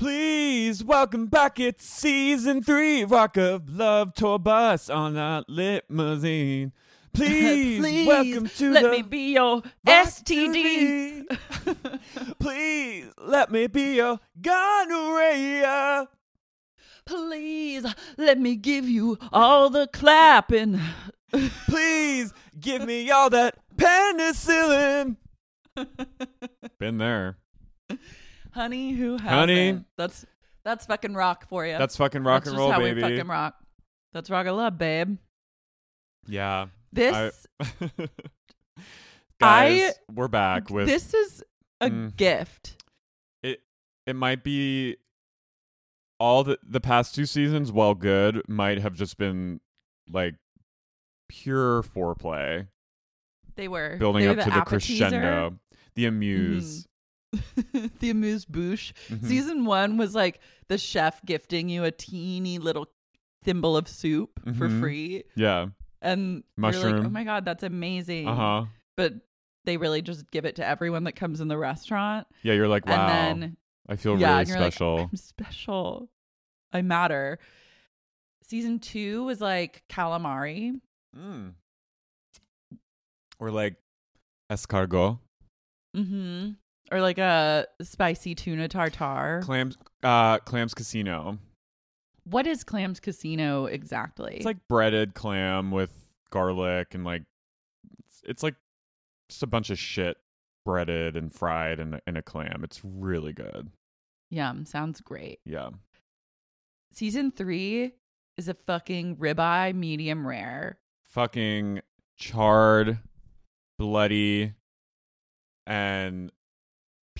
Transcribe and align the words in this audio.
Please 0.00 0.82
welcome 0.82 1.26
back. 1.26 1.60
It's 1.60 1.84
season 1.84 2.62
three. 2.62 3.04
Rock 3.04 3.36
of 3.36 3.68
Love 3.68 4.14
tour 4.14 4.38
bus 4.38 4.88
on 4.88 5.18
a 5.18 5.44
limousine. 5.46 6.72
Please, 7.12 7.80
Please, 7.80 8.08
welcome 8.08 8.48
to 8.48 8.72
let 8.72 8.82
the 8.84 8.90
me 8.92 9.02
be 9.02 9.32
your 9.34 9.56
Rock 9.56 9.62
STD. 9.86 11.26
Please 12.40 13.08
let 13.18 13.52
me 13.52 13.66
be 13.66 13.96
your 13.96 14.20
gonorrhea. 14.40 16.08
Please 17.04 17.84
let 18.16 18.40
me 18.40 18.56
give 18.56 18.88
you 18.88 19.18
all 19.30 19.68
the 19.68 19.86
clapping. 19.86 20.80
Please 21.68 22.32
give 22.58 22.86
me 22.86 23.10
all 23.10 23.28
that 23.28 23.58
penicillin. 23.76 25.18
Been 26.78 26.96
there. 26.96 27.36
Honey, 28.52 28.92
who 28.92 29.12
hasn't? 29.12 29.28
Honey. 29.30 29.84
That's 29.96 30.26
that's 30.64 30.86
fucking 30.86 31.14
rock 31.14 31.48
for 31.48 31.66
you. 31.66 31.78
That's 31.78 31.96
fucking 31.96 32.22
rock 32.22 32.44
That's 32.44 32.50
and 32.50 32.58
roll, 32.58 32.70
how 32.72 32.78
baby. 32.78 32.96
we 32.96 33.16
fucking 33.16 33.28
rock. 33.28 33.54
That's 34.12 34.28
rock 34.30 34.46
of 34.46 34.56
love, 34.56 34.76
babe. 34.78 35.18
Yeah. 36.26 36.66
This 36.92 37.46
I- 37.60 37.64
I- 38.00 38.08
Guys, 39.38 39.94
we're 40.14 40.28
back 40.28 40.68
with 40.70 40.86
this 40.86 41.14
is 41.14 41.42
a 41.80 41.88
Mm. 41.88 42.14
gift. 42.16 42.82
it 43.42 43.62
it 44.06 44.14
might 44.14 44.44
be 44.44 44.96
all 46.18 46.44
the 46.44 46.58
the 46.62 46.80
past 46.80 47.14
two 47.14 47.24
seasons 47.24 47.72
while 47.72 47.94
good 47.94 48.42
might 48.48 48.78
have 48.80 48.94
just 48.94 49.16
been 49.16 49.60
like 50.10 50.34
pure 51.28 51.82
foreplay 51.82 52.66
They 53.54 53.68
were 53.68 53.96
building 53.98 54.24
they 54.24 54.28
up 54.28 54.36
were 54.36 54.42
to 54.42 54.50
the 54.50 54.56
appetizer. 54.56 54.98
crescendo 54.98 55.58
the 55.94 56.04
amuse 56.06 56.86
the 58.00 58.10
amuse 58.10 58.44
bouche. 58.44 58.92
Mhm. 59.08 59.24
Season 59.24 59.64
one 59.64 59.96
was 59.96 60.14
like 60.14 60.40
the 60.68 60.78
chef 60.78 61.24
gifting 61.24 61.68
you 61.68 61.84
a 61.84 61.90
teeny 61.92 62.58
little 62.58 62.86
thimble 63.44 63.76
of 63.76 63.88
soup 63.88 64.40
for 64.58 64.68
Mhm. 64.68 64.80
free, 64.80 65.24
yeah 65.36 65.68
and 66.02 66.42
you're 66.58 66.72
like, 66.72 67.04
"Oh 67.04 67.08
my 67.10 67.24
god, 67.24 67.44
that's 67.44 67.62
amazing!" 67.62 68.26
uh-huh 68.28 68.66
But 68.96 69.14
they 69.64 69.76
really 69.76 70.02
just 70.02 70.30
give 70.30 70.44
it 70.44 70.56
to 70.56 70.66
everyone 70.66 71.04
that 71.04 71.12
comes 71.12 71.40
in 71.40 71.48
the 71.48 71.56
restaurant, 71.58 72.26
yeah 72.42 72.54
you're 72.54 72.68
like 72.68 72.86
wow 72.86 73.08
and 73.30 73.42
then 73.42 73.56
i 73.88 73.96
feel 73.96 74.18
yeah, 74.18 74.34
really 74.34 74.46
special 74.46 74.96
like, 74.96 75.08
"I'm 75.12 75.16
special. 75.16 76.10
I 76.72 76.82
matter." 76.82 77.38
Season 78.44 78.78
two 78.80 79.24
was 79.24 79.40
like 79.40 79.84
calamari. 79.88 80.80
Mm. 81.16 81.54
or 83.38 83.50
like 83.50 83.76
escargot 84.50 85.18
Mm-hmm. 85.96 86.50
Or 86.92 87.00
like 87.00 87.18
a 87.18 87.66
spicy 87.82 88.34
tuna 88.34 88.68
tartare. 88.68 89.40
clams 89.44 89.76
uh 90.02 90.38
clams 90.38 90.74
casino 90.74 91.38
what 92.24 92.46
is 92.46 92.62
Clams 92.64 93.00
Casino 93.00 93.64
exactly? 93.66 94.36
it's 94.36 94.44
like 94.44 94.58
breaded 94.68 95.14
clam 95.14 95.70
with 95.70 95.90
garlic 96.30 96.94
and 96.94 97.04
like 97.04 97.22
it's, 98.06 98.22
it's 98.24 98.42
like 98.42 98.54
just 99.28 99.42
a 99.42 99.46
bunch 99.46 99.70
of 99.70 99.78
shit 99.78 100.16
breaded 100.64 101.16
and 101.16 101.32
fried 101.32 101.80
in 101.80 101.94
a, 101.94 102.00
in 102.06 102.16
a 102.16 102.22
clam 102.22 102.62
it's 102.62 102.80
really 102.84 103.32
good 103.32 103.70
Yum. 104.30 104.64
Sounds 104.64 105.00
great. 105.00 105.40
yeah 105.44 105.70
Season 106.92 107.30
three 107.32 107.92
is 108.36 108.48
a 108.48 108.54
fucking 108.54 109.16
ribeye 109.16 109.74
medium 109.74 110.26
rare. 110.26 110.78
fucking 111.04 111.80
charred, 112.16 112.98
bloody, 113.78 114.52
and 115.66 116.30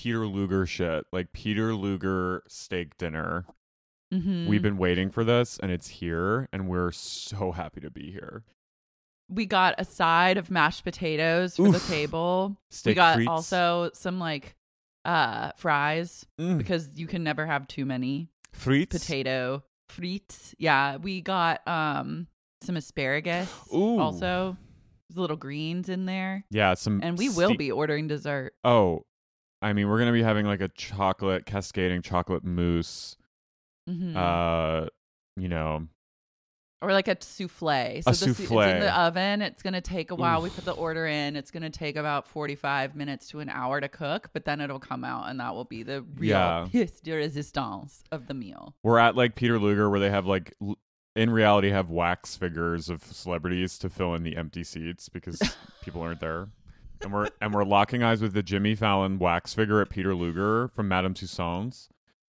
Peter 0.03 0.27
Luger 0.27 0.65
shit. 0.66 1.05
Like 1.12 1.33
Peter 1.33 1.75
Luger 1.75 2.43
steak 2.49 2.97
dinner. 2.97 3.44
Mm-hmm. 4.12 4.47
We've 4.49 4.62
been 4.62 4.78
waiting 4.78 5.11
for 5.11 5.25
this 5.25 5.59
and 5.62 5.71
it's 5.71 5.88
here 5.88 6.49
and 6.53 6.69
we're 6.69 6.91
so 6.93 7.53
happy 7.53 7.81
to 7.81 7.91
be 7.91 8.11
here. 8.11 8.44
we 9.28 9.47
got 9.47 9.75
a 9.78 9.84
side 9.84 10.37
of 10.38 10.50
mashed 10.50 10.83
potatoes 10.84 11.55
for 11.56 11.71
the 11.71 11.77
Oof. 11.77 11.88
table. 11.88 12.56
we 12.84 12.94
got 12.94 13.25
also 13.28 13.91
some 13.94 14.19
like 14.19 14.56
uh 15.05 15.53
fries 15.56 16.27
Mm. 16.38 16.59
because 16.59 16.88
you 16.97 17.06
can 17.06 17.22
never 17.22 17.47
have 17.47 17.69
too 17.69 17.84
many 17.87 18.28
Frites. 18.53 18.91
potato 18.91 19.62
frites. 19.91 20.55
Yeah, 20.59 20.97
we 20.97 21.21
got 21.21 21.67
um 21.69 22.27
some 22.62 22.77
asparagus 22.77 23.49
Ooh. 23.72 23.99
also. 24.00 24.56
There's 25.09 25.19
little 25.19 25.37
greens 25.37 25.88
in 25.88 26.06
there. 26.06 26.44
Yeah, 26.50 26.75
some 26.75 27.00
And 27.03 27.17
we 27.19 27.28
will 27.28 27.50
ste- 27.55 27.59
be 27.59 27.71
ordering 27.71 28.09
dessert. 28.09 28.55
Oh, 28.65 29.05
I 29.62 29.72
mean, 29.72 29.88
we're 29.88 29.98
going 29.98 30.06
to 30.09 30.12
be 30.12 30.22
having 30.22 30.47
like 30.47 30.61
a 30.61 30.69
chocolate 30.69 31.46
cascading 31.46 32.02
chocolate 32.02 32.44
mousse 32.44 33.17
Mhm. 33.88 34.14
uh, 34.17 34.87
you 35.37 35.49
know, 35.49 35.87
or 36.82 36.93
like 36.93 37.08
a 37.08 37.17
souffle. 37.20 38.02
So 38.02 38.11
A 38.11 38.12
the 38.12 38.14
su- 38.14 38.31
it's 38.31 38.38
souffle. 38.40 38.61
in 38.62 38.81
the 38.81 38.99
oven. 39.00 39.43
It's 39.43 39.62
gonna 39.62 39.81
take 39.81 40.11
a 40.11 40.14
while. 40.14 40.40
We 40.43 40.49
put 40.50 40.64
the 40.64 40.73
order 40.73 41.06
in. 41.06 41.35
It's 41.37 41.50
gonna 41.50 41.70
take 41.70 41.96
about 41.96 42.26
forty 42.29 42.55
five 42.55 42.94
minutes 42.94 43.29
to 43.31 43.40
an 43.40 43.49
hour 43.50 43.81
to 43.81 43.88
cook, 43.88 44.31
but 44.32 44.44
then 44.44 44.61
it'll 44.61 44.79
come 44.81 45.02
out, 45.05 45.29
and 45.29 45.40
that 45.40 45.55
will 45.55 45.64
be 45.64 45.82
the 45.82 46.02
real 46.02 46.29
Yeah. 46.31 46.67
pièce 46.73 47.02
de 47.02 47.11
résistance 47.12 48.02
of 48.12 48.29
the 48.29 48.35
meal. 48.35 48.75
we're 48.82 48.99
at 48.99 49.14
like 49.17 49.35
Peter 49.35 49.58
Luger 49.58 49.90
where 49.90 50.00
they 50.00 50.11
have 50.11 50.25
like 50.26 50.55
in 51.17 51.31
reality 51.31 51.70
have 51.70 51.90
wax 51.90 52.37
figures 52.37 52.88
of 52.88 53.02
celebrities 53.02 53.76
to 53.79 53.90
fill 53.90 54.14
in 54.14 54.23
the 54.23 54.37
empty 54.37 54.62
seats 54.64 55.08
because 55.08 55.38
people 55.82 56.00
aren't 56.02 56.20
there. 56.20 56.49
And 57.02 57.12
we're 57.12 57.29
and 57.41 57.55
we're 57.55 57.64
locking 57.64 58.02
eyes 58.02 58.20
with 58.20 58.35
the 58.35 58.43
Jimmy 58.43 58.75
Fallon 58.75 59.19
wax 59.19 59.55
figure 59.55 59.81
at 59.81 59.88
Peter 59.88 60.14
Luger 60.14 60.69
from 60.69 60.88
Madame 60.88 61.14
Tussauds 61.14 61.88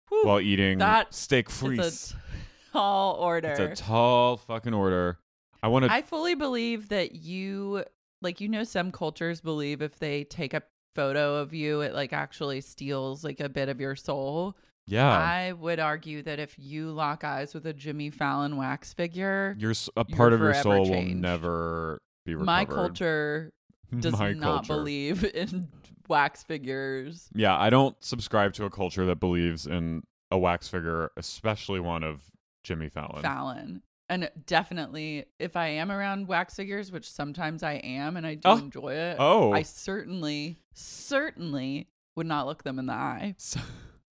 Whew, 0.10 0.26
while 0.26 0.40
eating 0.40 0.78
that 0.78 1.14
steak 1.14 1.48
It's 1.48 1.62
frites. 1.62 2.14
a 2.14 2.72
tall 2.74 3.16
order. 3.16 3.50
It's 3.50 3.82
a 3.82 3.84
tall 3.84 4.38
fucking 4.38 4.74
order. 4.74 5.18
I 5.64 5.68
want 5.70 5.86
to 5.86 5.92
I 5.92 6.02
fully 6.04 6.36
believe 6.36 6.90
that 6.90 7.16
you 7.16 7.84
like 8.22 8.40
you 8.42 8.48
know 8.48 8.64
some 8.64 8.92
cultures 8.92 9.42
believe 9.42 9.82
if 9.82 9.98
they 9.98 10.24
take 10.24 10.54
a 10.54 10.62
photo 10.96 11.36
of 11.38 11.54
you, 11.54 11.82
it 11.82 11.94
like 11.96 12.14
actually 12.14 12.62
steals 12.62 13.24
like 13.24 13.40
a 13.40 13.50
bit 13.50 13.70
of 13.70 13.80
your 13.82 13.96
soul. 13.96 14.56
Yeah. 14.86 15.08
I 15.10 15.54
would 15.54 15.80
argue 15.80 16.22
that 16.24 16.40
if 16.40 16.58
you 16.58 16.92
lock 16.92 17.24
eyes 17.24 17.54
with 17.54 17.66
a 17.66 17.74
Jimmy 17.74 18.10
Fallon 18.10 18.58
wax 18.58 18.94
figure, 18.94 19.56
Your 19.60 19.72
s- 19.72 19.90
a 19.96 20.06
you're 20.08 20.16
part 20.18 20.34
of 20.34 20.40
your 20.42 20.54
soul 20.56 20.90
will 20.90 21.04
never 21.04 22.00
be 22.26 22.34
recovered. 22.34 22.46
my 22.46 22.66
culture 22.66 23.52
does 24.00 24.14
My 24.14 24.34
not 24.34 24.66
culture. 24.68 24.74
believe 24.76 25.24
in 25.36 25.68
wax 26.08 26.44
figures. 26.44 27.30
Yeah, 27.34 27.58
I 27.58 27.70
don't 27.70 27.96
subscribe 28.04 28.54
to 28.54 28.66
a 28.66 28.70
culture 28.70 29.06
that 29.06 29.20
believes 29.20 29.66
in 29.68 30.04
a 30.32 30.38
wax 30.38 30.68
figure, 30.68 31.12
especially 31.18 31.80
one 31.80 32.04
of 32.04 32.22
Jimmy 32.64 32.90
Fallon. 32.90 33.22
Fallon. 33.22 33.82
And 34.12 34.30
definitely, 34.48 35.26
if 35.38 35.56
I 35.56 35.68
am 35.68 35.92
around 35.92 36.28
wax 36.28 36.56
figures, 36.56 36.92
which 36.92 37.10
sometimes 37.12 37.62
I 37.62 37.74
am, 37.74 38.18
and 38.18 38.26
I 38.26 38.36
do 38.36 38.42
Oh. 38.46 38.58
enjoy 38.58 38.94
it, 38.94 39.18
Oh. 39.20 39.52
I 39.54 39.62
certainly, 39.62 40.58
certainly 40.74 41.88
would 42.16 42.26
not 42.26 42.48
look 42.48 42.64
them 42.64 42.80
in 42.80 42.86
the 42.88 42.94
eye. 42.94 43.36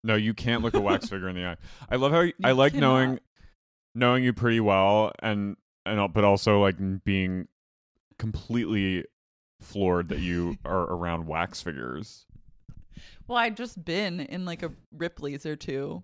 No, 0.04 0.14
you 0.14 0.32
can't 0.32 0.62
look 0.62 0.74
a 0.74 0.80
wax 0.80 1.08
figure 1.08 1.28
in 1.28 1.34
the 1.34 1.44
eye. 1.44 1.56
I 1.90 1.96
love 1.96 2.12
how 2.12 2.20
I 2.20 2.32
You 2.38 2.52
like 2.54 2.72
cannot. 2.72 2.86
knowing 2.86 3.20
knowing 3.96 4.22
you 4.22 4.32
pretty 4.32 4.60
well 4.60 5.10
and 5.20 5.56
and 5.84 6.12
but 6.14 6.22
also 6.22 6.60
like 6.62 6.76
being 7.04 7.48
completely 8.16 9.04
floored 9.60 10.08
that 10.08 10.20
you 10.20 10.56
are 10.64 10.82
around 10.82 11.26
wax 11.26 11.60
figures. 11.62 12.26
Well, 13.26 13.38
I've 13.38 13.54
just 13.54 13.84
been 13.84 14.20
in 14.20 14.44
like 14.44 14.62
a 14.62 14.72
Ripley's 14.92 15.44
or 15.44 15.56
two, 15.56 16.02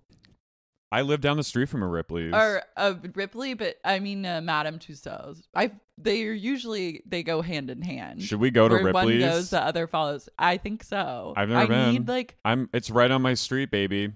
I 0.91 1.01
live 1.01 1.19
down 1.19 1.35
the 1.35 1.43
street 1.43 1.67
from 1.67 1.83
a 1.83 1.87
Ripley's. 1.87 2.33
or 2.33 2.61
a 2.77 2.95
Ripley, 3.13 3.53
but 3.53 3.75
I 3.83 3.99
mean 3.99 4.25
uh, 4.25 4.39
Madame 4.41 4.79
Tussauds. 4.79 5.41
I 5.53 5.71
they 5.97 6.23
are 6.23 6.31
usually 6.31 7.01
they 7.05 7.21
go 7.21 7.41
hand 7.41 7.69
in 7.69 7.81
hand. 7.81 8.21
Should 8.21 8.39
we 8.39 8.49
go 8.51 8.69
to 8.69 8.75
Where 8.75 8.83
Ripley's? 8.85 9.21
One 9.21 9.31
goes, 9.31 9.49
the 9.49 9.61
other 9.61 9.87
follows. 9.87 10.29
I 10.39 10.55
think 10.57 10.83
so. 10.83 11.33
I've 11.35 11.49
never 11.49 11.61
I 11.61 11.65
been. 11.65 11.91
need 11.91 12.07
like 12.07 12.37
I'm 12.45 12.69
it's 12.71 12.89
right 12.89 13.11
on 13.11 13.21
my 13.21 13.33
street, 13.33 13.71
baby. 13.71 14.13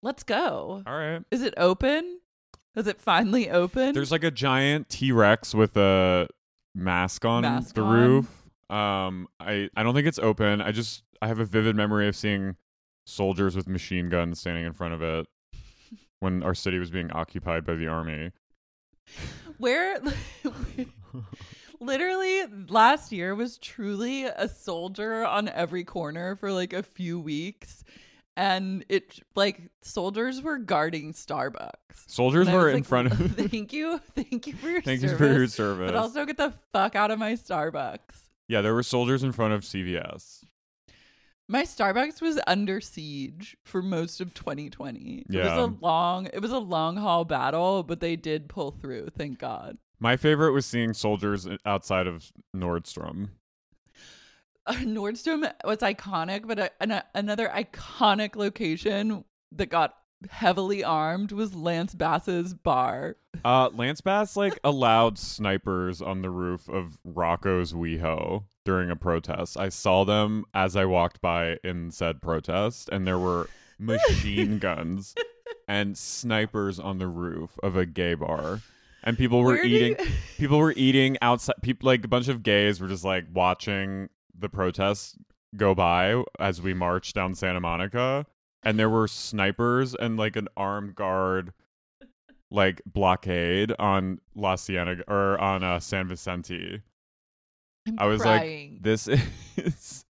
let's 0.00 0.22
go. 0.22 0.82
All 0.86 0.96
right. 0.96 1.22
Is 1.32 1.42
it 1.42 1.54
open? 1.56 2.20
Is 2.76 2.86
it 2.86 3.00
finally 3.00 3.50
open? 3.50 3.94
There's 3.94 4.12
like 4.12 4.24
a 4.24 4.30
giant 4.30 4.88
T-Rex 4.88 5.54
with 5.54 5.76
a 5.76 6.28
mask 6.74 7.24
on 7.24 7.42
Mask 7.42 7.74
the 7.74 7.82
on. 7.82 7.92
roof. 8.00 8.42
Um 8.70 9.28
I 9.40 9.68
I 9.76 9.82
don't 9.82 9.94
think 9.94 10.06
it's 10.06 10.18
open. 10.18 10.60
I 10.60 10.72
just 10.72 11.02
I 11.22 11.28
have 11.28 11.38
a 11.38 11.44
vivid 11.44 11.76
memory 11.76 12.08
of 12.08 12.16
seeing 12.16 12.56
soldiers 13.06 13.54
with 13.54 13.68
machine 13.68 14.08
guns 14.08 14.40
standing 14.40 14.64
in 14.64 14.72
front 14.72 14.94
of 14.94 15.02
it 15.02 15.26
when 16.20 16.42
our 16.42 16.54
city 16.54 16.78
was 16.78 16.90
being 16.90 17.10
occupied 17.12 17.64
by 17.64 17.74
the 17.74 17.86
army. 17.86 18.32
Where 19.58 19.98
literally 21.80 22.44
last 22.68 23.12
year 23.12 23.34
was 23.34 23.58
truly 23.58 24.24
a 24.24 24.48
soldier 24.48 25.24
on 25.24 25.48
every 25.48 25.84
corner 25.84 26.36
for 26.36 26.52
like 26.52 26.72
a 26.72 26.82
few 26.82 27.20
weeks. 27.20 27.84
And 28.36 28.84
it 28.88 29.20
like 29.36 29.70
soldiers 29.82 30.42
were 30.42 30.58
guarding 30.58 31.12
Starbucks. 31.12 31.70
Soldiers 32.08 32.50
were 32.50 32.68
in 32.68 32.76
like, 32.78 32.84
front 32.84 33.12
of 33.12 33.18
Thank 33.50 33.72
you. 33.72 34.00
Thank 34.16 34.46
you 34.48 34.54
for 34.54 34.68
your 34.68 34.82
Thank 34.82 35.02
you 35.02 35.16
for 35.16 35.26
your 35.26 35.46
service. 35.46 35.90
But 35.90 35.96
also 35.96 36.24
get 36.26 36.36
the 36.36 36.52
fuck 36.72 36.96
out 36.96 37.10
of 37.12 37.18
my 37.18 37.34
Starbucks. 37.34 37.98
Yeah, 38.48 38.60
there 38.60 38.74
were 38.74 38.82
soldiers 38.82 39.22
in 39.22 39.32
front 39.32 39.54
of 39.54 39.62
CVS. 39.62 40.44
My 41.46 41.62
Starbucks 41.62 42.20
was 42.22 42.40
under 42.46 42.80
siege 42.80 43.56
for 43.64 43.82
most 43.82 44.20
of 44.20 44.34
2020. 44.34 44.98
It 44.98 45.26
Yeah. 45.28 45.56
was 45.56 45.68
a 45.70 45.84
long 45.84 46.26
it 46.32 46.40
was 46.40 46.50
a 46.50 46.58
long 46.58 46.96
haul 46.96 47.24
battle, 47.24 47.82
but 47.82 48.00
they 48.00 48.16
did 48.16 48.48
pull 48.48 48.70
through, 48.72 49.08
thank 49.16 49.38
God. 49.38 49.78
My 50.00 50.16
favorite 50.16 50.52
was 50.52 50.66
seeing 50.66 50.92
soldiers 50.92 51.46
outside 51.64 52.06
of 52.06 52.32
Nordstrom. 52.54 53.28
Uh, 54.66 54.72
Nordstrom 54.76 55.50
was 55.64 55.78
iconic, 55.78 56.46
but 56.46 56.58
a, 56.58 56.70
an, 56.80 57.02
another 57.14 57.48
iconic 57.54 58.34
location 58.34 59.24
that 59.52 59.66
got 59.66 59.94
heavily 60.30 60.82
armed 60.82 61.32
was 61.32 61.54
Lance 61.54 61.94
Bass's 61.94 62.54
bar. 62.54 63.16
Uh, 63.44 63.68
Lance 63.74 64.00
Bass 64.00 64.36
like 64.38 64.58
allowed 64.64 65.18
snipers 65.18 66.00
on 66.00 66.22
the 66.22 66.30
roof 66.30 66.66
of 66.70 66.96
Rocco's 67.04 67.74
WeHo 67.74 68.44
during 68.64 68.90
a 68.90 68.96
protest. 68.96 69.58
I 69.58 69.68
saw 69.68 70.04
them 70.04 70.46
as 70.54 70.76
I 70.76 70.86
walked 70.86 71.20
by 71.20 71.58
in 71.62 71.90
said 71.90 72.22
protest, 72.22 72.88
and 72.90 73.06
there 73.06 73.18
were 73.18 73.50
machine 73.78 74.58
guns 74.60 75.14
and 75.68 75.98
snipers 75.98 76.78
on 76.80 76.96
the 76.96 77.08
roof 77.08 77.58
of 77.62 77.76
a 77.76 77.84
gay 77.84 78.14
bar, 78.14 78.60
and 79.02 79.18
people 79.18 79.40
were 79.40 79.56
Where 79.56 79.64
eating. 79.66 79.96
you- 79.98 80.06
people 80.38 80.58
were 80.58 80.72
eating 80.74 81.18
outside. 81.20 81.56
People 81.60 81.86
like 81.88 82.02
a 82.02 82.08
bunch 82.08 82.28
of 82.28 82.42
gays 82.42 82.80
were 82.80 82.88
just 82.88 83.04
like 83.04 83.26
watching 83.30 84.08
the 84.38 84.48
protests 84.48 85.16
go 85.56 85.74
by 85.74 86.22
as 86.38 86.60
we 86.60 86.74
march 86.74 87.12
down 87.12 87.34
Santa 87.34 87.60
Monica, 87.60 88.26
and 88.62 88.78
there 88.78 88.90
were 88.90 89.06
snipers 89.08 89.94
and 89.94 90.16
like 90.16 90.36
an 90.36 90.48
armed 90.56 90.94
guard 90.94 91.52
like 92.50 92.80
blockade 92.86 93.72
on 93.78 94.20
La 94.34 94.56
Cienega 94.56 95.04
or 95.08 95.38
on 95.40 95.62
uh, 95.64 95.80
San 95.80 96.08
Vicente. 96.08 96.82
I'm 97.86 97.98
I 97.98 98.06
was 98.06 98.22
crying. 98.22 98.72
like, 98.74 98.82
this 98.82 99.08
is 99.56 100.04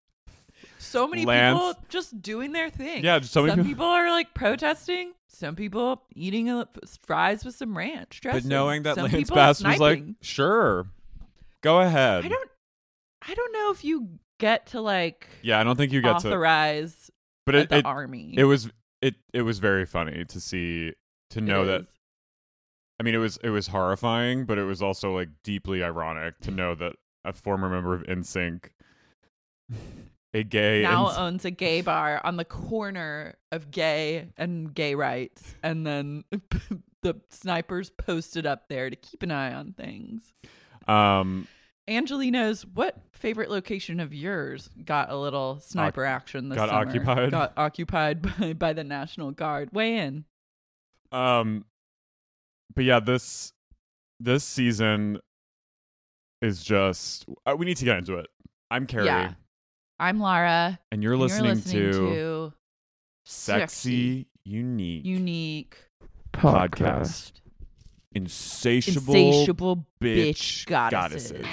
so 0.79 1.07
many 1.07 1.25
Lance- 1.25 1.57
people 1.57 1.73
just 1.89 2.21
doing 2.21 2.51
their 2.53 2.69
thing. 2.69 3.03
Yeah, 3.03 3.19
just 3.19 3.33
so 3.33 3.41
many 3.41 3.51
some 3.51 3.59
people- 3.59 3.69
people 3.69 3.85
are 3.85 4.09
like 4.09 4.33
protesting. 4.33 5.13
Some 5.27 5.55
people 5.57 6.01
eating 6.15 6.49
a, 6.49 6.65
fries 7.05 7.43
with 7.43 7.55
some 7.55 7.77
ranch 7.77 8.21
but 8.23 8.45
knowing 8.45 8.83
that 8.83 8.95
some 8.95 9.11
Lance 9.11 9.29
Bass 9.29 9.61
was 9.61 9.79
like, 9.79 10.01
sure, 10.21 10.87
go 11.61 11.81
ahead. 11.81 12.23
I 12.23 12.29
don't, 12.29 12.49
I 13.21 13.33
don't 13.33 13.53
know 13.53 13.71
if 13.71 13.83
you 13.83 14.19
get 14.39 14.67
to 14.67 14.81
like 14.81 15.27
yeah, 15.41 15.59
I 15.59 15.63
don't 15.63 15.75
think 15.75 15.91
you 15.91 16.01
get 16.01 16.19
to, 16.19 16.27
authorize 16.29 17.09
but 17.45 17.55
it 17.55 17.69
the 17.69 17.77
it, 17.77 17.85
army. 17.85 18.33
it 18.37 18.45
was 18.45 18.69
it 19.01 19.15
it 19.33 19.41
was 19.43 19.59
very 19.59 19.85
funny 19.85 20.25
to 20.25 20.39
see 20.39 20.93
to 21.31 21.41
know 21.41 21.65
that. 21.65 21.85
I 22.99 23.03
mean, 23.03 23.13
it 23.13 23.19
was 23.19 23.37
it 23.43 23.49
was 23.49 23.67
horrifying, 23.67 24.45
but 24.45 24.57
it 24.57 24.63
was 24.63 24.81
also 24.81 25.13
like 25.13 25.29
deeply 25.43 25.83
ironic 25.83 26.39
to 26.41 26.51
know 26.51 26.75
that 26.75 26.93
a 27.25 27.33
former 27.33 27.69
member 27.69 27.93
of 27.93 28.03
NSYNC, 28.03 28.69
a 30.33 30.43
gay 30.43 30.83
now 30.83 31.07
NSYNC 31.07 31.19
owns 31.19 31.45
a 31.45 31.51
gay 31.51 31.81
bar 31.81 32.21
on 32.23 32.37
the 32.37 32.45
corner 32.45 33.35
of 33.51 33.71
gay 33.71 34.29
and 34.37 34.73
gay 34.73 34.95
rights, 34.95 35.55
and 35.61 35.85
then 35.85 36.23
the 37.01 37.19
snipers 37.29 37.89
posted 37.89 38.45
up 38.45 38.69
there 38.69 38.89
to 38.89 38.95
keep 38.95 39.23
an 39.23 39.31
eye 39.31 39.53
on 39.53 39.73
things. 39.73 40.33
um, 40.87 41.47
Angelina's 41.87 42.65
what 42.65 42.97
favorite 43.11 43.49
location 43.49 43.99
of 43.99 44.13
yours 44.13 44.69
got 44.83 45.11
a 45.11 45.15
little 45.17 45.59
sniper 45.59 46.03
action 46.03 46.49
this 46.49 46.55
got 46.57 46.69
summer? 46.69 46.87
occupied? 46.89 47.31
Got 47.31 47.53
occupied 47.57 48.21
by, 48.39 48.53
by 48.53 48.73
the 48.73 48.83
National 48.83 49.31
Guard. 49.31 49.69
Weigh 49.71 49.97
in. 49.97 50.25
um, 51.11 51.65
but 52.73 52.83
yeah, 52.85 52.99
this 52.99 53.53
this 54.19 54.43
season 54.43 55.19
is 56.41 56.63
just 56.63 57.25
uh, 57.45 57.55
we 57.57 57.65
need 57.65 57.77
to 57.77 57.85
get 57.85 57.97
into 57.97 58.15
it. 58.15 58.27
I'm 58.71 58.87
Carrie, 58.87 59.05
Yeah. 59.05 59.33
I'm 59.99 60.19
Lara. 60.19 60.79
and 60.91 61.01
you're 61.03 61.13
and 61.13 61.21
listening, 61.21 61.45
you're 61.45 61.55
listening 61.55 61.91
to, 61.91 62.15
to 62.49 62.53
Sexy 63.25 64.27
Unique 64.43 65.05
Unique 65.05 65.77
Podcast. 66.33 67.33
Insatiable, 68.15 69.13
Insatiable 69.13 69.85
bitch 70.01 70.29
bitch 70.29 70.65
goddesses. 70.65 71.31
goddesses. 71.31 71.47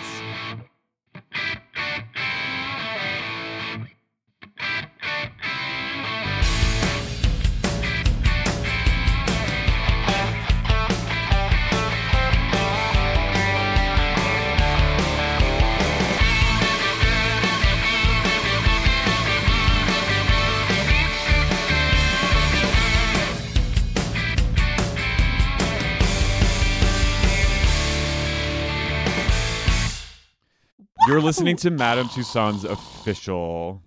You're 31.13 31.21
listening 31.21 31.57
to 31.57 31.71
Madame 31.71 32.09
Tussauds 32.09 32.65
official 32.65 33.83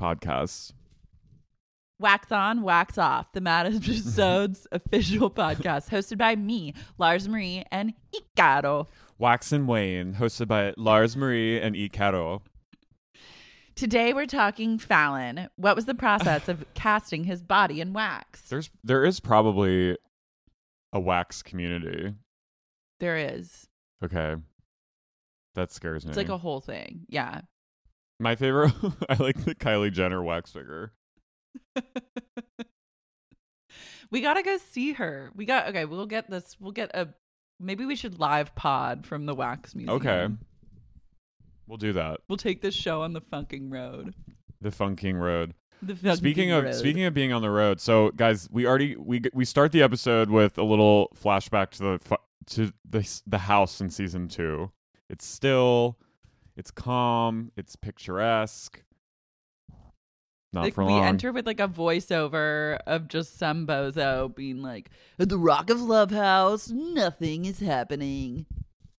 podcast. 0.00 0.70
Wax 1.98 2.30
on, 2.30 2.62
wax 2.62 2.98
off. 2.98 3.32
The 3.32 3.40
Madame 3.40 3.80
Tussauds 3.80 4.64
official 4.72 5.28
podcast, 5.28 5.88
hosted 5.88 6.18
by 6.18 6.36
me, 6.36 6.72
Lars 6.98 7.28
Marie, 7.28 7.64
and 7.72 7.94
Icaro. 8.14 8.86
Wax 9.18 9.50
and 9.50 9.66
Wayne, 9.66 10.14
hosted 10.14 10.46
by 10.46 10.72
Lars 10.76 11.16
Marie 11.16 11.60
and 11.60 11.74
E. 11.74 11.88
Caro. 11.88 12.42
Today 13.74 14.12
we're 14.12 14.26
talking 14.26 14.78
Fallon. 14.78 15.48
What 15.56 15.74
was 15.74 15.86
the 15.86 15.96
process 15.96 16.48
of 16.48 16.64
casting 16.74 17.24
his 17.24 17.42
body 17.42 17.80
in 17.80 17.92
wax? 17.92 18.42
There's 18.42 18.70
there 18.84 19.04
is 19.04 19.18
probably 19.18 19.98
a 20.92 21.00
wax 21.00 21.42
community. 21.42 22.14
There 23.00 23.16
is. 23.16 23.66
Okay. 24.04 24.36
That 25.54 25.72
scares 25.72 26.04
me. 26.04 26.10
It's 26.10 26.16
like 26.16 26.28
a 26.28 26.38
whole 26.38 26.60
thing. 26.60 27.06
Yeah. 27.08 27.42
My 28.20 28.36
favorite. 28.36 28.72
I 29.08 29.14
like 29.14 29.44
the 29.44 29.54
Kylie 29.54 29.92
Jenner 29.92 30.22
wax 30.22 30.50
figure. 30.50 30.92
we 34.10 34.20
gotta 34.20 34.42
go 34.42 34.58
see 34.58 34.92
her. 34.94 35.30
We 35.34 35.44
got 35.44 35.68
okay. 35.68 35.84
We'll 35.84 36.06
get 36.06 36.30
this. 36.30 36.56
We'll 36.58 36.72
get 36.72 36.90
a. 36.94 37.08
Maybe 37.60 37.84
we 37.86 37.94
should 37.94 38.18
live 38.18 38.54
pod 38.54 39.06
from 39.06 39.26
the 39.26 39.34
wax 39.34 39.74
museum. 39.74 39.96
Okay, 39.96 40.28
we'll 41.68 41.78
do 41.78 41.92
that. 41.92 42.20
We'll 42.28 42.36
take 42.36 42.62
this 42.62 42.74
show 42.74 43.02
on 43.02 43.12
the 43.12 43.20
funking 43.20 43.70
road. 43.70 44.14
The 44.60 44.70
Funking 44.70 45.16
Road. 45.16 45.54
The 45.82 45.94
funking 45.94 46.16
speaking 46.16 46.50
of 46.50 46.64
road. 46.64 46.74
speaking 46.74 47.04
of 47.04 47.12
being 47.12 47.32
on 47.32 47.42
the 47.42 47.50
road, 47.50 47.80
so 47.80 48.10
guys, 48.12 48.48
we 48.50 48.66
already 48.66 48.96
we 48.96 49.20
we 49.34 49.44
start 49.44 49.72
the 49.72 49.82
episode 49.82 50.30
with 50.30 50.56
a 50.56 50.62
little 50.62 51.14
flashback 51.14 51.70
to 51.72 51.78
the 51.82 52.18
to 52.46 52.72
the 52.88 53.20
the 53.26 53.38
house 53.38 53.80
in 53.80 53.90
season 53.90 54.28
two. 54.28 54.70
It's 55.08 55.26
still, 55.26 55.98
it's 56.56 56.70
calm, 56.70 57.52
it's 57.56 57.76
picturesque. 57.76 58.82
Not 60.52 60.64
like 60.64 60.74
for 60.74 60.84
we 60.84 60.92
enter 60.94 61.32
with 61.32 61.46
like 61.46 61.58
a 61.58 61.66
voiceover 61.68 62.78
of 62.86 63.08
just 63.08 63.38
some 63.38 63.66
bozo 63.66 64.32
being 64.32 64.62
like, 64.62 64.88
"At 65.18 65.28
the 65.28 65.38
Rock 65.38 65.68
of 65.68 65.80
Love 65.80 66.12
House, 66.12 66.70
nothing 66.70 67.44
is 67.44 67.58
happening." 67.58 68.46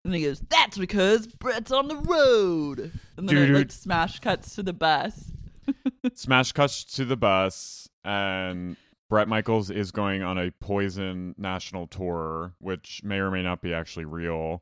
And 0.04 0.14
he 0.14 0.24
goes, 0.24 0.42
"That's 0.42 0.78
because 0.78 1.28
Bret's 1.28 1.72
on 1.72 1.88
the 1.88 1.96
road." 1.96 2.92
And 3.16 3.30
then 3.30 3.38
it 3.38 3.50
like 3.52 3.72
smash 3.72 4.20
cuts 4.20 4.54
to 4.56 4.64
the 4.64 4.74
bus. 4.74 5.32
Smash 6.14 6.52
cuts 6.52 6.84
to 6.84 7.06
the 7.06 7.18
bus, 7.18 7.90
and 8.04 8.76
Bret 9.10 9.28
Michaels 9.28 9.72
is 9.72 9.92
going 9.92 10.22
on 10.22 10.38
a 10.38 10.52
Poison 10.52 11.34
national 11.38 11.88
tour, 11.88 12.54
which 12.60 13.02
may 13.04 13.18
or 13.18 13.32
may 13.32 13.42
not 13.42 13.62
be 13.62 13.74
actually 13.74 14.06
real. 14.06 14.62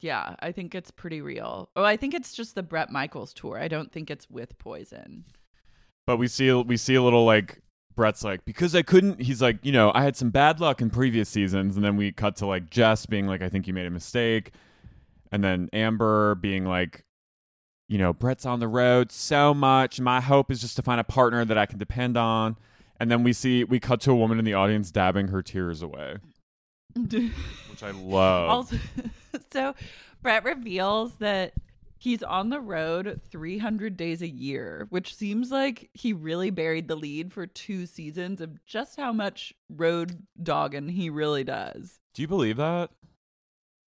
Yeah, 0.00 0.36
I 0.40 0.52
think 0.52 0.74
it's 0.74 0.90
pretty 0.90 1.20
real. 1.20 1.70
Oh, 1.76 1.84
I 1.84 1.96
think 1.96 2.14
it's 2.14 2.32
just 2.32 2.54
the 2.54 2.62
Bret 2.62 2.90
Michaels 2.90 3.34
tour. 3.34 3.58
I 3.58 3.68
don't 3.68 3.92
think 3.92 4.10
it's 4.10 4.30
with 4.30 4.58
Poison. 4.58 5.24
But 6.06 6.16
we 6.16 6.28
see 6.28 6.52
we 6.52 6.76
see 6.76 6.94
a 6.94 7.02
little 7.02 7.24
like 7.24 7.62
Bret's 7.94 8.24
like 8.24 8.44
because 8.44 8.74
I 8.74 8.82
couldn't. 8.82 9.20
He's 9.20 9.42
like 9.42 9.64
you 9.64 9.72
know 9.72 9.92
I 9.94 10.02
had 10.02 10.16
some 10.16 10.30
bad 10.30 10.60
luck 10.60 10.80
in 10.80 10.90
previous 10.90 11.28
seasons, 11.28 11.76
and 11.76 11.84
then 11.84 11.96
we 11.96 12.12
cut 12.12 12.36
to 12.36 12.46
like 12.46 12.70
Jess 12.70 13.06
being 13.06 13.26
like 13.26 13.42
I 13.42 13.48
think 13.48 13.66
you 13.66 13.74
made 13.74 13.86
a 13.86 13.90
mistake, 13.90 14.52
and 15.30 15.44
then 15.44 15.68
Amber 15.72 16.34
being 16.34 16.64
like, 16.64 17.04
you 17.88 17.98
know 17.98 18.12
Bret's 18.12 18.46
on 18.46 18.60
the 18.60 18.68
road 18.68 19.12
so 19.12 19.54
much. 19.54 20.00
My 20.00 20.20
hope 20.20 20.50
is 20.50 20.60
just 20.60 20.76
to 20.76 20.82
find 20.82 21.00
a 21.00 21.04
partner 21.04 21.44
that 21.44 21.58
I 21.58 21.66
can 21.66 21.78
depend 21.78 22.16
on. 22.16 22.56
And 22.98 23.10
then 23.10 23.22
we 23.22 23.32
see 23.32 23.64
we 23.64 23.80
cut 23.80 24.00
to 24.02 24.12
a 24.12 24.16
woman 24.16 24.38
in 24.38 24.44
the 24.44 24.54
audience 24.54 24.90
dabbing 24.90 25.28
her 25.28 25.42
tears 25.42 25.82
away, 25.82 26.16
which 27.70 27.82
I 27.82 27.90
love. 27.90 28.50
Also, 28.50 28.76
so 29.52 29.74
Bret 30.22 30.44
reveals 30.44 31.16
that 31.16 31.54
he's 31.98 32.22
on 32.22 32.50
the 32.50 32.60
road 32.60 33.20
300 33.30 33.96
days 33.96 34.22
a 34.22 34.28
year, 34.28 34.86
which 34.90 35.14
seems 35.14 35.50
like 35.50 35.90
he 35.94 36.12
really 36.12 36.50
buried 36.50 36.86
the 36.86 36.96
lead 36.96 37.32
for 37.32 37.46
two 37.46 37.86
seasons 37.86 38.40
of 38.40 38.64
just 38.66 38.98
how 38.98 39.12
much 39.12 39.54
road 39.68 40.22
dogging 40.42 40.88
he 40.88 41.10
really 41.10 41.44
does. 41.44 42.00
Do 42.14 42.22
you 42.22 42.28
believe 42.28 42.58
that? 42.58 42.90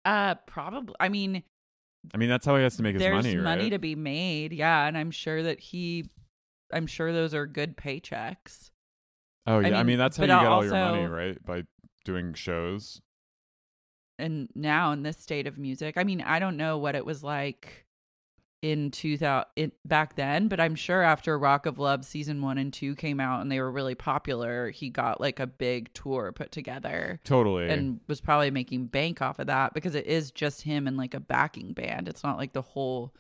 Uh, 0.04 0.36
probably. 0.46 0.96
I 1.00 1.10
mean, 1.10 1.44
I 2.14 2.18
mean, 2.18 2.30
that's 2.30 2.46
how 2.46 2.56
he 2.56 2.64
has 2.64 2.78
to 2.78 2.84
make 2.84 2.94
his 2.94 3.02
there's 3.02 3.14
money, 3.14 3.38
right? 3.38 3.70
to 3.70 3.80
be 3.80 3.96
made, 3.96 4.54
yeah, 4.54 4.88
and 4.88 4.98
I'm 4.98 5.12
sure 5.12 5.44
that 5.44 5.60
he, 5.60 6.10
I'm 6.72 6.88
sure 6.88 7.12
those 7.12 7.34
are 7.34 7.46
good 7.46 7.78
paychecks. 7.78 8.72
oh 9.46 9.60
yeah, 9.60 9.68
I 9.68 9.72
mean, 9.72 9.86
mean, 9.86 9.98
that's 9.98 10.18
how 10.18 10.24
you 10.24 10.28
get 10.28 10.46
all 10.46 10.64
your 10.64 10.74
money, 10.74 11.06
right? 11.06 11.46
By 11.46 11.64
doing 12.08 12.34
shows. 12.34 13.02
and 14.18 14.48
now 14.56 14.92
in 14.94 15.04
this 15.04 15.18
state 15.18 15.46
of 15.46 15.58
music 15.58 15.96
i 15.98 16.04
mean 16.04 16.22
i 16.22 16.40
don't 16.40 16.56
know 16.58 16.78
what 16.78 16.96
it 16.96 17.06
was 17.06 17.22
like 17.24 17.86
in 18.64 18.90
2000 18.90 19.46
in, 19.58 19.72
back 19.86 20.16
then 20.16 20.48
but 20.48 20.60
i'm 20.60 20.74
sure 20.74 21.04
after 21.04 21.38
rock 21.38 21.66
of 21.68 21.78
love 21.78 22.04
season 22.06 22.42
1 22.42 22.58
and 22.58 22.72
2 22.74 22.96
came 22.96 23.20
out 23.20 23.42
and 23.42 23.52
they 23.52 23.60
were 23.60 23.70
really 23.72 23.94
popular 23.94 24.70
he 24.72 24.90
got 24.90 25.20
like 25.22 25.40
a 25.40 25.46
big 25.46 25.94
tour 25.94 26.32
put 26.32 26.52
together 26.52 27.20
Totally. 27.26 27.70
and 27.70 28.00
was 28.08 28.20
probably 28.22 28.50
making 28.50 28.88
bank 28.88 29.22
off 29.22 29.38
of 29.38 29.46
that 29.48 29.74
because 29.76 29.94
it 29.94 30.08
is 30.08 30.32
just 30.32 30.62
him 30.64 30.88
and 30.88 30.96
like 30.98 31.14
a 31.14 31.20
backing 31.20 31.74
band 31.74 32.08
it's 32.08 32.24
not 32.24 32.38
like 32.38 32.54
the 32.54 32.64
whole 32.64 33.14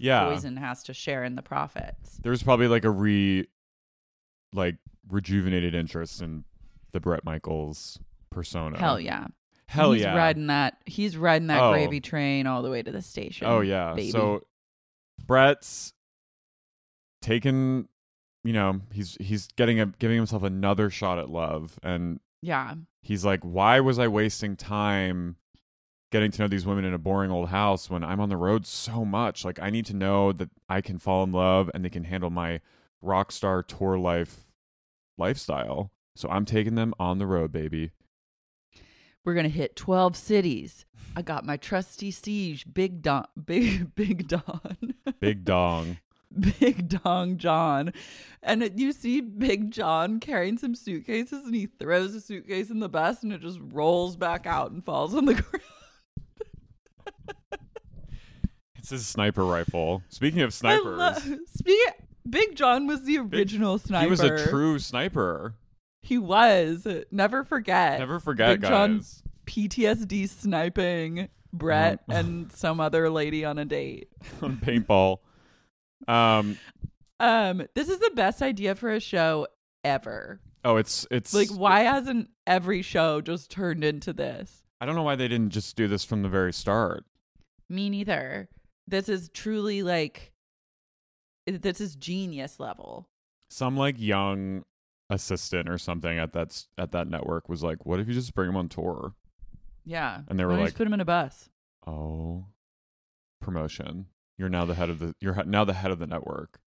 Yeah. 0.00 0.24
poison 0.28 0.56
has 0.58 0.82
to 0.84 0.92
share 0.92 1.22
in 1.24 1.36
the 1.36 1.42
profits 1.42 2.18
there's 2.22 2.42
probably 2.42 2.68
like 2.68 2.84
a 2.84 2.90
re 2.90 3.46
like 4.52 4.76
rejuvenated 5.08 5.74
interest 5.74 6.20
in 6.20 6.44
the 6.92 7.00
Bret 7.00 7.24
Michaels 7.24 7.98
persona. 8.32 8.78
hell 8.78 8.98
yeah 9.00 9.26
Hell 9.66 9.92
he's 9.92 10.02
yeah. 10.02 10.14
riding 10.16 10.48
that 10.48 10.76
he's 10.84 11.16
riding 11.16 11.46
that 11.48 11.62
Oh. 11.62 11.72
gravy 11.72 12.00
train 12.00 12.46
all 12.46 12.62
the 12.62 12.68
way 12.70 12.82
to 12.82 12.90
the 12.92 13.00
station 13.00 13.46
Oh 13.46 13.60
yeah. 13.60 13.94
baby. 13.94 14.10
So 14.10 14.42
Bret's 15.26 15.94
taken 17.20 17.88
you 18.44 18.52
know, 18.52 18.80
he's 18.92 19.16
he's 19.20 19.46
getting 19.56 19.78
a 19.80 19.86
giving 19.86 20.16
himself 20.16 20.42
another 20.42 20.90
shot 20.90 21.18
at 21.18 21.30
love 21.30 21.78
and 21.82 22.18
yeah 22.42 22.74
he's 23.02 23.24
like, 23.24 23.40
Why 23.42 23.80
was 23.80 23.98
I 23.98 24.08
wasting 24.08 24.56
time 24.56 25.36
getting 26.10 26.30
to 26.32 26.42
know 26.42 26.48
these 26.48 26.66
women 26.66 26.84
in 26.84 26.92
a 26.92 26.98
boring 26.98 27.30
old 27.30 27.48
house 27.48 27.88
when 27.88 28.02
I'm 28.04 28.20
on 28.20 28.28
the 28.28 28.36
road 28.36 28.66
so 28.66 29.04
much? 29.04 29.44
Like 29.44 29.58
I 29.62 29.70
need 29.70 29.86
to 29.86 29.94
know 29.94 30.32
that 30.32 30.50
I 30.68 30.80
can 30.80 30.98
fall 30.98 31.22
in 31.22 31.32
love 31.32 31.70
and 31.72 31.84
they 31.84 31.88
can 31.90 32.04
handle 32.04 32.30
my 32.30 32.60
rock 33.00 33.30
star 33.32 33.62
tour 33.62 33.96
life 33.98 34.48
lifestyle. 35.16 35.92
So 36.16 36.28
I'm 36.28 36.44
taking 36.44 36.74
them 36.74 36.92
on 36.98 37.18
the 37.18 37.26
road, 37.26 37.52
baby. 37.52 37.92
We're 39.24 39.34
gonna 39.34 39.48
hit 39.48 39.76
twelve 39.76 40.16
cities. 40.16 40.84
I 41.14 41.22
got 41.22 41.44
my 41.44 41.56
trusty 41.56 42.10
siege, 42.10 42.64
Big 42.72 43.02
Don, 43.02 43.26
Big 43.44 43.94
Big 43.94 44.28
Don, 44.28 44.94
Big 45.20 45.44
dong. 45.44 45.98
Big 46.58 46.88
Dong 46.88 47.36
John, 47.36 47.92
and 48.42 48.72
you 48.80 48.92
see 48.92 49.20
Big 49.20 49.70
John 49.70 50.18
carrying 50.18 50.56
some 50.56 50.74
suitcases, 50.74 51.44
and 51.44 51.54
he 51.54 51.66
throws 51.66 52.14
a 52.14 52.22
suitcase 52.22 52.70
in 52.70 52.80
the 52.80 52.88
bus, 52.88 53.22
and 53.22 53.34
it 53.34 53.42
just 53.42 53.60
rolls 53.70 54.16
back 54.16 54.46
out 54.46 54.70
and 54.70 54.82
falls 54.82 55.14
on 55.14 55.26
the 55.26 55.34
ground. 55.42 55.62
It's 58.78 58.88
his 58.90 59.06
sniper 59.06 59.44
rifle. 59.44 60.02
Speaking 60.08 60.40
of 60.40 60.54
snipers, 60.54 60.98
love- 60.98 61.38
Speak- 61.54 61.78
Big 62.28 62.56
John 62.56 62.86
was 62.86 63.04
the 63.04 63.18
original 63.18 63.78
sniper. 63.78 64.04
he 64.04 64.10
was 64.10 64.20
a 64.20 64.48
true 64.48 64.78
sniper. 64.78 65.54
He 66.02 66.18
was. 66.18 66.86
Never 67.10 67.44
forget. 67.44 67.98
Never 67.98 68.18
forget, 68.20 68.60
Big 68.60 68.68
John 68.68 68.96
guys. 68.98 69.22
PTSD 69.46 70.28
sniping 70.28 71.28
Bret 71.52 72.00
Um, 72.08 72.16
and 72.16 72.52
some 72.52 72.80
other 72.80 73.08
lady 73.10 73.44
on 73.44 73.58
a 73.58 73.64
date. 73.64 74.08
on 74.42 74.56
paintball. 74.56 75.18
Um. 76.08 76.58
Um, 77.20 77.62
this 77.76 77.88
is 77.88 78.00
the 78.00 78.10
best 78.16 78.42
idea 78.42 78.74
for 78.74 78.90
a 78.90 78.98
show 78.98 79.46
ever. 79.84 80.40
Oh, 80.64 80.76
it's 80.76 81.06
it's 81.10 81.32
Like, 81.32 81.50
why 81.50 81.80
hasn't 81.80 82.30
every 82.46 82.82
show 82.82 83.20
just 83.20 83.50
turned 83.50 83.84
into 83.84 84.12
this? 84.12 84.64
I 84.80 84.86
don't 84.86 84.96
know 84.96 85.02
why 85.04 85.14
they 85.14 85.28
didn't 85.28 85.50
just 85.50 85.76
do 85.76 85.86
this 85.86 86.04
from 86.04 86.22
the 86.22 86.28
very 86.28 86.52
start. 86.52 87.04
Me 87.68 87.88
neither. 87.88 88.48
This 88.88 89.08
is 89.08 89.28
truly 89.28 89.84
like, 89.84 90.32
this 91.46 91.80
is 91.80 91.94
genius 91.94 92.58
level. 92.58 93.08
Some 93.48 93.76
like 93.76 94.00
young 94.00 94.64
assistant 95.12 95.68
or 95.68 95.78
something 95.78 96.18
at 96.18 96.32
that 96.32 96.64
at 96.78 96.92
that 96.92 97.08
network 97.08 97.48
was 97.48 97.62
like, 97.62 97.84
"What 97.86 98.00
if 98.00 98.08
you 98.08 98.14
just 98.14 98.34
bring 98.34 98.48
him 98.48 98.56
on 98.56 98.68
tour?" 98.68 99.14
Yeah. 99.84 100.22
And 100.28 100.38
they 100.38 100.44
were 100.44 100.52
like- 100.54 100.66
just 100.66 100.76
put 100.76 100.86
him 100.86 100.94
in 100.94 101.00
a 101.00 101.04
bus. 101.04 101.48
Oh, 101.86 102.46
promotion. 103.40 104.06
You're 104.38 104.48
now 104.48 104.64
the 104.64 104.74
head 104.74 104.90
of 104.90 104.98
the. 104.98 105.14
You're 105.20 105.42
now 105.44 105.64
the 105.64 105.72
head 105.74 105.90
of 105.90 105.98
the 105.98 106.06
network. 106.06 106.60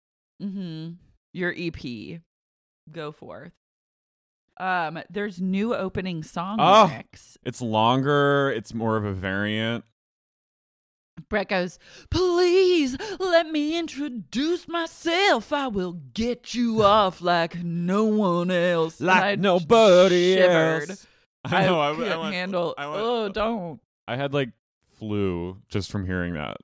Mm-hmm. 0.42 0.94
Your 1.34 1.54
EP. 1.58 2.22
Go 2.92 3.12
forth. 3.12 3.54
Um, 4.60 5.00
there's 5.10 5.42
new 5.42 5.74
opening 5.74 6.22
song 6.24 6.58
Oh. 6.60 6.86
lyrics. 6.92 7.38
It's 7.44 7.62
longer. 7.62 8.52
It's 8.56 8.74
more 8.74 8.98
of 8.98 9.06
a 9.06 9.14
variant. 9.14 9.84
Bret 11.30 11.50
goes, 11.50 11.80
Please 12.10 12.98
let 13.20 13.50
me 13.50 13.78
introduce 13.78 14.68
myself. 14.68 15.52
I 15.54 15.68
will 15.68 15.94
get 16.14 16.54
you 16.54 16.84
off 16.84 17.22
like 17.22 17.64
no 17.64 18.06
one 18.06 18.52
else. 18.52 19.00
Like 19.02 19.24
I 19.24 19.36
shivered. 20.10 20.98
I 21.46 21.66
know. 21.66 21.80
I, 21.80 21.92
I 21.92 21.96
couldn't 21.96 22.20
went- 22.20 22.34
handle. 22.36 22.74
I 22.78 22.88
went- 22.88 23.02
oh, 23.02 23.30
don't. 23.30 23.80
I 24.08 24.16
had 24.16 24.34
like 24.34 24.50
flu 24.98 25.58
just 25.70 25.92
from 25.92 26.06
hearing 26.06 26.34
that. 26.36 26.58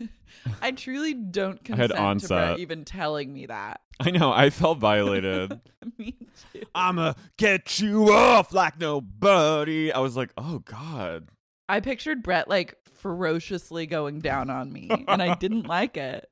I 0.62 0.70
truly 0.72 1.14
don't 1.14 1.58
I 1.70 1.76
had 1.76 1.90
consent 1.90 2.20
to. 2.22 2.28
Bret 2.28 2.58
even 2.60 2.84
telling 2.84 3.32
me 3.32 3.46
that. 3.46 3.80
I 3.98 4.10
know. 4.10 4.32
I 4.32 4.50
felt 4.50 4.78
violated. 4.78 5.60
me 5.98 6.16
too. 6.52 6.62
I'ma 6.74 7.14
get 7.36 7.80
you 7.80 8.12
off 8.12 8.52
like 8.52 8.78
nobody. 8.78 9.90
I 9.92 9.98
was 10.00 10.16
like, 10.16 10.30
oh 10.36 10.60
god. 10.60 11.28
I 11.68 11.80
pictured 11.80 12.22
Bret 12.22 12.48
like 12.48 12.76
ferociously 12.96 13.86
going 13.86 14.20
down 14.20 14.50
on 14.50 14.72
me, 14.72 14.90
and 15.08 15.22
I 15.22 15.34
didn't 15.34 15.66
like 15.66 15.96
it. 15.96 16.28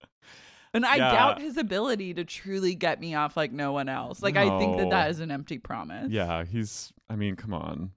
And 0.72 0.84
I 0.84 0.96
Yeah. 0.96 1.12
doubt 1.12 1.40
his 1.40 1.56
ability 1.56 2.14
to 2.14 2.24
truly 2.24 2.74
get 2.74 3.00
me 3.00 3.14
off 3.14 3.36
like 3.36 3.52
no 3.52 3.72
one 3.72 3.88
else. 3.88 4.22
Like 4.22 4.36
I 4.36 4.58
think 4.58 4.78
that 4.78 4.90
that 4.90 5.10
is 5.10 5.20
an 5.20 5.30
empty 5.30 5.58
promise. 5.58 6.10
Yeah, 6.10 6.44
he's. 6.44 6.92
I 7.08 7.16
mean, 7.16 7.36
come 7.36 7.54
on. 7.54 7.92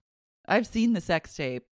I've 0.47 0.67
seen 0.67 0.93
the 0.93 1.01
sex 1.01 1.35
tape. 1.35 1.65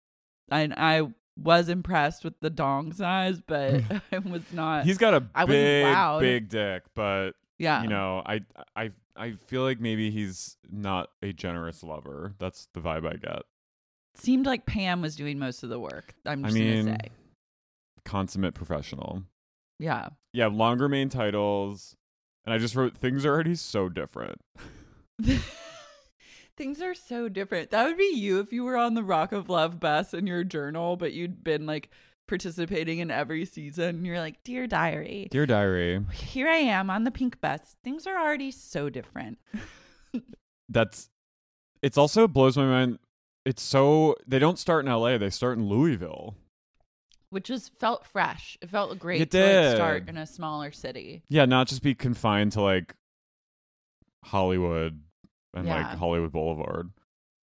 and 0.50 0.72
I 0.74 1.02
was 1.36 1.68
impressed 1.68 2.22
with 2.24 2.38
the 2.40 2.48
dong 2.50 2.92
size, 2.92 3.40
but 3.46 3.82
I 4.12 4.18
was 4.18 4.42
not. 4.52 4.84
He's 4.84 4.98
got 4.98 5.14
a 5.14 5.26
I 5.34 5.44
big, 5.44 6.20
big 6.20 6.48
dick, 6.48 6.84
but 6.94 7.32
yeah. 7.58 7.82
you 7.82 7.88
know, 7.88 8.22
I, 8.24 8.40
I, 8.76 8.92
I 9.16 9.32
feel 9.32 9.62
like 9.62 9.80
maybe 9.80 10.10
he's 10.10 10.56
not 10.70 11.10
a 11.22 11.32
generous 11.32 11.82
lover. 11.82 12.34
That's 12.38 12.68
the 12.72 12.80
vibe 12.80 13.06
I 13.06 13.16
get. 13.16 13.42
Seemed 14.16 14.46
like 14.46 14.66
Pam 14.66 15.00
was 15.00 15.16
doing 15.16 15.38
most 15.38 15.62
of 15.62 15.68
the 15.70 15.78
work. 15.80 16.14
I'm 16.26 16.44
I 16.44 16.48
just 16.48 16.58
mean, 16.58 16.86
gonna 16.86 16.98
say, 17.02 17.10
consummate 18.04 18.54
professional. 18.54 19.22
yeah. 19.78 20.08
Yeah, 20.32 20.48
longer 20.48 20.88
main 20.88 21.08
titles, 21.10 21.94
and 22.44 22.52
I 22.52 22.58
just 22.58 22.74
wrote 22.74 22.96
things 22.96 23.24
are 23.24 23.32
already 23.32 23.54
so 23.54 23.88
different. 23.88 24.40
Things 26.56 26.80
are 26.80 26.94
so 26.94 27.28
different. 27.28 27.70
That 27.70 27.84
would 27.86 27.96
be 27.98 28.12
you 28.14 28.38
if 28.38 28.52
you 28.52 28.62
were 28.62 28.76
on 28.76 28.94
the 28.94 29.02
Rock 29.02 29.32
of 29.32 29.48
Love 29.48 29.80
bus 29.80 30.14
in 30.14 30.26
your 30.28 30.44
journal, 30.44 30.96
but 30.96 31.12
you'd 31.12 31.42
been 31.42 31.66
like 31.66 31.90
participating 32.28 33.00
in 33.00 33.10
every 33.10 33.44
season. 33.44 34.04
You're 34.04 34.20
like, 34.20 34.44
Dear 34.44 34.68
Diary, 34.68 35.26
Dear 35.32 35.46
diary, 35.46 36.00
here 36.12 36.46
I 36.48 36.58
am 36.58 36.90
on 36.90 37.02
the 37.02 37.10
pink 37.10 37.40
bus. 37.40 37.74
Things 37.82 38.06
are 38.06 38.16
already 38.16 38.52
so 38.52 38.88
different. 38.88 39.38
that's. 40.68 41.10
It's 41.82 41.98
also 41.98 42.28
blows 42.28 42.56
my 42.56 42.64
mind. 42.66 42.98
It's 43.44 43.62
so 43.62 44.16
they 44.26 44.38
don't 44.38 44.58
start 44.58 44.84
in 44.84 44.90
L.A. 44.90 45.18
They 45.18 45.30
start 45.30 45.58
in 45.58 45.68
Louisville. 45.68 46.34
Which 47.30 47.44
just 47.46 47.72
felt 47.78 48.06
fresh. 48.06 48.56
It 48.62 48.70
felt 48.70 48.96
great 48.98 49.20
It 49.20 49.30
to 49.32 49.38
like, 49.38 49.46
did. 49.50 49.76
start 49.76 50.08
in 50.08 50.16
a 50.16 50.26
smaller 50.26 50.70
city. 50.72 51.24
Yeah, 51.28 51.44
not 51.46 51.66
just 51.66 51.82
be 51.82 51.94
confined 51.94 52.52
to 52.52 52.62
like 52.62 52.94
Hollywood 54.24 55.00
and 55.52 55.66
like 55.68 55.86
Hollywood 55.86 56.32
Boulevard. 56.32 56.90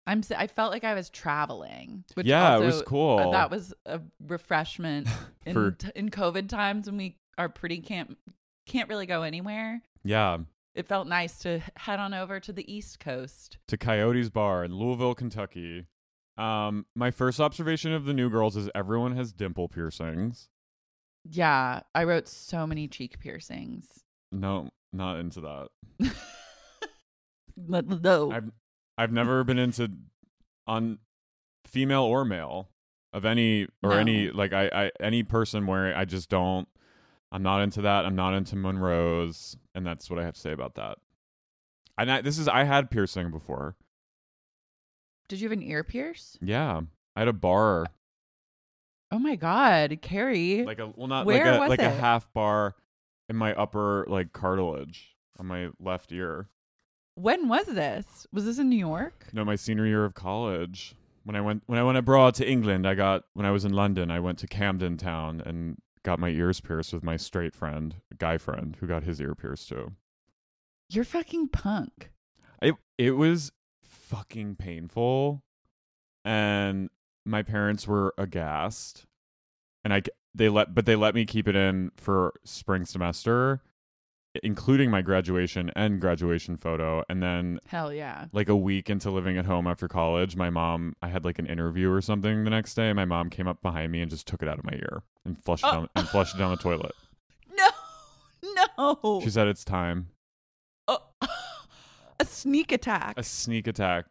I'm. 0.05 0.19
s- 0.19 0.31
I 0.31 0.47
felt 0.47 0.71
like 0.71 0.83
I 0.83 0.93
was 0.93 1.09
traveling. 1.09 2.03
Which 2.13 2.27
Yeah, 2.27 2.51
it 2.51 2.53
also, 2.55 2.65
was 2.65 2.81
cool. 2.83 3.19
uh, 3.19 3.31
that 3.31 3.49
was 3.51 3.73
a 3.85 3.99
refreshment 4.25 5.07
in 5.45 5.53
For- 5.53 5.71
t- 5.71 5.91
in 5.95 6.09
COVID 6.09 6.47
times 6.49 6.87
when 6.87 6.97
we 6.97 7.17
are 7.37 7.49
pretty 7.49 7.79
can't 7.79 8.17
can't 8.65 8.89
really 8.89 9.05
go 9.05 9.23
anywhere. 9.23 9.81
Yeah, 10.03 10.37
It 10.77 10.85
felt 10.87 11.07
nice 11.07 11.39
to 11.39 11.59
head 11.75 11.99
on 11.99 12.13
over 12.13 12.39
to 12.39 12.53
the 12.53 12.71
East 12.71 12.99
Coast. 12.99 13.57
to 13.67 13.77
Coyotes 13.77 14.29
Bar 14.29 14.63
in 14.63 14.75
Louisville, 14.75 15.15
Kentucky. 15.15 15.87
Um, 16.37 16.85
my 16.95 17.09
first 17.09 17.39
observation 17.39 17.93
of 17.93 18.05
the 18.05 18.13
new 18.13 18.29
girls 18.29 18.55
is 18.55 18.69
everyone 18.75 19.15
has 19.15 19.33
dimple 19.33 19.67
piercings. 19.69 20.49
Yeah, 21.27 21.81
I 21.95 22.03
wrote 22.03 22.27
so 22.27 22.67
many 22.67 22.87
cheek 22.87 23.19
piercings. 23.19 24.03
No, 24.31 24.69
not 24.93 25.19
into 25.19 25.41
that. 25.41 25.69
No, 27.57 28.31
I've 28.31 28.51
I've 28.99 29.11
never 29.11 29.43
been 29.43 29.57
into 29.57 29.91
on 30.67 30.99
female 31.65 32.03
or 32.03 32.23
male 32.23 32.69
of 33.13 33.25
any 33.25 33.63
or 33.81 33.89
No. 33.89 33.97
any 33.97 34.29
like 34.29 34.53
I, 34.53 34.67
I 34.71 34.91
any 34.99 35.23
person 35.23 35.65
wearing 35.65 35.95
I 35.95 36.05
just 36.05 36.29
don't 36.29 36.67
I'm 37.31 37.43
not 37.43 37.61
into 37.61 37.81
that. 37.81 38.05
I'm 38.05 38.15
not 38.15 38.33
into 38.33 38.55
Monroe's 38.55 39.57
and 39.75 39.85
that's 39.85 40.09
what 40.09 40.19
I 40.19 40.23
have 40.23 40.35
to 40.35 40.39
say 40.39 40.51
about 40.51 40.75
that. 40.75 40.97
And 41.97 42.11
I, 42.11 42.21
this 42.21 42.37
is 42.37 42.47
I 42.47 42.63
had 42.63 42.89
piercing 42.91 43.31
before. 43.31 43.75
did 45.27 45.41
you 45.41 45.49
have 45.49 45.57
an 45.57 45.63
ear 45.63 45.83
pierce? 45.83 46.37
Yeah. 46.41 46.81
I 47.15 47.21
had 47.21 47.27
a 47.27 47.33
bar 47.33 47.87
Oh 49.11 49.19
my 49.19 49.35
God, 49.35 49.99
Carrie! 50.01 50.63
like 50.63 50.79
a 50.79 50.91
well 50.95 51.07
not 51.07 51.25
Where 51.25 51.57
like 51.59 51.67
a 51.67 51.69
like 51.69 51.79
a 51.79 51.89
half 51.89 52.31
bar 52.33 52.75
in 53.29 53.35
my 53.37 53.53
upper 53.53 54.05
like 54.09 54.33
cartilage 54.33 55.15
on 55.39 55.45
my 55.45 55.69
left 55.79 56.11
ear. 56.11 56.49
when 57.15 57.47
was 57.47 57.67
this? 57.67 58.27
Was 58.33 58.45
this 58.45 58.59
in 58.59 58.69
New 58.69 58.77
York? 58.77 59.27
No, 59.33 59.45
my 59.45 59.55
senior 59.55 59.85
year 59.85 60.03
of 60.03 60.13
college. 60.13 60.95
When 61.23 61.35
I 61.35 61.41
went 61.41 61.63
when 61.67 61.79
I 61.79 61.83
went 61.83 61.97
abroad 61.97 62.35
to 62.35 62.49
England, 62.49 62.85
I 62.85 62.95
got 62.95 63.23
when 63.33 63.45
I 63.45 63.51
was 63.51 63.63
in 63.65 63.73
London, 63.73 64.11
I 64.11 64.19
went 64.19 64.39
to 64.39 64.47
Camden 64.47 64.97
Town 64.97 65.41
and 65.45 65.77
got 66.07 66.19
my 66.19 66.29
ears 66.29 66.61
pierced 66.61 66.93
with 66.93 67.03
my 67.03 67.17
straight 67.17 67.53
friend, 67.53 67.95
guy 68.17 68.37
friend, 68.37 68.77
who 68.79 68.87
got 68.87 69.03
his 69.03 69.19
ear 69.19 69.35
pierced 69.35 69.67
too. 69.67 69.91
You're 70.87 71.03
fucking 71.03 71.49
punk. 71.49 72.11
It 72.61 72.75
it 72.97 73.11
was 73.11 73.51
fucking 73.83 74.55
painful, 74.55 75.43
and 76.23 76.89
my 77.25 77.43
parents 77.43 77.89
were 77.89 78.13
aghast, 78.17 79.05
and 79.83 79.93
I 79.93 80.03
they 80.33 80.47
let 80.47 80.73
but 80.73 80.85
they 80.85 80.95
let 80.95 81.13
me 81.13 81.25
keep 81.25 81.45
it 81.45 81.57
in 81.57 81.91
for 81.97 82.33
spring 82.45 82.85
semester, 82.85 83.61
including 84.43 84.89
my 84.91 85.01
graduation 85.01 85.71
and 85.75 85.99
graduation 86.01 86.57
photo, 86.57 87.03
and 87.09 87.21
then 87.21 87.59
Hell 87.67 87.93
yeah. 87.93 88.25
like 88.31 88.49
a 88.49 88.55
week 88.55 88.89
into 88.89 89.09
living 89.11 89.37
at 89.37 89.45
home 89.45 89.67
after 89.67 89.87
college, 89.87 90.35
my 90.35 90.49
mom, 90.49 90.95
I 91.01 91.07
had 91.09 91.23
like 91.25 91.39
an 91.39 91.45
interview 91.47 91.91
or 91.91 92.01
something 92.01 92.43
the 92.43 92.49
next 92.49 92.73
day. 92.75 92.91
My 92.93 93.05
mom 93.05 93.29
came 93.29 93.47
up 93.47 93.61
behind 93.61 93.91
me 93.91 94.01
and 94.01 94.09
just 94.09 94.27
took 94.27 94.41
it 94.41 94.47
out 94.47 94.59
of 94.59 94.65
my 94.65 94.73
ear 94.73 95.01
and 95.25 95.41
flushed 95.43 95.63
it 95.63 95.67
Oh. 95.67 95.71
down 95.73 95.89
and 95.95 96.07
flushed 96.07 96.35
it 96.35 96.37
down 96.37 96.51
the 96.51 96.57
toilet. 96.57 96.91
No, 98.55 98.97
no. 99.03 99.19
She 99.23 99.29
said 99.31 99.47
it's 99.47 99.63
time. 99.65 100.07
Oh, 100.87 100.99
a 102.19 102.25
sneak 102.25 102.71
attack. 102.71 103.15
A 103.17 103.23
sneak 103.23 103.67
attack. 103.67 104.05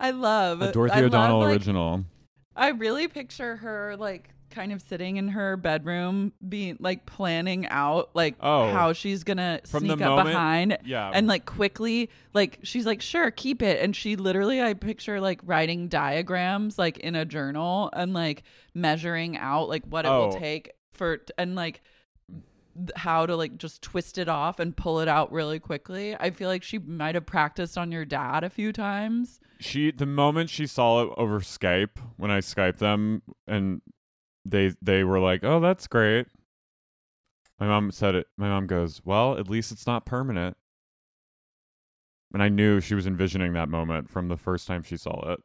I 0.00 0.10
love 0.10 0.60
A 0.62 0.72
Dorothy 0.72 0.94
I 0.96 1.00
love, 1.00 1.06
O'Donnell 1.06 1.38
like, 1.40 1.50
original. 1.52 2.04
I 2.56 2.68
really 2.70 3.08
picture 3.08 3.56
her 3.56 3.96
like 3.96 4.30
kind 4.50 4.72
of 4.72 4.80
sitting 4.82 5.16
in 5.16 5.28
her 5.28 5.56
bedroom, 5.56 6.32
being 6.48 6.76
like 6.80 7.06
planning 7.06 7.66
out 7.68 8.10
like 8.14 8.34
Oh. 8.40 8.70
how 8.72 8.92
she's 8.92 9.24
gonna 9.24 9.60
From 9.66 9.80
sneak 9.84 9.98
the 9.98 10.04
up 10.04 10.10
moment- 10.10 10.28
behind. 10.28 10.78
Yeah. 10.84 11.10
And 11.12 11.26
like 11.26 11.46
quickly, 11.46 12.10
like 12.34 12.58
she's 12.62 12.86
like, 12.86 13.00
sure, 13.02 13.30
keep 13.30 13.62
it. 13.62 13.82
And 13.82 13.94
she 13.94 14.16
literally, 14.16 14.60
I 14.62 14.74
picture 14.74 15.20
like 15.20 15.40
writing 15.44 15.88
diagrams 15.88 16.78
like 16.78 16.98
in 16.98 17.14
a 17.14 17.24
journal 17.24 17.90
and 17.92 18.12
like 18.14 18.42
measuring 18.74 19.36
out 19.36 19.68
like 19.68 19.84
what 19.86 20.04
it 20.04 20.08
will 20.08 20.32
Oh. 20.34 20.38
take 20.38 20.72
for 20.92 21.20
and 21.36 21.54
like 21.54 21.80
how 22.94 23.26
to 23.26 23.34
like 23.34 23.58
just 23.58 23.82
twist 23.82 24.18
it 24.18 24.28
off 24.28 24.60
and 24.60 24.76
pull 24.76 25.00
it 25.00 25.08
out 25.08 25.32
really 25.32 25.58
quickly. 25.58 26.14
I 26.18 26.30
feel 26.30 26.48
like 26.48 26.62
she 26.62 26.78
might 26.78 27.16
have 27.16 27.26
practiced 27.26 27.76
on 27.76 27.90
your 27.90 28.04
dad 28.04 28.44
a 28.44 28.50
few 28.50 28.72
times. 28.72 29.40
she 29.58 29.90
the 29.90 30.06
moment 30.06 30.48
she 30.48 30.64
saw 30.68 31.02
it 31.02 31.10
over 31.16 31.40
Skype 31.40 31.98
when 32.16 32.30
I 32.30 32.38
Skyped 32.38 32.78
them 32.78 33.22
and 33.48 33.82
they 34.50 34.72
they 34.82 35.04
were 35.04 35.18
like, 35.20 35.44
"Oh, 35.44 35.60
that's 35.60 35.86
great." 35.86 36.26
My 37.60 37.66
mom 37.66 37.90
said 37.90 38.14
it. 38.14 38.26
My 38.36 38.48
mom 38.48 38.66
goes, 38.66 39.02
"Well, 39.04 39.36
at 39.38 39.48
least 39.48 39.72
it's 39.72 39.86
not 39.86 40.06
permanent." 40.06 40.56
And 42.32 42.42
I 42.42 42.48
knew 42.48 42.80
she 42.80 42.94
was 42.94 43.06
envisioning 43.06 43.54
that 43.54 43.68
moment 43.68 44.10
from 44.10 44.28
the 44.28 44.36
first 44.36 44.66
time 44.66 44.82
she 44.82 44.96
saw 44.96 45.32
it. 45.32 45.40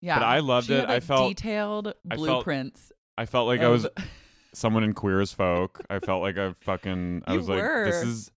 Yeah. 0.00 0.18
But 0.18 0.24
I 0.24 0.38
loved 0.38 0.70
it. 0.70 0.80
had, 0.80 0.90
I 0.90 1.00
felt- 1.00 1.28
detailed 1.28 1.88
I 2.10 2.16
felt 2.16 2.18
blueprints. 2.44 2.92
I 3.18 3.26
felt 3.26 3.46
like 3.46 3.60
I 3.60 3.68
was 3.68 3.86
someone 4.54 4.84
in 4.84 4.94
Queer 4.94 5.20
as 5.20 5.32
Folk. 5.32 5.80
I 5.90 5.98
felt 5.98 6.22
like 6.22 6.38
I 6.38 6.54
fucking 6.60 7.22
I 7.26 7.32
You 7.32 7.38
was 7.38 7.48
like 7.48 7.62
this 7.62 8.02
is 8.02 8.30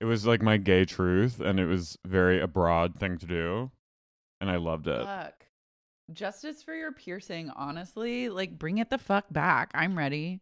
it 0.00 0.04
was 0.04 0.26
like 0.26 0.42
my 0.42 0.56
gay 0.56 0.84
truth 0.84 1.40
and 1.40 1.58
it 1.60 1.66
was 1.66 1.98
very 2.04 2.40
a 2.40 2.46
broad 2.46 2.98
thing 2.98 3.18
to 3.18 3.26
do. 3.26 3.70
And 4.40 4.50
I 4.50 4.56
loved 4.56 4.88
it. 4.88 5.04
Fuck. 5.04 5.41
Justice 6.12 6.62
for 6.62 6.74
your 6.74 6.92
piercing, 6.92 7.50
honestly, 7.50 8.28
like 8.28 8.58
bring 8.58 8.78
it 8.78 8.90
the 8.90 8.98
fuck 8.98 9.26
back. 9.30 9.70
I'm 9.74 9.96
ready. 9.96 10.40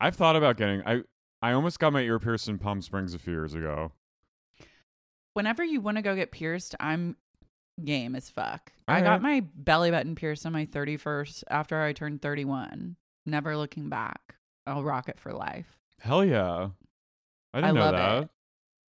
I've 0.00 0.16
thought 0.16 0.36
about 0.36 0.56
getting 0.56 0.82
I 0.86 1.02
I 1.42 1.52
almost 1.52 1.78
got 1.78 1.92
my 1.92 2.00
ear 2.00 2.18
pierced 2.18 2.48
in 2.48 2.58
Palm 2.58 2.80
Springs 2.82 3.14
a 3.14 3.18
few 3.18 3.32
years 3.32 3.54
ago. 3.54 3.92
Whenever 5.34 5.64
you 5.64 5.80
want 5.80 5.96
to 5.96 6.02
go 6.02 6.14
get 6.14 6.30
pierced, 6.30 6.74
I'm 6.78 7.16
game 7.84 8.14
as 8.14 8.30
fuck. 8.30 8.72
All 8.86 8.94
I 8.94 9.00
got 9.00 9.20
my 9.20 9.40
belly 9.54 9.90
button 9.90 10.14
pierced 10.14 10.46
on 10.46 10.52
my 10.52 10.66
31st 10.66 11.44
after 11.50 11.80
I 11.82 11.92
turned 11.92 12.22
31. 12.22 12.96
Never 13.26 13.56
looking 13.56 13.88
back. 13.88 14.36
I'll 14.66 14.84
rock 14.84 15.08
it 15.08 15.18
for 15.18 15.32
life. 15.32 15.78
Hell 16.00 16.24
yeah. 16.24 16.68
I 17.52 17.58
I 17.58 17.60
didn't 17.60 17.74
know 17.74 17.80
love 17.80 17.94
that. 17.94 18.22
it. 18.24 18.28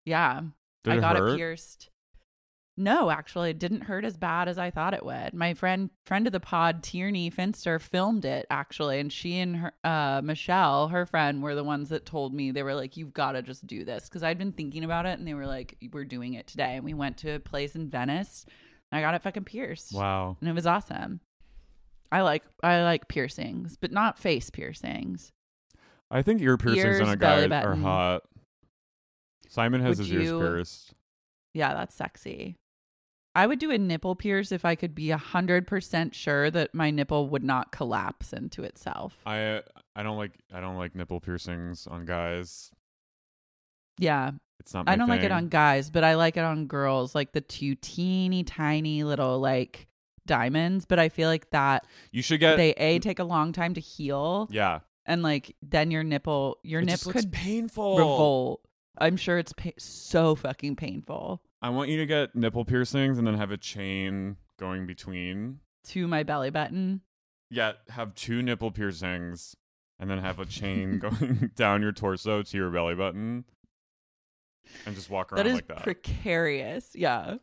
Yeah. 0.04 0.40
Did 0.84 0.92
I 0.92 0.96
it 0.96 1.00
got 1.00 1.16
hurt? 1.16 1.28
it 1.32 1.36
pierced. 1.36 1.90
No, 2.78 3.10
actually, 3.10 3.50
it 3.50 3.58
didn't 3.58 3.82
hurt 3.82 4.04
as 4.04 4.18
bad 4.18 4.48
as 4.48 4.58
I 4.58 4.70
thought 4.70 4.92
it 4.92 5.04
would. 5.04 5.32
My 5.32 5.54
friend, 5.54 5.88
friend 6.04 6.26
of 6.26 6.32
the 6.34 6.40
pod, 6.40 6.82
Tierney 6.82 7.30
Finster, 7.30 7.78
filmed 7.78 8.26
it 8.26 8.44
actually, 8.50 9.00
and 9.00 9.10
she 9.10 9.38
and 9.38 9.56
her, 9.56 9.72
uh, 9.82 10.20
Michelle, 10.22 10.88
her 10.88 11.06
friend, 11.06 11.42
were 11.42 11.54
the 11.54 11.64
ones 11.64 11.88
that 11.88 12.04
told 12.04 12.34
me 12.34 12.50
they 12.50 12.62
were 12.62 12.74
like, 12.74 12.98
"You've 12.98 13.14
got 13.14 13.32
to 13.32 13.40
just 13.40 13.66
do 13.66 13.82
this," 13.84 14.08
because 14.08 14.22
I'd 14.22 14.36
been 14.36 14.52
thinking 14.52 14.84
about 14.84 15.06
it, 15.06 15.18
and 15.18 15.26
they 15.26 15.32
were 15.32 15.46
like, 15.46 15.78
"We're 15.90 16.04
doing 16.04 16.34
it 16.34 16.46
today." 16.46 16.76
And 16.76 16.84
we 16.84 16.92
went 16.92 17.16
to 17.18 17.30
a 17.30 17.40
place 17.40 17.74
in 17.74 17.88
Venice. 17.88 18.44
And 18.92 18.98
I 18.98 19.00
got 19.00 19.14
it 19.14 19.22
fucking 19.22 19.44
pierced, 19.44 19.94
Wow. 19.94 20.36
and 20.40 20.48
it 20.48 20.52
was 20.52 20.66
awesome. 20.66 21.20
I 22.12 22.20
like 22.22 22.44
I 22.62 22.82
like 22.82 23.08
piercings, 23.08 23.76
but 23.76 23.90
not 23.90 24.18
face 24.18 24.50
piercings. 24.50 25.32
I 26.10 26.22
think 26.22 26.40
ear 26.40 26.56
piercings 26.56 26.84
Ears, 26.84 27.00
on 27.00 27.08
a 27.08 27.16
guy 27.16 27.46
are 27.48 27.74
hot. 27.74 28.22
Simon 29.48 29.80
has 29.80 29.98
Would 29.98 30.06
his 30.06 30.12
ears 30.12 30.30
pierced. 30.30 30.94
Yeah, 31.54 31.74
that's 31.74 31.94
sexy. 31.94 32.56
I 33.36 33.46
would 33.46 33.58
do 33.58 33.70
a 33.70 33.78
nipple 33.78 34.16
pierce 34.16 34.50
if 34.50 34.64
I 34.64 34.74
could 34.74 34.94
be 34.94 35.10
a 35.10 35.16
hundred 35.18 35.66
percent 35.66 36.14
sure 36.14 36.50
that 36.50 36.74
my 36.74 36.90
nipple 36.90 37.28
would 37.28 37.44
not 37.44 37.70
collapse 37.70 38.32
into 38.32 38.62
itself. 38.64 39.16
I 39.26 39.62
I 39.94 40.02
don't 40.02 40.16
like 40.16 40.32
I 40.52 40.60
don't 40.60 40.76
like 40.76 40.94
nipple 40.94 41.20
piercings 41.20 41.86
on 41.86 42.06
guys. 42.06 42.70
Yeah, 43.98 44.32
It's 44.60 44.74
not 44.74 44.88
I 44.88 44.96
don't 44.96 45.08
like 45.08 45.22
it 45.22 45.32
on 45.32 45.48
guys, 45.48 45.90
but 45.90 46.04
I 46.04 46.14
like 46.16 46.36
it 46.36 46.44
on 46.44 46.66
girls. 46.66 47.14
Like 47.14 47.32
the 47.32 47.40
two 47.40 47.74
teeny 47.76 48.42
tiny 48.44 49.04
little 49.04 49.38
like 49.38 49.86
diamonds, 50.26 50.84
but 50.86 50.98
I 50.98 51.08
feel 51.08 51.28
like 51.28 51.50
that 51.50 51.86
You 52.12 52.22
should 52.22 52.40
get 52.40 52.56
they 52.56 52.72
a 52.72 52.98
take 52.98 53.18
a 53.18 53.24
long 53.24 53.52
time 53.52 53.74
to 53.74 53.80
heal, 53.80 54.48
yeah. 54.50 54.80
and 55.06 55.22
like 55.22 55.54
then 55.62 55.90
your 55.90 56.02
nipple, 56.04 56.58
your 56.62 56.80
It 56.80 56.86
nip 56.86 57.00
could 57.00 57.32
painful. 57.32 57.96
revolt. 57.98 58.60
I'm 58.98 59.16
sure 59.18 59.38
it's 59.38 59.52
pa- 59.52 59.70
so 59.78 60.34
fucking 60.34 60.76
painful 60.76 61.42
I 61.66 61.70
want 61.70 61.90
you 61.90 61.96
to 61.98 62.06
get 62.06 62.36
nipple 62.36 62.64
piercings 62.64 63.18
and 63.18 63.26
then 63.26 63.34
have 63.36 63.50
a 63.50 63.56
chain 63.56 64.36
going 64.56 64.86
between. 64.86 65.58
to 65.88 66.06
my 66.06 66.22
belly 66.22 66.50
button. 66.50 67.00
Yeah, 67.50 67.72
have 67.88 68.14
two 68.14 68.40
nipple 68.40 68.70
piercings 68.70 69.56
and 69.98 70.08
then 70.08 70.18
have 70.18 70.38
a 70.38 70.46
chain 70.46 70.98
going 71.00 71.50
down 71.56 71.82
your 71.82 71.90
torso 71.90 72.42
to 72.44 72.56
your 72.56 72.70
belly 72.70 72.94
button. 72.94 73.44
And 74.86 74.94
just 74.94 75.10
walk 75.10 75.32
around 75.32 75.38
That 75.44 75.48
is 75.50 75.54
like 75.56 75.66
that. 75.66 75.82
precarious. 75.82 76.90
Yeah, 76.94 77.38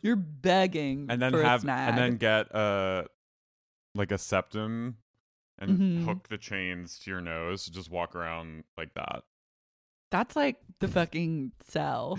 you're 0.00 0.16
begging 0.16 1.06
and 1.10 1.20
then 1.20 1.32
for 1.32 1.42
a 1.42 1.44
have 1.46 1.62
and 1.68 1.98
then 1.98 2.16
get 2.16 2.46
a 2.54 3.06
like 3.94 4.12
a 4.12 4.18
septum 4.18 4.96
and 5.58 5.78
Mhm. 5.78 6.04
hook 6.04 6.28
the 6.28 6.38
chains 6.38 6.98
to 7.00 7.10
your 7.10 7.20
nose. 7.20 7.64
to 7.66 7.70
Just 7.72 7.90
walk 7.90 8.14
around 8.16 8.64
like 8.78 8.94
that. 8.94 9.24
That's 10.10 10.34
like 10.36 10.56
the 10.80 10.88
fucking 10.88 11.52
cell. 11.68 12.18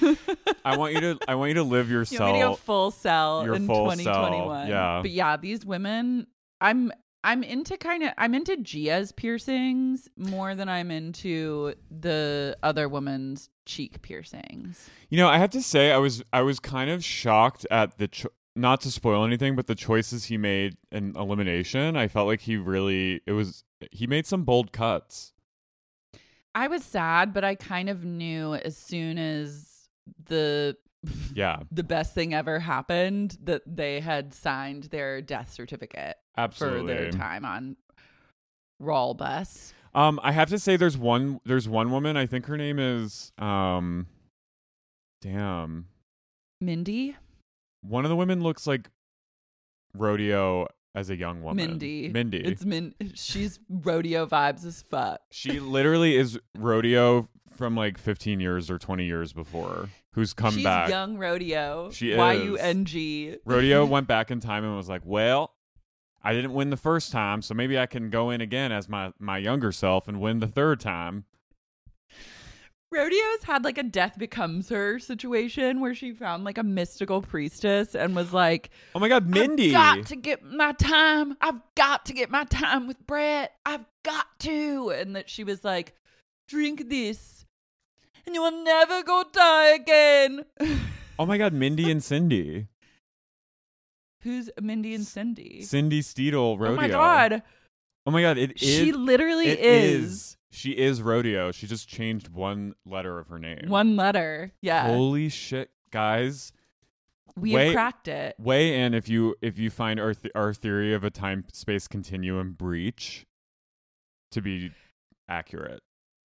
I 0.64 0.76
want 0.76 0.94
you 0.94 1.00
to 1.00 1.18
I 1.28 1.34
want 1.34 1.48
you 1.50 1.54
to 1.54 1.62
live 1.62 1.90
your 1.90 2.02
You 2.10 2.18
want 2.18 2.32
me 2.34 2.38
to 2.40 2.44
go 2.44 2.50
cell. 2.50 2.56
full 2.56 2.90
cell 2.90 3.44
your 3.44 3.54
in 3.54 3.66
full 3.66 3.90
cell, 3.90 3.96
2021. 3.96 4.68
yeah. 4.68 4.98
But 5.02 5.10
yeah, 5.10 5.36
these 5.36 5.64
women, 5.64 6.26
I'm 6.60 6.92
I'm 7.24 7.42
into 7.42 7.76
kind 7.76 8.02
of 8.02 8.10
I'm 8.18 8.34
into 8.34 8.56
Gia's 8.56 9.12
piercings 9.12 10.08
more 10.16 10.54
than 10.54 10.68
I'm 10.68 10.90
into 10.90 11.74
the 11.90 12.56
other 12.62 12.88
woman's 12.88 13.48
cheek 13.66 14.02
piercings. 14.02 14.88
You 15.10 15.18
know, 15.18 15.28
I 15.28 15.38
have 15.38 15.50
to 15.50 15.62
say, 15.62 15.92
I 15.92 15.98
was 15.98 16.22
I 16.32 16.42
was 16.42 16.58
kind 16.60 16.90
of 16.90 17.04
shocked 17.04 17.66
at 17.70 17.98
the 17.98 18.08
cho- 18.08 18.30
not 18.56 18.80
to 18.82 18.90
spoil 18.90 19.24
anything, 19.24 19.54
but 19.56 19.66
the 19.66 19.74
choices 19.74 20.26
he 20.26 20.36
made 20.36 20.76
in 20.90 21.14
elimination. 21.16 21.96
I 21.96 22.08
felt 22.08 22.26
like 22.26 22.40
he 22.40 22.56
really 22.56 23.20
it 23.26 23.32
was 23.32 23.64
he 23.92 24.06
made 24.06 24.26
some 24.26 24.44
bold 24.44 24.72
cuts. 24.72 25.32
I 26.58 26.66
was 26.66 26.82
sad, 26.82 27.32
but 27.32 27.44
I 27.44 27.54
kind 27.54 27.88
of 27.88 28.04
knew 28.04 28.54
as 28.54 28.76
soon 28.76 29.16
as 29.16 29.88
the 30.26 30.76
Yeah, 31.34 31.60
the 31.70 31.84
best 31.84 32.14
thing 32.14 32.34
ever 32.34 32.58
happened 32.58 33.38
that 33.44 33.62
they 33.64 34.00
had 34.00 34.34
signed 34.34 34.84
their 34.84 35.22
death 35.22 35.52
certificate 35.52 36.16
absolutely. 36.36 36.80
for 36.80 36.86
their 36.86 37.10
time 37.12 37.44
on 37.44 37.76
Rawl 38.82 39.16
Bus. 39.16 39.72
Um, 39.94 40.18
I 40.24 40.32
have 40.32 40.48
to 40.48 40.58
say, 40.58 40.76
there's 40.76 40.98
one 40.98 41.40
there's 41.44 41.68
one 41.68 41.92
woman. 41.92 42.16
I 42.16 42.26
think 42.26 42.46
her 42.46 42.56
name 42.56 42.80
is 42.80 43.30
um, 43.38 44.08
damn. 45.22 45.86
Mindy, 46.60 47.14
One 47.82 48.04
of 48.04 48.08
the 48.08 48.16
women 48.16 48.42
looks 48.42 48.66
like 48.66 48.90
rodeo 49.94 50.66
as 50.94 51.10
a 51.10 51.16
young 51.16 51.42
woman. 51.42 51.56
Mindy, 51.70 52.08
Mindy. 52.08 52.38
It's 52.38 52.64
Min. 52.64 52.94
She's 53.14 53.60
rodeo 53.68 54.26
vibes 54.26 54.64
as 54.64 54.82
fuck. 54.82 55.20
she 55.30 55.60
literally 55.60 56.16
is 56.16 56.38
rodeo 56.56 57.28
from 57.54 57.74
like 57.76 57.98
15 57.98 58.40
years 58.40 58.70
or 58.70 58.78
20 58.78 59.04
years 59.04 59.32
before. 59.32 59.88
Who's 60.12 60.32
come 60.32 60.54
She's 60.54 60.64
back? 60.64 60.88
young 60.88 61.16
rodeo. 61.18 61.90
She 61.90 62.14
Y 62.14 62.32
is. 62.34 62.44
U 62.44 62.56
N 62.56 62.84
G. 62.84 63.36
Rodeo 63.44 63.84
went 63.86 64.08
back 64.08 64.30
in 64.30 64.40
time 64.40 64.64
and 64.64 64.76
was 64.76 64.88
like, 64.88 65.02
"Well, 65.04 65.54
I 66.24 66.32
didn't 66.32 66.54
win 66.54 66.70
the 66.70 66.76
first 66.76 67.12
time, 67.12 67.42
so 67.42 67.54
maybe 67.54 67.78
I 67.78 67.86
can 67.86 68.10
go 68.10 68.30
in 68.30 68.40
again 68.40 68.72
as 68.72 68.88
my 68.88 69.12
my 69.18 69.38
younger 69.38 69.70
self 69.70 70.08
and 70.08 70.20
win 70.20 70.40
the 70.40 70.48
third 70.48 70.80
time." 70.80 71.24
Rodeo's 72.90 73.42
had 73.44 73.64
like 73.64 73.76
a 73.76 73.82
death 73.82 74.18
becomes 74.18 74.70
her 74.70 74.98
situation 74.98 75.80
where 75.80 75.94
she 75.94 76.12
found 76.12 76.44
like 76.44 76.56
a 76.56 76.62
mystical 76.62 77.20
priestess 77.20 77.94
and 77.94 78.16
was 78.16 78.32
like, 78.32 78.70
Oh 78.94 78.98
my 78.98 79.08
god, 79.08 79.26
Mindy. 79.26 79.74
I've 79.74 79.96
got 79.98 80.06
to 80.06 80.16
get 80.16 80.42
my 80.42 80.72
time. 80.72 81.36
I've 81.40 81.60
got 81.74 82.06
to 82.06 82.14
get 82.14 82.30
my 82.30 82.44
time 82.44 82.86
with 82.86 83.06
Bret. 83.06 83.52
I've 83.66 83.84
got 84.04 84.26
to. 84.40 84.90
And 84.90 85.14
that 85.16 85.28
she 85.28 85.44
was 85.44 85.64
like, 85.64 85.94
drink 86.48 86.88
this 86.88 87.38
and 88.24 88.34
you 88.34 88.42
will 88.42 88.62
never 88.62 89.02
go 89.02 89.24
die 89.32 89.68
again. 89.68 90.44
Oh 91.18 91.26
my 91.26 91.36
god, 91.36 91.52
Mindy 91.52 91.90
and 91.90 92.02
Cindy. 92.02 92.68
Who's 94.22 94.50
Mindy 94.60 94.94
and 94.94 95.04
Cindy? 95.04 95.62
Cindy 95.62 96.00
Steedle 96.00 96.58
rodeo. 96.58 96.72
Oh 96.72 96.76
my 96.76 96.88
God. 96.88 97.42
Oh 98.06 98.10
my 98.10 98.22
god, 98.22 98.38
it 98.38 98.62
is 98.62 98.68
She 98.68 98.92
literally 98.92 99.48
it 99.48 99.58
is. 99.58 100.37
She 100.50 100.70
is 100.72 101.02
rodeo. 101.02 101.52
She 101.52 101.66
just 101.66 101.88
changed 101.88 102.28
one 102.28 102.74
letter 102.86 103.18
of 103.18 103.28
her 103.28 103.38
name. 103.38 103.66
One 103.68 103.96
letter. 103.96 104.52
Yeah. 104.62 104.86
Holy 104.86 105.28
shit, 105.28 105.70
guys. 105.90 106.52
we 107.36 107.52
have 107.52 107.72
cracked 107.72 108.08
it. 108.08 108.34
Weigh 108.38 108.80
in 108.80 108.94
if 108.94 109.08
you 109.08 109.34
if 109.42 109.58
you 109.58 109.70
find 109.70 110.00
our 110.00 110.14
th- 110.14 110.32
our 110.34 110.54
theory 110.54 110.94
of 110.94 111.04
a 111.04 111.10
time 111.10 111.44
space 111.52 111.86
continuum 111.86 112.52
breach 112.52 113.26
to 114.32 114.40
be 114.40 114.70
accurate. 115.28 115.82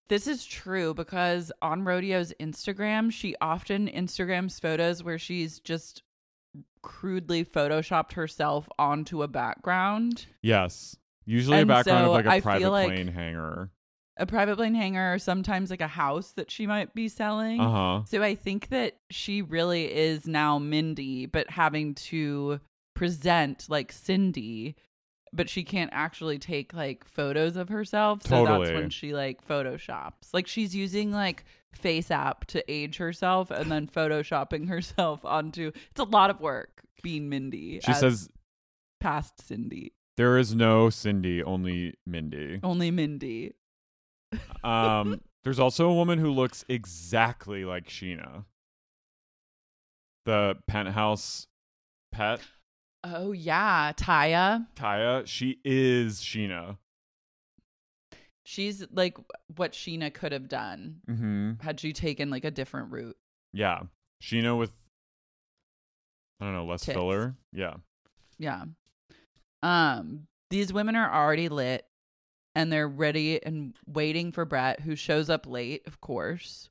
This 0.10 0.28
is 0.28 0.46
true 0.46 0.94
because 0.94 1.52
on 1.62 1.84
Rodeo's 1.84 2.34
Instagram, 2.40 3.12
she 3.12 3.36
often 3.42 3.88
Instagrams 3.88 4.62
photos 4.62 5.02
where 5.04 5.18
she's 5.18 5.60
just 5.60 6.04
crudely 6.84 7.44
photoshopped 7.44 8.14
herself 8.14 8.68
onto 8.78 9.24
a 9.24 9.28
background, 9.28 10.28
Yes. 10.42 10.98
Usually 11.26 11.58
a 11.58 11.60
And 11.62 11.68
background 11.70 12.06
of 12.06 12.12
like 12.12 12.26
a 12.26 12.32
I 12.32 12.42
private 12.42 12.70
like- 12.70 12.90
plane 12.94 13.08
hangar. 13.08 13.72
A 14.18 14.26
private 14.26 14.58
plane 14.58 14.76
hangar, 14.76 15.14
or 15.14 15.20
sometimes 15.20 15.70
like 15.70 15.82
a 15.82 15.88
house 15.88 16.34
that 16.34 16.52
she 16.52 16.68
might 16.68 16.94
be 16.94 17.08
selling. 17.08 17.60
Uh 17.60 17.70
huh. 17.70 18.04
So 18.06 18.22
I 18.22 18.36
think 18.36 18.70
that 18.70 18.98
she 19.10 19.42
really 19.42 19.92
is 19.94 20.28
now 20.28 20.60
Mindy, 20.60 21.26
but 21.26 21.50
having 21.50 21.96
to 21.96 22.60
present 22.96 23.66
like 23.70 23.92
Cindy, 23.92 24.76
but 25.34 25.50
she 25.50 25.64
can't 25.64 25.90
actually 25.94 26.38
take 26.38 26.74
like 26.74 27.06
photos 27.06 27.56
of 27.56 27.70
herself. 27.70 28.22
So 28.24 28.46
Totally. 28.46 28.68
that's 28.68 28.78
when 28.80 28.90
she 28.92 29.14
like 29.14 29.46
photoshops. 29.48 30.32
Like 30.32 30.46
she's 30.48 30.76
using 30.76 31.12
like 31.12 31.44
Face 31.74 32.12
App 32.12 32.46
to 32.46 32.64
age 32.72 32.98
herself 32.98 33.50
and 33.50 33.72
then 33.72 33.88
photoshopping 33.88 34.68
herself 34.70 35.26
onto. 35.26 35.72
It's 35.90 36.00
a 36.00 36.04
lot 36.04 36.30
of 36.30 36.40
work 36.40 36.82
being 37.02 37.30
Mindy. 37.30 37.80
She 37.84 37.94
says 37.94 38.30
past 39.00 39.42
Cindy, 39.46 39.94
there 40.18 40.38
is 40.38 40.54
no 40.54 40.90
Cindy, 40.92 41.42
only 41.44 41.96
Mindy. 42.06 42.60
only 42.64 42.92
Mindy. 42.92 43.54
Um, 44.64 45.22
there's 45.44 45.60
also 45.60 45.90
a 45.90 45.94
woman 45.94 46.20
who 46.20 46.32
looks 46.32 46.64
exactly 46.70 47.66
like 47.66 47.88
Sheena. 47.88 48.46
The 50.26 50.56
penthouse 50.68 51.48
pet, 52.14 52.40
Oh 53.04 53.34
yeah, 53.34 53.92
Taya. 53.94 54.68
Taya, 54.76 55.28
she 55.28 55.60
is 55.66 56.22
Sheena. 56.22 56.78
She's 58.46 58.86
like 58.92 59.18
what 59.56 59.74
Sheena 59.74 60.14
could 60.14 60.32
have 60.32 60.48
done 60.48 60.98
Mm-hmm. 61.10 61.52
had 61.62 61.80
she 61.80 61.92
taken 61.94 62.30
like 62.30 62.46
a 62.46 62.52
different 62.52 62.92
route. 62.92 63.18
Yeah. 63.54 63.84
Sheena 64.22 64.58
with, 64.58 64.72
I 66.40 66.46
don't 66.46 66.54
know, 66.54 66.66
less 66.66 66.86
Tits. 66.86 66.96
filler. 66.98 67.36
Yeah. 67.52 67.74
Yeah. 68.38 68.64
Um, 69.62 70.28
these 70.50 70.72
women 70.72 70.96
are 70.96 71.12
already 71.14 71.50
lit 71.50 71.86
and 72.56 72.72
they're 72.72 72.88
ready 72.88 73.44
and 73.44 73.74
waiting 73.88 74.32
for 74.32 74.46
Bret, 74.46 74.82
who 74.82 74.96
shows 74.96 75.30
up 75.30 75.48
late, 75.48 75.84
of 75.88 76.02
course. 76.02 76.70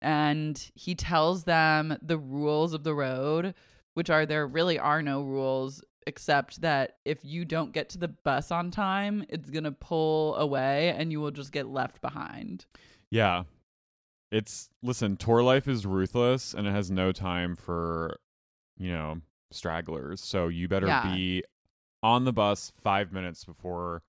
And 0.00 0.70
he 0.74 0.94
tells 0.94 1.44
them 1.44 1.98
the 2.00 2.18
rules 2.18 2.72
of 2.72 2.84
the 2.84 2.94
road, 2.94 3.54
which 3.94 4.10
are 4.10 4.26
there 4.26 4.46
really 4.46 4.78
are 4.78 5.02
no 5.02 5.22
rules 5.22 5.82
except 6.06 6.60
that 6.62 6.96
if 7.04 7.18
you 7.22 7.44
don't 7.44 7.72
get 7.72 7.88
to 7.90 7.98
the 7.98 8.08
bus 8.08 8.50
on 8.50 8.70
time, 8.70 9.26
it's 9.28 9.50
going 9.50 9.64
to 9.64 9.72
pull 9.72 10.36
away 10.36 10.94
and 10.96 11.12
you 11.12 11.20
will 11.20 11.30
just 11.30 11.52
get 11.52 11.66
left 11.66 12.00
behind. 12.00 12.64
Yeah. 13.10 13.42
It's 14.30 14.70
listen, 14.82 15.16
tour 15.16 15.42
life 15.42 15.66
is 15.66 15.84
ruthless 15.84 16.54
and 16.54 16.66
it 16.66 16.70
has 16.70 16.90
no 16.90 17.12
time 17.12 17.56
for, 17.56 18.18
you 18.78 18.90
know, 18.92 19.20
stragglers. 19.50 20.20
So 20.20 20.48
you 20.48 20.68
better 20.68 20.86
Yeah. 20.86 21.14
be 21.14 21.42
on 22.02 22.24
the 22.24 22.32
bus 22.32 22.72
5 22.80 23.12
minutes 23.12 23.44
before 23.44 24.02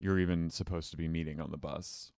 you're 0.00 0.18
even 0.18 0.50
supposed 0.50 0.90
to 0.92 0.96
be 0.96 1.08
meeting 1.08 1.40
on 1.40 1.50
the 1.50 1.56
bus. 1.56 2.12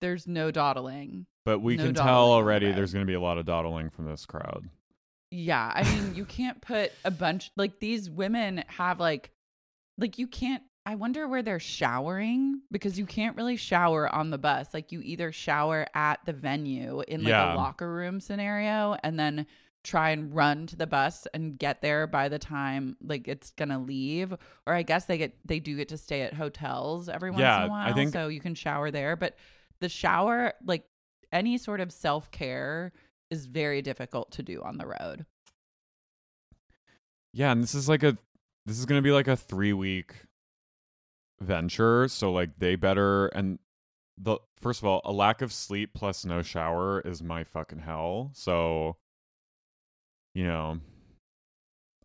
There's 0.00 0.26
no 0.26 0.50
dawdling. 0.50 1.26
But 1.44 1.60
we 1.60 1.76
No 1.76 1.84
can 1.86 1.94
tell 1.94 2.24
on 2.24 2.28
the 2.28 2.34
already 2.34 2.72
there's 2.72 2.92
going 2.92 3.04
to 3.06 3.10
be 3.10 3.14
a 3.14 3.20
lot 3.20 3.38
of 3.38 3.46
dawdling 3.46 3.90
from 3.90 4.06
this 4.06 4.26
crowd. 4.26 4.68
Yeah, 5.30 5.72
I 5.74 5.82
mean, 5.84 6.14
you 6.14 6.24
can't 6.26 6.60
put 6.60 6.92
a 7.04 7.10
bunch 7.10 7.50
like 7.56 7.78
these 7.80 8.10
women 8.10 8.64
have 8.68 9.00
like 9.00 9.30
like 9.98 10.18
you 10.18 10.26
can't 10.26 10.62
I 10.84 10.96
wonder 10.96 11.28
where 11.28 11.42
they're 11.44 11.60
showering 11.60 12.62
because 12.72 12.98
you 12.98 13.06
can't 13.06 13.36
really 13.36 13.56
shower 13.56 14.12
on 14.12 14.30
the 14.30 14.38
bus. 14.38 14.74
Like 14.74 14.90
you 14.90 15.00
either 15.02 15.30
shower 15.30 15.86
at 15.94 16.18
the 16.26 16.32
venue 16.32 17.02
in 17.06 17.22
like 17.22 17.28
Yeah. 17.30 17.54
a 17.54 17.56
locker 17.56 17.92
room 17.92 18.18
scenario 18.20 18.96
and 19.04 19.16
then 19.18 19.46
try 19.84 20.10
and 20.10 20.34
run 20.34 20.66
to 20.68 20.76
the 20.76 20.86
bus 20.86 21.26
and 21.34 21.58
get 21.58 21.82
there 21.82 22.06
by 22.06 22.28
the 22.28 22.38
time 22.38 22.96
like 23.02 23.26
it's 23.26 23.50
going 23.52 23.68
to 23.68 23.78
leave 23.78 24.32
or 24.66 24.74
I 24.74 24.82
guess 24.82 25.06
they 25.06 25.18
get 25.18 25.36
they 25.44 25.58
do 25.58 25.76
get 25.76 25.88
to 25.88 25.98
stay 25.98 26.22
at 26.22 26.34
hotels 26.34 27.08
every 27.08 27.30
once 27.30 27.40
Yeah, 27.40 27.62
in 27.64 27.68
a 27.68 27.70
while 27.70 27.94
think- 27.94 28.12
so 28.12 28.28
you 28.28 28.40
can 28.40 28.54
shower 28.54 28.90
there, 28.92 29.16
but 29.16 29.36
the 29.80 29.88
shower 29.88 30.52
like 30.64 30.84
any 31.32 31.58
sort 31.58 31.80
of 31.80 31.90
self-care 31.90 32.92
is 33.30 33.46
very 33.46 33.82
difficult 33.82 34.30
to 34.32 34.42
do 34.42 34.62
on 34.62 34.76
the 34.78 34.86
road. 34.86 35.24
yeah, 37.32 37.50
and 37.50 37.62
this 37.62 37.74
is 37.74 37.88
like 37.88 38.02
a 38.02 38.16
this 38.66 38.78
is 38.78 38.86
gonna 38.86 39.02
be 39.02 39.10
like 39.12 39.28
a 39.28 39.36
three 39.36 39.72
week 39.72 40.14
venture. 41.40 42.06
So 42.08 42.30
like 42.32 42.50
they 42.58 42.76
better 42.76 43.26
and 43.28 43.58
the 44.18 44.38
first 44.60 44.80
of 44.82 44.86
all, 44.86 45.00
a 45.04 45.12
lack 45.12 45.42
of 45.42 45.52
sleep 45.52 45.94
plus 45.94 46.24
no 46.24 46.42
shower 46.42 47.00
is 47.00 47.22
my 47.22 47.42
fucking 47.44 47.80
hell. 47.80 48.30
So 48.34 48.96
you 50.34 50.44
know, 50.44 50.80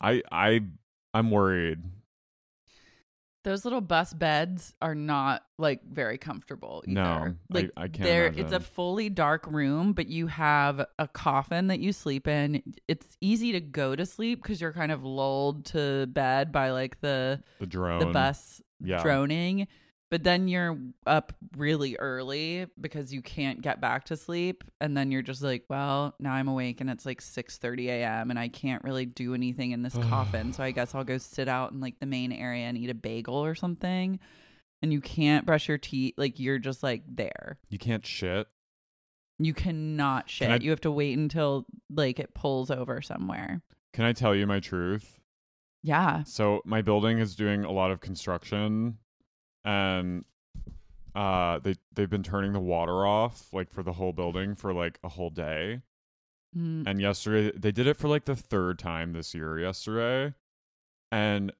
I 0.01 0.21
I 0.31 0.61
I'm 1.13 1.31
worried. 1.31 1.79
Those 3.43 3.63
little 3.63 3.79
bus 3.79 4.13
beds 4.13 4.73
are 4.81 4.93
not 4.95 5.41
like 5.57 5.81
very 5.89 6.17
comfortable. 6.17 6.83
Either. 6.85 6.93
No, 6.93 7.35
like 7.49 7.71
I 7.77 7.87
can't 7.87 8.03
they're- 8.03 8.33
It's 8.35 8.51
a 8.51 8.59
fully 8.59 9.09
dark 9.09 9.47
room, 9.47 9.93
but 9.93 10.07
you 10.07 10.27
have 10.27 10.85
a 10.99 11.07
coffin 11.07 11.67
that 11.67 11.79
you 11.79 11.93
sleep 11.93 12.27
in. 12.27 12.61
It's 12.89 13.15
easy 13.21 13.53
to 13.53 13.61
go 13.61 13.95
to 13.95 14.05
sleep 14.05 14.43
because 14.43 14.59
you're 14.59 14.73
kind 14.73 14.91
of 14.91 15.05
lulled 15.05 15.63
to 15.67 16.07
bed 16.07 16.51
by 16.51 16.71
like 16.71 16.99
the 16.99 17.41
The 17.59 17.67
drone. 17.67 17.99
the 17.99 18.07
bus 18.07 18.61
Yeah. 18.81 19.01
droning. 19.01 19.67
But 20.09 20.23
then 20.23 20.47
you're 20.47 20.77
up 21.05 21.33
really 21.57 21.97
early 21.97 22.65
because 22.79 23.13
you 23.13 23.21
can't 23.21 23.61
get 23.61 23.81
back 23.81 24.05
to 24.05 24.15
sleep, 24.15 24.63
and 24.79 24.95
then 24.95 25.11
you're 25.11 25.21
just 25.21 25.41
like, 25.41 25.65
well, 25.69 26.15
now 26.19 26.31
I'm 26.31 26.47
awake 26.47 26.79
and 26.79 26.89
it's 26.89 27.05
like 27.05 27.21
6:30 27.21 27.87
a.m. 27.87 28.29
and 28.29 28.39
I 28.39 28.47
can't 28.47 28.83
really 28.85 29.05
do 29.05 29.33
anything 29.33 29.71
in 29.71 29.81
this 29.83 29.95
coffin, 29.95 30.53
so 30.53 30.63
I 30.63 30.71
guess 30.71 30.95
I'll 30.95 31.03
go 31.03 31.17
sit 31.17 31.49
out 31.49 31.73
in 31.73 31.81
like 31.81 31.99
the 31.99 32.05
main 32.05 32.31
area 32.31 32.65
and 32.67 32.77
eat 32.77 32.89
a 32.89 32.93
bagel 32.93 33.35
or 33.35 33.53
something. 33.53 34.19
And 34.81 34.93
you 34.93 35.01
can't 35.01 35.45
brush 35.45 35.67
your 35.67 35.77
teeth, 35.79 36.13
like 36.17 36.39
you're 36.39 36.59
just 36.59 36.83
like 36.83 37.03
there. 37.07 37.57
You 37.69 37.77
can't 37.79 38.05
shit. 38.05 38.47
You 39.39 39.53
cannot 39.53 40.29
shit. 40.29 40.47
Can 40.47 40.61
I- 40.61 40.63
you 40.63 40.69
have 40.69 40.81
to 40.81 40.91
wait 40.91 41.17
until 41.17 41.65
like 41.89 42.19
it 42.19 42.33
pulls 42.33 42.71
over 42.71 43.01
somewhere. 43.01 43.61
Can 43.93 44.05
I 44.05 44.13
tell 44.13 44.33
you 44.35 44.47
my 44.47 44.59
truth? 44.61 45.19
Yeah. 45.83 46.23
So 46.23 46.61
my 46.63 46.81
building 46.81 47.17
is 47.17 47.35
doing 47.35 47.65
a 47.65 47.71
lot 47.71 47.91
of 47.91 47.99
construction 47.99 48.99
and 49.67 50.23
uh 51.13 51.59
they 51.59 51.75
they've 51.93 52.09
been 52.09 52.23
turning 52.23 52.53
the 52.53 52.59
water 52.59 53.05
off 53.05 53.47
like 53.51 53.69
for 53.71 53.83
the 53.83 53.93
whole 53.93 54.13
building 54.13 54.55
for 54.55 54.73
like 54.73 54.97
a 55.03 55.09
whole 55.09 55.29
day. 55.29 55.81
Mm. 56.57 56.87
And 56.87 57.01
yesterday 57.01 57.51
they 57.57 57.71
did 57.71 57.85
it 57.87 57.97
for 57.97 58.07
like 58.07 58.25
the 58.25 58.35
third 58.35 58.79
time 58.79 59.11
this 59.13 59.35
year 59.35 59.59
yesterday. 59.59 60.33
And 61.11 61.51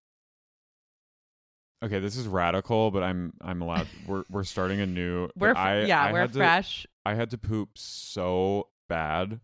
Okay, 1.83 1.99
this 1.99 2.17
is 2.17 2.27
radical, 2.27 2.89
but 2.89 3.03
I'm 3.03 3.33
I'm 3.41 3.61
allowed 3.61 3.87
we're 4.07 4.23
we're 4.29 4.43
starting 4.43 4.79
a 4.81 4.85
new 4.87 5.29
We're 5.35 5.53
I, 5.55 5.81
yeah, 5.83 6.01
I 6.03 6.11
we're 6.13 6.21
had 6.21 6.33
to- 6.33 6.39
fresh. 6.39 6.87
I 7.05 7.13
had 7.13 7.29
to 7.31 7.37
poop 7.37 7.77
so 7.77 8.69
bad. 8.89 9.39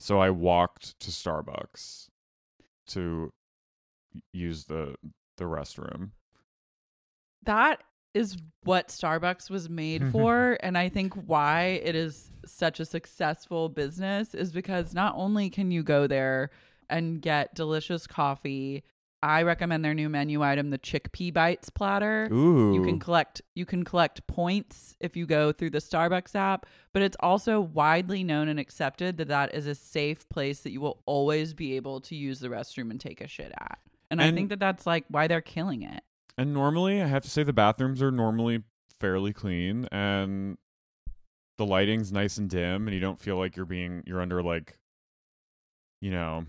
So 0.00 0.20
I 0.20 0.30
walked 0.30 0.98
to 1.00 1.10
Starbucks 1.10 2.08
to 2.88 3.32
use 4.32 4.64
the 4.66 4.94
the 5.36 5.44
restroom. 5.44 6.10
that 7.44 7.82
is 8.14 8.36
what 8.64 8.88
Starbucks 8.88 9.50
was 9.50 9.68
made 9.68 10.02
mm-hmm. 10.02 10.10
for. 10.10 10.58
and 10.60 10.76
I 10.76 10.88
think 10.88 11.14
why 11.14 11.80
it 11.82 11.94
is 11.94 12.30
such 12.44 12.80
a 12.80 12.84
successful 12.84 13.68
business 13.68 14.34
is 14.34 14.52
because 14.52 14.94
not 14.94 15.14
only 15.16 15.50
can 15.50 15.70
you 15.70 15.82
go 15.82 16.06
there 16.06 16.50
and 16.88 17.20
get 17.20 17.54
delicious 17.54 18.06
coffee, 18.06 18.82
I 19.22 19.42
recommend 19.42 19.84
their 19.84 19.94
new 19.94 20.08
menu 20.08 20.42
item, 20.42 20.70
the 20.70 20.78
chickpea 20.78 21.32
bites 21.34 21.70
platter. 21.70 22.28
Ooh. 22.32 22.74
You 22.74 22.84
can 22.84 23.00
collect 23.00 23.42
you 23.54 23.66
can 23.66 23.84
collect 23.84 24.24
points 24.28 24.96
if 25.00 25.16
you 25.16 25.26
go 25.26 25.50
through 25.50 25.70
the 25.70 25.78
Starbucks 25.78 26.34
app, 26.36 26.66
but 26.92 27.02
it's 27.02 27.16
also 27.20 27.60
widely 27.60 28.22
known 28.22 28.48
and 28.48 28.60
accepted 28.60 29.16
that 29.16 29.28
that 29.28 29.54
is 29.54 29.66
a 29.66 29.74
safe 29.74 30.28
place 30.28 30.60
that 30.60 30.70
you 30.70 30.80
will 30.80 31.02
always 31.04 31.52
be 31.52 31.74
able 31.74 32.00
to 32.02 32.14
use 32.14 32.38
the 32.38 32.48
restroom 32.48 32.90
and 32.90 33.00
take 33.00 33.20
a 33.20 33.26
shit 33.26 33.52
at. 33.58 33.78
And, 34.10 34.22
I 34.22 34.30
think 34.32 34.48
that 34.48 34.58
that's 34.58 34.86
like 34.86 35.04
why 35.08 35.26
they're 35.26 35.42
killing 35.42 35.82
it. 35.82 36.02
And 36.38 36.54
normally, 36.54 37.02
I 37.02 37.06
have 37.06 37.24
to 37.24 37.30
say 37.30 37.42
the 37.42 37.52
bathrooms 37.52 38.00
are 38.00 38.10
normally 38.12 38.62
fairly 39.00 39.32
clean 39.32 39.86
and 39.92 40.56
the 41.58 41.66
lighting's 41.66 42.12
nice 42.12 42.38
and 42.38 42.48
dim 42.48 42.86
and 42.86 42.94
you 42.94 43.00
don't 43.00 43.20
feel 43.20 43.36
like 43.36 43.56
you're 43.56 43.66
being 43.66 44.02
you're 44.06 44.20
under 44.20 44.42
like 44.42 44.78
you 46.00 46.10
know 46.12 46.46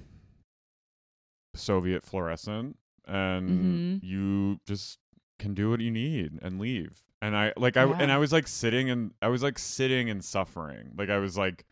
Soviet 1.55 2.03
fluorescent 2.03 2.77
and 3.07 3.99
Mhm. 4.01 4.03
you 4.03 4.59
just 4.67 4.99
can 5.39 5.53
do 5.53 5.69
what 5.69 5.79
you 5.79 5.89
need 5.91 6.37
and 6.41 6.59
leave. 6.59 7.03
And 7.21 7.35
I 7.35 7.53
like 7.57 7.75
I 7.75 7.83
and 7.83 8.11
I 8.11 8.17
was 8.17 8.31
like 8.31 8.47
sitting 8.47 8.89
and 8.89 9.13
I 9.21 9.27
was 9.29 9.41
like 9.43 9.57
sitting 9.59 10.09
and 10.09 10.23
suffering. 10.23 10.93
Like 10.97 11.09
I 11.09 11.17
was 11.17 11.37
like 11.37 11.65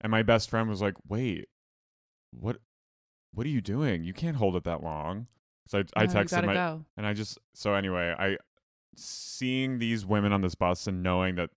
and 0.00 0.10
my 0.10 0.22
best 0.22 0.48
friend 0.50 0.68
was 0.68 0.80
like, 0.80 0.94
"Wait. 1.06 1.48
What 2.30 2.60
what 3.32 3.46
are 3.46 3.50
you 3.50 3.60
doing? 3.60 4.04
You 4.04 4.12
can't 4.14 4.36
hold 4.36 4.56
it 4.56 4.64
that 4.64 4.82
long." 4.82 5.26
So 5.68 5.78
I, 5.78 5.82
oh, 5.82 5.84
I 5.96 6.06
No, 6.06 6.12
texted 6.12 6.44
my 6.46 6.54
go. 6.54 6.84
and 6.96 7.06
I 7.06 7.12
just 7.14 7.38
so 7.54 7.74
anyway, 7.74 8.14
I 8.18 8.36
seeing 8.96 9.78
these 9.78 10.04
women 10.04 10.32
on 10.32 10.40
this 10.40 10.54
bus 10.56 10.86
and 10.88 11.02
knowing 11.02 11.36
that 11.36 11.50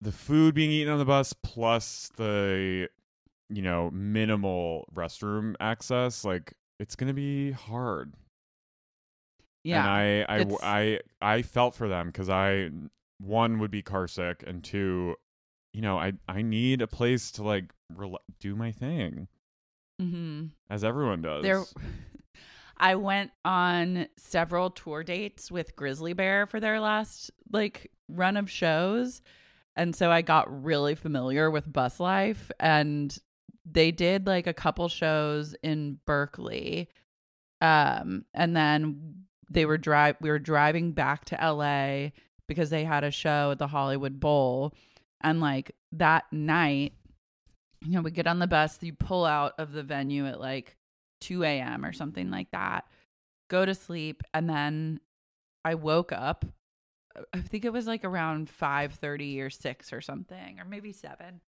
the 0.00 0.12
food 0.12 0.54
being 0.54 0.70
eaten 0.70 0.92
on 0.92 0.98
the 0.98 1.04
bus 1.04 1.32
plus 1.32 2.10
the 2.16 2.88
you 3.48 3.62
know 3.62 3.90
minimal 3.90 4.86
restroom 4.94 5.54
access, 5.60 6.24
like 6.24 6.54
it's 6.78 6.94
gonna 6.96 7.14
be 7.14 7.52
hard. 7.52 8.14
Yeah. 9.64 9.78
and 9.80 9.88
I 9.88 10.34
I 10.34 10.38
it's- 10.40 10.58
I 10.62 11.00
I 11.20 11.42
felt 11.42 11.74
for 11.74 11.88
them 11.88 12.08
because 12.08 12.28
I 12.28 12.70
one 13.18 13.58
would 13.60 13.70
be 13.70 13.80
car 13.82 14.08
sick 14.08 14.42
and 14.46 14.62
two, 14.64 15.14
you 15.72 15.80
know 15.80 15.98
I 15.98 16.12
I 16.28 16.42
need 16.42 16.82
a 16.82 16.86
place 16.88 17.30
to 17.32 17.42
like 17.44 17.72
rela- 17.94 18.18
do 18.40 18.54
my 18.56 18.72
thing 18.72 19.28
mm-hmm. 20.02 20.46
as 20.70 20.84
everyone 20.84 21.22
does. 21.22 21.42
There, 21.42 21.64
I 22.76 22.96
went 22.96 23.30
on 23.44 24.08
several 24.16 24.70
tour 24.70 25.04
dates 25.04 25.50
with 25.50 25.76
Grizzly 25.76 26.12
Bear 26.12 26.46
for 26.46 26.60
their 26.60 26.80
last 26.80 27.30
like 27.52 27.90
run 28.08 28.36
of 28.36 28.50
shows, 28.50 29.22
and 29.76 29.94
so 29.94 30.10
I 30.10 30.22
got 30.22 30.64
really 30.64 30.94
familiar 30.94 31.50
with 31.50 31.72
bus 31.72 32.00
life. 32.00 32.50
And 32.58 33.16
they 33.64 33.90
did 33.92 34.26
like 34.26 34.46
a 34.46 34.54
couple 34.54 34.88
shows 34.88 35.54
in 35.62 35.98
Berkeley, 36.06 36.88
um, 37.60 38.24
and 38.34 38.56
then 38.56 39.14
they 39.50 39.64
were 39.64 39.78
drive. 39.78 40.16
We 40.20 40.30
were 40.30 40.38
driving 40.38 40.92
back 40.92 41.24
to 41.26 41.40
L.A. 41.40 42.12
because 42.48 42.70
they 42.70 42.84
had 42.84 43.04
a 43.04 43.10
show 43.10 43.52
at 43.52 43.58
the 43.58 43.68
Hollywood 43.68 44.18
Bowl, 44.18 44.74
and 45.20 45.40
like 45.40 45.76
that 45.92 46.24
night 46.32 46.94
you 47.84 47.92
know, 47.92 48.02
we 48.02 48.10
get 48.10 48.26
on 48.26 48.38
the 48.38 48.46
bus, 48.46 48.78
you 48.80 48.92
pull 48.92 49.24
out 49.24 49.54
of 49.58 49.72
the 49.72 49.82
venue 49.82 50.26
at 50.26 50.40
like 50.40 50.76
2 51.20 51.44
a.m. 51.44 51.84
or 51.84 51.92
something 51.92 52.30
like 52.30 52.50
that, 52.52 52.86
go 53.48 53.64
to 53.64 53.74
sleep, 53.74 54.22
and 54.34 54.48
then 54.48 55.00
I 55.64 55.74
woke 55.74 56.12
up. 56.12 56.44
I 57.34 57.40
think 57.40 57.64
it 57.64 57.72
was 57.72 57.86
like 57.86 58.04
around 58.04 58.48
5:30 58.48 59.40
or 59.40 59.50
6 59.50 59.92
or 59.92 60.00
something, 60.00 60.58
or 60.58 60.64
maybe 60.64 60.92
7. 60.92 61.40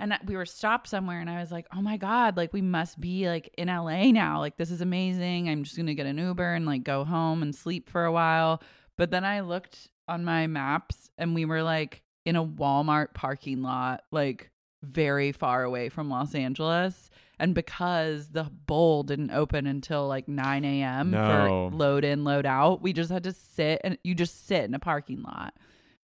And 0.00 0.18
we 0.26 0.36
were 0.36 0.46
stopped 0.46 0.88
somewhere 0.88 1.20
and 1.20 1.30
I 1.30 1.40
was 1.40 1.52
like, 1.52 1.66
"Oh 1.72 1.80
my 1.80 1.96
god, 1.96 2.36
like 2.36 2.52
we 2.52 2.62
must 2.62 3.00
be 3.00 3.28
like 3.28 3.54
in 3.56 3.68
LA 3.68 4.10
now. 4.10 4.40
Like 4.40 4.56
this 4.56 4.72
is 4.72 4.80
amazing. 4.80 5.48
I'm 5.48 5.62
just 5.62 5.76
to 5.76 5.94
get 5.94 6.06
an 6.06 6.18
Uber 6.18 6.54
and 6.54 6.66
like 6.66 6.82
go 6.82 7.04
home 7.04 7.42
and 7.42 7.54
sleep 7.54 7.88
for 7.88 8.04
a 8.04 8.12
while." 8.12 8.60
But 8.98 9.10
then 9.10 9.24
I 9.24 9.40
looked 9.40 9.88
on 10.08 10.24
my 10.24 10.46
maps 10.46 11.10
and 11.16 11.34
we 11.34 11.44
were 11.44 11.62
like 11.62 12.02
in 12.26 12.36
a 12.36 12.44
Walmart 12.44 13.14
parking 13.14 13.62
lot, 13.62 14.02
like 14.10 14.50
very 14.84 15.32
far 15.32 15.62
away 15.64 15.88
from 15.88 16.08
Los 16.08 16.34
Angeles. 16.34 17.10
And 17.38 17.54
because 17.54 18.28
the 18.28 18.44
bowl 18.44 19.02
didn't 19.02 19.32
open 19.32 19.66
until 19.66 20.06
like 20.06 20.28
9 20.28 20.64
a.m. 20.64 21.10
No. 21.10 21.70
for 21.70 21.76
load 21.76 22.04
in, 22.04 22.24
load 22.24 22.46
out, 22.46 22.80
we 22.80 22.92
just 22.92 23.10
had 23.10 23.24
to 23.24 23.32
sit 23.32 23.80
and 23.82 23.98
you 24.04 24.14
just 24.14 24.46
sit 24.46 24.64
in 24.64 24.74
a 24.74 24.78
parking 24.78 25.22
lot. 25.22 25.54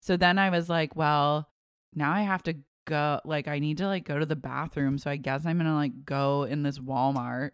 So 0.01 0.17
then 0.17 0.37
I 0.37 0.49
was 0.49 0.69
like, 0.69 0.95
well, 0.95 1.47
now 1.93 2.11
I 2.11 2.21
have 2.21 2.43
to 2.43 2.55
go. 2.85 3.21
Like, 3.23 3.47
I 3.47 3.59
need 3.59 3.77
to 3.77 3.87
like 3.87 4.03
go 4.03 4.19
to 4.19 4.25
the 4.25 4.35
bathroom. 4.35 4.97
So 4.97 5.09
I 5.09 5.15
guess 5.15 5.45
I'm 5.45 5.57
going 5.57 5.69
to 5.69 5.75
like 5.75 6.05
go 6.05 6.43
in 6.43 6.63
this 6.63 6.79
Walmart 6.79 7.51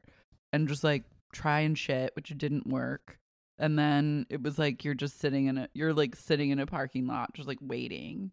and 0.52 0.68
just 0.68 0.84
like 0.84 1.04
try 1.34 1.60
and 1.60 1.78
shit, 1.78 2.16
which 2.16 2.36
didn't 2.38 2.68
work. 2.68 3.20
And 3.60 3.78
then 3.78 4.26
it 4.30 4.42
was 4.42 4.58
like 4.58 4.84
you're 4.84 4.94
just 4.94 5.20
sitting 5.20 5.48
in 5.48 5.58
a 5.58 5.70
you're 5.74 5.94
like 5.94 6.16
sitting 6.16 6.52
in 6.52 6.60
a 6.60 6.66
parking 6.66 7.08
lot, 7.08 7.34
just 7.34 7.48
like 7.48 7.58
waiting 7.62 8.32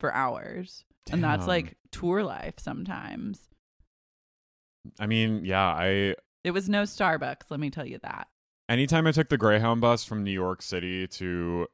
for 0.00 0.12
hours. 0.12 0.84
And 1.10 1.22
that's 1.22 1.46
like 1.46 1.76
tour 1.90 2.22
life 2.22 2.54
sometimes. 2.58 3.40
I 4.98 5.06
mean, 5.06 5.44
yeah, 5.44 5.66
I 5.66 6.14
It 6.44 6.50
was 6.52 6.68
no 6.68 6.82
Starbucks, 6.82 7.50
let 7.50 7.60
me 7.60 7.70
tell 7.70 7.86
you 7.86 7.98
that. 8.02 8.28
anytime 8.68 9.06
I 9.06 9.12
took 9.12 9.28
the 9.28 9.38
Greyhound 9.38 9.80
bus 9.80 10.04
from 10.04 10.24
New 10.24 10.32
York 10.32 10.62
City 10.62 11.06
to 11.08 11.66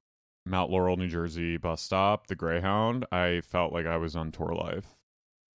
Mount 0.46 0.70
Laurel, 0.70 0.96
New 0.96 1.08
Jersey 1.08 1.56
bus 1.56 1.82
stop, 1.82 2.26
the 2.26 2.34
Greyhound, 2.34 3.06
I 3.12 3.40
felt 3.42 3.72
like 3.72 3.86
I 3.86 3.96
was 3.96 4.16
on 4.16 4.32
tour 4.32 4.54
life. 4.54 4.96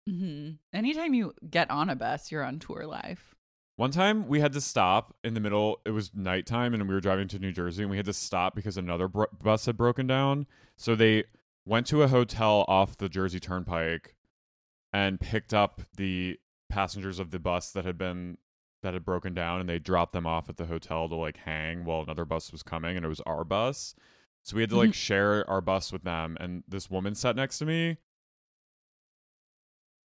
hmm 0.08 0.52
Anytime 0.74 1.14
you 1.14 1.34
get 1.50 1.70
on 1.70 1.90
a 1.90 1.96
bus, 1.96 2.32
you're 2.32 2.44
on 2.44 2.60
tour 2.60 2.86
life. 2.86 3.36
One 3.78 3.92
time 3.92 4.28
we 4.28 4.42
had 4.42 4.54
to 4.54 4.62
stop 4.62 5.16
in 5.24 5.34
the 5.34 5.40
middle. 5.40 5.80
It 5.86 5.92
was 5.92 6.12
nighttime 6.14 6.74
and 6.74 6.88
we 6.88 6.94
were 6.94 7.02
driving 7.02 7.28
to 7.30 7.40
New 7.40 7.52
Jersey 7.52 7.82
and 7.84 7.90
we 7.90 7.98
had 7.98 8.06
to 8.06 8.14
stop 8.14 8.54
because 8.54 8.78
another 8.78 9.08
bus 9.08 9.66
had 9.66 9.76
broken 9.76 10.06
down. 10.08 10.46
So 10.78 10.94
they 10.96 11.24
went 11.66 11.88
to 11.88 12.04
a 12.04 12.08
hotel 12.08 12.66
off 12.68 12.98
the 12.98 13.10
Jersey 13.10 13.40
Turnpike 13.40 14.16
and 14.94 15.20
picked 15.20 15.54
up 15.54 15.82
the 15.96 16.40
passengers 16.70 17.20
of 17.20 17.32
the 17.32 17.40
bus 17.40 17.72
that 17.72 17.86
had 17.86 17.98
been 17.98 18.38
that 18.82 18.94
had 18.94 19.06
broken 19.06 19.34
down 19.34 19.60
and 19.60 19.70
they 19.70 19.78
dropped 19.78 20.14
them 20.14 20.26
off 20.26 20.50
at 20.50 20.58
the 20.58 20.66
hotel 20.66 21.08
to 21.08 21.16
like 21.16 21.38
hang 21.38 21.86
while 21.86 22.02
another 22.02 22.26
bus 22.26 22.52
was 22.52 22.64
coming 22.64 22.98
and 22.98 23.06
it 23.06 23.10
was 23.10 23.22
our 23.22 23.44
bus. 23.44 23.94
So 24.44 24.56
we 24.56 24.64
had 24.64 24.72
to 24.72 24.78
like 24.78 24.90
mm-hmm. 24.90 24.94
share 24.94 25.48
our 25.48 25.62
bus 25.62 25.94
with 25.94 26.04
them 26.04 26.36
and 26.40 26.64
this 26.68 26.90
woman 26.90 27.14
sat 27.14 27.36
next 27.36 27.60
to 27.60 27.66
me 27.66 27.98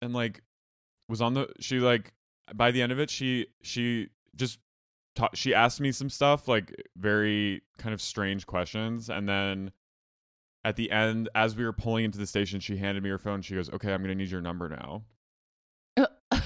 and 0.03 0.13
like 0.13 0.43
was 1.09 1.23
on 1.23 1.35
the 1.35 1.49
she 1.59 1.79
like 1.79 2.13
by 2.55 2.71
the 2.71 2.83
end 2.83 2.93
of 2.93 3.01
it 3.01 3.09
she 3.09 3.47
she 3.63 4.09
just 4.35 4.59
ta- 5.15 5.31
she 5.33 5.55
asked 5.55 5.81
me 5.81 5.91
some 5.91 6.11
stuff 6.11 6.47
like 6.47 6.75
very 6.97 7.63
kind 7.79 7.95
of 7.95 8.01
strange 8.03 8.47
questions 8.47 9.09
and 9.09 9.27
then 9.27 9.71
at 10.67 10.75
the 10.75 10.91
end 10.91 11.29
as 11.33 11.55
we 11.55 11.65
were 11.65 11.73
pulling 11.73 12.05
into 12.05 12.19
the 12.19 12.27
station 12.27 12.59
she 12.59 12.77
handed 12.77 13.01
me 13.03 13.09
her 13.09 13.19
phone. 13.19 13.41
She 13.41 13.55
goes 13.55 13.71
okay 13.71 13.95
i'm 13.95 14.03
gonna 14.03 14.17
need 14.17 14.31
your 14.31 14.41
number 14.41 14.69
now. 14.69 15.05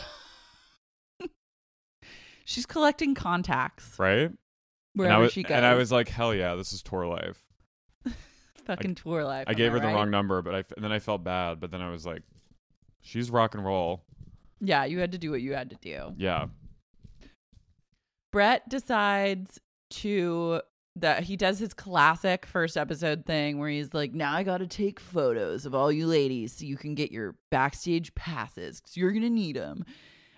She's 2.44 2.66
collecting 2.66 3.14
contacts. 3.14 3.98
Right? 3.98 4.30
Wherever 4.94 5.14
and 5.14 5.14
I 5.14 5.18
was, 5.18 5.32
she 5.32 5.42
goes. 5.42 5.52
and 5.52 5.64
i 5.64 5.74
was 5.74 5.90
like 5.90 6.08
hell 6.08 6.34
yeah 6.34 6.54
this 6.54 6.74
is 6.74 6.82
tour 6.82 7.06
life. 7.06 7.42
Fucking 8.66 8.96
tour 8.96 9.24
life. 9.24 9.46
i 9.48 9.52
am 9.52 9.56
gave 9.56 9.72
her 9.72 9.80
the 9.80 9.86
wrong 9.86 10.10
number 10.10 10.42
but 10.42 10.54
I 10.54 10.64
and 10.76 10.84
then 10.84 10.92
i 10.92 10.98
felt 10.98 11.24
bad 11.24 11.58
but 11.58 11.70
then 11.70 11.80
i 11.80 11.88
was 11.90 12.04
like 12.04 12.22
she's 13.00 13.30
rock 13.30 13.54
and 13.54 13.64
roll. 13.64 14.04
Yeah, 14.60 14.84
you 14.84 14.98
had 14.98 15.12
to 15.12 15.18
do 15.18 15.30
what 15.30 15.40
you 15.40 15.54
had 15.54 15.70
to 15.70 15.76
do. 15.76 16.12
yeah. 16.18 16.48
Bret 18.30 18.68
decides 18.68 19.58
to 19.90 20.60
that 20.96 21.22
he 21.24 21.36
does 21.36 21.58
his 21.58 21.72
classic 21.72 22.44
first 22.46 22.76
episode 22.76 23.24
thing 23.24 23.58
where 23.58 23.70
he's 23.70 23.94
like, 23.94 24.12
"Now 24.12 24.34
I 24.34 24.42
got 24.42 24.58
to 24.58 24.66
take 24.66 24.98
photos 25.00 25.64
of 25.66 25.74
all 25.74 25.90
you 25.92 26.06
ladies 26.06 26.52
so 26.56 26.64
you 26.64 26.76
can 26.76 26.94
get 26.94 27.12
your 27.12 27.36
backstage 27.50 28.14
passes 28.14 28.80
cuz 28.80 28.96
you're 28.96 29.12
going 29.12 29.22
to 29.22 29.30
need 29.30 29.56
them." 29.56 29.84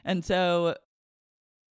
And 0.05 0.25
so 0.25 0.77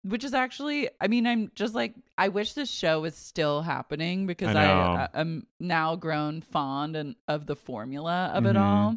which 0.02 0.24
is 0.24 0.32
actually 0.32 0.88
I 0.98 1.08
mean, 1.08 1.26
I'm 1.26 1.52
just 1.54 1.74
like 1.74 1.94
I 2.16 2.28
wish 2.28 2.54
this 2.54 2.70
show 2.70 3.00
was 3.02 3.14
still 3.14 3.60
happening 3.62 4.26
because 4.26 4.56
I, 4.56 4.64
I, 4.64 5.08
I 5.14 5.20
am 5.20 5.46
now 5.60 5.94
grown 5.94 6.40
fond 6.40 6.96
and 6.96 7.16
of 7.28 7.44
the 7.46 7.56
formula 7.56 8.30
of 8.34 8.46
it 8.46 8.56
Mhm. 8.56 8.60
all. 8.60 8.96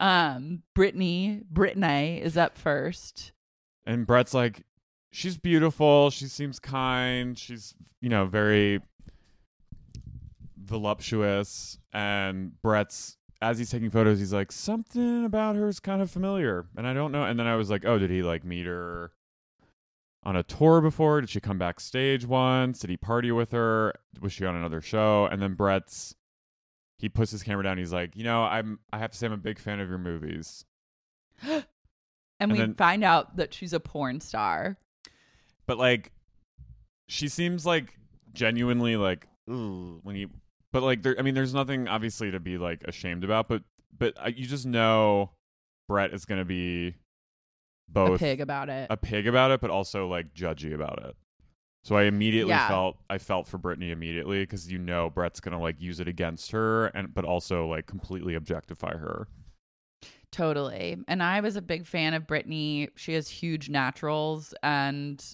Um 0.00 0.62
Brittany, 0.74 1.42
Brittany 1.50 2.20
is 2.22 2.36
up 2.38 2.56
first. 2.56 3.32
and 3.86 4.06
bret's 4.06 4.32
like 4.32 4.62
she's 5.12 5.36
beautiful 5.36 6.08
she 6.10 6.24
seems 6.26 6.58
kind 6.58 7.38
she's 7.38 7.74
you 8.00 8.08
know 8.08 8.24
very 8.24 8.80
voluptuous 10.64 11.78
and 11.92 12.60
bret's 12.62 13.16
as 13.42 13.58
he's 13.58 13.70
taking 13.70 13.90
photos 13.90 14.18
he's 14.18 14.32
like 14.32 14.50
something 14.50 15.24
about 15.24 15.56
her 15.56 15.68
is 15.68 15.80
kind 15.80 16.00
of 16.02 16.10
familiar. 16.10 16.66
And 16.76 16.86
i 16.86 16.94
don't 16.94 17.12
know 17.12 17.24
and 17.24 17.38
then 17.38 17.46
i 17.46 17.56
was 17.56 17.70
like 17.70 17.84
oh 17.84 17.98
did 17.98 18.10
he 18.10 18.22
like 18.22 18.44
meet 18.44 18.66
her 18.66 19.12
on 20.26 20.36
a 20.36 20.42
tour 20.42 20.80
before? 20.80 21.20
Did 21.20 21.28
she 21.28 21.38
come 21.38 21.58
backstage 21.58 22.24
once? 22.24 22.78
Did 22.78 22.88
he 22.88 22.96
party 22.96 23.30
with 23.30 23.52
her? 23.52 23.92
Was 24.22 24.32
she 24.32 24.46
on 24.46 24.56
another 24.56 24.80
show? 24.80 25.26
And 25.30 25.42
then 25.42 25.52
bret's 25.52 26.14
he 26.98 27.10
puts 27.10 27.30
his 27.30 27.42
camera 27.42 27.62
down 27.64 27.76
he's 27.76 27.92
like 27.92 28.16
you 28.16 28.24
know 28.24 28.42
i'm 28.44 28.78
i 28.92 28.98
have 28.98 29.10
to 29.10 29.18
say 29.18 29.26
i'm 29.26 29.32
a 29.32 29.36
big 29.36 29.58
fan 29.58 29.80
of 29.80 29.88
your 29.88 29.98
movies. 29.98 30.64
And, 32.40 32.50
And 32.50 32.52
we 32.52 32.58
then- 32.58 32.74
find 32.74 33.04
out 33.04 33.36
that 33.36 33.54
she's 33.54 33.72
a 33.72 33.80
porn 33.80 34.20
star. 34.20 34.76
but 35.66 35.78
like 35.78 36.12
she 37.08 37.28
seems 37.28 37.64
like 37.66 37.96
genuinely 38.32 38.96
like 38.96 39.28
"Ooh," 39.48 40.00
when 40.02 40.16
you 40.16 40.30
but 40.74 40.82
like 40.82 41.02
there 41.02 41.14
i 41.18 41.22
mean 41.22 41.34
there's 41.34 41.54
nothing 41.54 41.88
obviously 41.88 42.30
to 42.30 42.38
be 42.40 42.58
like 42.58 42.82
ashamed 42.84 43.24
about 43.24 43.48
but 43.48 43.62
but 43.96 44.12
uh, 44.22 44.28
you 44.28 44.46
just 44.46 44.66
know 44.66 45.30
bret 45.88 46.12
is 46.12 46.24
going 46.26 46.38
to 46.38 46.44
be 46.44 46.94
both 47.88 48.16
a 48.16 48.18
pig 48.18 48.40
about 48.40 48.68
it. 48.68 48.86
a 48.90 48.96
pig 48.96 49.26
about 49.26 49.50
it 49.50 49.60
but 49.60 49.70
also 49.70 50.06
like 50.08 50.34
judgy 50.34 50.74
about 50.74 51.02
it 51.04 51.14
so 51.84 51.96
i 51.96 52.02
immediately 52.04 52.50
Yeah. 52.50 52.68
felt 52.68 52.96
i 53.08 53.18
felt 53.18 53.46
for 53.46 53.56
brittany 53.56 53.90
immediately 53.90 54.40
because 54.42 54.70
you 54.70 54.78
know 54.78 55.08
bret's 55.10 55.40
going 55.40 55.52
to 55.56 55.58
like 55.62 55.80
use 55.80 56.00
it 56.00 56.08
against 56.08 56.50
her 56.50 56.86
and 56.86 57.14
but 57.14 57.24
also 57.24 57.66
like 57.68 57.86
completely 57.86 58.34
objectify 58.34 58.96
her 58.96 59.28
Totally. 60.32 60.98
And 61.06 61.22
I 61.22 61.40
was 61.40 61.54
a 61.54 61.62
big 61.62 61.86
fan 61.86 62.12
of 62.12 62.26
Brittany. 62.26 62.88
She 62.96 63.12
has 63.12 63.28
huge 63.28 63.68
naturals 63.68 64.52
and 64.64 65.24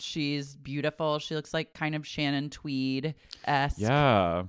she's 0.00 0.56
beautiful. 0.56 1.20
She 1.20 1.36
looks 1.36 1.54
like 1.54 1.74
kind 1.74 1.94
of 1.94 2.04
Shannon 2.04 2.50
Tweed 2.50 3.14
esque. 3.44 3.78
yeah 3.78 4.42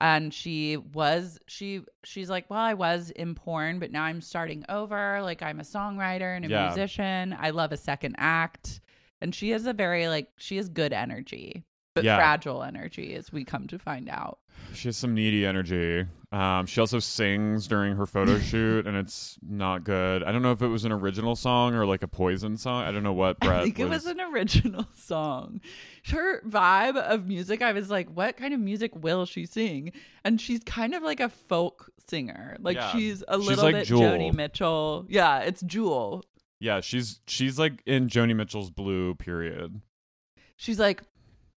And 0.00 0.32
she 0.32 0.76
was 0.78 1.38
she 1.46 1.82
she's 2.04 2.30
like, 2.30 2.48
Well, 2.48 2.58
I 2.58 2.74
was 2.74 3.10
in 3.10 3.34
porn, 3.34 3.78
but 3.78 3.90
now 3.92 4.04
I'm 4.04 4.20
starting 4.22 4.64
over. 4.68 5.20
Like 5.22 5.42
I'm 5.42 5.60
a 5.60 5.64
songwriter 5.64 6.34
and 6.34 6.44
a 6.44 6.48
Yeah. 6.48 6.68
musician. 6.68 7.36
I 7.38 7.50
love 7.50 7.72
a 7.72 7.76
second 7.76 8.16
act. 8.18 8.80
And 9.20 9.34
she 9.34 9.50
has 9.50 9.66
a 9.66 9.74
very 9.74 10.08
like 10.08 10.28
she 10.38 10.56
has 10.56 10.68
good 10.70 10.92
energy, 10.94 11.64
but 11.94 12.04
Yeah. 12.04 12.16
fragile 12.16 12.62
energy 12.62 13.14
as 13.14 13.32
we 13.32 13.44
come 13.44 13.66
to 13.68 13.78
find 13.78 14.08
out. 14.08 14.38
She 14.74 14.88
has 14.88 14.96
some 14.96 15.14
needy 15.14 15.44
energy. 15.46 16.06
Um, 16.32 16.66
she 16.66 16.80
also 16.80 16.98
sings 17.00 17.66
during 17.66 17.96
her 17.96 18.06
photo 18.06 18.38
shoot, 18.50 18.86
and 18.86 18.96
it's 18.96 19.38
not 19.42 19.82
good. 19.84 20.22
I 20.22 20.30
don't 20.30 20.42
know 20.42 20.52
if 20.52 20.62
it 20.62 20.68
was 20.68 20.84
an 20.84 20.92
original 20.92 21.34
song 21.34 21.74
or 21.74 21.86
like 21.86 22.02
a 22.02 22.08
Poison 22.08 22.56
song. 22.56 22.84
I 22.84 22.92
don't 22.92 23.02
know 23.02 23.12
what 23.12 23.40
Bret 23.40 23.60
I 23.60 23.64
think 23.64 23.80
it 23.80 23.88
was 23.88 24.06
an 24.06 24.20
original 24.20 24.86
song. 24.94 25.60
Her 26.10 26.42
vibe 26.42 26.96
of 26.96 27.26
music, 27.26 27.62
I 27.62 27.72
was 27.72 27.90
like, 27.90 28.08
what 28.10 28.36
kind 28.36 28.54
of 28.54 28.60
music 28.60 28.92
will 28.94 29.26
she 29.26 29.44
sing? 29.46 29.92
And 30.24 30.40
she's 30.40 30.60
kind 30.64 30.94
of 30.94 31.02
like 31.02 31.18
a 31.20 31.28
folk 31.28 31.90
singer. 32.08 32.56
Like 32.60 32.76
Yeah. 32.76 32.92
she's 32.92 33.24
a 33.26 33.38
She's 33.38 33.48
little 33.48 33.64
like 33.64 33.74
bit 33.74 33.86
Jewel. 33.86 34.02
Joni 34.02 34.32
Mitchell. 34.32 35.06
Yeah, 35.08 35.40
it's 35.40 35.62
Jewel. 35.62 36.24
yeah, 36.60 36.80
she's 36.80 37.20
she's 37.26 37.58
like 37.58 37.82
in 37.86 38.06
Joni 38.08 38.36
Mitchell's 38.36 38.70
Blue 38.70 39.14
period. 39.16 39.80
She's 40.56 40.78
like, 40.78 41.02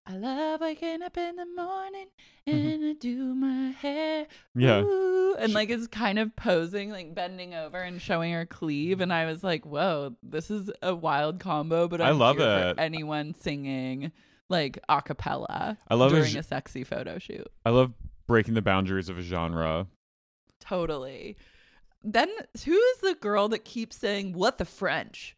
I 0.05 0.17
love 0.17 0.59
waking 0.59 1.01
up 1.01 1.15
in 1.17 1.37
the 1.37 1.45
morning 1.45 2.07
and 2.45 2.83
I 2.85 2.93
do 2.93 3.33
my 3.33 3.69
hair. 3.71 4.23
Mm-hmm. 4.23 4.59
Yeah. 4.59 4.81
ooh," 4.81 5.35
and 5.39 5.53
like 5.53 5.69
is 5.69 5.87
kind 5.87 6.19
of 6.19 6.35
posing, 6.35 6.89
like 6.91 7.15
bending 7.15 7.53
over 7.53 7.77
and 7.77 8.01
showing 8.01 8.33
her 8.33 8.45
cleave. 8.45 8.99
And 8.99 9.13
I 9.13 9.25
was 9.25 9.43
like, 9.45 9.65
whoa, 9.65 10.15
this 10.21 10.51
is 10.51 10.69
a 10.81 10.93
wild 10.93 11.39
combo. 11.39 11.87
But 11.87 12.01
I 12.01 12.09
I'm 12.09 12.19
love 12.19 12.35
here 12.37 12.45
for 12.45 12.67
it. 12.71 12.79
anyone 12.79 13.33
singing 13.33 14.11
like 14.49 14.77
a 14.89 15.01
cappella 15.01 15.77
I 15.87 15.95
love 15.95 16.11
a 16.11 16.15
during 16.17 16.31
j- 16.33 16.39
a 16.39 16.43
sexy 16.43 16.83
photo 16.83 17.17
shoot. 17.17 17.47
I 17.65 17.69
love 17.69 17.93
breaking 18.27 18.55
the 18.55 18.61
boundaries 18.61 19.07
of 19.07 19.17
a 19.17 19.21
genre. 19.21 19.87
Totally. 20.59 21.37
Then 22.03 22.29
who 22.65 22.73
is 22.73 22.97
the 22.97 23.15
girl 23.15 23.47
that 23.49 23.63
keeps 23.63 23.95
saying 23.95 24.33
what 24.33 24.57
the 24.57 24.65
French? 24.65 25.37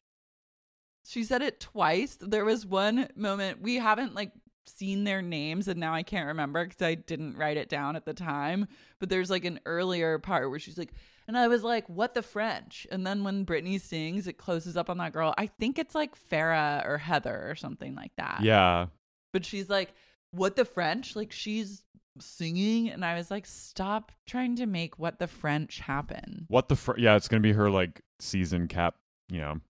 She 1.08 1.24
said 1.24 1.44
it 1.44 1.60
twice. 1.60 2.18
There 2.20 2.46
was 2.46 2.66
one 2.66 3.10
moment 3.16 3.62
we 3.62 3.76
haven't 3.76 4.16
like 4.16 4.32
seen 4.68 5.04
their 5.04 5.22
names 5.22 5.68
and 5.68 5.80
now 5.80 5.94
I 5.94 6.04
can't 6.04 6.28
remember 6.28 6.66
cuz 6.66 6.82
I 6.82 6.96
didn't 6.96 7.38
write 7.38 7.58
it 7.58 7.70
down 7.70 7.96
at 7.96 8.06
the 8.06 8.14
time, 8.14 8.68
but 9.00 9.10
there's 9.10 9.30
like 9.30 9.46
an 9.46 9.60
earlier 9.66 10.18
part 10.20 10.50
where 10.50 10.60
she's 10.60 10.78
like 10.78 10.94
and 11.28 11.38
I 11.38 11.48
was 11.48 11.64
like 11.64 11.88
what 11.90 12.14
the 12.14 12.22
French? 12.22 12.86
And 12.92 13.06
then 13.06 13.24
when 13.24 13.46
Britney 13.46 13.80
sings, 13.82 14.28
it 14.28 14.38
closes 14.38 14.76
up 14.78 14.90
on 14.90 14.98
that 15.00 15.14
girl. 15.14 15.34
I 15.38 15.48
think 15.48 15.78
it's 15.80 15.96
like 15.96 16.16
Farah 16.30 16.86
or 16.86 16.98
Heather 16.98 17.50
or 17.50 17.56
something 17.56 17.96
like 17.96 18.12
that. 18.18 18.42
Yeah, 18.44 18.88
But 19.34 19.46
she's 19.46 19.70
like, 19.70 19.94
what 20.32 20.56
the 20.56 20.66
French? 20.66 21.16
Like 21.16 21.32
she's 21.32 21.84
singing. 22.20 22.90
And 22.90 23.04
I 23.04 23.16
was 23.16 23.30
like, 23.32 23.46
stop 23.46 24.12
trying 24.26 24.56
to 24.58 24.66
make 24.66 24.98
what 25.00 25.20
the 25.20 25.28
French 25.28 25.80
happen. 25.80 26.46
what 26.48 26.70
the 26.70 26.76
fr- 26.76 26.98
yeah, 26.98 27.16
it's 27.16 27.28
gonna 27.28 27.42
be 27.42 27.54
her 27.54 27.70
like 27.70 28.02
season 28.20 28.68
cap. 28.68 28.96
You 29.30 29.42
know, 29.42 29.62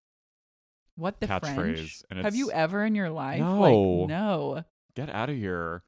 What 0.95 1.19
the 1.19 1.27
Catchphrase, 1.27 1.55
French? 1.55 2.03
and 2.11 2.19
Have 2.19 2.35
you 2.35 2.51
ever 2.51 2.83
in 2.85 2.95
your 2.95 3.09
life? 3.09 3.39
No. 3.39 3.59
Like, 4.01 4.09
no. 4.09 4.63
Get 4.95 5.09
out 5.09 5.29
of 5.29 5.35
here. 5.35 5.83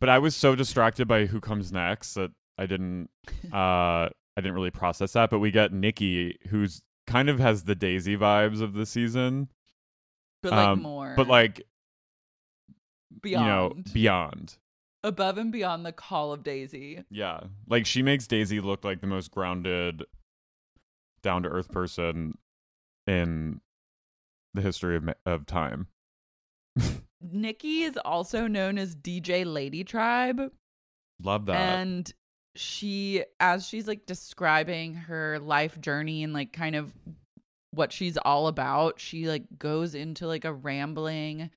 But 0.00 0.08
I 0.08 0.18
was 0.18 0.34
so 0.36 0.54
distracted 0.54 1.06
by 1.08 1.26
who 1.26 1.40
comes 1.40 1.72
next 1.72 2.14
that 2.14 2.30
I 2.58 2.66
didn't 2.66 3.08
uh 3.52 4.08
I 4.08 4.10
didn't 4.36 4.54
really 4.54 4.70
process 4.70 5.12
that. 5.12 5.30
But 5.30 5.38
we 5.40 5.50
get 5.50 5.72
Nikki, 5.72 6.38
who's 6.48 6.82
kind 7.06 7.28
of 7.28 7.38
has 7.38 7.64
the 7.64 7.74
Daisy 7.74 8.16
vibes 8.16 8.60
of 8.60 8.72
the 8.74 8.86
season. 8.86 9.48
But 10.42 10.52
like 10.52 10.68
Um, 10.68 10.82
more. 10.82 11.14
But 11.16 11.28
like 11.28 11.62
beyond. 13.22 13.44
you 13.44 13.50
know, 13.50 13.82
beyond. 13.92 14.56
above 15.04 15.38
and 15.38 15.52
beyond 15.52 15.84
the 15.86 15.92
call 15.92 16.32
of 16.32 16.42
Daisy. 16.42 17.04
Yeah. 17.10 17.40
Like 17.68 17.86
she 17.86 18.02
makes 18.02 18.26
Daisy 18.26 18.60
look 18.60 18.84
like 18.84 19.00
the 19.00 19.06
most 19.06 19.30
grounded, 19.30 20.04
down 21.22 21.42
to 21.44 21.48
earth 21.48 21.70
person 21.70 22.38
in 23.06 23.60
the 24.54 24.62
history 24.62 24.96
of 24.96 25.04
ma- 25.04 25.12
of 25.26 25.46
time. 25.46 25.86
Nikki 27.30 27.82
is 27.82 27.96
also 28.04 28.46
known 28.46 28.78
as 28.78 28.94
DJ 28.94 29.44
Lady 29.44 29.84
Tribe. 29.84 30.52
Love 31.22 31.46
that. 31.46 31.56
And 31.56 32.12
she, 32.54 33.24
as 33.40 33.66
she's 33.66 33.86
like 33.86 34.06
describing 34.06 34.94
her 34.94 35.38
life 35.38 35.80
journey 35.80 36.22
and 36.22 36.32
like 36.32 36.52
kind 36.52 36.76
of 36.76 36.92
what 37.70 37.92
she's 37.92 38.16
all 38.18 38.48
about, 38.48 39.00
she 39.00 39.28
like 39.28 39.44
goes 39.58 39.94
into 39.94 40.26
like 40.26 40.44
a 40.44 40.52
rambling 40.52 41.50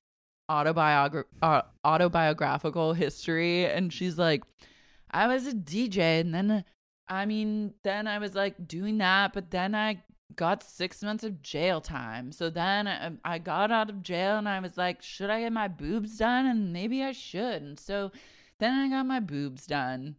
autobiogra- 0.50 1.24
uh, 1.42 1.62
autobiographical 1.84 2.94
history. 2.94 3.66
And 3.66 3.92
she's 3.92 4.16
like, 4.16 4.42
I 5.10 5.26
was 5.26 5.46
a 5.46 5.52
DJ 5.52 6.20
and 6.20 6.34
then, 6.34 6.64
I 7.08 7.26
mean, 7.26 7.74
then 7.84 8.06
I 8.06 8.18
was 8.18 8.34
like 8.34 8.66
doing 8.66 8.98
that, 8.98 9.32
but 9.32 9.50
then 9.50 9.74
I 9.74 10.02
got 10.34 10.62
six 10.62 11.02
months 11.02 11.24
of 11.24 11.42
jail 11.42 11.80
time. 11.80 12.32
So 12.32 12.50
then 12.50 12.88
I, 12.88 13.12
I 13.24 13.38
got 13.38 13.70
out 13.70 13.90
of 13.90 14.02
jail 14.02 14.36
and 14.36 14.48
I 14.48 14.58
was 14.60 14.76
like, 14.76 15.02
should 15.02 15.30
I 15.30 15.42
get 15.42 15.52
my 15.52 15.68
boobs 15.68 16.18
done? 16.18 16.46
And 16.46 16.72
maybe 16.72 17.02
I 17.02 17.12
should. 17.12 17.62
And 17.62 17.78
so 17.78 18.10
then 18.58 18.74
I 18.74 18.88
got 18.88 19.06
my 19.06 19.20
boobs 19.20 19.66
done. 19.66 20.16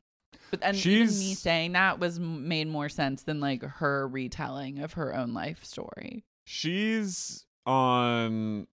But 0.50 0.64
and 0.64 0.78
even 0.78 1.08
me 1.08 1.34
saying 1.34 1.74
that 1.74 2.00
was 2.00 2.20
made 2.20 2.68
more 2.68 2.90
sense 2.90 3.24
than 3.24 3.40
like 3.42 3.64
her 3.64 4.08
retelling 4.08 4.80
of 4.80 4.94
her 4.94 5.14
own 5.14 5.34
life 5.34 5.66
story. 5.66 6.24
She's 6.46 7.46
on 7.66 8.68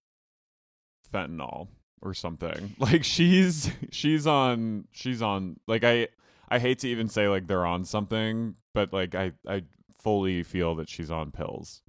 fentanyl 1.13 1.67
or 2.01 2.13
something. 2.13 2.75
Like 2.79 3.03
she's 3.03 3.69
she's 3.91 4.25
on 4.25 4.87
she's 4.91 5.21
on 5.21 5.59
like 5.67 5.83
I 5.83 6.07
I 6.47 6.59
hate 6.59 6.79
to 6.79 6.87
even 6.87 7.09
say 7.09 7.27
like 7.27 7.47
they're 7.47 7.65
on 7.65 7.83
something, 7.83 8.55
but 8.73 8.93
like 8.93 9.15
I 9.15 9.33
I 9.47 9.63
fully 10.05 10.43
feel 10.43 10.75
that 10.75 10.87
she's 10.87 11.09
on 11.09 11.31
pills. 11.31 11.81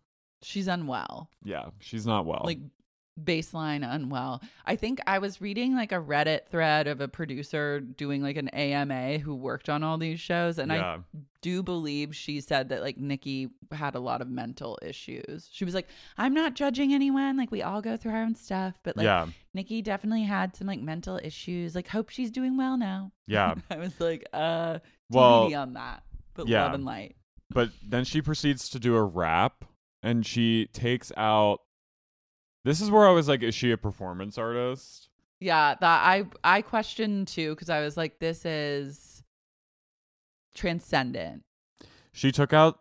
She's 0.42 0.68
unwell. 0.68 1.28
Yeah, 1.44 1.66
she's 1.80 2.06
not 2.06 2.24
well. 2.24 2.42
like 2.44 2.60
baseline 3.22 3.86
unwell. 3.86 4.42
I 4.64 4.76
think 4.76 5.00
I 5.06 5.18
was 5.18 5.40
reading 5.40 5.74
like 5.74 5.92
a 5.92 5.96
Reddit 5.96 6.48
thread 6.50 6.86
of 6.86 7.00
a 7.00 7.08
producer 7.08 7.80
doing 7.80 8.22
like 8.22 8.36
an 8.36 8.48
AMA 8.48 9.18
who 9.18 9.34
worked 9.34 9.68
on 9.68 9.82
all 9.82 9.96
these 9.98 10.20
shows 10.20 10.58
and 10.58 10.70
Yeah. 10.70 10.96
I 10.96 11.18
do 11.42 11.62
believe 11.62 12.14
she 12.14 12.40
said 12.40 12.70
that 12.70 12.82
like 12.82 12.96
Nikki 12.98 13.48
had 13.70 13.94
a 13.94 14.00
lot 14.00 14.20
of 14.20 14.28
mental 14.28 14.78
issues. 14.82 15.48
She 15.52 15.64
was 15.64 15.74
like, 15.74 15.88
"I'm 16.18 16.34
not 16.34 16.54
judging 16.54 16.92
anyone, 16.92 17.36
like 17.36 17.50
we 17.50 17.62
all 17.62 17.80
go 17.80 17.96
through 17.96 18.12
our 18.12 18.22
own 18.22 18.34
stuff, 18.34 18.78
but 18.82 18.96
like 18.96 19.04
yeah, 19.04 19.26
Nikki 19.54 19.80
definitely 19.82 20.24
had 20.24 20.56
some 20.56 20.66
like 20.66 20.80
mental 20.80 21.20
issues. 21.22 21.74
Like 21.74 21.88
hope 21.88 22.08
she's 22.10 22.30
doing 22.30 22.56
well 22.56 22.76
now." 22.78 23.12
yeah. 23.26 23.54
I 23.70 23.76
was 23.76 23.98
like, 24.00 24.26
"Uh, 24.32 24.78
Well, 25.10 25.54
on 25.54 25.74
that." 25.74 26.02
But 26.34 26.48
yeah. 26.48 26.64
love 26.64 26.74
and 26.74 26.84
light. 26.84 27.15
But 27.50 27.70
then 27.86 28.04
she 28.04 28.20
proceeds 28.20 28.68
to 28.70 28.78
do 28.78 28.96
a 28.96 29.04
rap 29.04 29.64
and 30.02 30.26
she 30.26 30.66
takes 30.72 31.12
out 31.16 31.60
This 32.64 32.80
is 32.80 32.90
where 32.90 33.06
I 33.06 33.12
was 33.12 33.28
like, 33.28 33.42
is 33.42 33.54
she 33.54 33.70
a 33.70 33.76
performance 33.76 34.36
artist? 34.38 35.08
Yeah, 35.40 35.74
that 35.80 36.02
I 36.04 36.24
I 36.42 36.62
questioned 36.62 37.28
too 37.28 37.54
because 37.54 37.70
I 37.70 37.80
was 37.80 37.96
like, 37.96 38.18
this 38.18 38.44
is 38.44 39.22
transcendent. 40.54 41.44
She 42.12 42.32
took 42.32 42.52
out 42.52 42.78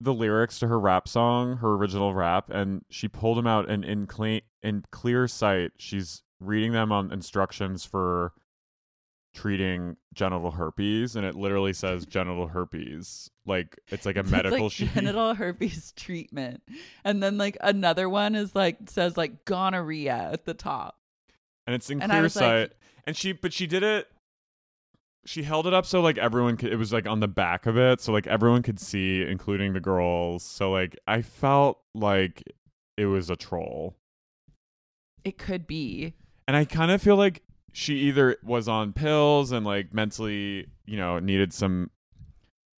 the 0.00 0.14
lyrics 0.14 0.58
to 0.60 0.66
her 0.68 0.80
rap 0.80 1.06
song, 1.06 1.58
her 1.58 1.74
original 1.74 2.14
rap, 2.14 2.48
and 2.50 2.84
she 2.88 3.06
pulled 3.06 3.36
them 3.36 3.46
out 3.46 3.68
and 3.68 3.84
in 3.84 4.06
clean 4.06 4.40
in 4.62 4.84
clear 4.90 5.28
sight, 5.28 5.72
she's 5.76 6.22
reading 6.40 6.72
them 6.72 6.90
on 6.90 7.12
instructions 7.12 7.84
for 7.84 8.32
treating 9.32 9.96
genital 10.12 10.50
herpes 10.50 11.14
and 11.16 11.24
it 11.24 11.34
literally 11.36 11.72
says 11.72 12.04
genital 12.06 12.48
herpes. 12.48 13.30
Like 13.46 13.78
it's 13.88 14.04
like 14.06 14.16
a 14.16 14.22
medical 14.24 14.64
like 14.64 14.72
sheet. 14.72 14.92
genital 14.94 15.34
herpes 15.36 15.92
treatment, 15.92 16.62
and 17.04 17.22
then 17.22 17.38
like 17.38 17.56
another 17.60 18.08
one 18.08 18.34
is 18.34 18.54
like 18.54 18.78
says 18.88 19.16
like 19.16 19.44
gonorrhea 19.44 20.30
at 20.32 20.44
the 20.44 20.54
top. 20.54 20.98
and 21.66 21.74
it's 21.74 21.90
in 21.90 22.02
And 22.02 22.10
clear 22.10 22.22
was 22.22 22.36
like- 22.36 22.42
sight. 22.42 22.72
and 23.06 23.16
she, 23.16 23.32
but 23.32 23.52
she 23.52 23.66
did 23.66 23.82
it. 23.82 24.08
She 25.26 25.42
held 25.42 25.66
it 25.66 25.74
up 25.74 25.84
so 25.84 26.00
like 26.00 26.16
everyone 26.16 26.56
could. 26.56 26.72
It 26.72 26.76
was 26.76 26.92
like 26.94 27.06
on 27.06 27.20
the 27.20 27.28
back 27.28 27.66
of 27.66 27.76
it, 27.76 28.00
so 28.00 28.10
like 28.12 28.26
everyone 28.26 28.62
could 28.62 28.80
see, 28.80 29.22
including 29.22 29.74
the 29.74 29.80
girls. 29.80 30.42
So 30.42 30.70
like 30.70 30.96
I 31.06 31.20
felt 31.22 31.78
like 31.94 32.42
it 32.96 33.04
was 33.06 33.28
a 33.30 33.36
troll, 33.36 33.96
It 35.24 35.36
could 35.38 35.66
be. 35.66 36.14
and 36.48 36.56
I 36.56 36.64
kind 36.64 36.90
of 36.90 37.02
feel 37.02 37.16
like 37.16 37.42
she 37.72 37.94
either 38.00 38.36
was 38.42 38.68
on 38.68 38.92
pills 38.92 39.52
and 39.52 39.64
like 39.64 39.92
mentally, 39.94 40.66
you 40.86 40.96
know, 40.96 41.18
needed 41.18 41.52
some 41.52 41.90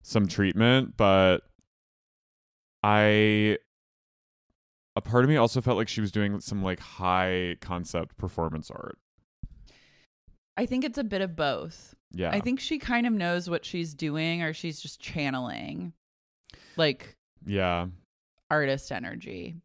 some 0.03 0.27
treatment, 0.27 0.97
but 0.97 1.39
I 2.83 3.59
a 4.95 5.01
part 5.01 5.25
of 5.25 5.31
me 5.31 5.37
also 5.37 5.61
felt 5.61 5.79
like 5.79 5.89
she 5.89 6.01
was 6.01 6.13
doing 6.13 6.41
some 6.41 6.63
like 6.63 6.81
high 6.81 7.57
concept 7.61 8.17
performance 8.19 8.71
art. 8.71 8.99
I 10.57 10.67
think 10.67 10.85
it's 10.85 10.99
a 10.99 11.05
bit 11.05 11.23
of 11.23 11.35
both. 11.35 11.95
Yeah. 12.13 12.31
I 12.31 12.41
think 12.41 12.61
she 12.61 12.79
kind 12.79 13.07
of 13.07 13.13
knows 13.15 13.49
what 13.49 13.65
she's 13.65 13.95
doing, 13.95 14.43
or 14.43 14.53
she's 14.53 14.81
just 14.81 15.01
channeling 15.01 15.95
like 16.77 17.17
Yeah. 17.47 17.87
artist 18.51 18.93
energy. 18.93 19.57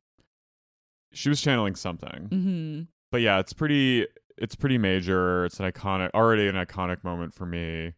She 1.12 1.28
was 1.30 1.42
channeling 1.42 1.76
something. 1.76 2.28
hmm 2.30 2.82
But 3.12 3.22
yeah, 3.22 3.40
it's 3.40 3.52
pretty 3.54 4.08
it's 4.38 4.56
pretty 4.56 4.78
major. 4.78 5.46
It's 5.46 5.60
an 5.60 5.72
iconic 5.72 6.12
already 6.14 6.48
an 6.48 6.56
iconic 6.56 7.04
moment 7.04 7.34
for 7.34 7.46
me. 7.46 7.94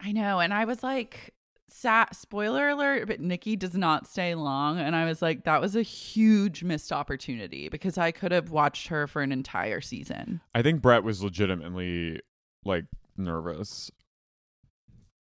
I 0.00 0.12
know. 0.12 0.40
And 0.40 0.52
I 0.52 0.64
was 0.64 0.82
like, 0.82 1.34
sat, 1.68 2.14
spoiler 2.14 2.68
alert, 2.68 3.06
but 3.06 3.20
Nikki 3.20 3.56
does 3.56 3.74
not 3.74 4.06
stay 4.06 4.34
long. 4.34 4.78
And 4.78 4.94
I 4.94 5.04
was 5.04 5.22
like, 5.22 5.44
that 5.44 5.60
was 5.60 5.76
a 5.76 5.82
huge 5.82 6.62
missed 6.62 6.92
opportunity 6.92 7.68
because 7.68 7.98
I 7.98 8.10
could 8.10 8.32
have 8.32 8.50
watched 8.50 8.88
her 8.88 9.06
for 9.06 9.22
an 9.22 9.32
entire 9.32 9.80
season. 9.80 10.40
I 10.54 10.62
think 10.62 10.82
Bret 10.82 11.02
was 11.02 11.22
legitimately 11.22 12.20
like 12.64 12.84
nervous. 13.16 13.90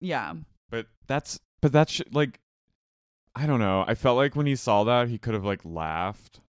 Yeah. 0.01 0.35
But 0.71 0.87
that's 1.07 1.41
but 1.61 1.73
that's 1.73 1.93
sh- 1.93 2.03
like 2.13 2.41
I 3.35 3.47
don't 3.47 3.61
know. 3.61 3.85
I 3.87 3.95
felt 3.95 4.17
like 4.17 4.37
when 4.37 4.47
he 4.47 4.57
saw 4.57 4.85
that 4.85 5.09
he 5.09 5.19
could 5.19 5.35
have 5.35 5.45
like 5.45 5.65
laughed. 5.65 6.41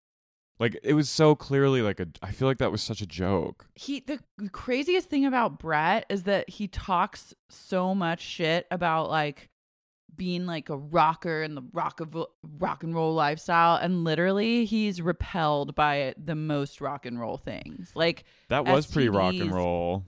Like 0.63 0.79
it 0.81 0.93
was 0.93 1.09
so 1.09 1.35
clearly 1.35 1.81
like 1.81 1.99
a 1.99 2.07
I 2.21 2.31
feel 2.31 2.47
like 2.47 2.59
that 2.59 2.71
was 2.71 2.81
such 2.81 3.01
a 3.01 3.05
joke. 3.05 3.65
He, 3.75 3.99
the 3.99 4.19
craziest 4.53 5.09
thing 5.09 5.25
about 5.25 5.59
Bret 5.59 6.05
is 6.07 6.23
that 6.23 6.49
he 6.49 6.69
talks 6.69 7.33
so 7.49 7.93
much 7.93 8.21
shit 8.21 8.65
about 8.71 9.09
like, 9.09 9.49
being 10.15 10.45
like 10.45 10.69
a 10.69 10.77
rocker 10.77 11.41
and 11.41 11.57
the 11.57 11.63
rock 11.73 11.99
of 11.99 12.15
rock 12.59 12.83
and 12.83 12.95
roll 12.95 13.13
lifestyle 13.13 13.75
and 13.75 14.05
literally 14.05 14.63
he's 14.63 15.01
repelled 15.01 15.75
by 15.75 16.13
the 16.23 16.35
most 16.35 16.79
rock 16.79 17.05
and 17.05 17.19
roll 17.19 17.35
things 17.35 17.91
like 17.95 18.23
That 18.47 18.63
was 18.65 18.85
pretty 18.85 19.09
rock 19.09 19.33
and 19.33 19.51
roll. 19.51 20.05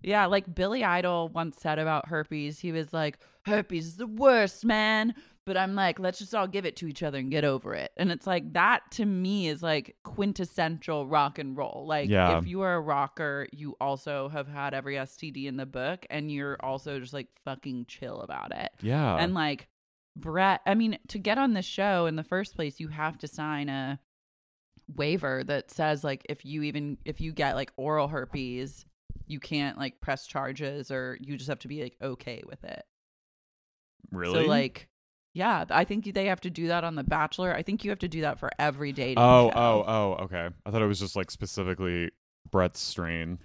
Yeah, 0.00 0.26
like 0.26 0.54
Billy 0.54 0.84
Idol 0.84 1.28
once 1.28 1.58
said 1.60 1.78
about 1.78 2.08
herpes, 2.08 2.60
he 2.60 2.72
was 2.72 2.92
like, 2.92 3.18
herpes 3.46 3.86
is 3.86 3.96
the 3.96 4.06
worst, 4.06 4.64
man. 4.64 5.14
But 5.48 5.56
I'm 5.56 5.74
like, 5.74 5.98
let's 5.98 6.18
just 6.18 6.34
all 6.34 6.46
give 6.46 6.66
it 6.66 6.76
to 6.76 6.86
each 6.86 7.02
other 7.02 7.16
and 7.18 7.30
get 7.30 7.42
over 7.42 7.72
it. 7.74 7.90
And 7.96 8.12
it's 8.12 8.26
like, 8.26 8.52
that 8.52 8.82
to 8.92 9.06
me 9.06 9.48
is 9.48 9.62
like 9.62 9.96
quintessential 10.04 11.06
rock 11.06 11.38
and 11.38 11.56
roll. 11.56 11.86
Like, 11.88 12.10
Yeah. 12.10 12.36
if 12.36 12.46
you 12.46 12.60
are 12.60 12.74
a 12.74 12.80
rocker, 12.80 13.48
you 13.50 13.74
also 13.80 14.28
have 14.28 14.46
had 14.46 14.74
every 14.74 14.96
STD 14.96 15.46
in 15.46 15.56
the 15.56 15.64
book 15.64 16.04
and 16.10 16.30
you're 16.30 16.58
also 16.60 17.00
just 17.00 17.14
like 17.14 17.28
fucking 17.46 17.86
chill 17.86 18.20
about 18.20 18.54
it. 18.54 18.68
Yeah. 18.82 19.16
And 19.16 19.32
like, 19.32 19.68
Bret, 20.14 20.60
I 20.66 20.74
mean, 20.74 20.98
to 21.08 21.18
get 21.18 21.38
on 21.38 21.54
this 21.54 21.64
show 21.64 22.04
in 22.04 22.16
the 22.16 22.24
first 22.24 22.54
place, 22.54 22.78
you 22.78 22.88
have 22.88 23.16
to 23.18 23.26
sign 23.26 23.70
a 23.70 24.00
waiver 24.94 25.42
that 25.44 25.70
says 25.70 26.04
like 26.04 26.26
if 26.28 26.44
you 26.44 26.62
even 26.62 26.98
if 27.04 27.20
you 27.20 27.32
get 27.32 27.54
like 27.54 27.70
oral 27.76 28.08
herpes 28.08 28.86
you 29.26 29.38
can't 29.38 29.76
like 29.76 30.00
press 30.00 30.26
charges 30.26 30.90
or 30.90 31.18
you 31.20 31.36
just 31.36 31.48
have 31.50 31.58
to 31.58 31.68
be 31.68 31.82
like 31.82 31.94
okay 32.00 32.42
with 32.46 32.64
it 32.64 32.84
really? 34.10 34.44
so 34.44 34.48
like 34.48 34.88
yeah 35.38 35.64
i 35.70 35.84
think 35.84 36.12
they 36.14 36.26
have 36.26 36.40
to 36.40 36.50
do 36.50 36.66
that 36.68 36.82
on 36.84 36.94
the 36.96 37.04
bachelor 37.04 37.54
i 37.54 37.62
think 37.62 37.84
you 37.84 37.90
have 37.90 37.98
to 37.98 38.08
do 38.08 38.20
that 38.22 38.38
for 38.38 38.50
every 38.58 38.92
dating 38.92 39.18
Oh, 39.18 39.46
oh 39.48 39.50
show. 39.50 39.84
oh, 39.86 40.16
oh, 40.18 40.24
okay. 40.24 40.48
I 40.66 40.70
thought 40.70 40.82
it 40.82 40.86
was 40.86 40.98
just 41.00 41.14
like 41.16 41.30
specifically 41.30 42.10
Bret's 42.50 42.80
strain. 42.80 43.38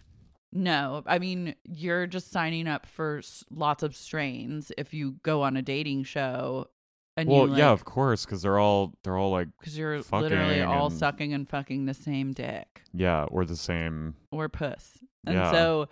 no 0.52 1.04
i 1.06 1.20
mean 1.20 1.56
you're 1.64 2.08
just 2.08 2.32
signing 2.32 2.68
up 2.68 2.86
for 2.86 3.18
s- 3.20 3.44
lots 3.50 3.84
of 3.84 3.96
strains 3.96 4.72
if 4.78 4.94
you 4.94 5.16
go 5.24 5.42
on 5.44 5.56
a 5.58 5.62
dating 5.62 6.04
show 6.04 6.68
and 7.16 7.30
well, 7.30 7.42
you 7.42 7.48
like, 7.50 7.60
yeah, 7.60 7.70
of 7.70 7.86
course, 7.86 8.26
because 8.26 8.42
they're 8.42 8.58
all 8.58 8.94
they're 9.04 9.18
all 9.20 9.30
like 9.30 9.48
because 9.60 9.78
you're 9.78 10.02
literally 10.12 10.64
all 10.64 10.88
and- 10.88 10.98
sucking 10.98 11.32
and 11.32 11.48
fucking 11.48 11.86
the 11.86 11.94
same 11.94 12.34
dick 12.34 12.82
yeah, 12.92 13.26
or 13.26 13.46
the 13.46 13.56
same. 13.56 14.16
or 14.32 14.50
puss. 14.50 14.98
And 15.28 15.36
Yeah. 15.36 15.52
so 15.52 15.90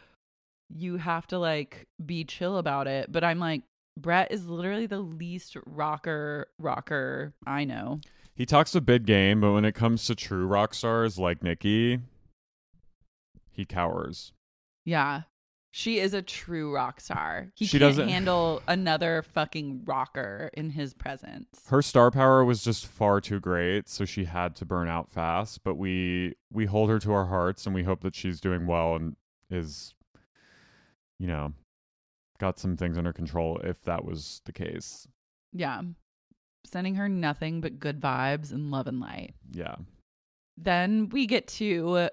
you 0.74 0.98
have 0.98 1.28
to 1.28 1.38
like 1.38 1.86
be 2.04 2.24
chill 2.24 2.58
about 2.58 2.88
it. 2.88 3.12
But 3.12 3.24
I'm 3.24 3.38
like, 3.38 3.62
Bret 4.02 4.32
is 4.32 4.48
literally 4.48 4.86
the 4.88 5.00
least 5.00 5.56
rocker 5.66 6.48
rocker 6.58 7.34
I 7.46 7.64
know. 7.66 8.00
He 8.34 8.46
talks 8.46 8.74
a 8.76 8.82
big 8.82 9.06
game, 9.06 9.42
but 9.42 9.52
when 9.52 9.66
it 9.66 9.74
comes 9.76 10.06
to 10.08 10.16
true 10.16 10.46
rock 10.48 10.74
stars 10.74 11.20
like 11.20 11.44
Nikki, 11.44 12.00
he 13.52 13.66
cowers. 13.66 14.32
Yeah. 14.86 15.24
She 15.74 16.00
is 16.00 16.14
a 16.14 16.22
true 16.22 16.74
rock 16.74 17.00
star. 17.00 17.52
He 17.56 17.66
She 17.66 17.80
can't 17.80 17.92
doesn't- 17.92 18.10
handle 18.10 18.62
another 18.68 19.22
fucking 19.22 19.84
rocker 19.86 20.50
in 20.54 20.72
his 20.72 20.94
presence. 20.94 21.48
Her 21.68 21.82
star 21.82 22.12
power 22.12 22.44
was 22.44 22.62
just 22.64 22.86
far 22.86 23.22
too 23.22 23.40
great, 23.40 23.88
so 23.88 24.04
she 24.04 24.26
had 24.26 24.56
to 24.58 24.66
burn 24.66 24.90
out 24.90 25.10
fast. 25.12 25.64
But 25.64 25.76
we 25.76 26.36
we 26.52 26.66
hold 26.66 26.90
her 26.90 27.00
to 27.00 27.14
our 27.14 27.28
hearts, 27.28 27.66
and 27.66 27.74
we 27.74 27.84
hope 27.84 28.02
that 28.02 28.16
she's 28.16 28.42
doing 28.42 28.66
well 28.68 28.96
and 28.96 29.16
is, 29.50 29.94
you 31.20 31.28
know, 31.28 31.54
got 32.42 32.60
some 32.60 32.76
things 32.76 32.98
under 32.98 33.14
control. 33.14 33.60
If 33.64 33.84
that 33.86 34.04
was 34.04 34.42
the 34.46 34.52
case, 34.52 35.08
Yeah. 35.54 35.82
Sending 36.66 36.96
her 36.96 37.08
nothing 37.10 37.62
but 37.62 37.80
good 37.80 38.00
vibes 38.02 38.52
and 38.52 38.70
love 38.72 38.88
and 38.88 39.00
light. 39.00 39.34
yeah, 39.52 39.76
Then 40.58 41.08
we 41.10 41.26
get 41.26 41.48
to 41.60 42.10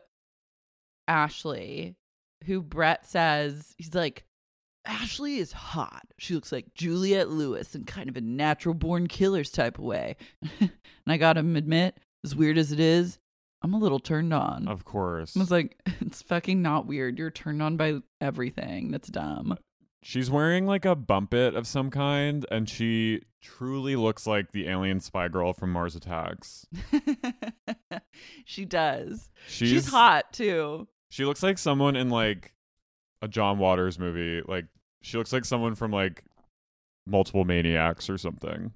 Ashley, 1.06 1.96
who 2.44 2.62
Bret 2.62 3.06
says, 3.06 3.74
he's 3.78 3.94
like, 3.94 4.24
Ashley 4.86 5.36
is 5.36 5.52
hot. 5.52 6.06
She 6.18 6.34
looks 6.34 6.50
like 6.52 6.72
Juliette 6.74 7.28
Lewis 7.28 7.74
in 7.74 7.84
kind 7.84 8.08
of 8.08 8.16
a 8.16 8.20
natural 8.22 8.74
born 8.74 9.06
killers 9.06 9.50
type 9.50 9.78
of 9.78 9.84
way. 9.84 10.16
and 10.60 10.70
I 11.06 11.16
gotta 11.18 11.40
admit, 11.40 11.98
as 12.24 12.34
weird 12.34 12.56
as 12.56 12.72
it 12.72 12.80
is, 12.80 13.18
I'm 13.62 13.74
a 13.74 13.78
little 13.78 13.98
turned 13.98 14.32
on. 14.32 14.66
Of 14.68 14.84
course. 14.84 15.36
I 15.36 15.40
was 15.40 15.50
like, 15.50 15.76
it's 16.00 16.22
fucking 16.22 16.62
not 16.62 16.86
weird. 16.86 17.18
You're 17.18 17.30
turned 17.30 17.62
on 17.62 17.76
by 17.76 17.98
everything. 18.20 18.90
That's 18.92 19.08
dumb. 19.08 19.58
She's 20.02 20.30
wearing 20.30 20.66
like 20.66 20.84
a 20.84 20.94
bumpit 20.94 21.54
of 21.56 21.66
some 21.66 21.90
kind, 21.90 22.46
and 22.50 22.68
she 22.68 23.22
truly 23.42 23.96
looks 23.96 24.26
like 24.26 24.52
the 24.52 24.68
alien 24.68 25.00
spy 25.00 25.28
girl 25.28 25.52
from 25.52 25.72
Mars 25.72 25.96
Attacks. 25.96 26.66
she 28.44 28.64
does. 28.64 29.30
She's, 29.48 29.68
She's 29.70 29.88
hot 29.88 30.32
too. 30.32 30.88
She 31.10 31.24
looks 31.24 31.42
like 31.42 31.58
someone 31.58 31.96
in 31.96 32.10
like 32.10 32.54
a 33.22 33.28
John 33.28 33.58
Waters 33.58 33.98
movie. 33.98 34.42
Like 34.46 34.66
she 35.02 35.16
looks 35.18 35.32
like 35.32 35.44
someone 35.44 35.74
from 35.74 35.90
like 35.90 36.24
multiple 37.06 37.44
maniacs 37.44 38.08
or 38.10 38.18
something. 38.18 38.72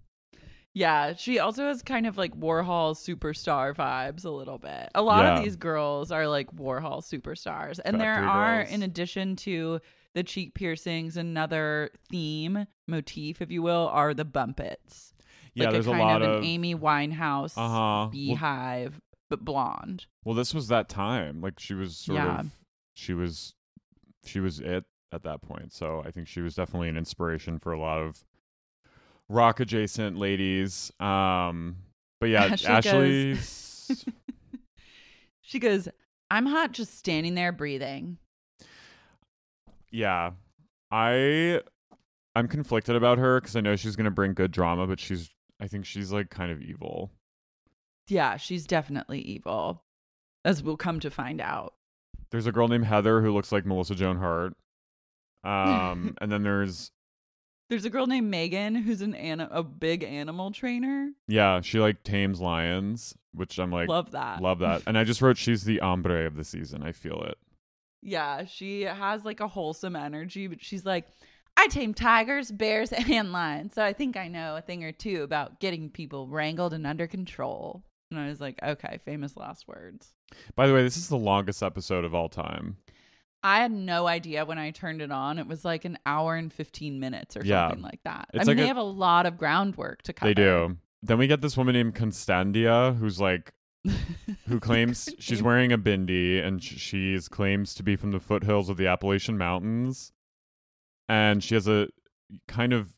Yeah, 0.75 1.13
she 1.15 1.39
also 1.39 1.65
has 1.69 1.83
kind 1.83 2.07
of 2.07 2.17
like 2.17 2.35
Warhol 2.35 2.95
superstar 2.97 3.75
vibes 3.75 4.25
a 4.25 4.31
little 4.31 4.57
bit. 4.59 4.89
A 4.95 5.03
lot 5.03 5.25
Yeah. 5.25 5.37
of 5.39 5.45
these 5.45 5.57
girls 5.57 6.11
are 6.11 6.27
like 6.27 6.51
Warhol 6.57 7.03
superstars. 7.03 7.79
And 7.85 8.01
there 8.01 8.15
are, 8.25 8.63
girls. 8.63 8.73
in 8.75 8.83
addition 8.83 9.37
to 9.37 9.81
the 10.15 10.23
cheek 10.23 10.55
piercings, 10.55 11.17
another 11.17 11.91
theme, 12.11 12.67
motif, 12.87 13.41
if 13.41 13.51
you 13.51 13.63
will, 13.63 13.89
are 13.93 14.13
the 14.15 14.25
bumpits. 14.25 15.15
Yeah, 15.55 15.65
like 15.65 15.73
there's 15.75 15.87
a 15.87 15.91
a, 15.91 15.93
kind 15.93 16.03
lot 16.03 16.23
of 16.23 16.31
of 16.31 16.37
an 16.39 16.45
Amy 16.45 16.75
Winehouse 16.75 17.53
Uh-huh. 17.57 17.75
Well- 17.79 18.09
beehive, 18.09 19.01
but 19.29 19.45
blonde. 19.45 20.07
Well, 20.25 20.35
this 20.35 20.55
was 20.55 20.69
that 20.69 20.89
time. 20.89 21.41
Like 21.41 21.59
she 21.59 21.75
was 21.75 21.97
sort 21.97 22.17
Yeah. 22.17 22.41
of 22.41 22.51
she 22.95 23.13
was 23.15 23.55
she 24.25 24.41
was 24.41 24.61
it 24.61 24.85
at 25.13 25.23
that 25.25 25.43
point. 25.43 25.73
So 25.73 26.03
I 26.05 26.11
think 26.11 26.29
she 26.29 26.41
was 26.41 26.55
definitely 26.55 26.89
an 26.89 26.97
inspiration 26.97 27.59
for 27.59 27.73
a 27.73 27.79
lot 27.79 27.99
of 28.01 28.25
rock 29.29 29.61
adjacent 29.61 30.17
ladies. 30.19 30.91
Um 31.01 31.77
but 32.21 32.29
yeah, 32.31 32.45
Ashley 32.67 32.69
Ashley's 32.69 34.05
She 35.41 35.59
goes, 35.59 35.89
I'm 36.31 36.47
hot 36.47 36.73
just 36.73 36.97
standing 36.97 37.35
there 37.35 37.53
breathing. 37.53 38.17
Yeah. 39.93 40.33
I 40.91 41.61
I'm 42.35 42.49
conflicted 42.49 42.97
about 42.97 43.19
her 43.19 43.41
cuz 43.41 43.55
I 43.57 43.61
know 43.61 43.77
she's 43.77 43.95
going 43.97 44.05
to 44.07 44.11
bring 44.11 44.35
good 44.35 44.51
drama, 44.51 44.87
but 44.87 44.99
she's 45.01 45.31
I 45.61 45.69
think 45.69 45.85
she's 45.87 46.13
like 46.13 46.29
kind 46.31 46.51
of 46.51 46.61
evil. 46.61 47.13
Yeah, 48.09 48.37
she's 48.37 48.67
definitely 48.67 49.21
evil, 49.21 49.85
as 50.45 50.63
we'll 50.63 50.77
come 50.77 50.99
to 51.01 51.11
find 51.11 51.41
out. 51.41 51.75
There's 52.31 52.47
a 52.47 52.53
girl 52.53 52.67
named 52.69 52.87
Heather 52.87 53.21
who 53.23 53.33
looks 53.33 53.53
like 53.53 53.65
Melissa 53.65 53.95
Joan 53.95 54.19
Hart. 54.19 54.55
Um 55.45 56.17
and 56.21 56.31
then 56.33 56.43
there's 56.43 56.91
There's 57.71 57.85
a 57.85 57.91
girl 57.91 58.07
named 58.07 58.31
Megan 58.31 58.75
who's 58.75 59.01
an 59.03 59.15
ani- 59.15 59.47
a 59.51 59.63
big 59.63 60.03
animal 60.05 60.51
trainer. 60.51 61.13
yeah, 61.29 61.61
she 61.63 61.79
like 61.81 62.03
tames 62.03 62.41
lions, 62.41 63.15
which 63.33 63.59
I'm 63.59 63.71
like 63.73 63.89
Love 63.89 64.11
that. 64.13 64.43
Love 64.43 64.59
that. 64.61 64.83
And 64.87 64.99
I 64.99 65.05
just 65.05 65.23
wrote 65.23 65.37
she's 65.39 65.65
the 65.65 65.81
ombre 65.81 66.27
of 66.27 66.37
the 66.37 66.45
season. 66.45 66.83
I 66.83 66.93
feel 66.93 67.23
it. 67.23 67.39
Yeah, 68.03 68.45
she 68.45 68.83
has 68.83 69.25
like 69.25 69.41
a 69.41 69.49
wholesome 69.49 69.95
energy, 69.97 70.47
but 70.49 70.63
she's 70.63 70.85
like, 70.85 71.07
I 71.57 71.69
tame 71.69 71.95
tigers, 71.95 72.51
bears, 72.51 72.93
and 73.11 73.33
lions, 73.33 73.75
so 73.75 73.85
I 73.85 73.93
think 73.93 74.17
I 74.17 74.29
know 74.29 74.57
a 74.57 74.61
thing 74.63 74.85
or 74.85 74.93
two 74.93 75.23
about 75.23 75.61
getting 75.61 75.91
people 75.91 76.27
wrangled 76.29 76.73
and 76.73 76.87
under 76.87 77.07
control. 77.07 77.85
And 78.11 78.19
I 78.21 78.29
was 78.29 78.41
like, 78.41 78.59
okay, 78.63 78.99
famous 79.05 79.37
last 79.37 79.67
words. 79.69 80.13
By 80.55 80.67
the 80.67 80.75
way, 80.75 80.83
this 80.83 80.97
is 80.97 81.09
the 81.09 81.17
longest 81.17 81.63
episode 81.63 82.05
of 82.05 82.15
all 82.15 82.29
time. 82.29 82.77
I 83.43 83.59
had 83.61 83.73
no 83.73 84.07
idea 84.07 84.45
when 84.45 84.59
I 84.59 84.71
turned 84.71 85.01
it 85.03 85.11
on. 85.11 85.39
It 85.39 85.47
was 85.47 85.65
like 85.65 85.85
an 85.85 85.99
hour 86.07 86.37
and 86.37 86.53
15 86.53 87.01
minutes 87.01 87.37
or 87.37 87.43
Yeah. 87.45 87.69
something 87.69 87.83
like 87.83 88.01
that. 88.05 88.29
It's 88.35 88.41
I 88.41 88.43
mean, 88.43 88.47
like 88.49 88.57
they 88.59 88.65
a- 88.65 88.69
have 88.69 88.77
a 88.77 88.83
lot 88.83 89.27
of 89.27 89.37
groundwork 89.39 90.03
to 90.03 90.13
cover. 90.13 90.29
They 90.31 90.35
do. 90.35 90.77
Then 91.03 91.19
we 91.19 91.27
get 91.27 91.41
this 91.41 91.57
woman 91.57 91.73
named 91.75 91.95
Constandia 91.95 92.97
who's 92.97 93.19
like 93.21 93.53
who 94.49 94.61
claims 94.61 95.09
she's 95.19 95.43
wearing 95.43 95.73
a 95.73 95.79
bindi 95.79 96.43
and 96.43 96.63
sh- 96.63 96.79
she's 96.79 97.29
claims 97.29 97.75
to 97.75 97.83
be 97.83 97.97
from 97.97 98.13
the 98.13 98.21
foothills 98.21 98.69
of 98.69 98.77
the 98.77 98.87
Appalachian 98.87 99.37
Mountains. 99.37 100.13
And 101.09 101.43
she 101.43 101.55
has 101.55 101.67
a 101.67 101.89
kind 102.47 102.73
of 102.73 102.95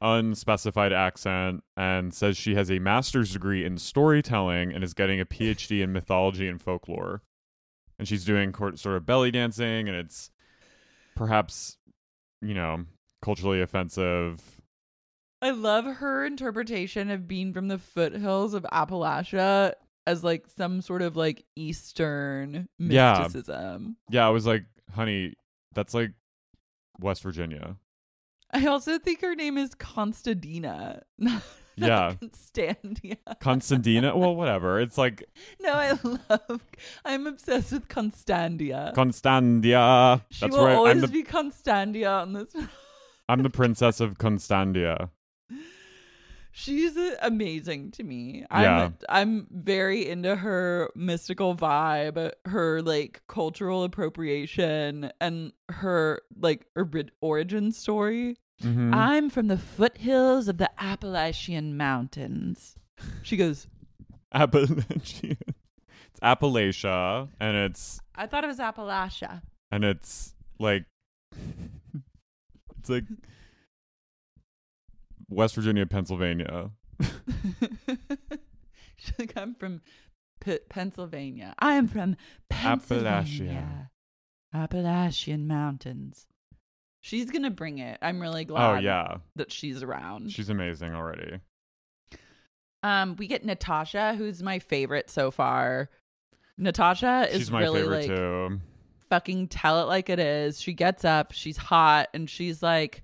unspecified 0.00 0.92
accent 0.92 1.62
and 1.76 2.12
says 2.12 2.36
she 2.36 2.54
has 2.54 2.70
a 2.70 2.78
master's 2.78 3.32
degree 3.32 3.64
in 3.64 3.78
storytelling 3.78 4.72
and 4.72 4.82
is 4.82 4.94
getting 4.94 5.20
a 5.20 5.26
PhD 5.26 5.82
in 5.82 5.92
mythology 5.92 6.48
and 6.48 6.60
folklore. 6.60 7.22
And 7.98 8.06
she's 8.08 8.24
doing 8.24 8.52
cor- 8.52 8.76
sort 8.76 8.96
of 8.96 9.06
belly 9.06 9.30
dancing 9.30 9.88
and 9.88 9.96
it's 9.96 10.30
perhaps, 11.14 11.76
you 12.40 12.54
know, 12.54 12.84
culturally 13.22 13.60
offensive. 13.60 14.42
I 15.42 15.50
love 15.50 15.84
her 15.84 16.24
interpretation 16.24 17.10
of 17.10 17.28
being 17.28 17.52
from 17.52 17.68
the 17.68 17.78
foothills 17.78 18.54
of 18.54 18.66
Appalachia 18.72 19.74
as 20.06 20.22
like 20.24 20.46
some 20.56 20.80
sort 20.82 21.02
of 21.02 21.16
like 21.16 21.44
Eastern 21.56 22.68
mysticism. 22.78 23.96
Yeah, 24.10 24.26
I 24.26 24.30
was 24.30 24.46
like, 24.46 24.64
honey, 24.94 25.34
that's 25.74 25.94
like 25.94 26.12
West 27.00 27.22
Virginia. 27.22 27.76
I 28.52 28.66
also 28.66 28.98
think 28.98 29.20
her 29.22 29.34
name 29.34 29.58
is 29.58 29.74
Constadina. 29.74 31.02
Yeah. 31.78 32.14
Constantia. 32.18 33.16
Constantina. 33.38 34.16
well, 34.16 34.34
whatever. 34.34 34.80
It's 34.80 34.96
like 34.96 35.24
No, 35.60 35.72
I 35.74 35.90
love. 36.02 36.62
I'm 37.04 37.26
obsessed 37.26 37.72
with 37.72 37.86
Constandia. 37.88 38.94
Constandia. 38.94 40.22
she 40.30 40.40
That's 40.40 40.56
will 40.56 40.64
right. 40.64 40.74
always 40.74 40.94
I'm 40.94 41.00
the 41.02 41.08
be 41.08 41.22
Constandia 41.22 42.22
on 42.22 42.32
this. 42.32 42.48
I'm 43.28 43.42
the 43.42 43.50
princess 43.50 44.00
of 44.00 44.16
Constandia. 44.18 45.10
She's 46.58 46.96
amazing 47.20 47.90
to 47.92 48.02
me. 48.02 48.46
Yeah. 48.50 48.84
I'm 48.84 48.96
I'm 49.10 49.46
very 49.50 50.08
into 50.08 50.34
her 50.36 50.90
mystical 50.94 51.54
vibe, 51.54 52.32
her 52.46 52.80
like 52.80 53.20
cultural 53.28 53.84
appropriation 53.84 55.10
and 55.20 55.52
her 55.68 56.22
like 56.40 56.66
origin 57.20 57.72
story. 57.72 58.38
Mhm. 58.62 58.94
I'm 58.94 59.28
from 59.28 59.48
the 59.48 59.58
foothills 59.58 60.48
of 60.48 60.56
the 60.56 60.70
Appalachian 60.82 61.76
Mountains. 61.76 62.76
She 63.22 63.36
goes, 63.36 63.66
Appalachian. 64.32 65.36
It's 66.08 66.20
Appalachia, 66.22 67.28
and 67.38 67.54
it's 67.58 68.00
I 68.14 68.26
thought 68.26 68.44
it 68.44 68.46
was 68.46 68.58
Appalachia. 68.60 69.42
and 69.70 69.84
it's 69.84 70.34
like 70.58 70.86
it's 72.78 72.88
like 72.88 73.04
West 75.28 75.54
Virginia, 75.54 75.86
Pennsylvania. 75.86 76.70
She's 78.96 79.12
like, 79.18 79.32
I'm 79.36 79.54
from 79.54 79.82
P- 80.40 80.58
Pennsylvania. 80.68 81.54
I 81.58 81.74
am 81.74 81.88
from 81.88 82.16
Pennsylvania. 82.48 83.90
Appalachian 84.54 85.46
Mountains. 85.46 86.26
She's 87.00 87.30
gonna 87.30 87.50
bring 87.50 87.78
it. 87.78 87.98
I'm 88.02 88.20
really 88.20 88.44
glad 88.44 88.76
Oh 88.76 88.80
yeah, 88.80 89.18
that 89.36 89.52
she's 89.52 89.82
around. 89.82 90.32
she's 90.32 90.48
amazing 90.48 90.94
already. 90.94 91.38
um, 92.82 93.14
we 93.16 93.26
get 93.28 93.44
Natasha, 93.44 94.14
who's 94.16 94.42
my 94.42 94.58
favorite 94.58 95.10
so 95.10 95.30
far. 95.30 95.88
Natasha 96.58 97.28
is 97.30 97.36
She's 97.38 97.50
my 97.50 97.60
really 97.60 97.80
favorite 97.82 98.08
like 98.08 98.16
too. 98.16 98.60
fucking 99.10 99.48
tell 99.48 99.82
it 99.82 99.88
like 99.88 100.08
it 100.08 100.18
is. 100.18 100.60
She 100.60 100.72
gets 100.72 101.04
up, 101.04 101.32
she's 101.32 101.58
hot, 101.58 102.08
and 102.14 102.28
she's 102.30 102.62
like, 102.62 103.02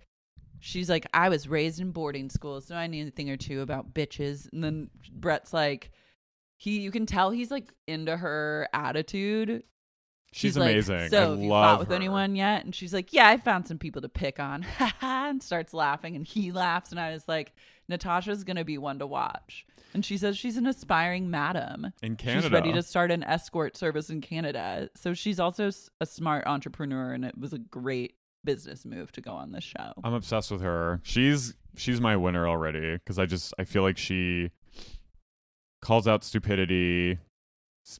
she's 0.62 0.88
like, 0.88 1.06
I 1.12 1.28
was 1.28 1.48
raised 1.48 1.80
in 1.80 1.90
boarding 1.90 2.30
school, 2.30 2.60
so 2.60 2.76
I 2.76 2.86
knew 2.86 3.08
a 3.08 3.10
thing 3.10 3.28
or 3.28 3.36
two 3.36 3.60
about 3.60 3.92
bitches. 3.92 4.50
And 4.52 4.62
then 4.62 4.90
Bret's 5.12 5.52
like, 5.52 5.90
he, 6.56 6.78
you 6.78 6.92
can 6.92 7.04
tell 7.04 7.30
he's 7.30 7.50
like 7.50 7.68
into 7.86 8.16
her 8.16 8.68
attitude. 8.72 9.64
She's 10.32 10.56
like, 10.56 10.70
amazing. 10.70 11.10
so 11.10 11.18
I 11.18 11.30
have 11.30 11.40
you 11.40 11.48
fought 11.50 11.80
with 11.80 11.88
her. 11.88 11.94
anyone 11.94 12.36
yet? 12.36 12.64
And 12.64 12.74
she's 12.74 12.94
like, 12.94 13.12
Yeah, 13.12 13.28
I 13.28 13.36
found 13.36 13.66
some 13.66 13.78
people 13.78 14.00
to 14.02 14.08
pick 14.08 14.40
on. 14.40 14.64
and 15.02 15.42
starts 15.42 15.74
laughing, 15.74 16.16
and 16.16 16.26
he 16.26 16.52
laughs, 16.52 16.90
and 16.90 17.00
I 17.00 17.12
was 17.12 17.26
like, 17.28 17.52
Natasha's 17.88 18.44
gonna 18.44 18.64
be 18.64 18.78
one 18.78 19.00
to 19.00 19.06
watch. 19.06 19.66
And 19.92 20.04
she 20.04 20.16
says 20.16 20.38
she's 20.38 20.56
an 20.56 20.66
aspiring 20.66 21.28
madam. 21.28 21.92
in 22.02 22.16
Canada. 22.16 22.42
She's 22.44 22.50
ready 22.52 22.72
to 22.72 22.82
start 22.82 23.10
an 23.10 23.22
escort 23.24 23.76
service 23.76 24.08
in 24.08 24.22
Canada. 24.22 24.88
So 24.94 25.12
she's 25.12 25.38
also 25.38 25.70
a 26.00 26.06
smart 26.06 26.46
entrepreneur, 26.46 27.12
and 27.12 27.26
it 27.26 27.36
was 27.36 27.52
a 27.52 27.58
great 27.58 28.14
business 28.44 28.84
move 28.84 29.12
to 29.12 29.20
go 29.20 29.32
on 29.32 29.52
this 29.52 29.64
show. 29.64 29.92
I'm 30.04 30.14
obsessed 30.14 30.50
with 30.50 30.60
her. 30.62 31.00
She's 31.02 31.54
she's 31.76 32.00
my 32.00 32.16
winner 32.16 32.46
already 32.48 32.92
because 32.92 33.18
I 33.18 33.26
just 33.26 33.54
I 33.58 33.64
feel 33.64 33.82
like 33.82 33.98
she 33.98 34.50
calls 35.80 36.06
out 36.06 36.24
stupidity, 36.24 37.18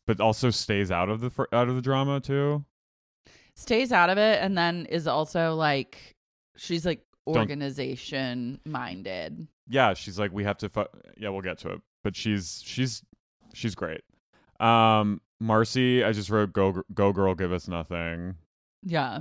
but 0.06 0.20
also 0.20 0.50
stays 0.50 0.90
out 0.90 1.08
of 1.08 1.20
the 1.20 1.46
out 1.52 1.68
of 1.68 1.74
the 1.76 1.82
drama 1.82 2.20
too. 2.20 2.64
Stays 3.54 3.92
out 3.92 4.10
of 4.10 4.18
it, 4.18 4.42
and 4.42 4.56
then 4.56 4.86
is 4.86 5.06
also 5.06 5.54
like, 5.54 6.14
she's 6.56 6.86
like 6.86 7.02
Don't- 7.26 7.36
organization 7.38 8.60
minded. 8.64 9.46
Yeah, 9.68 9.94
she's 9.94 10.18
like 10.18 10.32
we 10.32 10.44
have 10.44 10.58
to. 10.58 10.68
Fu- 10.68 10.86
yeah, 11.16 11.28
we'll 11.28 11.42
get 11.42 11.58
to 11.58 11.70
it, 11.72 11.80
but 12.02 12.16
she's 12.16 12.62
she's 12.64 13.02
she's 13.54 13.74
great. 13.74 14.00
Um, 14.58 15.20
Marcy, 15.40 16.02
I 16.04 16.12
just 16.12 16.30
wrote 16.30 16.52
go 16.52 16.82
go 16.94 17.12
girl, 17.12 17.34
give 17.34 17.52
us 17.52 17.68
nothing. 17.68 18.34
Yeah. 18.84 19.20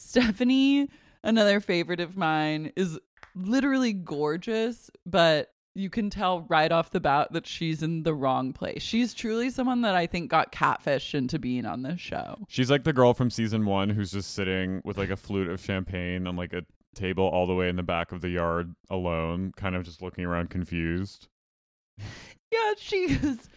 Stephanie 0.00 0.88
Another 1.22 1.60
favorite 1.60 2.00
of 2.00 2.16
mine 2.16 2.72
is 2.76 2.98
literally 3.34 3.92
gorgeous, 3.92 4.90
but 5.04 5.52
you 5.74 5.90
can 5.90 6.10
tell 6.10 6.40
right 6.48 6.72
off 6.72 6.90
the 6.90 7.00
bat 7.00 7.32
that 7.32 7.46
she's 7.46 7.82
in 7.82 8.02
the 8.02 8.14
wrong 8.14 8.52
place. 8.52 8.82
She's 8.82 9.12
truly 9.14 9.50
someone 9.50 9.82
that 9.82 9.94
I 9.94 10.06
think 10.06 10.30
got 10.30 10.50
catfished 10.50 11.14
into 11.14 11.38
being 11.38 11.66
on 11.66 11.82
this 11.82 12.00
show. 12.00 12.38
She's 12.48 12.70
like 12.70 12.84
the 12.84 12.92
girl 12.92 13.14
from 13.14 13.30
season 13.30 13.66
one 13.66 13.90
who's 13.90 14.10
just 14.12 14.34
sitting 14.34 14.80
with 14.84 14.96
like 14.98 15.10
a 15.10 15.16
flute 15.16 15.48
of 15.48 15.60
champagne 15.60 16.26
on 16.26 16.36
like 16.36 16.54
a 16.54 16.62
table 16.94 17.24
all 17.24 17.46
the 17.46 17.54
way 17.54 17.68
in 17.68 17.76
the 17.76 17.82
back 17.82 18.10
of 18.10 18.20
the 18.20 18.30
yard 18.30 18.74
alone, 18.88 19.52
kind 19.56 19.76
of 19.76 19.84
just 19.84 20.02
looking 20.02 20.24
around 20.24 20.50
confused. 20.50 21.28
Yeah, 22.52 22.72
she 22.76 22.96
is. 22.96 23.48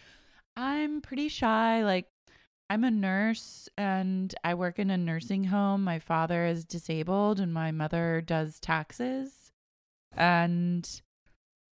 I'm 0.56 1.00
pretty 1.00 1.28
shy. 1.28 1.82
Like, 1.82 2.06
I'm 2.70 2.84
a 2.84 2.90
nurse 2.90 3.68
and 3.76 4.34
I 4.42 4.54
work 4.54 4.78
in 4.78 4.90
a 4.90 4.96
nursing 4.96 5.44
home. 5.44 5.84
My 5.84 5.98
father 5.98 6.46
is 6.46 6.64
disabled 6.64 7.38
and 7.38 7.52
my 7.52 7.70
mother 7.70 8.22
does 8.24 8.58
taxes. 8.58 9.52
And 10.16 10.88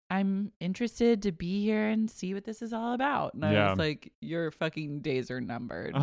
I'm 0.10 0.52
interested 0.60 1.22
to 1.24 1.32
be 1.32 1.64
here 1.64 1.88
and 1.88 2.10
see 2.10 2.34
what 2.34 2.46
this 2.46 2.62
is 2.62 2.74
all 2.74 2.94
about. 2.94 3.34
And 3.36 3.46
I 3.46 3.70
was 3.70 3.78
like, 3.78 4.12
Your 4.22 4.52
fucking 4.52 5.02
days 5.02 5.30
are 5.30 5.42
numbered. 5.42 5.96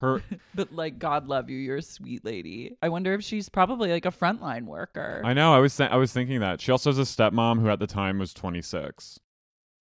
Her 0.00 0.22
but 0.54 0.72
like, 0.72 0.98
God 0.98 1.28
love 1.28 1.50
you. 1.50 1.58
You're 1.58 1.76
a 1.76 1.82
sweet 1.82 2.24
lady. 2.24 2.76
I 2.80 2.88
wonder 2.88 3.12
if 3.14 3.22
she's 3.22 3.48
probably 3.48 3.90
like 3.90 4.06
a 4.06 4.10
frontline 4.10 4.64
worker. 4.64 5.20
I 5.24 5.34
know, 5.34 5.52
I 5.54 5.58
was 5.58 5.76
th- 5.76 5.90
I 5.90 5.96
was 5.96 6.12
thinking 6.12 6.40
that. 6.40 6.60
She 6.60 6.72
also 6.72 6.90
has 6.90 6.98
a 6.98 7.02
stepmom 7.02 7.60
who 7.60 7.68
at 7.68 7.78
the 7.78 7.86
time 7.86 8.18
was 8.18 8.32
26. 8.32 9.20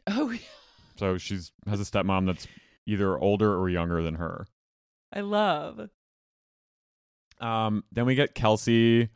oh, 0.07 0.29
yeah. 0.31 0.39
So 0.97 1.17
she's 1.17 1.51
has 1.67 1.79
a 1.81 1.85
stepmom 1.85 2.25
that's 2.25 2.47
either 2.85 3.17
older 3.17 3.57
or 3.57 3.69
younger 3.69 4.01
than 4.01 4.15
her. 4.15 4.45
I 5.11 5.21
love. 5.21 5.89
Um 7.39 7.83
then 7.91 8.05
we 8.05 8.15
get 8.15 8.35
Kelsey 8.35 9.09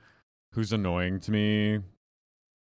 who's 0.53 0.73
annoying 0.73 1.19
to 1.21 1.31
me. 1.31 1.79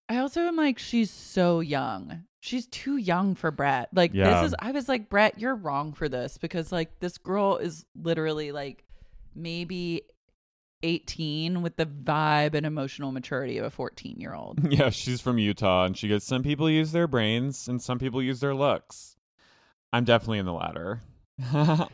I 0.08 0.18
also 0.18 0.42
am 0.42 0.56
like, 0.56 0.78
she's 0.78 1.10
so 1.10 1.60
young. 1.60 2.24
She's 2.40 2.66
too 2.66 2.96
young 2.98 3.34
for 3.34 3.50
Bret. 3.50 3.88
Like 3.94 4.12
Yeah. 4.12 4.42
this 4.42 4.50
is 4.50 4.54
I 4.58 4.72
was 4.72 4.88
like, 4.88 5.08
Bret, 5.08 5.38
you're 5.38 5.54
wrong 5.54 5.92
for 5.94 6.08
this 6.08 6.38
because 6.38 6.70
like 6.72 6.98
this 7.00 7.18
girl 7.18 7.56
is 7.56 7.86
literally 7.94 8.52
like 8.52 8.84
maybe 9.34 10.02
18 10.82 11.62
with 11.62 11.76
the 11.76 11.86
vibe 11.86 12.54
and 12.54 12.66
emotional 12.66 13.10
maturity 13.10 13.56
of 13.56 13.64
a 13.64 13.70
14 13.70 14.20
year 14.20 14.34
old. 14.34 14.60
Yeah, 14.70 14.90
she's 14.90 15.20
from 15.22 15.38
Utah 15.38 15.84
and 15.86 15.96
she 15.96 16.08
goes, 16.08 16.24
Some 16.24 16.42
people 16.42 16.68
use 16.68 16.92
their 16.92 17.06
brains 17.08 17.68
and 17.68 17.80
some 17.80 17.98
people 17.98 18.22
use 18.22 18.40
their 18.40 18.54
looks. 18.54 19.16
I'm 19.94 20.04
definitely 20.04 20.38
in 20.40 20.46
the 20.46 20.52
latter. 20.52 21.00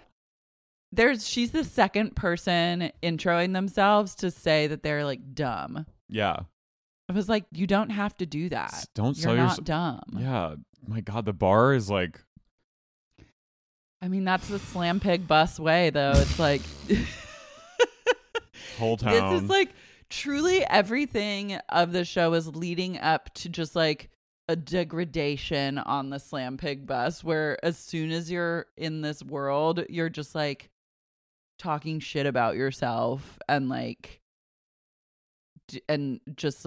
There's 0.93 1.29
she's 1.29 1.51
the 1.51 1.65
second 1.65 2.17
person 2.17 2.91
introing 3.03 3.53
themselves 3.53 4.15
to 4.17 4.31
say 4.31 4.67
that 4.69 4.83
they're 4.83 5.05
like 5.05 5.35
dumb. 5.35 5.87
yeah. 6.09 6.37
I 7.09 7.13
was 7.13 7.29
like, 7.29 7.45
you 7.51 7.67
don't 7.67 7.91
have 7.91 8.17
to 8.19 8.27
do 8.27 8.49
that. 8.51 8.73
S- 8.73 8.87
don't 8.95 9.17
You're 9.17 9.23
sell 9.23 9.35
not 9.37 9.43
yourse- 9.49 9.59
dumb. 9.59 10.01
Yeah. 10.17 10.55
My 10.87 11.01
God, 11.01 11.25
the 11.25 11.33
bar 11.33 11.75
is 11.75 11.91
like 11.91 12.21
I 14.01 14.09
mean, 14.09 14.25
that's 14.25 14.49
the 14.49 14.59
slam 14.59 14.99
pig 15.01 15.29
bus 15.29 15.59
way 15.61 15.91
though. 15.91 16.13
It's 16.15 16.39
like 16.39 16.63
whole 18.79 18.97
town. 18.97 19.35
This 19.35 19.43
is 19.43 19.49
like 19.51 19.71
truly 20.09 20.65
everything 20.65 21.59
of 21.69 21.93
the 21.93 22.05
show 22.05 22.33
is 22.33 22.47
leading 22.49 22.99
up 22.99 23.33
to 23.35 23.49
just 23.49 23.77
like 23.77 24.09
a 24.51 24.57
degradation 24.57 25.79
on 25.79 26.11
the 26.11 26.19
slam 26.19 26.57
pig 26.57 26.85
bus 26.87 27.23
where 27.23 27.57
as 27.65 27.79
soon 27.79 28.11
as 28.11 28.31
you're 28.31 28.67
in 28.77 29.01
this 29.01 29.23
world, 29.23 29.85
you're 29.89 30.09
just 30.09 30.35
like 30.35 30.71
talking 31.59 32.01
shit 32.01 32.27
about 32.27 32.57
yourself 32.57 33.39
and 33.49 33.69
like 33.69 34.21
d- 35.69 35.83
and 35.89 36.21
just 36.37 36.67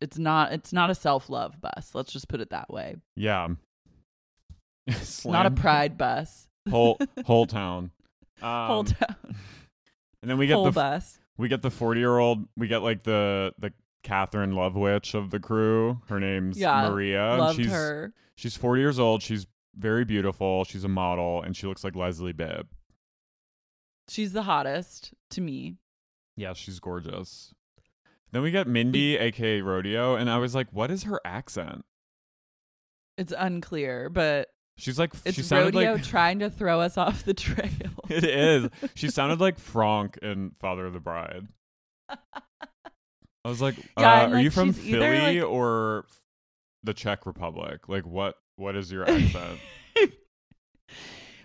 it's 0.00 0.18
not 0.18 0.52
it's 0.52 0.72
not 0.72 0.90
a 0.90 0.94
self-love 0.94 1.60
bus. 1.60 1.90
Let's 1.94 2.12
just 2.12 2.28
put 2.28 2.40
it 2.40 2.50
that 2.50 2.70
way. 2.70 2.96
yeah. 3.16 3.48
It's 4.86 5.24
not 5.24 5.46
a 5.46 5.50
pride 5.50 5.96
bus. 5.96 6.48
whole 6.68 6.98
whole 7.24 7.46
town. 7.46 7.90
Um, 8.42 8.66
Whole 8.66 8.84
town. 8.84 9.16
and 10.20 10.30
then 10.30 10.36
we 10.38 10.46
get 10.48 10.54
Whole 10.54 10.64
the 10.66 10.72
bus. 10.72 11.18
we 11.38 11.48
get 11.48 11.62
the 11.62 11.70
40 11.70 12.00
year 12.00 12.18
old 12.18 12.46
we 12.56 12.66
get 12.68 12.78
like 12.82 13.02
the 13.04 13.54
the 13.58 13.72
catherine 14.04 14.52
love 14.54 14.76
witch 14.76 15.14
of 15.14 15.30
the 15.30 15.40
crew. 15.40 16.00
Her 16.08 16.20
name's 16.20 16.56
Yeah, 16.58 16.88
maria 16.88 17.36
Loved 17.38 17.56
she's 17.56 17.70
her. 17.72 18.12
she's 18.36 18.56
40 18.56 18.80
years 18.80 18.98
old. 19.00 19.22
She's 19.22 19.46
very 19.76 20.04
beautiful. 20.04 20.62
She's 20.64 20.84
a 20.84 20.88
model 20.88 21.42
and 21.42 21.56
she 21.56 21.66
looks 21.66 21.82
like 21.82 21.96
leslie 21.96 22.32
bibb. 22.32 22.68
She's 24.08 24.32
the 24.32 24.42
hottest 24.42 25.14
to 25.30 25.40
me. 25.40 25.78
yeah 26.36 26.52
she's 26.52 26.78
gorgeous. 26.78 27.52
Then 28.30 28.42
we 28.42 28.50
get 28.50 28.66
mindy 28.68 29.16
aka 29.16 29.60
rodeo 29.62 30.14
and 30.16 30.28
i 30.28 30.38
was 30.38 30.54
like 30.54 30.68
what 30.72 30.90
is 30.90 31.04
her 31.04 31.20
accent? 31.24 31.84
It's 33.16 33.32
unclear, 33.36 34.08
but 34.10 34.48
she's 34.76 34.98
like 34.98 35.12
It's 35.24 35.36
she 35.36 35.42
sounded 35.42 35.74
rodeo 35.74 35.94
like 35.94 36.02
trying 36.04 36.40
to 36.40 36.50
throw 36.50 36.80
us 36.80 36.98
off 36.98 37.24
the 37.24 37.32
trail. 37.34 37.70
it 38.10 38.24
is. 38.24 38.68
She 38.94 39.08
sounded 39.18 39.40
like 39.40 39.58
frank 39.58 40.18
in 40.20 40.52
father 40.60 40.84
of 40.86 40.92
the 40.92 41.00
bride 41.00 41.46
i 43.44 43.48
was 43.48 43.60
like 43.62 43.76
Yeah, 43.98 44.24
uh, 44.24 44.28
are 44.30 44.40
you 44.40 44.50
from 44.50 44.72
philly 44.72 45.40
like- 45.40 45.48
or 45.50 46.06
the 46.82 46.94
czech 46.94 47.26
republic 47.26 47.88
like 47.88 48.06
what 48.06 48.36
what 48.56 48.76
is 48.76 48.90
your 48.92 49.08
accent 49.10 49.58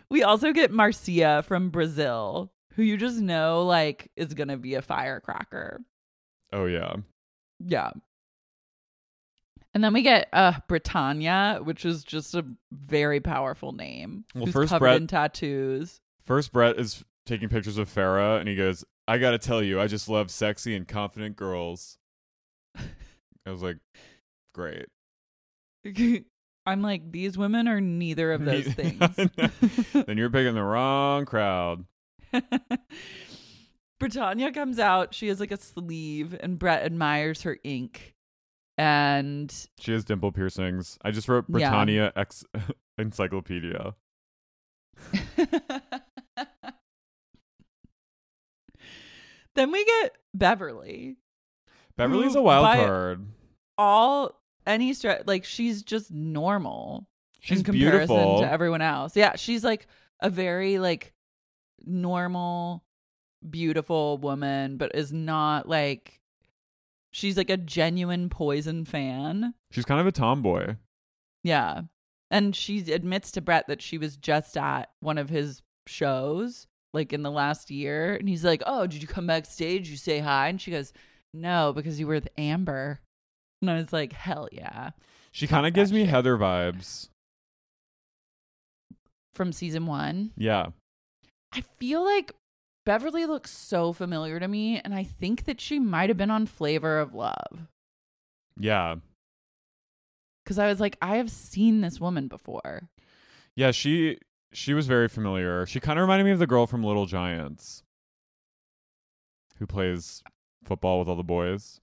we 0.10 0.24
also 0.24 0.52
get 0.54 0.72
Marcia 0.72 1.44
from 1.48 1.70
Brazil, 1.70 2.52
who 2.74 2.82
you 2.84 2.98
just 2.98 3.20
know 3.20 3.64
like 3.64 4.10
is 4.16 4.34
gonna 4.34 4.58
be 4.58 4.74
a 4.76 4.82
firecracker. 4.82 5.82
oh 6.52 6.66
yeah 6.66 6.96
Yeah. 7.60 7.92
And 9.74 9.84
then 9.84 9.94
we 9.94 10.02
get 10.02 10.28
uh 10.34 10.54
Britannia, 10.68 11.60
which 11.64 11.86
is 11.86 12.04
just 12.04 12.34
a 12.34 12.44
very 12.72 13.20
powerful 13.20 13.72
name. 13.72 14.26
Well, 14.34 14.48
first 14.48 14.72
covered 14.72 14.80
Bret- 14.86 15.02
in 15.02 15.08
tattoos. 15.08 16.02
First, 16.24 16.52
Bret 16.52 16.80
is 16.80 17.04
taking 17.28 17.50
pictures 17.50 17.78
of 17.78 17.88
Farah, 17.94 18.40
and 18.40 18.50
he 18.50 18.56
goes, 18.56 18.84
"I 19.10 19.18
gotta 19.18 19.38
tell 19.38 19.62
you, 19.64 19.80
I 19.82 19.88
just 19.88 20.08
love 20.08 20.32
sexy 20.32 20.76
and 20.76 20.88
confident 20.88 21.36
girls." 21.36 21.98
I 22.78 23.52
was 23.52 23.62
like, 23.62 23.78
"Great." 24.54 24.86
I'm 26.66 26.82
like, 26.84 27.12
these 27.12 27.38
women 27.38 27.68
are 27.68 27.82
neither 27.82 28.32
of 28.32 28.46
those 28.46 28.68
things. 28.74 29.00
then 29.94 30.18
you're 30.18 30.30
picking 30.30 30.54
the 30.54 30.64
wrong 30.64 31.26
crowd. 31.26 31.86
Britannia 34.00 34.52
comes 34.52 34.78
out. 34.80 35.14
She 35.14 35.28
has 35.30 35.40
like 35.40 35.52
a 35.52 35.58
sleeve, 35.60 36.38
and 36.40 36.60
Bret 36.60 36.84
admires 36.86 37.42
her 37.42 37.58
ink. 37.64 38.14
And 38.78 39.54
She 39.80 39.92
has 39.92 40.06
dimple 40.06 40.32
piercings. 40.32 40.98
I 41.04 41.12
just 41.12 41.28
wrote 41.28 41.46
Yeah. 41.50 41.70
Britannia 41.70 42.14
Ex 42.16 42.46
Encyclopedia. 42.98 43.96
Then 49.60 49.72
we 49.72 49.84
get 49.84 50.16
Beverly. 50.34 51.18
Beverly's 51.98 52.34
a 52.36 52.42
wild 52.42 52.78
card. 52.78 53.26
All 53.78 54.40
any 54.66 54.94
stretch, 54.94 55.24
like 55.26 55.44
she's 55.44 55.84
just 55.84 56.12
normal 56.12 57.10
She's 57.42 57.58
in 57.60 57.66
comparison 57.66 58.16
beautiful. 58.16 58.40
to 58.40 58.50
everyone 58.50 58.82
else. 58.82 59.18
Yeah, 59.18 59.36
she's 59.36 59.66
like 59.66 59.88
a 60.22 60.30
very 60.30 60.80
like 60.80 61.14
normal, 61.86 62.86
beautiful 63.50 64.18
woman, 64.18 64.78
but 64.78 64.96
is 64.96 65.12
not 65.12 65.68
like 65.68 66.22
she's 67.12 67.36
like 67.36 67.50
a 67.50 67.58
genuine 67.58 68.30
poison 68.30 68.86
fan. 68.86 69.54
She's 69.72 69.84
kind 69.84 70.00
of 70.00 70.08
a 70.08 70.14
tomboy. 70.14 70.78
Yeah. 71.44 71.82
And 72.32 72.56
she 72.56 72.80
admits 72.94 73.30
to 73.32 73.42
Bret 73.42 73.68
that 73.68 73.82
she 73.82 73.98
was 73.98 74.16
just 74.16 74.56
at 74.56 74.90
one 75.02 75.18
of 75.18 75.30
his 75.30 75.64
shows 75.86 76.68
like 76.94 77.14
in 77.14 77.24
the 77.24 77.32
last 77.32 77.70
year. 77.72 78.16
And 78.16 78.28
he's 78.28 78.44
like, 78.44 78.64
Oh, 78.66 78.88
did 78.88 79.02
you 79.02 79.08
come 79.08 79.28
backstage? 79.28 79.90
You 79.90 79.98
say 79.98 80.20
hi? 80.20 80.48
And 80.48 80.62
she 80.62 80.72
goes, 80.72 80.94
No, 81.34 81.74
because 81.74 82.00
you 82.00 82.08
were 82.08 82.16
with 82.16 82.30
Amber. 82.38 83.00
And 83.62 83.70
I 83.70 83.76
was 83.76 83.94
like, 83.94 84.14
Hell 84.14 84.48
yeah. 84.52 84.92
She 85.32 85.48
kind 85.48 85.68
of 85.68 85.74
gives 85.74 85.92
me 85.92 86.02
shit. 86.02 86.10
Heather 86.10 86.38
vibes. 86.38 87.10
From 89.34 89.52
season 89.52 89.86
one. 89.86 90.32
Yeah. 90.36 90.68
I 91.54 91.62
feel 91.80 92.04
like 92.04 92.34
Beverly 92.86 93.26
looks 93.26 93.52
so 93.52 93.94
familiar 93.94 94.40
to 94.40 94.48
me. 94.48 94.82
And 94.84 94.94
I 94.94 95.04
think 95.04 95.46
that 95.46 95.62
she 95.62 95.80
might 95.80 96.10
have 96.10 96.18
been 96.18 96.32
on 96.32 96.46
Flavor 96.46 97.00
of 97.00 97.14
Love. 97.14 97.68
Yeah. 98.60 98.96
Because 100.44 100.58
I 100.60 100.68
was 100.68 100.80
like, 100.80 100.98
I 101.02 101.18
have 101.18 101.30
seen 101.30 101.82
this 101.82 102.00
woman 102.00 102.28
before. 102.28 102.90
Yeah, 103.56 103.72
she 103.72 104.18
she 104.52 104.74
was 104.74 104.88
very 104.88 105.08
familiar. 105.08 105.66
She 105.66 105.80
kind 105.80 106.00
of 106.00 106.04
reminded 106.04 106.26
me 106.26 106.32
of 106.32 106.40
the 106.40 106.48
girl 106.48 106.68
from 106.68 106.84
Little 106.84 107.06
Giants 107.06 107.84
who 109.58 109.68
plays 109.68 110.24
football 110.64 111.00
with 111.00 111.08
all 111.08 111.16
the 111.16 111.24
boys. 111.24 111.80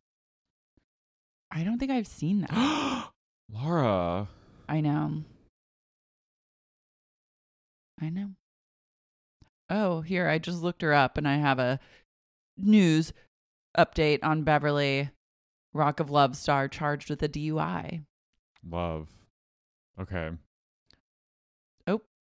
I 1.51 1.63
don't 1.63 1.79
think 1.79 1.91
I've 1.91 2.07
seen 2.07 2.41
that. 2.41 3.11
Laura. 3.53 4.29
I 4.69 4.81
know. 4.81 5.23
I 8.01 8.09
know. 8.09 8.31
Oh, 9.71 10.01
here, 10.01 10.29
I 10.29 10.39
just 10.39 10.63
looked 10.63 10.83
her 10.83 10.93
up 10.93 11.17
and 11.19 11.27
I 11.27 11.37
have 11.37 11.59
a 11.59 11.79
news. 12.57 13.13
update 13.77 14.21
on 14.23 14.43
Beverly, 14.43 15.11
Rock 15.75 16.01
of 16.01 16.11
Love 16.11 16.37
star 16.37 16.67
charged 16.69 17.11
with 17.11 17.23
a 17.23 17.29
DUI. 17.29 18.05
Love. 18.69 19.09
Okay. 20.01 20.31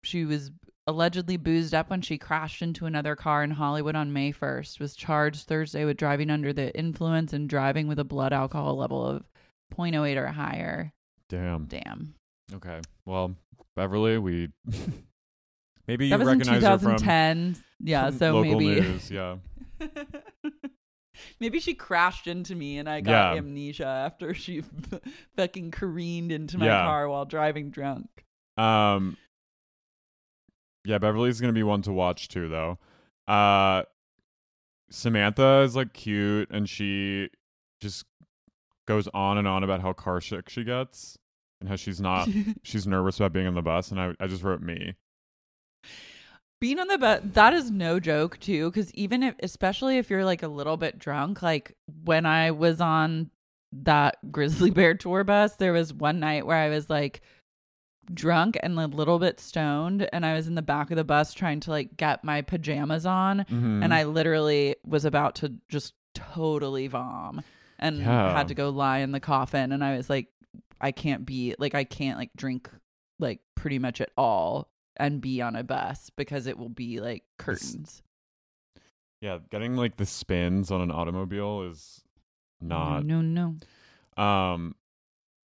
She 0.04 0.24
was 0.24 0.50
allegedly 0.86 1.36
boozed 1.36 1.74
up 1.74 1.90
when 1.90 2.00
she 2.02 2.18
crashed 2.18 2.62
into 2.62 2.86
another 2.86 3.14
car 3.14 3.44
in 3.44 3.50
Hollywood 3.52 3.94
on 3.94 4.12
May 4.12 4.32
1st. 4.32 4.80
Was 4.80 4.96
charged 4.96 5.46
Thursday 5.46 5.84
with 5.84 5.96
driving 5.96 6.30
under 6.30 6.52
the 6.52 6.76
influence 6.76 7.32
and 7.32 7.48
driving 7.48 7.86
with 7.86 7.98
a 7.98 8.04
blood 8.04 8.32
alcohol 8.32 8.76
level 8.76 9.06
of 9.06 9.24
0.08 9.76 10.16
or 10.16 10.26
higher. 10.28 10.92
Damn. 11.28 11.66
Damn. 11.66 12.14
Okay. 12.54 12.80
Well, 13.04 13.36
Beverly, 13.76 14.18
we 14.18 14.48
maybe 15.86 16.06
you 16.06 16.10
That 16.10 16.18
was 16.18 16.28
in 16.28 16.38
recognize 16.38 16.62
her 16.62 16.78
from 16.78 16.96
2010. 16.98 17.56
yeah, 17.80 18.10
so 18.18 18.34
local 18.40 18.58
maybe 18.60 18.80
news. 18.80 19.10
Yeah. 19.10 19.36
maybe 21.40 21.60
she 21.60 21.74
crashed 21.74 22.26
into 22.26 22.54
me 22.54 22.78
and 22.78 22.88
I 22.88 23.00
got 23.00 23.34
Yeah. 23.34 23.38
amnesia 23.38 23.86
after 23.86 24.34
she 24.34 24.62
fucking 25.36 25.70
careened 25.70 26.32
into 26.32 26.58
my 26.58 26.66
Yeah. 26.66 26.84
car 26.84 27.08
while 27.08 27.24
driving 27.26 27.70
drunk. 27.70 28.08
Um. 28.56 29.16
Yeah, 30.90 30.98
Beverly's 30.98 31.40
gonna 31.40 31.52
be 31.52 31.62
one 31.62 31.82
to 31.82 31.92
watch 31.92 32.26
too, 32.26 32.48
though. 32.48 32.76
Uh, 33.32 33.84
Samantha 34.90 35.60
is 35.60 35.76
like 35.76 35.92
cute, 35.92 36.50
and 36.50 36.68
she 36.68 37.28
just 37.80 38.04
goes 38.88 39.06
on 39.14 39.38
and 39.38 39.46
on 39.46 39.62
about 39.62 39.82
how 39.82 39.92
car 39.92 40.20
sick 40.20 40.48
she 40.48 40.64
gets 40.64 41.16
and 41.60 41.68
how 41.68 41.76
she's 41.76 42.00
not. 42.00 42.28
she's 42.64 42.88
nervous 42.88 43.18
about 43.18 43.32
being 43.32 43.46
on 43.46 43.54
the 43.54 43.62
bus, 43.62 43.92
and 43.92 44.00
I, 44.00 44.14
I 44.18 44.26
just 44.26 44.42
wrote 44.42 44.62
me. 44.62 44.96
Being 46.60 46.80
on 46.80 46.88
the 46.88 46.98
bus, 46.98 47.20
that 47.22 47.54
is 47.54 47.70
no 47.70 48.00
joke 48.00 48.40
too. 48.40 48.68
Because 48.68 48.92
even 48.94 49.22
if, 49.22 49.36
especially 49.44 49.96
if 49.98 50.10
you're 50.10 50.24
like 50.24 50.42
a 50.42 50.48
little 50.48 50.76
bit 50.76 50.98
drunk, 50.98 51.40
like 51.40 51.76
when 52.02 52.26
I 52.26 52.50
was 52.50 52.80
on 52.80 53.30
that 53.70 54.32
Grizzly 54.32 54.70
Bear 54.72 54.94
tour 54.94 55.22
bus, 55.22 55.54
there 55.54 55.72
was 55.72 55.94
one 55.94 56.18
night 56.18 56.46
where 56.46 56.58
I 56.58 56.68
was 56.68 56.90
like 56.90 57.22
drunk 58.14 58.58
and 58.62 58.78
a 58.78 58.86
little 58.86 59.18
bit 59.18 59.40
stoned, 59.40 60.08
and 60.12 60.24
I 60.26 60.34
was 60.34 60.46
in 60.48 60.54
the 60.54 60.62
back 60.62 60.90
of 60.90 60.96
the 60.96 61.04
bus 61.04 61.32
trying 61.34 61.60
to 61.60 61.70
like 61.70 61.96
get 61.96 62.24
my 62.24 62.42
pajamas 62.42 63.06
on, 63.06 63.40
Mhm. 63.44 63.84
and 63.84 63.92
I 63.94 64.04
literally 64.04 64.76
was 64.84 65.04
about 65.04 65.34
to 65.36 65.54
just 65.68 65.94
totally 66.14 66.86
vom 66.88 67.42
and 67.78 67.98
Yeah. 67.98 68.36
had 68.36 68.48
to 68.48 68.54
go 68.54 68.70
lie 68.70 68.98
in 68.98 69.12
the 69.12 69.20
coffin, 69.20 69.72
and 69.72 69.82
I 69.84 69.96
was 69.96 70.10
like, 70.10 70.28
I 70.80 70.92
can't 70.92 71.24
be 71.26 71.54
like 71.58 71.74
I 71.74 71.84
can't 71.84 72.18
like 72.18 72.30
drink 72.36 72.70
like 73.18 73.40
pretty 73.54 73.78
much 73.78 74.00
at 74.00 74.10
all 74.16 74.68
and 74.96 75.20
be 75.20 75.40
on 75.42 75.54
a 75.56 75.62
bus 75.62 76.10
because 76.16 76.46
it 76.46 76.58
will 76.58 76.68
be 76.70 77.00
like 77.00 77.24
curtains. 77.38 78.02
Yeah, 79.20 79.38
getting 79.50 79.76
like 79.76 79.96
the 79.96 80.06
spins 80.06 80.70
on 80.70 80.80
an 80.80 80.90
automobile 80.90 81.62
is 81.62 82.02
not. 82.60 83.04
no, 83.04 83.20
no. 83.20 83.54
no. 84.16 84.22
Um. 84.22 84.74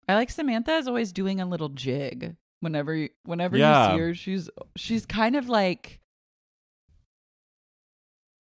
I 0.07 0.15
like 0.15 0.29
Samantha 0.29 0.75
is 0.75 0.87
always 0.87 1.11
doing 1.13 1.39
a 1.39 1.45
little 1.45 1.69
jig 1.69 2.35
whenever 2.63 2.95
you, 2.95 3.09
whenever 3.25 3.57
Yeah. 3.57 3.91
you 3.91 3.97
see 3.97 4.01
her. 4.01 4.13
She's 4.15 4.49
she's 4.75 5.05
kind 5.05 5.35
of 5.35 5.49
like 5.49 5.99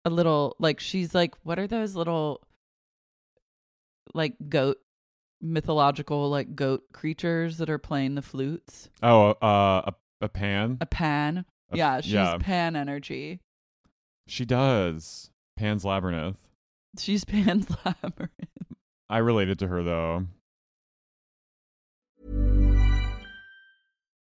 a 0.05 0.11
little 0.11 0.57
like 0.59 0.81
she's 0.81 1.15
like 1.15 1.35
what 1.45 1.59
are 1.59 1.67
those 1.67 1.95
little 1.95 2.41
like 4.15 4.35
goat 4.49 4.79
mythological 5.41 6.29
like 6.31 6.55
goat 6.55 6.85
creatures 6.93 7.59
that 7.59 7.69
are 7.71 7.79
playing 7.79 8.15
the 8.15 8.23
flutes? 8.23 8.89
Oh, 9.03 9.31
uh, 9.43 9.91
a 9.91 9.95
a 10.21 10.29
pan. 10.29 10.79
A 10.81 10.87
pan. 10.87 11.45
A- 11.73 11.77
yeah, 11.77 12.01
she's 12.01 12.13
yeah. 12.13 12.37
pan 12.39 12.77
energy. 12.77 13.41
She 14.29 14.45
does. 14.45 15.31
Pan's 15.57 15.85
Labyrinth. 15.85 16.39
She's 16.99 17.25
Pan's 17.27 17.69
labyrinth. 17.85 18.31
I 19.11 19.19
related 19.19 19.59
to 19.61 19.69
her 19.69 19.83
though. 19.83 20.27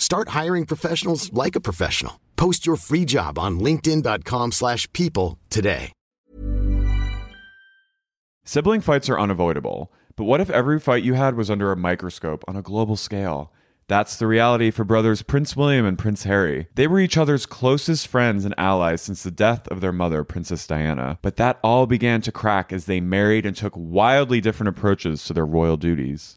Start 0.00 0.30
hiring 0.30 0.66
professionals 0.66 1.32
like 1.32 1.54
a 1.54 1.60
professional. 1.60 2.18
Post 2.34 2.66
your 2.66 2.76
free 2.76 3.04
job 3.04 3.38
on 3.38 3.60
linkedin.com/people 3.60 4.50
slash 4.50 4.92
people 4.92 5.38
today. 5.50 5.92
Sibling 8.44 8.80
fights 8.80 9.08
are 9.08 9.20
unavoidable, 9.20 9.92
but 10.16 10.24
what 10.24 10.40
if 10.40 10.50
every 10.50 10.80
fight 10.80 11.04
you 11.04 11.14
had 11.14 11.36
was 11.36 11.50
under 11.50 11.70
a 11.70 11.76
microscope 11.76 12.42
on 12.48 12.56
a 12.56 12.62
global 12.62 12.96
scale? 12.96 13.52
That's 13.86 14.16
the 14.16 14.26
reality 14.26 14.70
for 14.70 14.84
brothers 14.84 15.22
Prince 15.22 15.54
William 15.56 15.84
and 15.84 15.98
Prince 15.98 16.24
Harry. 16.24 16.68
They 16.74 16.86
were 16.86 17.00
each 17.00 17.18
other's 17.18 17.44
closest 17.44 18.08
friends 18.08 18.44
and 18.44 18.54
allies 18.56 19.02
since 19.02 19.22
the 19.22 19.30
death 19.30 19.68
of 19.68 19.80
their 19.80 19.92
mother, 19.92 20.24
Princess 20.24 20.66
Diana. 20.66 21.18
But 21.22 21.36
that 21.36 21.60
all 21.62 21.86
began 21.86 22.22
to 22.22 22.32
crack 22.32 22.72
as 22.72 22.86
they 22.86 23.00
married 23.00 23.44
and 23.44 23.56
took 23.56 23.74
wildly 23.76 24.40
different 24.40 24.68
approaches 24.68 25.24
to 25.24 25.32
their 25.32 25.46
royal 25.46 25.76
duties. 25.76 26.36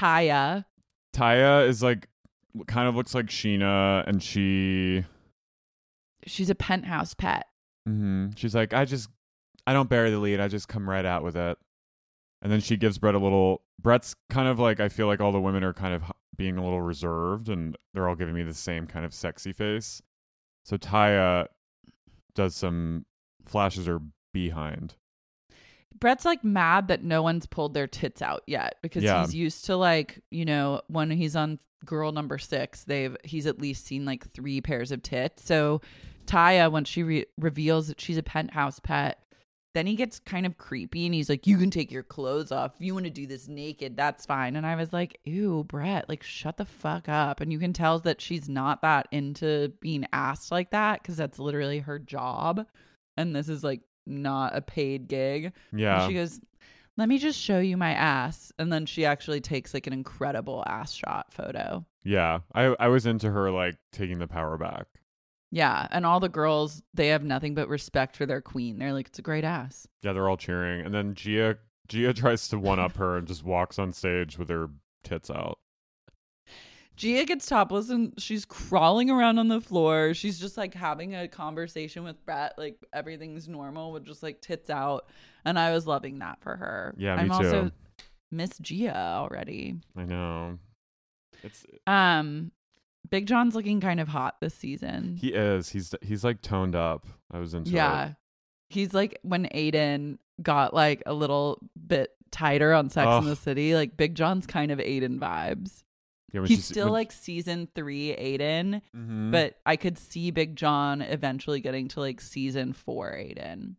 Taya. 0.00 0.64
Taya 1.14 1.66
is 1.68 1.82
like, 1.82 2.08
kind 2.66 2.88
of 2.88 2.96
looks 2.96 3.14
like 3.14 3.26
Sheena, 3.26 4.06
and 4.06 4.22
she. 4.22 5.04
She's 6.26 6.50
a 6.50 6.54
penthouse 6.54 7.14
pet. 7.14 7.46
hmm 7.86 8.28
She's 8.36 8.54
like, 8.54 8.72
I 8.72 8.84
just, 8.84 9.08
I 9.66 9.72
don't 9.72 9.88
bury 9.88 10.10
the 10.10 10.18
lead. 10.18 10.40
I 10.40 10.48
just 10.48 10.68
come 10.68 10.88
right 10.88 11.04
out 11.04 11.22
with 11.22 11.36
it. 11.36 11.58
And 12.42 12.50
then 12.50 12.60
she 12.60 12.76
gives 12.76 12.98
Bret 12.98 13.14
a 13.14 13.18
little. 13.18 13.62
Bret's 13.80 14.14
kind 14.28 14.48
of 14.48 14.58
like, 14.58 14.80
I 14.80 14.88
feel 14.88 15.06
like 15.06 15.20
all 15.20 15.32
the 15.32 15.40
women 15.40 15.64
are 15.64 15.74
kind 15.74 15.94
of 15.94 16.02
being 16.36 16.56
a 16.56 16.64
little 16.64 16.80
reserved 16.80 17.48
and 17.48 17.76
they're 17.92 18.08
all 18.08 18.14
giving 18.14 18.34
me 18.34 18.42
the 18.42 18.54
same 18.54 18.86
kind 18.86 19.04
of 19.04 19.12
sexy 19.12 19.52
face. 19.52 20.00
So 20.64 20.76
Taya 20.76 21.46
does 22.34 22.54
some 22.54 23.04
flashes 23.44 23.86
her 23.86 24.00
behind. 24.32 24.94
Bret's 25.98 26.24
like 26.24 26.42
mad 26.44 26.88
that 26.88 27.02
no 27.02 27.22
one's 27.22 27.46
pulled 27.46 27.74
their 27.74 27.86
tits 27.86 28.22
out 28.22 28.42
yet 28.46 28.76
because 28.82 29.02
Yeah. 29.02 29.20
he's 29.20 29.34
used 29.34 29.64
to 29.66 29.76
like, 29.76 30.20
you 30.30 30.44
know, 30.44 30.80
when 30.88 31.10
he's 31.10 31.36
on 31.36 31.58
girl 31.84 32.12
number 32.12 32.38
6, 32.38 32.84
they've 32.84 33.16
he's 33.24 33.46
at 33.46 33.60
least 33.60 33.84
seen 33.86 34.04
like 34.04 34.30
3 34.32 34.60
pairs 34.60 34.92
of 34.92 35.02
tits. 35.02 35.44
So 35.44 35.80
Taya 36.26 36.70
when 36.70 36.84
she 36.84 37.02
re- 37.02 37.26
reveals 37.38 37.88
that 37.88 38.00
she's 38.00 38.16
a 38.18 38.22
penthouse 38.22 38.78
pet, 38.80 39.18
then 39.74 39.86
he 39.86 39.94
gets 39.94 40.18
kind 40.20 40.46
of 40.46 40.58
creepy 40.58 41.06
and 41.06 41.14
he's 41.14 41.28
like, 41.28 41.46
"You 41.46 41.56
can 41.56 41.70
take 41.70 41.92
your 41.92 42.02
clothes 42.02 42.50
off. 42.50 42.74
If 42.76 42.80
you 42.82 42.92
want 42.92 43.04
to 43.04 43.10
do 43.10 43.26
this 43.26 43.46
naked, 43.46 43.96
that's 43.96 44.26
fine." 44.26 44.56
And 44.56 44.66
I 44.66 44.74
was 44.76 44.92
like, 44.92 45.18
"Ew, 45.24 45.64
Bret, 45.64 46.08
like 46.08 46.22
shut 46.24 46.56
the 46.56 46.64
fuck 46.64 47.08
up." 47.08 47.40
And 47.40 47.52
you 47.52 47.58
can 47.58 47.72
tell 47.72 47.98
that 48.00 48.20
she's 48.20 48.48
not 48.48 48.82
that 48.82 49.06
into 49.12 49.72
being 49.80 50.06
asked 50.12 50.50
like 50.50 50.70
that 50.70 51.04
cuz 51.04 51.16
that's 51.16 51.38
literally 51.38 51.80
her 51.80 51.98
job. 52.00 52.66
And 53.16 53.34
this 53.34 53.48
is 53.48 53.62
like 53.62 53.82
not 54.06 54.56
a 54.56 54.60
paid 54.60 55.08
gig. 55.08 55.52
And 55.70 55.80
Yeah. 55.80 56.06
she 56.08 56.14
goes, 56.14 56.40
"Let 56.96 57.08
me 57.08 57.18
just 57.18 57.38
show 57.40 57.58
you 57.60 57.76
my 57.76 57.92
ass." 57.92 58.52
And 58.58 58.72
then 58.72 58.86
she 58.86 59.04
actually 59.04 59.40
takes 59.40 59.72
like 59.74 59.86
an 59.86 59.92
incredible 59.92 60.64
ass 60.66 60.92
shot 60.92 61.32
photo. 61.32 61.84
Yeah. 62.02 62.40
I, 62.54 62.74
I 62.80 62.88
was 62.88 63.06
into 63.06 63.30
her 63.30 63.50
like 63.50 63.76
taking 63.92 64.18
the 64.18 64.26
power 64.28 64.56
back. 64.58 64.86
Yeah, 65.52 65.88
and 65.90 66.06
all 66.06 66.20
the 66.20 66.28
girls, 66.28 66.82
they 66.94 67.08
have 67.08 67.24
nothing 67.24 67.54
but 67.54 67.68
respect 67.68 68.16
for 68.16 68.24
their 68.26 68.40
queen. 68.40 68.78
They're 68.78 68.92
like, 68.92 69.08
"It's 69.08 69.18
a 69.18 69.22
great 69.22 69.42
ass." 69.44 69.86
Yeah, 70.02 70.12
they're 70.12 70.28
all 70.28 70.36
cheering. 70.36 70.84
And 70.84 70.94
then 70.94 71.14
Gia 71.14 71.58
Gia 71.88 72.12
tries 72.14 72.46
to 72.48 72.58
one 72.58 72.78
up 72.78 72.96
her 72.96 73.16
and 73.16 73.26
just 73.26 73.44
walks 73.44 73.78
on 73.78 73.92
stage 73.92 74.38
with 74.38 74.48
her 74.48 74.68
tits 75.02 75.30
out. 75.30 75.58
Gia 77.00 77.24
gets 77.24 77.46
topless 77.46 77.88
and 77.88 78.12
she's 78.18 78.44
crawling 78.44 79.08
around 79.08 79.38
on 79.38 79.48
the 79.48 79.60
floor. 79.62 80.12
She's 80.12 80.38
just 80.38 80.58
like 80.58 80.74
having 80.74 81.14
a 81.14 81.28
conversation 81.28 82.04
with 82.04 82.22
Bret, 82.26 82.58
like 82.58 82.76
everything's 82.92 83.48
normal 83.48 83.92
with 83.92 84.04
just 84.04 84.22
like 84.22 84.42
tits 84.42 84.68
out. 84.68 85.08
And 85.46 85.58
I 85.58 85.72
was 85.72 85.86
loving 85.86 86.18
that 86.18 86.42
for 86.42 86.56
her. 86.56 86.94
Yeah, 86.98 87.16
me 87.16 87.22
I'm 87.22 87.32
also 87.32 87.64
too. 87.64 87.72
Miss 88.30 88.58
Gia 88.58 88.94
already. 88.94 89.80
I 89.96 90.04
know. 90.04 90.58
It's 91.42 91.64
Um 91.86 92.52
Big 93.08 93.26
John's 93.26 93.54
looking 93.54 93.80
kind 93.80 93.98
of 93.98 94.08
hot 94.08 94.36
this 94.42 94.54
season. 94.54 95.16
he 95.18 95.28
is. 95.28 95.70
He's 95.70 95.94
he's 96.02 96.22
like 96.22 96.42
toned 96.42 96.76
up. 96.76 97.06
I 97.30 97.38
was 97.38 97.54
into 97.54 97.70
yeah. 97.70 98.08
it. 98.08 98.16
He's 98.68 98.92
like 98.92 99.18
when 99.22 99.46
Aiden 99.46 100.18
got 100.42 100.74
like 100.74 101.02
a 101.06 101.14
little 101.14 101.60
bit 101.86 102.10
tighter 102.30 102.74
on 102.74 102.90
Sex 102.90 103.08
in 103.10 103.24
the 103.24 103.36
City, 103.36 103.74
like 103.74 103.96
Big 103.96 104.14
John's 104.14 104.46
kind 104.46 104.70
of 104.70 104.78
Aiden 104.80 105.18
vibes. 105.18 105.82
Yeah, 106.32 106.40
He's 106.42 106.48
she's- 106.50 106.64
still 106.64 106.86
when- 106.86 106.92
like 106.94 107.12
season 107.12 107.68
three 107.74 108.14
Aiden, 108.16 108.82
Mhm. 108.96 109.30
but 109.32 109.58
I 109.66 109.76
could 109.76 109.98
see 109.98 110.30
Big 110.30 110.54
John 110.56 111.02
eventually 111.02 111.60
getting 111.60 111.88
to 111.88 112.00
like 112.00 112.20
season 112.20 112.72
four 112.72 113.12
Aiden. 113.12 113.76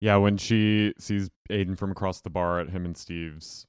Yeah, 0.00 0.16
when 0.16 0.36
she 0.36 0.92
sees 0.98 1.30
Aiden 1.50 1.78
from 1.78 1.90
across 1.90 2.20
the 2.20 2.30
bar 2.30 2.60
at 2.60 2.68
him 2.70 2.84
and 2.84 2.96
Steve's 2.96 3.66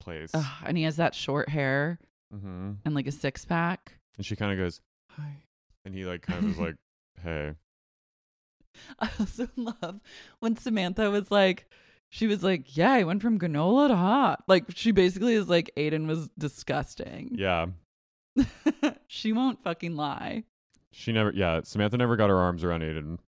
place. 0.00 0.30
Ugh, 0.34 0.62
and 0.64 0.76
he 0.76 0.84
has 0.84 0.96
that 0.96 1.14
short 1.14 1.48
hair 1.48 1.98
hmm 2.30 2.72
and 2.84 2.94
like 2.94 3.06
a 3.06 3.12
six 3.12 3.44
pack. 3.44 3.98
And 4.16 4.26
she 4.26 4.36
kind 4.36 4.52
of 4.52 4.58
goes, 4.58 4.80
"Hi," 5.12 5.44
and 5.84 5.94
he 5.94 6.04
like 6.04 6.22
kind 6.22 6.44
of 6.44 6.50
is 6.50 6.58
like, 6.58 6.76
"Hey." 7.22 7.54
I 9.00 9.10
also 9.18 9.48
love 9.56 10.00
when 10.40 10.56
Samantha 10.56 11.10
was 11.10 11.30
like, 11.30 11.68
she 12.10 12.26
was 12.26 12.42
like, 12.42 12.76
yeah, 12.76 12.92
I 12.92 13.04
went 13.04 13.22
from 13.22 13.38
granola 13.38 13.88
to 13.88 13.96
hot. 13.96 14.44
Like 14.48 14.64
she 14.74 14.92
basically 14.92 15.34
is 15.34 15.48
like, 15.48 15.70
Aiden 15.76 16.06
was 16.06 16.28
disgusting. 16.38 17.32
Yeah, 17.38 17.66
she 19.08 19.32
won't 19.32 19.62
fucking 19.62 19.96
lie. 19.96 20.44
she 20.92 21.12
never. 21.12 21.32
Yeah, 21.34 21.60
Samantha 21.64 21.96
never 21.96 22.16
got 22.16 22.30
her 22.30 22.36
arms 22.38 22.64
around 22.64 22.82
Aiden. 22.82 23.18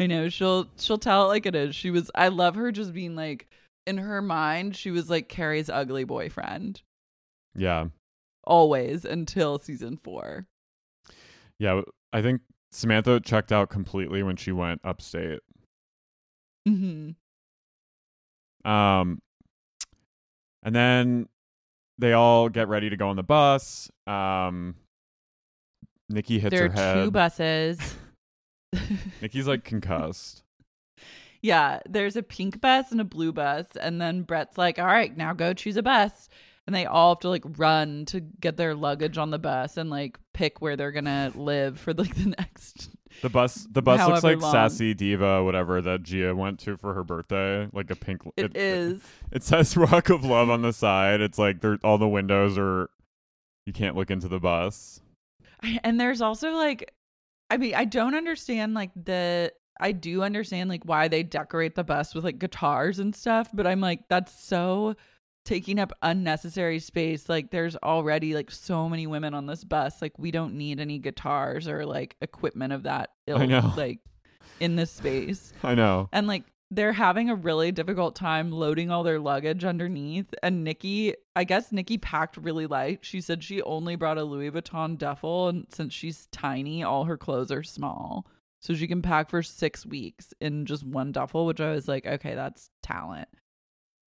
I 0.00 0.06
know 0.06 0.28
she'll 0.28 0.68
she'll 0.78 0.98
tell 0.98 1.24
it 1.24 1.28
like 1.28 1.46
it 1.46 1.54
is. 1.56 1.74
She 1.74 1.90
was 1.90 2.10
I 2.14 2.28
love 2.28 2.54
her 2.54 2.70
just 2.70 2.92
being 2.92 3.16
like 3.16 3.48
in 3.86 3.96
her 3.98 4.20
mind 4.22 4.76
she 4.76 4.90
was 4.90 5.08
like 5.10 5.28
Carrie's 5.28 5.70
ugly 5.70 6.04
boyfriend 6.04 6.82
Yeah, 7.56 7.86
always 8.44 9.04
until 9.06 9.58
season 9.58 9.96
4. 10.04 10.46
yeah. 11.58 11.80
I 12.12 12.22
think 12.22 12.42
Samantha 12.70 13.18
checked 13.20 13.50
out 13.50 13.70
completely 13.70 14.22
when 14.22 14.36
she 14.36 14.52
went 14.52 14.80
upstate. 14.84 15.40
Mhm. 16.68 17.16
Um, 18.64 19.20
and 20.62 20.74
then 20.74 21.28
they 21.98 22.12
all 22.12 22.48
get 22.48 22.68
ready 22.68 22.90
to 22.90 22.96
go 22.96 23.08
on 23.08 23.16
the 23.16 23.22
bus. 23.22 23.90
Um, 24.06 24.74
Nikki 26.08 26.38
hits 26.38 26.50
There 26.50 26.68
her 26.68 26.78
are 26.78 27.04
two 27.04 27.10
buses. 27.10 27.78
Nikki's 29.22 29.46
like 29.46 29.64
concussed. 29.64 30.42
yeah, 31.40 31.80
there's 31.88 32.16
a 32.16 32.22
pink 32.22 32.60
bus 32.60 32.92
and 32.92 33.00
a 33.00 33.04
blue 33.04 33.32
bus 33.32 33.66
and 33.80 34.00
then 34.00 34.22
Bret's 34.22 34.58
like, 34.58 34.78
"All 34.78 34.86
right, 34.86 35.16
now 35.16 35.32
go 35.32 35.54
choose 35.54 35.76
a 35.76 35.82
bus." 35.82 36.28
And 36.66 36.74
they 36.74 36.84
all 36.84 37.14
have 37.14 37.20
to 37.20 37.30
like 37.30 37.44
run 37.56 38.04
to 38.06 38.20
get 38.20 38.58
their 38.58 38.74
luggage 38.74 39.16
on 39.16 39.30
the 39.30 39.38
bus 39.38 39.78
and 39.78 39.88
like 39.88 40.18
pick 40.34 40.60
where 40.60 40.76
they're 40.76 40.92
going 40.92 41.06
to 41.06 41.32
live 41.34 41.80
for 41.80 41.94
like 41.94 42.14
the 42.14 42.28
next 42.38 42.90
The 43.22 43.28
bus, 43.28 43.66
the 43.70 43.82
bus 43.82 44.06
looks 44.08 44.24
like 44.24 44.40
long. 44.40 44.52
sassy 44.52 44.94
diva, 44.94 45.42
whatever 45.42 45.80
that 45.82 46.02
Gia 46.02 46.34
went 46.34 46.58
to 46.60 46.76
for 46.76 46.94
her 46.94 47.04
birthday, 47.04 47.68
like 47.72 47.90
a 47.90 47.96
pink. 47.96 48.22
It 48.36 48.56
is. 48.56 49.02
It, 49.32 49.42
says 49.42 49.76
"Rock 49.76 50.10
of 50.10 50.24
Love" 50.24 50.50
on 50.50 50.62
the 50.62 50.72
side. 50.72 51.20
It's 51.20 51.38
like 51.38 51.60
there, 51.60 51.78
all 51.82 51.98
the 51.98 52.08
windows 52.08 52.56
are. 52.58 52.90
You 53.66 53.72
can't 53.72 53.96
look 53.96 54.10
into 54.10 54.28
the 54.28 54.38
bus. 54.38 55.00
And 55.82 56.00
there's 56.00 56.20
also 56.20 56.52
like 56.52 56.94
i 57.50 57.56
mean 57.56 57.74
i 57.74 57.84
don't 57.84 58.14
understand 58.14 58.74
like 58.74 58.90
the 58.94 59.52
i 59.80 59.92
do 59.92 60.22
understand 60.22 60.68
like 60.68 60.84
why 60.84 61.08
they 61.08 61.22
decorate 61.22 61.74
the 61.74 61.84
bus 61.84 62.14
with 62.14 62.24
like 62.24 62.38
guitars 62.38 62.98
and 62.98 63.14
stuff 63.14 63.50
but 63.52 63.66
i'm 63.66 63.80
like 63.80 64.00
that's 64.08 64.42
so 64.42 64.94
taking 65.48 65.78
up 65.78 65.94
unnecessary 66.02 66.78
space 66.78 67.26
like 67.26 67.50
there's 67.50 67.74
already 67.76 68.34
like 68.34 68.50
so 68.50 68.86
many 68.86 69.06
women 69.06 69.32
on 69.32 69.46
this 69.46 69.64
bus 69.64 70.02
like 70.02 70.12
we 70.18 70.30
don't 70.30 70.52
need 70.54 70.78
any 70.78 70.98
guitars 70.98 71.66
or 71.66 71.86
like 71.86 72.16
equipment 72.20 72.70
of 72.70 72.82
that 72.82 73.12
ilk, 73.26 73.40
I 73.40 73.46
know. 73.46 73.72
like 73.74 74.00
in 74.60 74.76
this 74.76 74.90
space 74.90 75.54
I 75.62 75.74
know. 75.74 76.10
and 76.12 76.26
like 76.26 76.44
they're 76.70 76.92
having 76.92 77.30
a 77.30 77.34
really 77.34 77.72
difficult 77.72 78.14
time 78.14 78.50
loading 78.50 78.90
all 78.90 79.02
their 79.02 79.18
luggage 79.18 79.64
underneath. 79.64 80.34
And 80.42 80.64
Nikki, 80.64 81.14
I 81.34 81.44
guess 81.44 81.72
Nikki 81.72 81.96
packed 81.96 82.36
really 82.36 82.66
light. 82.66 82.98
She 83.00 83.22
said 83.22 83.42
she 83.42 83.62
only 83.62 83.96
brought 83.96 84.18
a 84.18 84.22
Louis 84.22 84.50
Vuitton 84.50 84.98
duffel, 84.98 85.48
and 85.48 85.66
since 85.72 85.94
she's 85.94 86.26
tiny, 86.30 86.82
all 86.82 87.04
her 87.04 87.16
clothes 87.16 87.50
are 87.50 87.62
small. 87.62 88.26
So 88.60 88.74
she 88.74 88.86
can 88.86 89.00
pack 89.00 89.30
for 89.30 89.42
six 89.42 89.86
weeks 89.86 90.34
in 90.42 90.66
just 90.66 90.84
one 90.84 91.10
duffel, 91.10 91.46
which 91.46 91.58
I 91.62 91.70
was 91.70 91.88
like, 91.88 92.04
okay, 92.04 92.34
that's 92.34 92.68
talent. 92.82 93.28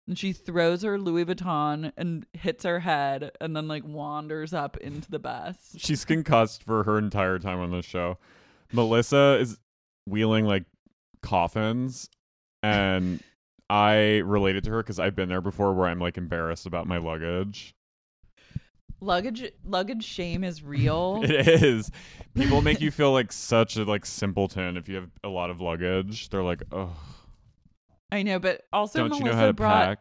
And 0.10 0.18
she 0.18 0.34
throws 0.34 0.82
her 0.82 0.97
Louis 0.97 1.24
Vuitton 1.24 1.91
and 1.95 2.26
hits 2.34 2.64
her 2.64 2.80
head 2.80 3.30
and 3.39 3.55
then 3.55 3.68
like 3.68 3.84
wanders 3.86 4.55
up 4.55 4.76
into 4.78 5.12
the 5.12 5.20
bus. 5.20 5.76
She's 5.78 6.03
concussed 6.03 6.64
for 6.64 6.84
her 6.84 6.97
entire 6.97 7.38
time 7.38 7.60
on 7.60 7.70
this 7.70 7.86
show. 7.86 8.18
Melissa 8.74 9.38
is 9.39 9.60
wheeling 10.07 10.45
like 10.45 10.64
coffins, 11.22 12.10
and 12.64 13.22
I 13.70 14.24
related 14.26 14.64
to 14.64 14.72
her 14.72 14.78
because 14.82 14.97
I've 14.97 15.16
been 15.16 15.30
there 15.30 15.41
before, 15.41 15.76
where 15.76 15.88
I'm 15.88 15.99
like 15.99 16.18
embarrassed 16.18 16.66
about 16.66 16.88
my 16.88 16.97
luggage. 16.97 17.76
Luggage 19.01 19.51
luggage 19.64 20.03
shame 20.03 20.43
is 20.43 20.64
real. 20.64 21.22
It 21.24 21.47
is. 21.64 21.91
People 22.34 22.64
make 22.64 22.82
you 22.82 22.89
feel 22.89 23.12
like 23.12 23.32
such 23.32 23.78
a 23.78 23.84
like 23.84 24.07
simpleton 24.07 24.76
if 24.76 24.89
you 24.89 24.95
have 24.95 25.12
a 25.24 25.30
lot 25.30 25.51
of 25.51 25.62
luggage. 25.62 26.30
They're 26.30 26.41
like, 26.41 26.64
oh, 26.72 26.95
I 28.12 28.24
know, 28.24 28.39
but 28.39 28.64
also 28.74 28.99
don't 28.99 29.10
Melissa 29.10 29.26
you 29.26 29.32
know 29.32 29.38
how 29.38 29.45
to 29.47 29.53
brought 29.53 29.86
pack? 29.88 29.99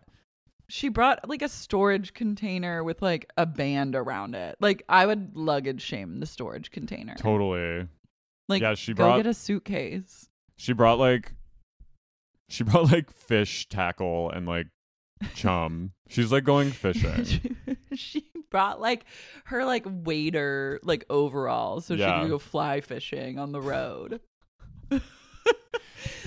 she 0.68 0.88
brought 0.88 1.28
like 1.28 1.42
a 1.42 1.48
storage 1.48 2.14
container 2.14 2.82
with 2.84 3.00
like 3.02 3.30
a 3.36 3.46
band 3.46 3.94
around 3.94 4.34
it. 4.34 4.56
Like 4.60 4.82
I 4.88 5.06
would 5.06 5.36
luggage 5.36 5.82
shame 5.82 6.20
the 6.20 6.26
storage 6.26 6.70
container. 6.70 7.14
Totally. 7.16 7.86
Like, 8.48 8.62
Yeah, 8.62 8.74
she 8.74 8.94
go 8.94 9.04
brought- 9.04 9.16
get 9.18 9.26
a 9.26 9.34
suitcase. 9.34 10.28
She 10.56 10.72
brought 10.72 10.98
like 10.98 11.32
she 12.48 12.64
brought 12.64 12.90
like 12.90 13.10
fish 13.10 13.68
tackle 13.68 14.30
and 14.30 14.46
like 14.46 14.68
chum. 15.34 15.92
She's 16.08 16.32
like 16.32 16.44
going 16.44 16.70
fishing. 16.70 17.56
she 17.94 18.24
brought 18.50 18.80
like 18.80 19.04
her 19.44 19.64
like 19.66 19.84
waiter 19.86 20.80
like 20.82 21.04
overalls 21.10 21.84
so 21.86 21.94
she 21.96 22.00
Yeah. 22.00 22.20
could 22.22 22.30
go 22.30 22.38
fly 22.38 22.80
fishing 22.80 23.38
on 23.38 23.52
the 23.52 23.60
road. 23.60 24.20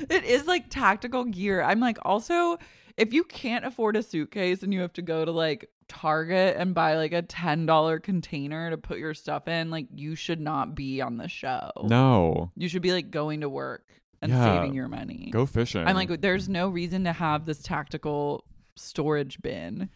it 0.10 0.24
is 0.24 0.47
like 0.47 0.70
tactical 0.70 1.26
gear. 1.26 1.62
I'm 1.62 1.80
like 1.80 1.97
also 2.04 2.58
if 2.97 3.14
you 3.14 3.24
can't 3.24 3.66
afford 3.66 3.95
a 3.95 4.04
suitcase 4.04 4.64
and 4.64 4.74
you 4.74 4.82
have 4.82 4.93
to 4.93 5.02
go 5.02 5.24
to 5.26 5.32
like 5.32 5.70
Target 5.88 6.56
and 6.58 6.74
buy 6.74 6.95
like 6.95 7.12
a 7.12 7.22
$10 7.22 8.02
container 8.04 8.70
to 8.70 8.78
put 8.78 8.97
your 8.97 9.14
stuff 9.14 9.47
in, 9.49 9.70
like 9.70 9.88
you 9.93 10.16
should 10.16 10.39
not 10.39 10.74
be 10.76 11.02
on 11.02 11.18
the 11.18 11.28
show. 11.28 11.70
no. 11.84 12.52
You 12.56 12.70
should 12.70 12.82
be 12.82 12.93
like 12.93 13.12
going 13.12 13.41
to 13.41 13.49
work 13.49 13.84
and 14.22 14.32
Yeah. 14.32 14.43
saving 14.43 14.74
your 14.74 14.88
money. 14.88 15.30
Go 15.32 15.45
fishing. 15.45 15.86
I'm 15.86 15.95
like 15.95 16.22
there's 16.22 16.47
no 16.47 16.70
reason 16.70 17.04
to 17.06 17.12
have 17.14 17.45
this 17.45 17.62
tactical 17.62 18.45
storage 18.76 19.41
bin. 19.41 19.89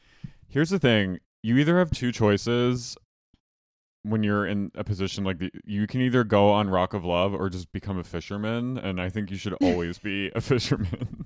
Here's 0.50 0.70
the 0.70 0.80
thing. 0.80 1.20
You 1.44 1.58
either 1.58 1.78
have 1.80 1.92
two 1.92 2.12
choices 2.12 2.98
when 4.06 4.24
you're 4.24 4.46
in 4.46 4.72
a 4.76 4.84
position 4.84 5.24
like 5.24 5.40
the, 5.40 5.52
you 5.66 5.88
can 5.88 6.02
either 6.02 6.24
go 6.24 6.50
on 6.52 6.70
Rock 6.70 6.94
of 6.94 7.04
Love 7.04 7.34
or 7.34 7.50
just 7.50 7.72
become 7.72 7.98
a 7.98 8.04
fisherman 8.04 8.78
and 8.78 9.02
I 9.02 9.10
think 9.10 9.32
you 9.32 9.38
should 9.38 9.54
always 9.62 9.98
be 9.98 10.32
a 10.36 10.42
fisherman. 10.52 11.26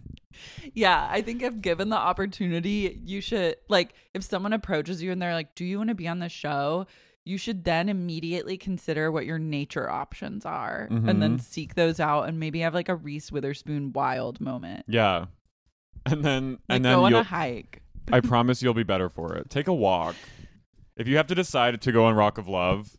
Yeah, 0.73 1.07
I 1.11 1.21
think 1.21 1.41
if 1.41 1.59
given 1.61 1.89
the 1.89 1.97
opportunity, 1.97 2.99
you 3.03 3.19
should 3.21 3.57
like 3.67 3.93
if 4.13 4.23
someone 4.23 4.53
approaches 4.53 5.01
you 5.03 5.11
and 5.11 5.21
they're 5.21 5.33
like, 5.33 5.55
"Do 5.55 5.65
you 5.65 5.77
want 5.77 5.89
to 5.89 5.95
be 5.95 6.07
on 6.07 6.19
the 6.19 6.29
show?" 6.29 6.87
You 7.25 7.37
should 7.37 7.63
then 7.65 7.89
immediately 7.89 8.57
consider 8.57 9.11
what 9.11 9.25
your 9.25 9.37
nature 9.37 9.87
options 9.89 10.45
are 10.45 10.87
and 10.89 11.21
then 11.21 11.37
Mhm. 11.37 11.41
seek 11.41 11.75
those 11.75 11.99
out 11.99 12.23
and 12.29 12.39
maybe 12.39 12.61
have 12.61 12.73
like 12.73 12.89
a 12.89 12.95
Reese 12.95 13.31
Witherspoon 13.31 13.91
wild 13.93 14.39
moment. 14.41 14.85
yeah. 14.87 15.25
And 16.05 16.23
then 16.23 16.51
Like 16.53 16.59
and 16.69 16.85
then 16.85 16.95
go 16.97 17.03
on 17.05 17.13
a 17.13 17.23
hike. 17.23 17.83
I 18.11 18.21
promise 18.21 18.63
you'll 18.63 18.73
be 18.73 18.83
better 18.83 19.09
for 19.09 19.35
it. 19.35 19.49
Take 19.49 19.67
a 19.67 19.73
walk. 19.73 20.15
If 20.99 21.07
you 21.07 21.15
have 21.15 21.27
to 21.27 21.35
decide 21.35 21.79
to 21.79 21.91
go 21.93 22.03
on 22.03 22.15
Rock 22.15 22.37
of 22.37 22.49
Love, 22.49 22.97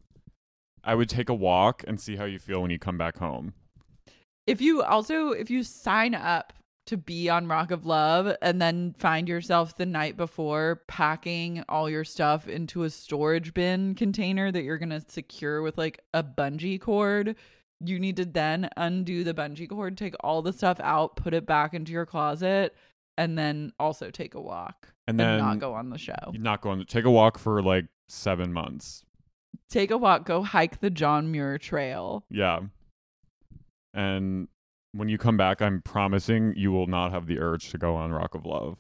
I 0.83 0.95
would 0.95 1.11
take 1.11 1.29
a 1.29 1.35
walk 1.35 1.85
and 1.87 2.01
see 2.01 2.17
how 2.17 2.25
you 2.25 2.39
feel 2.39 2.63
when 2.63 2.71
you 2.71 2.79
come 2.79 2.97
back 2.97 3.19
home. 3.19 3.53
If 4.47 4.63
you 4.63 4.83
also 4.83 5.33
if 5.33 5.51
you 5.51 5.63
sign 5.63 6.15
up 6.15 6.55
to 6.87 6.97
be 6.97 7.29
on 7.29 7.47
Rock 7.47 7.71
of 7.71 7.85
Love 7.85 8.35
and 8.41 8.61
then 8.61 8.95
find 8.99 9.29
yourself 9.29 9.77
the 9.77 9.85
night 9.85 10.17
before 10.17 10.81
packing 10.89 11.63
all 11.69 11.91
your 11.91 12.05
stuff 12.05 12.49
into 12.49 12.85
a 12.85 12.91
storage 12.91 13.53
bin 13.53 13.95
container 13.95 14.51
that 14.51 14.63
you're 14.63 14.79
going 14.79 14.89
to 14.89 15.05
secure 15.07 15.61
with 15.61 15.77
like 15.77 16.01
a 16.15 16.25
bungee 16.25 16.81
cord, 16.81 17.37
you 17.85 18.01
need 18.01 18.17
to 18.17 18.25
then 18.25 18.71
undo 18.79 19.25
the 19.25 19.35
bungee 19.35 19.69
cord, 19.69 19.99
take 19.99 20.15
all 20.21 20.41
the 20.41 20.55
stuff 20.55 20.81
out, 20.81 21.17
put 21.17 21.35
it 21.35 21.45
back 21.45 21.75
into 21.75 21.93
your 21.93 22.07
closet, 22.07 22.75
and 23.21 23.37
then 23.37 23.71
also 23.79 24.11
take 24.11 24.35
a 24.35 24.41
walk 24.41 24.89
And 25.07 25.21
then 25.21 25.29
and 25.29 25.39
not 25.39 25.59
go 25.59 25.75
on 25.75 25.91
the 25.91 25.99
show. 25.99 26.15
Not 26.33 26.63
going 26.63 26.79
to 26.79 26.87
take 26.87 27.05
a 27.05 27.11
walk 27.11 27.37
for 27.37 27.63
like 27.63 27.85
seven 28.09 28.51
months. 28.51 29.05
Take 29.69 29.91
a 29.91 29.99
walk, 29.99 30.25
go 30.25 30.43
hike 30.43 30.81
the 30.81 30.89
John 30.89 31.31
Muir 31.31 31.59
Trail. 31.59 32.25
Yeah. 32.31 32.61
And 33.93 34.49
when 34.93 35.11
you 35.11 35.19
come 35.19 35.37
back, 35.37 35.61
I'm 35.61 35.83
promising 35.83 36.55
you 36.57 36.73
will 36.73 36.87
not 36.87 37.13
have 37.13 37.27
the 37.27 37.39
urge 37.39 37.71
to 37.73 37.79
go 37.79 37.95
on 37.95 38.11
Rock 38.11 38.35
of 38.35 38.47
Love. 38.47 38.79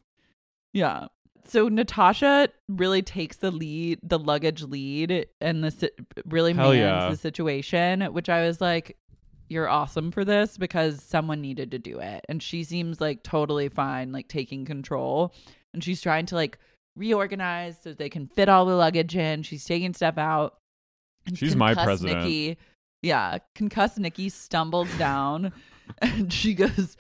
Yeah. 0.72 1.08
So 1.46 1.68
Natasha 1.68 2.48
really 2.66 3.02
takes 3.02 3.36
the 3.36 3.50
lead, 3.50 3.98
the 4.02 4.18
luggage 4.18 4.62
lead, 4.62 5.26
and 5.40 5.62
this 5.62 5.78
si- 5.80 5.90
really 6.24 6.54
Hell 6.54 6.70
mans 6.70 6.78
yeah. 6.78 7.10
the 7.10 7.16
situation. 7.16 8.00
Which 8.14 8.30
I 8.30 8.46
was 8.46 8.58
like, 8.58 8.96
"You're 9.50 9.68
awesome 9.68 10.10
for 10.10 10.24
this 10.24 10.56
because 10.56 11.02
someone 11.02 11.40
needed 11.40 11.72
to 11.72 11.78
do 11.78 11.98
it," 11.98 12.24
and 12.28 12.42
she 12.42 12.64
seems 12.64 13.00
like 13.00 13.22
totally 13.22 13.68
fine, 13.68 14.12
like 14.12 14.28
taking 14.28 14.64
control, 14.64 15.34
and 15.74 15.84
she's 15.84 16.00
trying 16.00 16.26
to 16.26 16.36
like 16.36 16.58
reorganize 16.96 17.76
so 17.82 17.92
they 17.92 18.08
can 18.08 18.26
fit 18.26 18.48
all 18.48 18.64
the 18.64 18.74
luggage 18.74 19.16
in. 19.16 19.42
She's 19.42 19.64
taking 19.64 19.92
stuff 19.92 20.16
out. 20.18 20.56
And 21.26 21.36
She's 21.36 21.54
my 21.54 21.74
president. 21.74 22.22
Nikki, 22.22 22.56
yeah, 23.02 23.38
concussed 23.54 23.98
Nikki 23.98 24.28
stumbles 24.28 24.96
down, 24.96 25.52
and 26.00 26.32
she 26.32 26.54
goes. 26.54 26.96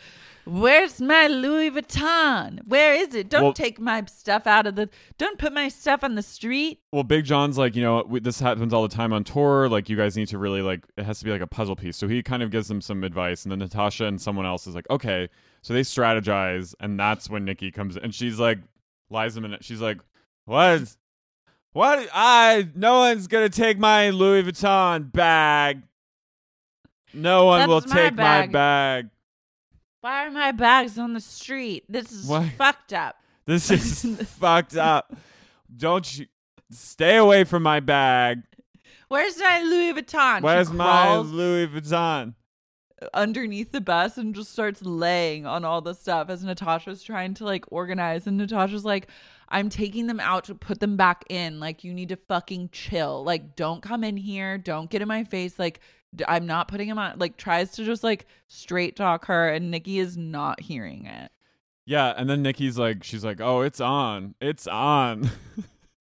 Where's 0.46 1.00
my 1.00 1.26
Louis 1.26 1.70
Vuitton? 1.70 2.60
Where 2.66 2.94
is 2.94 3.14
it? 3.14 3.28
Don't 3.28 3.42
Well- 3.42 3.52
take 3.52 3.78
my 3.78 4.04
stuff 4.06 4.46
out 4.46 4.66
of 4.66 4.74
the. 4.74 4.88
Don't 5.18 5.38
put 5.38 5.52
my 5.52 5.68
stuff 5.68 6.02
on 6.02 6.14
the 6.14 6.22
street. 6.22 6.80
Well, 6.92 7.02
Big 7.04 7.24
John's 7.24 7.58
like, 7.58 7.76
you 7.76 7.82
know, 7.82 8.04
we, 8.08 8.20
this 8.20 8.40
happens 8.40 8.72
all 8.72 8.82
the 8.82 8.94
time 8.94 9.12
on 9.12 9.22
tour. 9.24 9.68
Like, 9.68 9.88
you 9.88 9.96
guys 9.96 10.16
need 10.16 10.28
to 10.28 10.38
really 10.38 10.62
like, 10.62 10.84
it 10.96 11.04
has 11.04 11.18
to 11.18 11.24
be 11.24 11.30
like 11.30 11.42
a 11.42 11.46
puzzle 11.46 11.76
piece. 11.76 11.96
So 11.96 12.08
he 12.08 12.22
kind 12.22 12.42
of 12.42 12.50
gives 12.50 12.68
them 12.68 12.80
some 12.80 13.04
advice, 13.04 13.44
and 13.44 13.52
then 13.52 13.58
Natasha 13.58 14.06
and 14.06 14.20
someone 14.20 14.46
else 14.46 14.66
is 14.66 14.74
like, 14.74 14.88
okay. 14.90 15.28
So 15.62 15.74
they 15.74 15.82
strategize, 15.82 16.74
and 16.80 16.98
that's 16.98 17.28
when 17.28 17.44
Nikki 17.44 17.70
comes, 17.70 17.96
in, 17.96 18.04
and 18.04 18.14
she's 18.14 18.38
like, 18.40 18.58
lies 19.10 19.36
a 19.36 19.40
minute. 19.40 19.62
She's 19.62 19.80
like, 19.80 19.98
what? 20.46 20.96
What? 21.72 22.08
I 22.12 22.68
no 22.74 22.98
one's 23.00 23.28
gonna 23.28 23.48
take 23.48 23.78
my 23.78 24.10
Louis 24.10 24.42
Vuitton 24.42 25.12
bag. 25.12 25.82
No 27.12 27.44
one 27.44 27.68
will 27.68 27.82
my 27.86 27.94
take 27.94 28.14
my 28.14 28.46
bag." 28.46 29.10
Why 30.00 30.26
are 30.26 30.30
my 30.30 30.52
bags 30.52 30.98
on 30.98 31.12
the 31.12 31.20
street? 31.20 31.84
This 31.88 32.10
is 32.10 32.26
Why? 32.26 32.48
fucked 32.56 32.92
up. 32.92 33.16
This 33.46 33.70
is 33.70 34.04
fucked 34.38 34.76
up. 34.76 35.12
Don't 35.76 36.18
you 36.18 36.26
stay 36.70 37.16
away 37.16 37.42
from 37.42 37.64
my 37.64 37.80
bag. 37.80 38.42
Where's 39.08 39.38
my 39.38 39.60
Louis 39.62 39.92
Vuitton? 39.94 40.38
She 40.38 40.44
Where's 40.44 40.70
my 40.70 40.84
crawls 40.84 41.30
Louis 41.30 41.66
Vuitton? 41.66 42.34
underneath 43.14 43.72
the 43.72 43.80
bus 43.80 44.18
and 44.18 44.34
just 44.34 44.52
starts 44.52 44.82
laying 44.82 45.46
on 45.46 45.64
all 45.64 45.80
the 45.80 45.94
stuff 45.94 46.28
as 46.28 46.44
Natasha's 46.44 47.02
trying 47.02 47.34
to 47.34 47.44
like 47.44 47.64
organize. 47.72 48.26
And 48.26 48.36
Natasha's 48.36 48.84
like, 48.84 49.08
I'm 49.48 49.68
taking 49.68 50.06
them 50.06 50.20
out 50.20 50.44
to 50.44 50.54
put 50.54 50.80
them 50.80 50.96
back 50.96 51.24
in. 51.28 51.58
Like, 51.58 51.82
you 51.82 51.92
need 51.92 52.10
to 52.10 52.16
fucking 52.16 52.68
chill. 52.72 53.24
Like, 53.24 53.56
don't 53.56 53.82
come 53.82 54.04
in 54.04 54.16
here. 54.16 54.58
Don't 54.58 54.90
get 54.90 55.02
in 55.02 55.08
my 55.08 55.24
face. 55.24 55.58
Like, 55.58 55.80
I'm 56.26 56.46
not 56.46 56.68
putting 56.68 56.88
him 56.88 56.98
on. 56.98 57.18
Like, 57.18 57.36
tries 57.36 57.72
to 57.72 57.84
just 57.84 58.02
like 58.04 58.26
straight 58.48 58.96
talk 58.96 59.26
her. 59.26 59.48
And 59.48 59.70
Nikki 59.70 59.98
is 59.98 60.16
not 60.16 60.60
hearing 60.60 61.06
it. 61.06 61.30
Yeah, 61.86 62.14
and 62.16 62.30
then 62.30 62.42
Nikki's 62.42 62.78
like, 62.78 63.02
she's 63.02 63.24
like, 63.24 63.40
oh, 63.40 63.62
it's 63.62 63.80
on, 63.80 64.34
it's 64.40 64.66
on. 64.66 65.30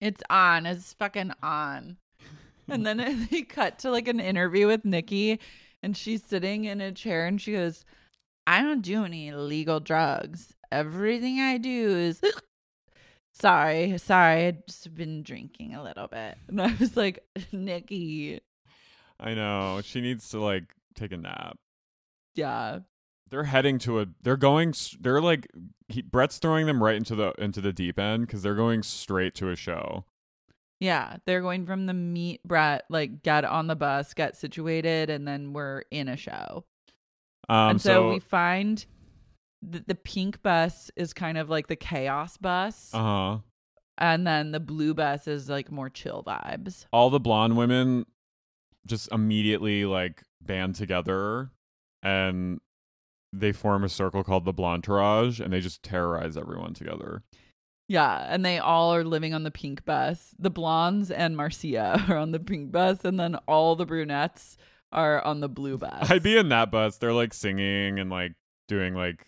It's 0.00 0.22
on. 0.30 0.66
It's 0.66 0.94
fucking 0.94 1.32
on. 1.42 1.98
And 2.68 2.86
then 2.86 3.28
they 3.30 3.42
cut 3.42 3.78
to 3.80 3.90
like 3.90 4.08
an 4.08 4.20
interview 4.20 4.66
with 4.66 4.84
Nikki, 4.84 5.40
and 5.82 5.96
she's 5.96 6.24
sitting 6.24 6.64
in 6.64 6.80
a 6.80 6.92
chair 6.92 7.26
and 7.26 7.40
she 7.40 7.52
goes, 7.52 7.84
I 8.46 8.62
don't 8.62 8.82
do 8.82 9.04
any 9.04 9.28
illegal 9.28 9.80
drugs. 9.80 10.54
Everything 10.72 11.40
I 11.40 11.58
do 11.58 11.90
is. 11.90 12.20
Sorry, 13.32 13.96
sorry. 13.96 14.48
I've 14.48 14.66
just 14.66 14.92
been 14.94 15.22
drinking 15.22 15.74
a 15.74 15.82
little 15.82 16.08
bit. 16.08 16.36
And 16.48 16.60
I 16.60 16.74
was 16.78 16.96
like, 16.96 17.24
Nikki. 17.52 18.40
I 19.20 19.34
know 19.34 19.80
she 19.84 20.00
needs 20.00 20.28
to 20.30 20.40
like 20.40 20.74
take 20.94 21.12
a 21.12 21.16
nap. 21.16 21.58
Yeah. 22.34 22.80
They're 23.30 23.44
heading 23.44 23.78
to 23.80 24.00
a. 24.00 24.06
They're 24.22 24.36
going. 24.36 24.74
They're 25.00 25.20
like. 25.20 25.46
He, 25.88 26.02
Bret's 26.02 26.38
throwing 26.38 26.66
them 26.66 26.82
right 26.82 26.96
into 26.96 27.14
the 27.14 27.32
into 27.38 27.60
the 27.60 27.72
deep 27.72 27.98
end 27.98 28.26
because 28.26 28.42
they're 28.42 28.54
going 28.54 28.82
straight 28.82 29.34
to 29.36 29.50
a 29.50 29.56
show. 29.56 30.04
Yeah. 30.80 31.18
They're 31.26 31.42
going 31.42 31.66
from 31.66 31.86
the 31.86 31.94
meet 31.94 32.42
Bret, 32.42 32.84
like, 32.88 33.22
get 33.22 33.44
on 33.44 33.66
the 33.66 33.76
bus, 33.76 34.14
get 34.14 34.36
situated, 34.36 35.10
and 35.10 35.28
then 35.28 35.52
we're 35.52 35.82
in 35.90 36.08
a 36.08 36.16
show. 36.16 36.64
Um, 37.48 37.70
and 37.70 37.80
so, 37.80 37.88
so, 37.88 38.10
we 38.10 38.20
find 38.20 38.84
that 39.62 39.88
the 39.88 39.94
pink 39.94 40.42
bus 40.42 40.90
is 40.96 41.12
kind 41.12 41.36
of 41.36 41.50
like 41.50 41.66
the 41.66 41.76
chaos 41.76 42.36
bus, 42.36 42.90
uh 42.94 42.98
huh. 42.98 43.38
and 43.98 44.26
then 44.26 44.52
the 44.52 44.60
blue 44.60 44.94
bus 44.94 45.26
is 45.26 45.48
like 45.48 45.70
more 45.70 45.90
chill 45.90 46.22
vibes. 46.24 46.86
All 46.92 47.10
the 47.10 47.20
blonde 47.20 47.56
women 47.56 48.06
just 48.86 49.10
immediately 49.12 49.84
like 49.84 50.22
band 50.40 50.74
together, 50.74 51.50
and 52.02 52.60
they 53.32 53.52
form 53.52 53.84
a 53.84 53.88
circle 53.88 54.24
called 54.24 54.44
the 54.44 54.54
Blontourage, 54.54 55.40
and 55.40 55.52
they 55.52 55.60
just 55.60 55.82
terrorize 55.82 56.36
everyone 56.36 56.74
together. 56.74 57.22
Yeah, 57.88 58.24
and 58.28 58.44
they 58.44 58.58
all 58.58 58.94
are 58.94 59.02
living 59.02 59.34
on 59.34 59.42
the 59.42 59.50
pink 59.50 59.84
bus. 59.84 60.32
The 60.38 60.48
blondes 60.48 61.10
and 61.10 61.36
Marcia 61.36 62.04
are 62.08 62.16
on 62.16 62.30
the 62.30 62.38
pink 62.38 62.70
bus, 62.70 63.04
and 63.04 63.18
then 63.18 63.34
all 63.48 63.74
the 63.74 63.84
brunettes 63.84 64.56
are 64.92 65.20
on 65.22 65.40
the 65.40 65.48
blue 65.48 65.76
bus. 65.76 66.08
I'd 66.10 66.22
be 66.22 66.36
in 66.36 66.50
that 66.50 66.70
bus. 66.70 66.98
They're 66.98 67.12
like 67.12 67.34
singing 67.34 67.98
and 67.98 68.08
like 68.08 68.34
doing 68.68 68.94
like 68.94 69.26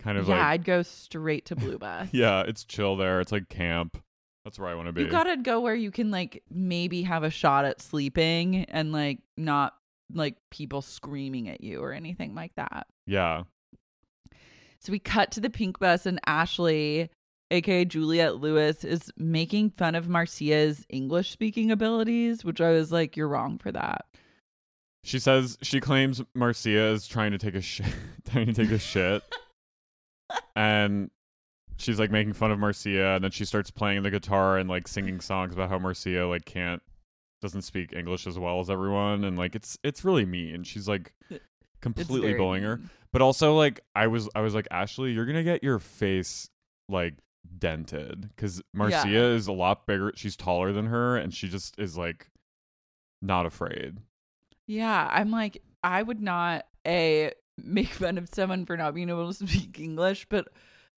kind 0.00 0.18
of 0.18 0.28
like 0.28 0.36
yeah, 0.36 0.42
like 0.42 0.52
I'd 0.52 0.64
go 0.64 0.82
straight 0.82 1.46
to 1.46 1.56
blue 1.56 1.78
bus. 1.78 2.08
yeah, 2.12 2.42
it's 2.42 2.64
chill 2.64 2.96
there. 2.96 3.20
It's 3.20 3.32
like 3.32 3.48
camp. 3.48 4.02
That's 4.50 4.58
where 4.58 4.68
I 4.68 4.74
want 4.74 4.88
to 4.88 4.92
be. 4.92 5.02
You 5.02 5.08
gotta 5.08 5.36
go 5.36 5.60
where 5.60 5.76
you 5.76 5.92
can 5.92 6.10
like 6.10 6.42
maybe 6.50 7.04
have 7.04 7.22
a 7.22 7.30
shot 7.30 7.64
at 7.64 7.80
sleeping 7.80 8.64
and 8.64 8.90
like 8.90 9.20
not 9.36 9.76
like 10.12 10.34
people 10.50 10.82
screaming 10.82 11.48
at 11.48 11.60
you 11.60 11.80
or 11.80 11.92
anything 11.92 12.34
like 12.34 12.52
that. 12.56 12.88
yeah. 13.06 13.44
So 14.80 14.90
we 14.90 14.98
cut 14.98 15.30
to 15.32 15.40
the 15.40 15.50
pink 15.50 15.78
bus, 15.78 16.04
and 16.04 16.18
Ashley, 16.26 17.10
aka 17.52 17.84
Juliette 17.84 18.40
Lewis, 18.40 18.82
is 18.82 19.12
making 19.16 19.70
fun 19.70 19.94
of 19.94 20.08
Marcia's 20.08 20.84
English 20.88 21.30
speaking 21.30 21.70
abilities, 21.70 22.44
which 22.44 22.60
I 22.60 22.72
was 22.72 22.90
like, 22.90 23.16
you're 23.16 23.28
wrong 23.28 23.56
for 23.58 23.70
that. 23.70 24.06
She 25.04 25.20
says 25.20 25.58
she 25.62 25.78
claims 25.78 26.22
Marcia 26.34 26.86
is 26.86 27.06
trying 27.06 27.30
to 27.30 27.38
take 27.38 27.54
a 27.54 27.60
shit, 27.60 27.86
trying 28.28 28.46
to 28.46 28.52
take 28.52 28.72
a 28.72 28.80
shit, 28.80 29.22
and 30.56 31.08
she's 31.80 31.98
like 31.98 32.10
making 32.10 32.34
fun 32.34 32.50
of 32.50 32.58
Marcia, 32.58 33.08
and 33.14 33.24
then 33.24 33.30
she 33.30 33.44
starts 33.44 33.70
playing 33.70 34.02
the 34.02 34.10
guitar 34.10 34.58
and 34.58 34.68
like 34.68 34.86
singing 34.86 35.20
songs 35.20 35.52
about 35.54 35.68
how 35.70 35.78
Marcia 35.78 36.26
like 36.26 36.44
can't 36.44 36.82
doesn't 37.42 37.62
speak 37.62 37.92
English 37.94 38.26
as 38.26 38.38
well 38.38 38.60
as 38.60 38.68
everyone, 38.70 39.24
and 39.24 39.36
like 39.38 39.54
it's 39.54 39.78
it's 39.82 40.04
really 40.04 40.24
mean. 40.26 40.62
She's 40.62 40.86
like 40.88 41.12
completely 41.80 42.34
bullying 42.34 42.62
her, 42.64 42.80
but 43.12 43.22
also 43.22 43.56
like 43.56 43.80
I 43.94 44.06
was 44.06 44.28
I 44.34 44.40
was 44.42 44.54
like 44.54 44.68
Ashley, 44.70 45.12
you're 45.12 45.26
gonna 45.26 45.42
get 45.42 45.62
your 45.64 45.78
face 45.78 46.50
like 46.88 47.14
dented 47.58 48.28
because 48.36 48.60
Marcia 48.74 49.08
Yeah. 49.08 49.22
is 49.28 49.46
a 49.46 49.52
lot 49.52 49.86
bigger. 49.86 50.12
She's 50.14 50.36
taller 50.36 50.72
than 50.72 50.86
her, 50.86 51.16
and 51.16 51.32
she 51.34 51.48
just 51.48 51.78
is 51.78 51.96
like 51.96 52.30
not 53.22 53.46
afraid. 53.46 53.98
Yeah, 54.66 55.08
I'm 55.10 55.30
like, 55.30 55.62
I 55.82 56.02
would 56.02 56.20
not 56.20 56.66
a 56.86 57.32
make 57.62 57.88
fun 57.88 58.18
of 58.18 58.28
someone 58.32 58.64
for 58.66 58.76
not 58.76 58.94
being 58.94 59.08
able 59.08 59.32
to 59.32 59.46
speak 59.48 59.80
English, 59.80 60.26
but 60.28 60.48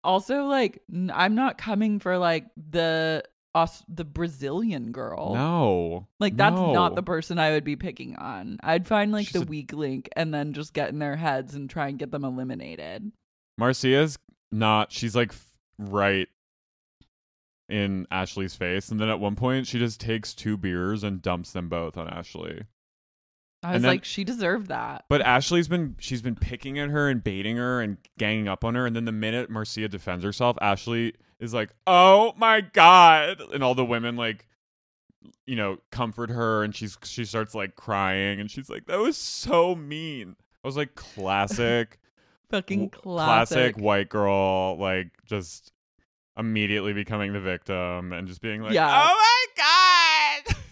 also 0.05 0.45
like 0.45 0.83
n- 0.93 1.13
I'm 1.15 1.35
not 1.35 1.59
coming 1.59 1.99
for 1.99 2.19
like 2.19 2.47
the 2.57 3.23
us 3.55 3.83
the 3.89 4.05
Brazilian 4.05 4.93
girl. 4.93 5.35
No, 5.35 6.07
Like 6.21 6.37
that's 6.37 6.55
no. 6.55 6.73
not 6.73 6.95
the 6.95 7.03
person 7.03 7.39
I 7.39 7.51
would 7.51 7.65
be 7.65 7.75
picking 7.77 8.15
on. 8.17 8.59
I'd 8.63 8.87
find 8.87 9.11
like 9.13 9.27
She's 9.27 9.33
the 9.41 9.43
a- 9.43 9.51
weak 9.51 9.73
link 9.73 10.09
and 10.15 10.33
then 10.33 10.53
just 10.53 10.73
get 10.73 10.89
in 10.91 10.99
their 11.01 11.17
heads 11.17 11.55
and 11.55 11.69
try 11.69 11.89
and 11.89 11.99
get 11.99 12.11
them 12.13 12.25
eliminated. 12.25 13.11
Marcia's 13.59 14.19
not. 14.53 14.93
She's 14.93 15.17
like 15.17 15.31
f- 15.33 15.51
right 15.79 16.29
in 17.69 18.07
Ashley's 18.11 18.55
face, 18.57 18.89
and 18.91 18.99
then 19.01 19.09
at 19.09 19.21
one 19.21 19.37
point 19.37 19.67
she 19.67 19.79
just 19.79 20.01
takes 20.01 20.35
two 20.35 20.57
beers 20.57 21.05
and 21.05 21.23
dumps 21.23 21.53
them 21.53 21.69
both 21.69 21.97
on 21.97 22.09
Ashley. 22.09 22.65
I 23.63 23.75
was 23.75 23.83
then- 23.83 23.91
like, 23.91 24.05
she 24.05 24.25
deserved 24.25 24.69
that. 24.69 25.05
But 25.09 25.21
Ashley's 25.21 25.69
been 25.69 25.97
she's 25.99 26.23
been 26.23 26.35
picking 26.37 26.79
at 26.79 26.91
her 26.91 27.09
and 27.09 27.23
baiting 27.23 27.57
her 27.57 27.81
and 27.81 27.99
ganging 28.19 28.49
up 28.49 28.65
on 28.65 28.75
her, 28.75 28.87
and 28.87 28.95
then 28.97 29.05
the 29.05 29.13
minute 29.13 29.51
Marcia 29.51 29.89
defends 29.89 30.25
herself, 30.25 30.57
Ashley 30.63 31.15
is 31.39 31.53
like, 31.55 31.71
"Oh 31.87 32.33
my 32.37 32.61
god!" 32.63 33.41
and 33.53 33.63
all 33.63 33.75
the 33.75 33.85
women 33.85 34.17
like. 34.17 34.47
You 35.45 35.55
know, 35.57 35.77
comfort 35.93 36.31
her, 36.31 36.63
and 36.65 36.75
she's 36.75 36.97
she 37.05 37.27
starts 37.27 37.55
like 37.55 37.75
crying, 37.77 38.41
and 38.41 38.51
she's 38.51 38.71
like, 38.71 38.87
"That 38.87 38.99
was 39.01 39.19
so 39.19 39.75
mean." 39.75 40.35
I 40.65 40.69
was 40.69 40.79
like, 40.79 40.95
"Classic, 40.95 41.99
Fucking 42.51 42.89
w- 42.89 43.03
classic. 43.03 43.77
white 43.77 44.09
girl, 44.09 44.79
like 44.79 45.09
just 45.27 45.73
immediately 46.39 46.95
becoming 46.95 47.35
the 47.35 47.41
victim 47.41 48.15
and 48.15 48.27
just 48.29 48.41
being 48.41 48.63
like, 48.63 48.73
Yeah. 48.73 48.89
"Oh 49.11 49.15
my 49.57 50.45
god!" 50.47 50.57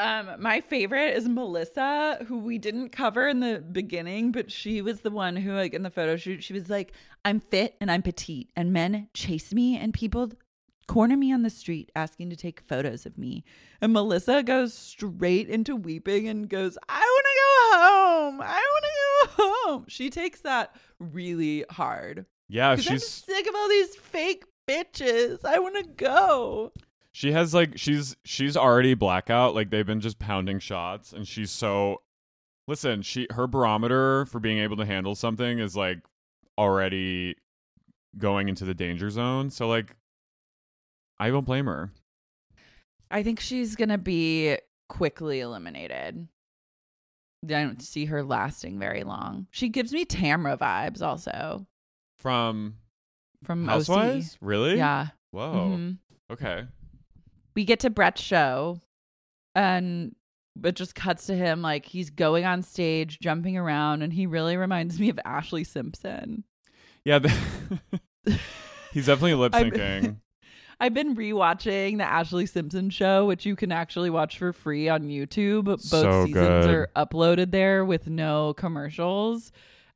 Um, 0.00 0.40
my 0.40 0.62
favorite 0.62 1.14
is 1.14 1.28
Melissa, 1.28 2.24
who 2.26 2.38
we 2.38 2.56
didn't 2.56 2.88
cover 2.88 3.28
in 3.28 3.40
the 3.40 3.60
beginning, 3.60 4.32
but 4.32 4.50
she 4.50 4.80
was 4.80 5.02
the 5.02 5.10
one 5.10 5.36
who, 5.36 5.52
like, 5.52 5.74
in 5.74 5.82
the 5.82 5.90
photo 5.90 6.16
shoot, 6.16 6.42
she 6.42 6.54
was 6.54 6.70
like, 6.70 6.92
"I'm 7.22 7.38
fit 7.38 7.76
and 7.82 7.90
I'm 7.90 8.00
petite, 8.00 8.50
and 8.56 8.72
men 8.72 9.08
chase 9.12 9.52
me, 9.52 9.76
and 9.76 9.92
people 9.92 10.32
corner 10.88 11.16
me 11.18 11.32
on 11.32 11.42
the 11.42 11.50
street 11.50 11.92
asking 11.94 12.30
to 12.30 12.36
take 12.36 12.62
photos 12.62 13.04
of 13.04 13.18
me." 13.18 13.44
And 13.82 13.92
Melissa 13.92 14.42
goes 14.42 14.72
straight 14.72 15.50
into 15.50 15.76
weeping 15.76 16.28
and 16.28 16.48
goes, 16.48 16.78
"I 16.88 17.00
want 17.00 17.26
to 17.26 17.40
go 17.42 17.78
home. 17.78 18.40
I 18.40 18.66
want 18.72 18.84
to 18.84 19.36
go 19.36 19.54
home." 19.66 19.84
She 19.88 20.08
takes 20.08 20.40
that 20.40 20.74
really 20.98 21.66
hard. 21.70 22.24
yeah, 22.48 22.74
'Cause 22.74 22.88
I'm 22.88 22.94
she's 22.94 23.06
sick 23.08 23.46
of 23.46 23.54
all 23.54 23.68
these 23.68 23.94
fake 23.96 24.44
bitches. 24.66 25.44
I 25.44 25.58
want 25.58 25.76
to 25.76 25.84
go. 25.84 26.72
She 27.20 27.32
has 27.32 27.52
like 27.52 27.76
she's 27.76 28.16
she's 28.24 28.56
already 28.56 28.94
blackout. 28.94 29.54
Like 29.54 29.68
they've 29.68 29.84
been 29.84 30.00
just 30.00 30.18
pounding 30.18 30.58
shots, 30.58 31.12
and 31.12 31.28
she's 31.28 31.50
so. 31.50 32.00
Listen, 32.66 33.02
she 33.02 33.26
her 33.32 33.46
barometer 33.46 34.24
for 34.24 34.40
being 34.40 34.56
able 34.56 34.78
to 34.78 34.86
handle 34.86 35.14
something 35.14 35.58
is 35.58 35.76
like 35.76 35.98
already 36.56 37.36
going 38.16 38.48
into 38.48 38.64
the 38.64 38.72
danger 38.72 39.10
zone. 39.10 39.50
So 39.50 39.68
like, 39.68 39.96
I 41.18 41.28
don't 41.28 41.44
blame 41.44 41.66
her. 41.66 41.90
I 43.10 43.22
think 43.22 43.38
she's 43.38 43.76
gonna 43.76 43.98
be 43.98 44.56
quickly 44.88 45.40
eliminated. 45.40 46.26
I 47.44 47.46
don't 47.46 47.82
see 47.82 48.06
her 48.06 48.22
lasting 48.22 48.78
very 48.78 49.04
long. 49.04 49.46
She 49.50 49.68
gives 49.68 49.92
me 49.92 50.06
Tamra 50.06 50.56
vibes 50.56 51.02
also 51.02 51.66
From 52.18 52.76
from 53.44 53.66
Housewives, 53.66 54.38
really? 54.40 54.78
Yeah. 54.78 55.08
Whoa. 55.32 55.76
Mhm. 55.76 55.98
Okay. 56.32 56.64
We 57.60 57.66
get 57.66 57.80
to 57.80 57.90
Bret's 57.90 58.22
show 58.22 58.80
and 59.54 60.14
it 60.64 60.76
just 60.76 60.94
cuts 60.94 61.26
to 61.26 61.34
him 61.34 61.60
like 61.60 61.84
he's 61.84 62.08
going 62.08 62.46
on 62.46 62.62
stage, 62.62 63.18
jumping 63.20 63.58
around, 63.58 64.00
and 64.00 64.10
he 64.14 64.24
really 64.24 64.56
reminds 64.56 64.98
me 64.98 65.10
of 65.10 65.20
Ashlee 65.26 65.66
Simpson. 65.66 66.44
Yeah. 67.04 67.18
The 67.18 67.30
he's 68.94 69.04
definitely 69.04 69.34
lip 69.34 69.52
syncing. 69.52 70.16
I've 70.80 70.94
been 70.94 71.14
rewatching 71.14 71.98
the 71.98 72.04
Ashlee 72.04 72.48
Simpson 72.48 72.88
show, 72.88 73.26
which 73.26 73.44
you 73.44 73.56
can 73.56 73.72
actually 73.72 74.08
watch 74.08 74.38
for 74.38 74.54
free 74.54 74.88
on 74.88 75.02
YouTube. 75.10 75.64
Both 75.64 75.82
So 75.82 76.24
seasons 76.24 76.64
good. 76.64 76.74
are 76.74 76.88
uploaded 76.96 77.50
there 77.50 77.84
with 77.84 78.08
no 78.08 78.54
commercials. 78.54 79.52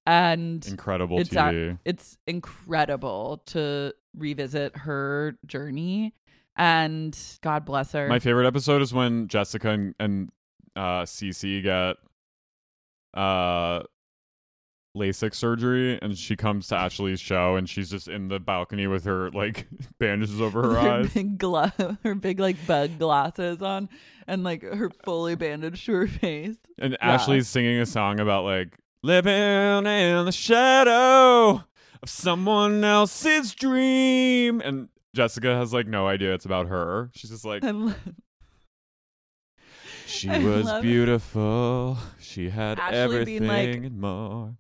And 0.06 0.66
Incredible 0.66 1.18
it's 1.18 1.30
TV. 1.30 1.78
it's 1.86 2.18
incredible 2.26 3.42
to 3.46 3.94
revisit 4.14 4.76
her 4.76 5.38
journey. 5.46 6.12
And 6.56 7.18
God 7.42 7.64
bless 7.64 7.92
her. 7.92 8.08
My 8.08 8.18
favorite 8.20 8.46
episode 8.46 8.80
is 8.82 8.92
when 8.94 9.28
Jessica 9.28 9.70
and, 9.70 9.94
and 9.98 10.30
uh 10.76 11.02
Cece 11.02 11.62
get 11.62 11.96
uh 13.14 13.82
LASIK 14.96 15.34
surgery 15.34 15.98
and 16.00 16.16
she 16.16 16.36
comes 16.36 16.68
to 16.68 16.76
Ashlee's 16.76 17.18
show 17.20 17.56
and 17.56 17.68
she's 17.68 17.90
just 17.90 18.06
in 18.06 18.28
the 18.28 18.38
balcony 18.38 18.86
with 18.86 19.04
her 19.06 19.30
like 19.32 19.66
bandages 19.98 20.40
over 20.40 20.62
her 20.62 20.74
her 20.80 20.88
eyes. 21.00 21.12
big 21.12 21.36
gla- 21.38 21.72
her 22.04 22.14
big 22.14 22.38
like 22.38 22.64
bug 22.66 22.98
glasses 23.00 23.60
on, 23.60 23.88
and 24.28 24.44
like 24.44 24.62
her 24.62 24.90
fully 25.04 25.34
bandaged 25.34 25.84
to 25.86 25.92
her 25.94 26.06
face. 26.06 26.56
And 26.78 26.92
Yeah. 27.00 27.18
Ashlee's 27.18 27.48
singing 27.48 27.80
a 27.80 27.86
song 27.86 28.20
about 28.20 28.44
like 28.44 28.78
living 29.02 29.32
in 29.32 30.24
the 30.26 30.32
shadow 30.32 31.64
of 32.00 32.08
someone 32.08 32.84
else's 32.84 33.52
dream 33.52 34.60
and 34.60 34.88
Jessica 35.14 35.54
has 35.56 35.72
like 35.72 35.86
no 35.86 36.06
idea 36.06 36.34
it's 36.34 36.44
about 36.44 36.66
her. 36.68 37.10
She's 37.14 37.30
just 37.30 37.44
like 37.44 37.62
lo- 37.62 37.94
she 40.06 40.28
I 40.28 40.38
was 40.38 40.66
love 40.66 40.84
it. 40.84 40.86
beautiful. 40.86 41.98
She 42.20 42.50
had 42.50 42.78
Ashlee 42.78 42.92
everything 42.92 43.46
like- 43.46 43.68
and 43.76 44.00
more. 44.00 44.56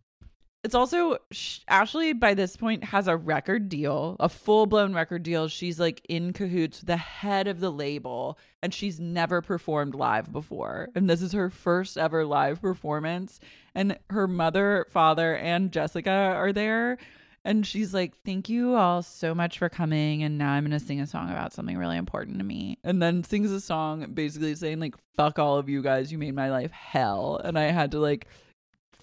It's 0.62 0.74
also 0.74 1.18
sh- 1.30 1.58
Ashlee 1.70 2.18
by 2.18 2.32
this 2.32 2.56
point 2.56 2.84
has 2.84 3.06
a 3.06 3.18
record 3.18 3.68
deal, 3.68 4.16
a 4.18 4.30
full 4.30 4.64
blown 4.64 4.94
record 4.94 5.22
deal. 5.22 5.46
She's 5.48 5.78
like 5.78 6.00
in 6.08 6.32
cahoots, 6.32 6.80
with 6.80 6.86
the 6.86 6.96
head 6.96 7.46
of 7.48 7.60
the 7.60 7.70
label, 7.70 8.38
and 8.62 8.72
she's 8.72 8.98
never 8.98 9.42
performed 9.42 9.94
live 9.94 10.32
before. 10.32 10.88
And 10.94 11.10
this 11.10 11.20
is 11.20 11.32
her 11.32 11.50
first 11.50 11.98
ever 11.98 12.24
live 12.24 12.62
performance. 12.62 13.40
And 13.74 13.98
her 14.08 14.26
mother, 14.26 14.86
father, 14.88 15.36
and 15.36 15.70
Jessica 15.70 16.10
are 16.10 16.50
there. 16.52 16.96
And 17.44 17.66
she's 17.66 17.92
like, 17.92 18.14
Thank 18.24 18.48
you 18.48 18.74
all 18.74 19.02
so 19.02 19.34
much 19.34 19.58
for 19.58 19.68
coming. 19.68 20.22
And 20.22 20.38
now 20.38 20.52
I'm 20.52 20.64
going 20.66 20.78
to 20.78 20.84
sing 20.84 21.00
a 21.00 21.06
song 21.06 21.30
about 21.30 21.52
something 21.52 21.76
really 21.76 21.96
important 21.98 22.38
to 22.38 22.44
me. 22.44 22.78
And 22.82 23.02
then 23.02 23.22
sings 23.22 23.50
a 23.50 23.60
song 23.60 24.06
basically 24.14 24.54
saying, 24.54 24.80
like, 24.80 24.94
fuck 25.16 25.38
all 25.38 25.58
of 25.58 25.68
you 25.68 25.82
guys. 25.82 26.10
You 26.10 26.18
made 26.18 26.34
my 26.34 26.50
life 26.50 26.70
hell. 26.72 27.40
And 27.44 27.58
I 27.58 27.64
had 27.64 27.90
to, 27.90 27.98
like, 27.98 28.28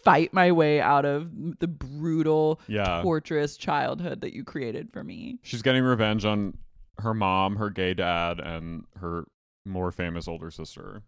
fight 0.04 0.34
my 0.34 0.52
way 0.52 0.82
out 0.82 1.06
of 1.06 1.30
the 1.60 1.68
brutal, 1.68 2.60
Yeah. 2.68 3.02
torturous 3.04 3.58
childhood 3.58 4.22
that 4.22 4.34
you 4.34 4.44
created 4.44 4.92
for 4.92 5.04
me. 5.04 5.38
She's 5.44 5.62
getting 5.62 5.84
revenge 5.84 6.26
on 6.26 6.58
her 6.98 7.14
mom, 7.14 7.58
her 7.58 7.70
gay 7.70 7.94
dad, 7.94 8.40
and 8.40 8.86
her 9.00 9.26
more 9.66 9.92
famous 9.92 10.28
older 10.28 10.50
sister. 10.50 11.04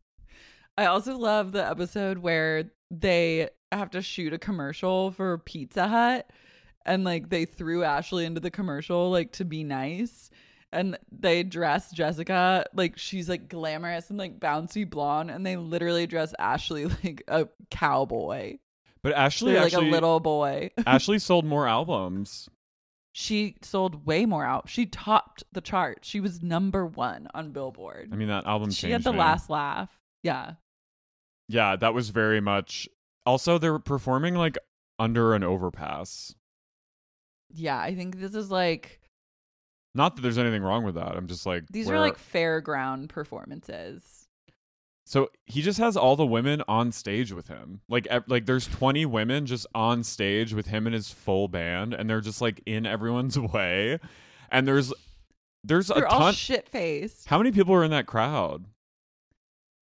I 0.77 0.85
also 0.85 1.17
love 1.17 1.51
the 1.51 1.67
episode 1.67 2.19
where 2.19 2.65
they 2.91 3.49
have 3.71 3.89
to 3.91 4.01
shoot 4.03 4.33
a 4.33 4.37
commercial 4.37 5.09
for 5.09 5.39
Pizza 5.39 5.87
Hut 5.87 6.29
and 6.85 7.03
like 7.03 7.29
they 7.29 7.45
threw 7.45 7.81
Ashlee 7.81 8.25
into 8.25 8.39
the 8.41 8.51
commercial 8.51 9.09
like 9.11 9.31
to 9.33 9.45
be 9.45 9.63
nice. 9.63 10.29
And 10.71 10.97
they 11.11 11.43
dress 11.43 11.91
Jessica 11.91 12.65
like 12.73 12.97
she's 12.97 13.29
like 13.29 13.47
glamorous 13.47 14.09
and 14.09 14.17
like 14.17 14.39
bouncy 14.39 14.89
blonde, 14.89 15.29
and 15.29 15.45
they 15.45 15.55
literally 15.55 16.07
dress 16.07 16.33
Ashlee 16.39 16.91
like 17.03 17.23
a 17.27 17.47
cowboy. 17.69 18.57
But 19.03 19.13
Ashlee 19.15 19.53
They're 19.53 19.55
like 19.61 19.73
actually 19.73 19.89
a 19.89 19.91
little 19.91 20.19
boy. 20.19 20.71
Ashlee 20.79 21.21
sold 21.21 21.45
more 21.45 21.67
albums. 21.67 22.49
she 23.11 23.57
sold 23.61 24.05
way 24.07 24.25
more 24.25 24.45
out. 24.45 24.67
She 24.67 24.85
topped 24.87 25.43
the 25.51 25.61
chart. 25.61 25.99
She 26.01 26.19
was 26.19 26.41
number 26.41 26.85
one 26.87 27.27
on 27.35 27.51
Billboard. 27.51 28.09
I 28.11 28.15
mean 28.15 28.29
that 28.29 28.47
album 28.47 28.71
she 28.71 28.89
had 28.91 29.03
the 29.03 29.13
me. 29.13 29.19
last 29.19 29.49
laugh. 29.51 29.89
Yeah. 30.23 30.53
Yeah, 31.49 31.75
that 31.75 31.93
was 31.93 32.09
very 32.09 32.41
much 32.41 32.87
also 33.25 33.57
they're 33.59 33.77
performing 33.77 34.33
like 34.33 34.57
under 34.97 35.35
an 35.35 35.43
overpass. 35.43 36.33
Yeah. 37.53 37.79
I 37.79 37.95
think 37.95 38.19
this 38.19 38.35
is 38.35 38.49
like, 38.51 38.99
Not 39.95 40.15
that 40.15 40.21
there's 40.21 40.37
anything 40.37 40.63
wrong 40.63 40.83
with 40.83 40.95
that. 40.95 41.15
I'm 41.15 41.27
just 41.27 41.45
like 41.45 41.63
these 41.69 41.87
where- 41.87 41.97
are 41.97 41.99
like 41.99 42.17
fairground 42.17 43.09
performances. 43.09 44.19
So 45.05 45.29
he 45.45 45.61
just 45.61 45.79
has 45.79 45.97
all 45.97 46.15
the 46.15 46.25
women 46.25 46.63
on 46.67 46.93
stage 46.93 47.33
with 47.33 47.49
him. 47.49 47.81
Like 47.89 48.07
like 48.27 48.45
there's 48.45 48.67
20 48.67 49.05
women 49.05 49.45
just 49.45 49.67
on 49.75 50.03
stage 50.03 50.53
with 50.53 50.67
him 50.67 50.87
and 50.87 50.93
his 50.93 51.11
full 51.11 51.49
band 51.49 51.93
and 51.93 52.09
they're 52.09 52.21
just 52.21 52.41
like 52.41 52.61
in 52.65 52.85
everyone's 52.85 53.37
way. 53.53 53.99
And 54.49 54.65
there's 54.67 54.93
there's 55.65 55.89
a 55.89 55.95
They're 55.95 56.07
all 56.07 56.19
ton 56.19 56.33
shit 56.33 56.69
faced. 56.69 57.27
How 57.27 57.37
many 57.37 57.51
people 57.51 57.73
are 57.75 57.83
in 57.83 57.91
that 57.91 58.05
crowd? 58.05 58.65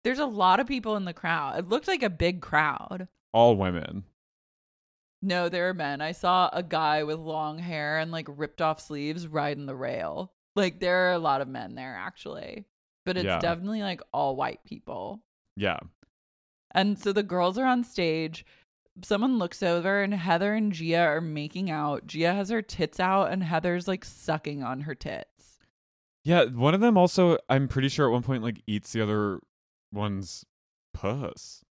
There's 0.03 0.19
a 0.19 0.25
lot 0.25 0.59
of 0.59 0.67
people 0.67 0.95
in 0.95 1.05
the 1.05 1.13
crowd. 1.13 1.57
It 1.59 1.67
looked 1.67 1.87
like 1.87 2.03
a 2.03 2.09
big 2.09 2.41
crowd. 2.41 3.07
All 3.33 3.55
women. 3.57 4.03
No, 5.21 5.49
there 5.49 5.69
are 5.69 5.73
men. 5.73 5.99
I 6.01 6.11
saw 6.11 6.49
a 6.53 6.61
guy 6.61 7.03
with 7.03 7.17
long 7.19 7.57
hair 7.59 7.97
and 7.97 8.11
like 8.11 8.27
ripped 8.29 8.61
off 8.61 8.79
sleeves 8.79 9.27
riding 9.27 9.65
the 9.65 9.75
rail. 9.75 10.31
Like 10.55 10.79
there 10.79 11.09
are 11.09 11.13
a 11.13 11.19
lot 11.19 11.41
of 11.41 11.47
men 11.47 11.75
there 11.75 11.95
actually. 11.95 12.65
But 13.05 13.17
it's 13.17 13.25
Yeah. 13.25 13.39
definitely 13.39 13.81
like 13.81 14.01
all 14.13 14.35
white 14.35 14.63
people. 14.65 15.21
Yeah. 15.55 15.79
And 16.71 16.99
so 16.99 17.13
the 17.13 17.23
girls 17.23 17.57
are 17.57 17.65
on 17.65 17.83
stage. 17.83 18.45
Someone 19.03 19.37
looks 19.39 19.63
over 19.63 20.01
and 20.03 20.13
Heather 20.13 20.53
and 20.53 20.71
Gia 20.71 20.99
are 20.99 21.21
making 21.21 21.69
out. 21.71 22.05
Gia 22.07 22.33
has 22.33 22.49
her 22.49 22.61
tits 22.61 22.99
out 22.99 23.31
and 23.31 23.43
Heather's 23.43 23.87
like 23.87 24.03
sucking 24.05 24.63
on 24.63 24.81
her 24.81 24.93
tits. 24.95 25.59
Yeah, 26.23 26.45
one 26.45 26.73
of 26.73 26.81
them 26.81 26.97
also 26.97 27.37
I'm 27.49 27.67
pretty 27.67 27.89
sure 27.89 28.07
at 28.07 28.11
one 28.11 28.23
point 28.23 28.43
like 28.43 28.61
eats 28.67 28.91
the 28.91 29.01
other 29.01 29.39
one's 29.91 30.45
puss. 30.93 31.63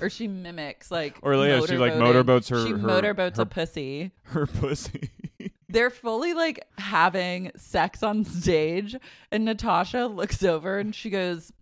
Or 0.00 0.10
she 0.10 0.28
mimics 0.28 0.90
like 0.90 1.18
Or, 1.22 1.34
yeah, 1.34 1.60
she, 1.66 1.76
like, 1.78 1.96
motorboats 1.96 2.48
her- 2.48 2.64
She 2.64 2.72
her- 2.72 2.76
motorboats 2.78 3.36
her- 3.38 3.42
a 3.42 3.46
pussy. 3.46 4.12
Her 4.24 4.46
pussy. 4.46 5.10
They're 5.68 5.90
fully 5.90 6.32
like 6.32 6.64
having 6.78 7.50
sex 7.56 8.02
on 8.02 8.24
stage, 8.24 8.94
and 9.32 9.44
Natasha 9.44 10.06
looks 10.06 10.42
over 10.42 10.78
and 10.78 10.94
she 10.94 11.10
goes, 11.10 11.52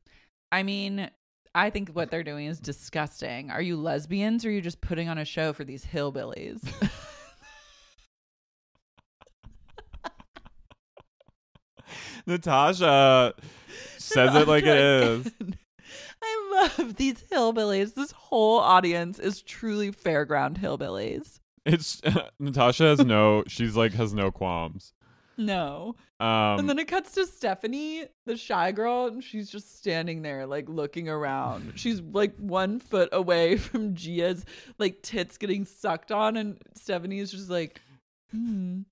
I 0.52 0.62
mean, 0.62 1.10
I 1.54 1.70
think 1.70 1.90
what 1.90 2.10
they're 2.10 2.22
doing 2.22 2.46
is 2.46 2.60
disgusting. 2.60 3.50
Are 3.50 3.62
you 3.62 3.76
lesbians 3.76 4.44
or 4.44 4.48
are 4.48 4.52
you 4.52 4.60
just 4.60 4.80
putting 4.80 5.08
on 5.08 5.18
a 5.18 5.24
show 5.24 5.52
for 5.52 5.64
these 5.64 5.84
hillbillies? 5.86 6.60
Natasha 12.26 13.34
says 13.98 14.34
it 14.36 14.48
like 14.48 14.64
it 14.64 14.76
is. 14.76 15.30
I 16.54 16.70
love 16.78 16.96
these 16.96 17.22
hillbillies. 17.32 17.94
This 17.94 18.12
whole 18.12 18.58
audience 18.58 19.18
is 19.18 19.42
truly 19.42 19.92
fairground 19.92 20.58
hillbillies. 20.58 21.40
It's 21.66 22.02
Natasha 22.38 22.84
has 22.84 23.00
no 23.00 23.44
she's 23.46 23.76
like 23.76 23.92
has 23.94 24.12
no 24.14 24.30
qualms. 24.30 24.92
No. 25.36 25.96
Um 26.20 26.60
and 26.60 26.68
then 26.68 26.78
it 26.78 26.88
cuts 26.88 27.12
to 27.12 27.26
Stephanie, 27.26 28.04
the 28.26 28.36
shy 28.36 28.72
girl, 28.72 29.06
and 29.06 29.24
she's 29.24 29.50
just 29.50 29.76
standing 29.78 30.22
there, 30.22 30.46
like 30.46 30.68
looking 30.68 31.08
around. 31.08 31.72
She's 31.76 32.00
like 32.00 32.36
one 32.36 32.78
foot 32.78 33.08
away 33.12 33.56
from 33.58 33.94
Gia's 33.94 34.44
like 34.78 35.02
tits 35.02 35.38
getting 35.38 35.64
sucked 35.64 36.12
on, 36.12 36.36
and 36.36 36.58
Stephanie 36.74 37.18
is 37.18 37.30
just 37.30 37.50
like, 37.50 37.80
hmm. 38.30 38.82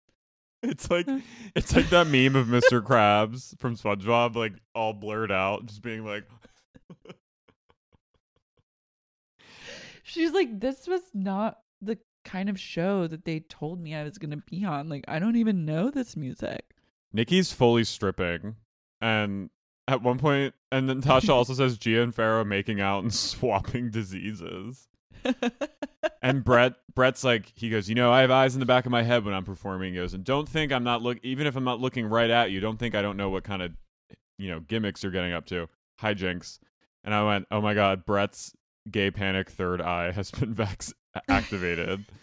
It's 0.64 0.88
like 0.88 1.08
it's 1.56 1.74
like 1.74 1.90
that 1.90 2.06
meme 2.06 2.36
of 2.36 2.46
Mr. 2.46 2.80
Krabs 2.80 3.58
from 3.58 3.76
SpongeBob, 3.76 4.36
like 4.36 4.52
all 4.76 4.92
blurred 4.92 5.32
out, 5.32 5.66
just 5.66 5.82
being 5.82 6.04
like, 6.04 6.24
She's 10.12 10.32
like, 10.32 10.60
this 10.60 10.86
was 10.86 11.02
not 11.14 11.58
the 11.80 11.98
kind 12.24 12.48
of 12.48 12.60
show 12.60 13.06
that 13.06 13.24
they 13.24 13.40
told 13.40 13.80
me 13.80 13.94
I 13.94 14.04
was 14.04 14.18
gonna 14.18 14.36
be 14.36 14.64
on. 14.64 14.88
Like, 14.88 15.04
I 15.08 15.18
don't 15.18 15.36
even 15.36 15.64
know 15.64 15.90
this 15.90 16.16
music. 16.16 16.64
Nikki's 17.12 17.52
fully 17.52 17.84
stripping, 17.84 18.56
and 19.00 19.50
at 19.88 20.02
one 20.02 20.18
point, 20.18 20.54
and 20.70 20.88
then 20.88 21.02
Tasha 21.02 21.28
also 21.34 21.54
says 21.54 21.78
Gia 21.78 22.02
and 22.02 22.14
Pharaoh 22.14 22.44
making 22.44 22.80
out 22.80 23.02
and 23.02 23.12
swapping 23.14 23.90
diseases. 23.90 24.88
And 26.22 26.44
Bret, 26.44 26.74
Bret's 26.94 27.24
like, 27.24 27.52
he 27.56 27.68
goes, 27.68 27.88
you 27.88 27.96
know, 27.96 28.12
I 28.12 28.20
have 28.20 28.30
eyes 28.30 28.54
in 28.54 28.60
the 28.60 28.66
back 28.66 28.86
of 28.86 28.92
my 28.92 29.02
head 29.02 29.24
when 29.24 29.34
I'm 29.34 29.44
performing. 29.44 29.92
He 29.92 29.98
goes, 29.98 30.14
and 30.14 30.22
don't 30.22 30.48
think 30.48 30.72
I'm 30.72 30.84
not 30.84 31.02
look, 31.02 31.18
even 31.24 31.48
if 31.48 31.56
I'm 31.56 31.64
not 31.64 31.80
looking 31.80 32.06
right 32.06 32.30
at 32.30 32.52
you, 32.52 32.60
don't 32.60 32.78
think 32.78 32.94
I 32.94 33.02
don't 33.02 33.16
know 33.16 33.28
what 33.28 33.42
kind 33.42 33.60
of, 33.60 33.72
you 34.38 34.48
know, 34.48 34.60
gimmicks 34.60 35.02
you're 35.02 35.10
getting 35.10 35.32
up 35.32 35.46
to, 35.46 35.68
hijinks. 36.00 36.60
And 37.02 37.12
I 37.12 37.24
went, 37.24 37.46
oh 37.50 37.60
my 37.60 37.74
god, 37.74 38.06
Bret's 38.06 38.52
gay 38.90 39.10
panic 39.10 39.50
third 39.50 39.80
eye 39.80 40.12
has 40.12 40.30
been 40.30 40.54
vax 40.54 40.92
activated. 41.28 42.04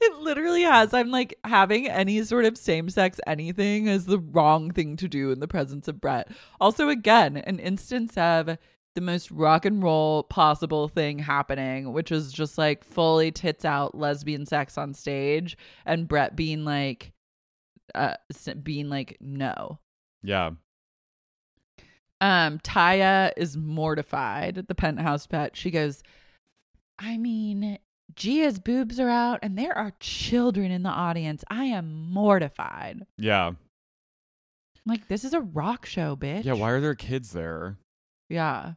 It 0.00 0.18
literally 0.18 0.62
has. 0.62 0.94
I'm 0.94 1.10
like 1.10 1.36
having 1.42 1.88
any 1.88 2.22
sort 2.22 2.44
of 2.44 2.56
same 2.56 2.88
sex 2.90 3.18
anything 3.26 3.88
is 3.88 4.06
the 4.06 4.20
wrong 4.20 4.70
thing 4.70 4.96
to 4.98 5.08
do 5.08 5.32
in 5.32 5.40
the 5.40 5.48
presence 5.48 5.88
of 5.88 6.00
Bret. 6.00 6.28
Also, 6.60 6.88
again, 6.88 7.38
an 7.38 7.58
instance 7.58 8.16
of 8.16 8.56
the 8.94 9.00
most 9.00 9.30
rock 9.30 9.64
and 9.64 9.82
roll 9.82 10.22
possible 10.22 10.86
thing 10.88 11.18
happening, 11.18 11.92
which 11.92 12.12
is 12.12 12.32
just 12.32 12.56
like 12.56 12.84
fully 12.84 13.32
tits 13.32 13.64
out 13.64 13.96
lesbian 13.96 14.46
sex 14.46 14.78
on 14.78 14.94
stage, 14.94 15.56
and 15.84 16.06
Bret 16.08 16.36
being 16.36 16.64
like, 16.64 17.12
uh, 17.94 18.14
being 18.62 18.88
like, 18.88 19.16
no. 19.20 19.80
yeah, 20.22 20.50
Um, 22.20 22.58
Taya 22.58 23.32
is 23.36 23.56
mortified. 23.56 24.58
At 24.58 24.68
the 24.68 24.74
penthouse 24.74 25.26
pet. 25.26 25.56
She 25.56 25.70
goes, 25.70 26.02
I 26.98 27.16
mean, 27.16 27.78
Gia's 28.16 28.58
boobs 28.58 28.98
are 28.98 29.08
out, 29.08 29.38
and 29.42 29.56
there 29.56 29.76
are 29.76 29.92
children 30.00 30.70
in 30.72 30.82
the 30.82 30.88
audience. 30.90 31.44
I 31.48 31.64
am 31.66 32.10
mortified. 32.10 33.06
yeah, 33.16 33.52
like, 34.86 35.06
this 35.08 35.22
is 35.22 35.34
a 35.34 35.40
rock 35.40 35.84
show, 35.84 36.16
bitch. 36.16 36.44
yeah. 36.44 36.54
Why 36.54 36.70
are 36.70 36.80
there 36.80 36.94
kids 36.94 37.32
there? 37.32 37.76
Yeah, 38.30 38.72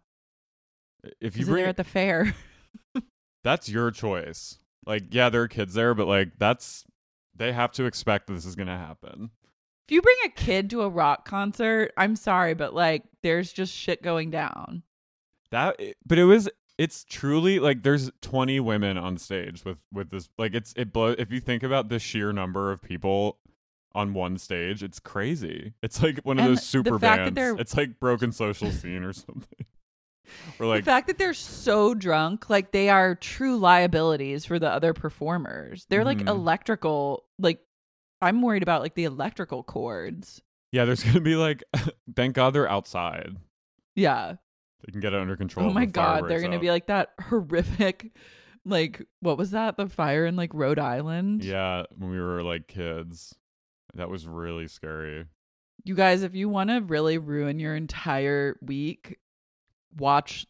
If 1.21 1.37
you 1.37 1.45
bring 1.45 1.65
at 1.65 1.77
the 1.77 1.83
fair. 1.83 2.35
that's 3.43 3.69
your 3.69 3.91
choice. 3.91 4.59
Like, 4.85 5.05
yeah, 5.11 5.29
there 5.29 5.41
are 5.43 5.47
kids 5.47 5.73
there, 5.73 5.93
but 5.93 6.07
like, 6.07 6.33
that's 6.37 6.83
they 7.35 7.53
have 7.53 7.71
to 7.73 7.85
expect 7.85 8.27
that 8.27 8.33
this 8.33 8.45
is 8.45 8.55
gonna 8.55 8.77
happen. 8.77 9.31
If 9.87 9.91
you 9.91 10.01
bring 10.01 10.17
a 10.25 10.29
kid 10.29 10.69
to 10.71 10.81
a 10.81 10.89
rock 10.89 11.25
concert, 11.27 11.91
I'm 11.97 12.15
sorry, 12.15 12.53
but 12.53 12.73
like, 12.73 13.03
there's 13.23 13.51
just 13.53 13.73
shit 13.73 14.01
going 14.01 14.31
down. 14.31 14.83
That, 15.51 15.79
but 16.05 16.17
it 16.17 16.25
was. 16.25 16.49
It's 16.77 17.03
truly 17.03 17.59
like 17.59 17.83
there's 17.83 18.09
20 18.21 18.59
women 18.61 18.97
on 18.97 19.17
stage 19.17 19.63
with 19.65 19.77
with 19.93 20.09
this. 20.09 20.29
Like, 20.37 20.55
it's 20.55 20.73
it 20.77 20.91
blow. 20.93 21.09
If 21.17 21.31
you 21.31 21.39
think 21.39 21.61
about 21.61 21.89
the 21.89 21.99
sheer 21.99 22.31
number 22.31 22.71
of 22.71 22.81
people 22.81 23.37
on 23.93 24.13
one 24.13 24.37
stage, 24.37 24.81
it's 24.81 24.99
crazy. 24.99 25.73
It's 25.83 26.01
like 26.01 26.19
one 26.23 26.39
of 26.39 26.45
And 26.45 26.55
those 26.57 26.63
super 26.65 26.91
the 26.91 26.99
fact 26.99 27.25
that 27.25 27.33
bands. 27.35 27.59
It's 27.59 27.75
like 27.77 27.99
Broken 27.99 28.31
Social 28.31 28.71
Scene 28.71 29.03
or 29.03 29.13
something. 29.13 29.65
or 30.59 30.65
like, 30.65 30.85
the 30.85 30.91
fact 30.91 31.07
that 31.07 31.17
they're 31.17 31.33
so 31.33 31.93
drunk, 31.93 32.49
like 32.49 32.71
they 32.71 32.89
are 32.89 33.13
true 33.15 33.57
liabilities 33.57 34.45
for 34.45 34.57
the 34.57 34.69
other 34.71 34.93
performers. 34.93 35.85
They're 35.89 36.05
like 36.05 36.19
Mhm. 36.19 36.29
electrical. 36.29 37.25
Like, 37.37 37.59
I'm 38.21 38.41
worried 38.41 38.63
about 38.63 38.81
like 38.81 38.95
the 38.95 39.05
electrical 39.05 39.63
cords. 39.63 40.41
yeah, 40.71 40.85
there's 40.85 41.03
gonna 41.05 41.21
be 41.21 41.35
like. 41.35 41.63
thank 42.15 42.35
God 42.35 42.53
they're 42.53 42.69
outside. 42.69 43.37
Yeah. 43.95 44.35
They 44.85 44.91
can 44.91 45.01
get 45.01 45.13
it 45.13 45.19
under 45.19 45.35
control. 45.35 45.69
Oh 45.69 45.73
my 45.73 45.85
the 45.85 45.91
god, 45.91 46.27
they're 46.27 46.41
gonna 46.41 46.55
out. 46.55 46.61
be 46.61 46.71
like 46.71 46.87
that 46.87 47.13
horrific, 47.21 48.11
like 48.65 49.05
what 49.19 49.37
was 49.37 49.51
that? 49.51 49.77
The 49.77 49.87
fire 49.87 50.25
in 50.25 50.35
like 50.35 50.51
Rhode 50.53 50.79
Island. 50.79 51.43
Yeah, 51.43 51.83
when 51.97 52.09
we 52.09 52.19
were 52.19 52.41
like 52.41 52.67
kids, 52.67 53.35
that 53.93 54.09
was 54.09 54.27
really 54.27 54.67
scary. 54.67 55.25
You 55.83 55.95
guys, 55.95 56.23
if 56.23 56.35
you 56.35 56.49
want 56.49 56.69
to 56.69 56.79
really 56.79 57.17
ruin 57.17 57.59
your 57.59 57.75
entire 57.75 58.57
week, 58.61 59.17
watch. 59.97 60.45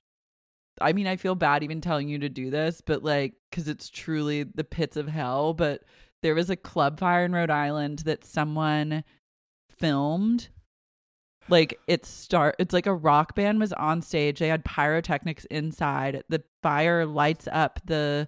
I 0.79 0.93
mean, 0.93 1.07
I 1.07 1.15
feel 1.15 1.35
bad 1.35 1.63
even 1.63 1.79
telling 1.81 2.09
you 2.09 2.19
to 2.19 2.29
do 2.29 2.49
this, 2.49 2.81
but 2.81 3.03
like, 3.03 3.33
because 3.49 3.67
it's 3.67 3.89
truly 3.89 4.43
the 4.43 4.63
pits 4.63 4.97
of 4.97 5.07
hell. 5.07 5.53
But 5.53 5.83
there 6.21 6.35
was 6.35 6.49
a 6.49 6.55
club 6.55 6.99
fire 6.99 7.25
in 7.25 7.33
Rhode 7.33 7.49
Island 7.49 7.99
that 7.99 8.23
someone 8.23 9.03
filmed. 9.69 10.49
Like 11.49 11.79
it 11.87 12.05
start 12.05 12.55
it's 12.59 12.73
like 12.73 12.85
a 12.85 12.93
rock 12.93 13.35
band 13.35 13.59
was 13.59 13.73
on 13.73 14.01
stage. 14.01 14.39
They 14.39 14.47
had 14.47 14.63
pyrotechnics 14.63 15.45
inside. 15.45 16.23
The 16.29 16.43
fire 16.61 17.05
lights 17.05 17.47
up 17.51 17.79
the 17.85 18.27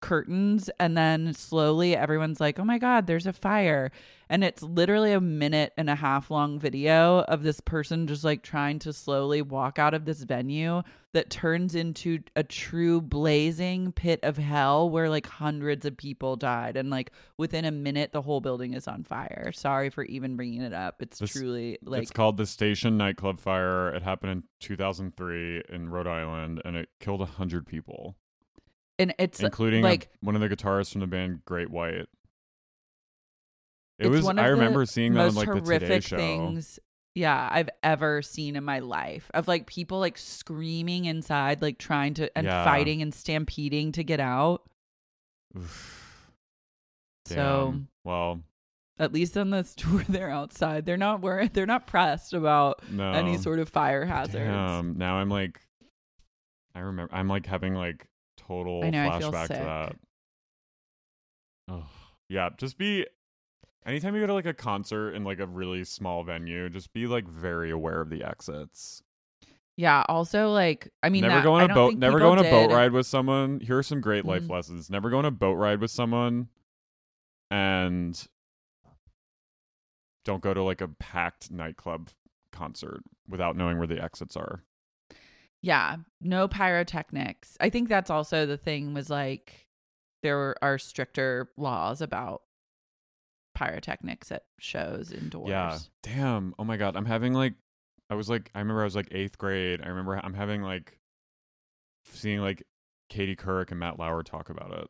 curtains 0.00 0.70
and 0.78 0.96
then 0.96 1.32
slowly 1.34 1.96
everyone's 1.96 2.40
like, 2.40 2.58
"Oh 2.58 2.64
my 2.64 2.78
god, 2.78 3.06
there's 3.06 3.26
a 3.26 3.32
fire." 3.32 3.90
And 4.30 4.44
it's 4.44 4.62
literally 4.62 5.12
a 5.12 5.20
minute 5.22 5.72
and 5.78 5.88
a 5.88 5.94
half 5.94 6.30
long 6.30 6.58
video 6.58 7.20
of 7.20 7.42
this 7.42 7.60
person 7.60 8.06
just 8.06 8.24
like 8.24 8.42
trying 8.42 8.78
to 8.80 8.92
slowly 8.92 9.40
walk 9.40 9.78
out 9.78 9.94
of 9.94 10.04
this 10.04 10.22
venue 10.22 10.82
that 11.14 11.30
turns 11.30 11.74
into 11.74 12.18
a 12.36 12.42
true 12.42 13.00
blazing 13.00 13.90
pit 13.92 14.20
of 14.22 14.36
hell 14.36 14.90
where 14.90 15.08
like 15.08 15.26
hundreds 15.26 15.86
of 15.86 15.96
people 15.96 16.36
died 16.36 16.76
and 16.76 16.90
like 16.90 17.10
within 17.38 17.64
a 17.64 17.70
minute 17.70 18.12
the 18.12 18.20
whole 18.20 18.42
building 18.42 18.74
is 18.74 18.86
on 18.86 19.02
fire. 19.02 19.50
Sorry 19.54 19.88
for 19.88 20.04
even 20.04 20.36
bringing 20.36 20.60
it 20.60 20.74
up. 20.74 21.00
It's 21.00 21.18
This- 21.18 21.32
truly 21.32 21.78
like 21.82 22.02
it's 22.02 22.10
called 22.10 22.36
the 22.36 22.44
Station 22.46 22.98
Nightclub 22.98 23.38
Fire. 23.38 23.88
It 23.94 24.02
happened 24.02 24.32
in 24.32 24.42
2003 24.60 25.62
in 25.70 25.88
Rhode 25.88 26.06
Island, 26.06 26.60
and 26.66 26.76
it 26.76 26.90
killed 27.00 27.26
hundred 27.26 27.66
people, 27.66 28.16
and 28.98 29.14
it's 29.18 29.40
including 29.40 29.84
a- 29.84 29.88
like 29.88 30.08
one 30.20 30.34
of 30.34 30.40
the 30.40 30.48
guitarists 30.48 30.92
from 30.92 31.00
the 31.00 31.06
band 31.06 31.44
Great 31.44 31.70
White. 31.70 32.06
It 33.98 34.08
was. 34.08 34.26
I 34.28 34.46
remember 34.46 34.86
seeing 34.86 35.14
that 35.14 35.28
on 35.28 35.34
like 35.34 35.48
the 35.52 35.60
Today 35.60 36.00
Show. 36.00 36.16
things. 36.16 36.78
yeah 37.16 37.48
I've 37.50 37.68
ever 37.82 38.22
seen 38.22 38.54
in 38.54 38.62
my 38.62 38.78
life 38.78 39.28
of 39.34 39.48
like 39.48 39.66
people 39.66 39.98
like 39.98 40.16
screaming 40.16 41.06
inside, 41.06 41.62
like 41.62 41.78
trying 41.78 42.14
to 42.14 42.30
and 42.38 42.46
Yeah. 42.46 42.64
fighting 42.64 43.02
and 43.02 43.12
stampeding 43.12 43.92
to 43.92 44.04
get 44.04 44.20
out. 44.20 44.62
Oof. 45.56 46.30
So 47.26 47.34
Damn. 47.72 47.88
well, 48.04 48.40
at 49.00 49.12
least 49.12 49.36
on 49.36 49.50
this 49.50 49.74
tour, 49.76 50.04
they're 50.08 50.30
outside. 50.30 50.86
They're 50.86 50.96
not 50.96 51.20
worried. 51.20 51.52
They're 51.54 51.66
not 51.66 51.86
pressed 51.88 52.32
about 52.34 52.80
no. 52.90 53.10
any 53.12 53.36
sort 53.36 53.58
of 53.58 53.68
fire 53.68 54.04
hazards. 54.04 54.34
Damn. 54.34 54.96
Now 54.96 55.16
I'm 55.16 55.28
like, 55.28 55.60
I 56.74 56.80
remember. 56.80 57.12
I'm 57.12 57.26
like 57.28 57.46
having 57.46 57.74
like 57.74 58.06
total 58.48 58.82
I 58.82 58.90
know, 58.90 59.06
I 59.08 59.20
flashback 59.20 59.46
to 59.48 59.52
that. 59.54 59.96
Oh 61.68 61.86
yeah, 62.28 62.48
just 62.56 62.78
be. 62.78 63.06
Anytime 63.86 64.14
you 64.14 64.20
go 64.20 64.26
to 64.26 64.34
like 64.34 64.46
a 64.46 64.52
concert 64.52 65.12
in 65.12 65.24
like 65.24 65.38
a 65.38 65.46
really 65.46 65.84
small 65.84 66.22
venue, 66.24 66.68
just 66.68 66.92
be 66.92 67.06
like 67.06 67.26
very 67.26 67.70
aware 67.70 68.00
of 68.00 68.10
the 68.10 68.22
exits. 68.24 69.02
Yeah. 69.76 70.02
Also, 70.08 70.50
like, 70.50 70.90
I 71.02 71.08
mean, 71.08 71.22
never 71.22 71.36
that, 71.36 71.44
go 71.44 71.54
on 71.54 71.70
a 71.70 71.74
boat. 71.74 71.96
Never 71.96 72.18
go 72.18 72.32
on 72.32 72.38
a 72.38 72.42
boat 72.42 72.70
ride 72.70 72.92
with 72.92 73.06
someone. 73.06 73.60
Here 73.60 73.78
are 73.78 73.82
some 73.82 74.00
great 74.00 74.24
life 74.24 74.42
Mhm. 74.42 74.50
lessons. 74.50 74.90
Never 74.90 75.08
go 75.08 75.18
on 75.18 75.24
a 75.24 75.30
boat 75.30 75.54
ride 75.54 75.80
with 75.80 75.90
someone, 75.90 76.48
and 77.50 78.28
don't 80.24 80.42
go 80.42 80.52
to 80.52 80.62
like 80.62 80.80
a 80.80 80.88
packed 80.88 81.50
nightclub 81.50 82.10
concert 82.52 83.02
without 83.28 83.56
knowing 83.56 83.78
where 83.78 83.86
the 83.86 84.02
exits 84.02 84.36
are. 84.36 84.64
Yeah, 85.62 85.96
no 86.20 86.48
pyrotechnics. 86.48 87.56
I 87.60 87.70
think 87.70 87.88
that's 87.88 88.10
also 88.10 88.46
the 88.46 88.56
thing 88.56 88.94
was 88.94 89.10
like 89.10 89.66
there 90.22 90.56
are 90.62 90.78
stricter 90.78 91.50
laws 91.56 92.00
about 92.00 92.42
pyrotechnics 93.54 94.30
at 94.30 94.44
shows 94.60 95.10
indoors. 95.12 95.50
Yeah. 95.50 95.78
Damn. 96.02 96.54
Oh 96.58 96.64
my 96.64 96.76
god. 96.76 96.96
I'm 96.96 97.06
having 97.06 97.32
like 97.34 97.54
I 98.10 98.14
was 98.14 98.28
like 98.30 98.50
I 98.54 98.60
remember 98.60 98.82
I 98.82 98.84
was 98.84 98.96
like 98.96 99.10
8th 99.10 99.36
grade. 99.38 99.80
I 99.82 99.88
remember 99.88 100.20
I'm 100.22 100.34
having 100.34 100.62
like 100.62 100.98
seeing 102.04 102.40
like 102.40 102.62
Katie 103.08 103.36
Couric 103.36 103.70
and 103.70 103.80
Matt 103.80 103.98
Lauer 103.98 104.22
talk 104.22 104.50
about 104.50 104.72
it. 104.72 104.88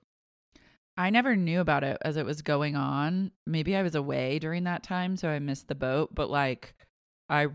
I 0.96 1.10
never 1.10 1.36
knew 1.36 1.60
about 1.60 1.84
it 1.84 1.96
as 2.02 2.16
it 2.16 2.26
was 2.26 2.42
going 2.42 2.74
on. 2.74 3.30
Maybe 3.46 3.76
I 3.76 3.82
was 3.82 3.94
away 3.94 4.40
during 4.40 4.64
that 4.64 4.82
time, 4.82 5.16
so 5.16 5.28
I 5.28 5.38
missed 5.38 5.68
the 5.68 5.76
boat. 5.76 6.12
But 6.12 6.28
like, 6.28 6.74
I 7.30 7.48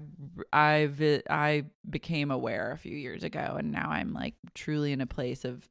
I 0.52 1.22
I 1.30 1.64
became 1.90 2.32
aware 2.32 2.72
a 2.72 2.78
few 2.78 2.95
years 2.95 3.24
ago, 3.24 3.56
and 3.58 3.72
now 3.72 3.90
I'm 3.90 4.14
like 4.14 4.36
truly 4.54 4.91
in 4.91 5.02
a 5.02 5.08
place 5.08 5.45
of 5.45 5.68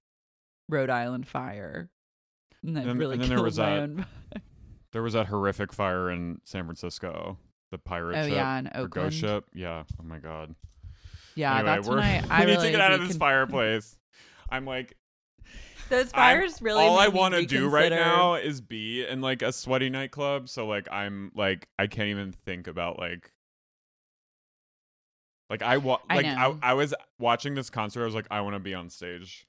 Rhode 0.69 0.91
Island 0.91 1.27
fire. 1.29 1.91
And 2.65 2.77
that 2.77 2.87
And- 2.87 2.99
really 2.99 3.15
and 3.15 3.23
then 3.23 3.29
there 3.31 3.43
was 3.43 3.57
that-. 3.57 3.91
There 4.93 5.03
was 5.03 5.15
that 5.15 5.27
horrific 5.29 5.73
fire 5.73 6.11
in 6.11 6.39
San 6.45 6.65
Francisco. 6.67 7.39
The 7.71 7.79
pirate 7.79 8.15
Oh, 8.19 8.23
ship. 8.25 8.33
yeah, 8.35 8.59
in 8.59 8.67
Oakland. 8.69 8.93
ghost 8.93 9.17
ship. 9.17 9.47
Yeah. 9.55 9.85
Oh 9.99 10.03
my 10.05 10.19
god. 10.19 10.55
yeah, 11.35 11.55
anyway, 11.55 11.65
that's 11.77 11.89
when 11.89 11.99
I 11.99 12.23
I 12.31 12.45
we 12.45 12.51
need 12.53 12.61
to 12.61 12.71
get 12.71 12.81
out 12.83 12.93
of 12.93 13.09
this 13.09 13.17
fireplace. 13.17 13.97
I'm 14.51 14.67
like 14.67 14.95
Those 15.89 16.13
I'm- 16.13 16.41
fires 16.41 16.61
really. 16.61 16.85
all 16.85 16.99
I 16.99 17.09
want 17.09 17.33
to 17.35 17.47
do 17.47 17.69
right 17.71 17.91
now 17.91 18.35
is 18.35 18.61
be 18.61 19.07
in 19.07 19.23
like 19.23 19.41
a 19.41 19.51
sweaty 19.53 19.89
nightclub. 19.89 20.51
So 20.51 20.67
like 20.67 20.87
I'm 20.93 21.33
like 21.35 21.69
I 21.79 21.87
can't 21.87 22.09
even 22.09 22.33
think 22.45 22.67
about 22.67 22.99
like 22.99 23.32
like 25.53 25.61
I 25.63 25.77
wa- 25.77 26.01
like 26.09 26.25
I, 26.25 26.35
know. 26.35 26.59
I 26.63 26.73
was 26.73 26.95
watching 27.19 27.55
this 27.55 27.69
concert. 27.69 28.01
I 28.01 28.07
was 28.07 28.15
like 28.15 28.27
I 28.31 28.41
want 28.41 28.57
to 28.57 28.61
be 28.61 28.73
on 28.73 28.89
stage. 28.89 29.47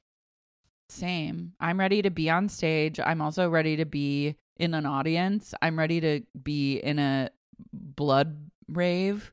Same. 0.89 1.53
I'm 1.61 1.79
ready 1.79 2.01
to 2.01 2.09
be 2.09 2.29
on 2.29 2.49
stage. 2.49 2.99
I'm 2.99 3.21
also 3.21 3.49
ready 3.49 3.77
to 3.77 3.85
be 3.85 4.35
in 4.57 4.73
an 4.73 4.85
audience. 4.85 5.53
I'm 5.61 5.79
ready 5.79 6.01
to 6.01 6.21
be 6.43 6.75
in 6.75 6.99
a 6.99 7.29
blood 7.71 8.35
rave. 8.67 9.31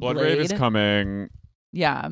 Blood 0.00 0.16
Rave 0.16 0.40
is 0.40 0.52
coming. 0.52 1.30
Yeah. 1.72 2.08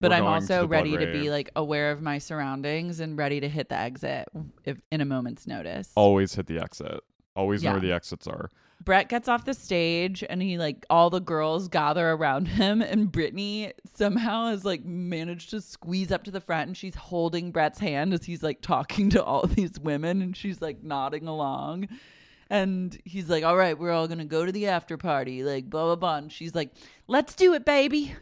But 0.00 0.10
We're 0.10 0.16
I'm 0.16 0.24
also 0.24 0.66
ready 0.66 0.96
to 0.96 1.06
be 1.12 1.30
like 1.30 1.52
aware 1.54 1.92
of 1.92 2.02
my 2.02 2.18
surroundings 2.18 2.98
and 2.98 3.16
ready 3.16 3.38
to 3.38 3.48
hit 3.48 3.68
the 3.68 3.76
exit 3.76 4.26
if 4.64 4.78
in 4.90 5.00
a 5.00 5.04
moment's 5.04 5.46
notice. 5.46 5.92
Always 5.94 6.34
hit 6.34 6.46
the 6.48 6.58
exit. 6.58 6.98
Always 7.36 7.62
know 7.62 7.70
where 7.70 7.80
the 7.80 7.92
exits 7.92 8.26
are. 8.26 8.50
Bret 8.84 9.08
gets 9.08 9.28
off 9.28 9.44
the 9.44 9.54
stage 9.54 10.24
and 10.28 10.42
he 10.42 10.58
like 10.58 10.86
all 10.90 11.10
the 11.10 11.20
girls 11.20 11.68
gather 11.68 12.10
around 12.10 12.46
him 12.46 12.82
and 12.82 13.12
Brittany 13.12 13.72
somehow 13.94 14.48
has 14.48 14.64
like 14.64 14.84
managed 14.84 15.50
to 15.50 15.60
squeeze 15.60 16.10
up 16.10 16.24
to 16.24 16.30
the 16.30 16.40
front 16.40 16.68
and 16.68 16.76
she's 16.76 16.94
holding 16.94 17.50
Bret's 17.50 17.78
hand 17.78 18.12
as 18.12 18.24
he's 18.24 18.42
like 18.42 18.60
talking 18.60 19.10
to 19.10 19.22
all 19.22 19.46
these 19.46 19.78
women 19.78 20.22
and 20.22 20.36
she's 20.36 20.60
like 20.60 20.82
nodding 20.82 21.26
along. 21.26 21.88
And 22.50 22.98
he's 23.04 23.30
like, 23.30 23.44
All 23.44 23.56
right, 23.56 23.78
we're 23.78 23.92
all 23.92 24.08
gonna 24.08 24.24
go 24.24 24.44
to 24.44 24.52
the 24.52 24.68
after 24.68 24.96
party, 24.96 25.42
like 25.42 25.70
blah 25.70 25.84
blah 25.84 25.96
blah. 25.96 26.16
And 26.16 26.32
she's 26.32 26.54
like, 26.54 26.70
Let's 27.06 27.34
do 27.34 27.54
it, 27.54 27.64
baby. 27.64 28.14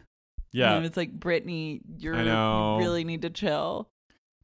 Yeah. 0.53 0.75
And 0.75 0.85
it's 0.85 0.97
like, 0.97 1.13
Brittany, 1.13 1.81
you're 1.99 2.21
you 2.21 2.79
really 2.79 3.05
need 3.05 3.23
to 3.23 3.31
chill. 3.31 3.89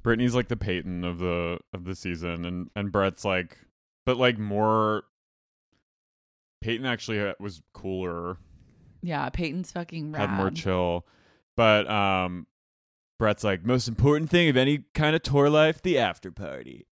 Brittany's 0.03 0.35
like 0.37 0.49
the 0.49 0.57
Peyton 0.57 1.05
of 1.05 1.19
the 1.19 1.59
of 1.73 1.85
the 1.85 1.97
season, 1.97 2.45
and 2.45 2.71
and 2.77 2.93
Bret's 2.93 3.25
like, 3.25 3.59
but 4.05 4.17
like 4.17 4.39
more. 4.39 5.05
Peyton 6.67 6.85
actually 6.85 7.21
uh, 7.21 7.35
was 7.39 7.63
cooler, 7.73 8.39
Yeah, 9.01 9.29
Peyton's 9.31 9.71
fucking 9.71 10.11
rad. 10.11 10.29
had 10.29 10.37
more 10.37 10.51
chill, 10.51 11.07
but 11.57 11.89
um, 11.89 12.49
Bret's 13.21 13.45
like 13.45 13.65
most 13.65 13.87
important 13.87 14.31
thing 14.31 14.49
of 14.49 14.57
any 14.57 14.83
kind 14.93 15.15
of 15.15 15.23
tour 15.23 15.49
life, 15.49 15.81
the 15.81 15.97
after 15.99 16.33
party. 16.33 16.87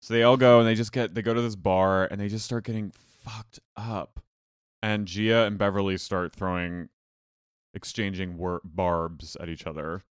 So 0.00 0.12
they 0.14 0.24
all 0.24 0.36
go 0.36 0.58
and 0.58 0.66
they 0.68 0.74
just 0.74 0.90
get 0.90 1.14
they 1.14 1.22
go 1.22 1.32
to 1.34 1.40
this 1.40 1.54
bar 1.54 2.04
and 2.10 2.20
they 2.20 2.26
just 2.28 2.44
start 2.44 2.64
getting 2.64 2.92
fucked 3.24 3.60
up, 3.76 4.18
and 4.82 5.06
Gia 5.06 5.44
and 5.46 5.56
Beverly 5.56 5.96
start 5.98 6.34
throwing, 6.34 6.88
exchanging 7.74 8.36
wor- 8.38 8.60
barbs 8.64 9.36
at 9.40 9.48
each 9.48 9.64
other. 9.68 10.02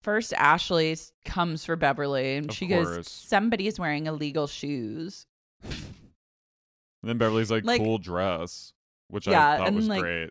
First, 0.00 0.32
Ashley 0.34 0.96
comes 1.24 1.64
for 1.64 1.74
Beverly 1.74 2.36
and 2.36 2.50
Of 2.50 2.54
she 2.56 2.68
goes, 2.68 2.86
course. 2.86 3.10
Somebody's 3.10 3.80
wearing 3.80 4.06
illegal 4.06 4.46
shoes. 4.46 5.26
And 7.06 7.10
then 7.10 7.18
Beverly's 7.18 7.52
like, 7.52 7.64
Like- 7.64 7.80
cool 7.80 7.98
dress, 7.98 8.72
which 9.08 9.28
Yeah, 9.28 9.52
I 9.52 9.56
thought 9.58 9.68
and, 9.68 9.76
was 9.76 9.86
like, 9.86 10.00
great. 10.00 10.30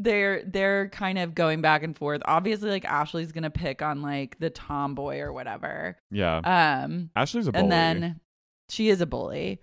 They're 0.00 0.42
they're 0.44 0.88
kind 0.88 1.18
of 1.20 1.36
going 1.36 1.60
back 1.62 1.84
and 1.84 1.96
forth. 1.96 2.20
Obviously, 2.24 2.68
like 2.68 2.84
Ashley's 2.84 3.30
gonna 3.30 3.48
pick 3.50 3.80
on 3.80 4.02
like 4.02 4.36
the 4.40 4.50
tomboy 4.50 5.20
or 5.20 5.32
whatever. 5.32 5.96
Yeah. 6.10 6.38
Um 6.84 7.10
Ashley's 7.14 7.46
a 7.46 7.52
bully. 7.52 7.62
and 7.62 7.70
then 7.72 8.20
she 8.68 8.88
is 8.88 9.00
a 9.00 9.06
bully. 9.06 9.60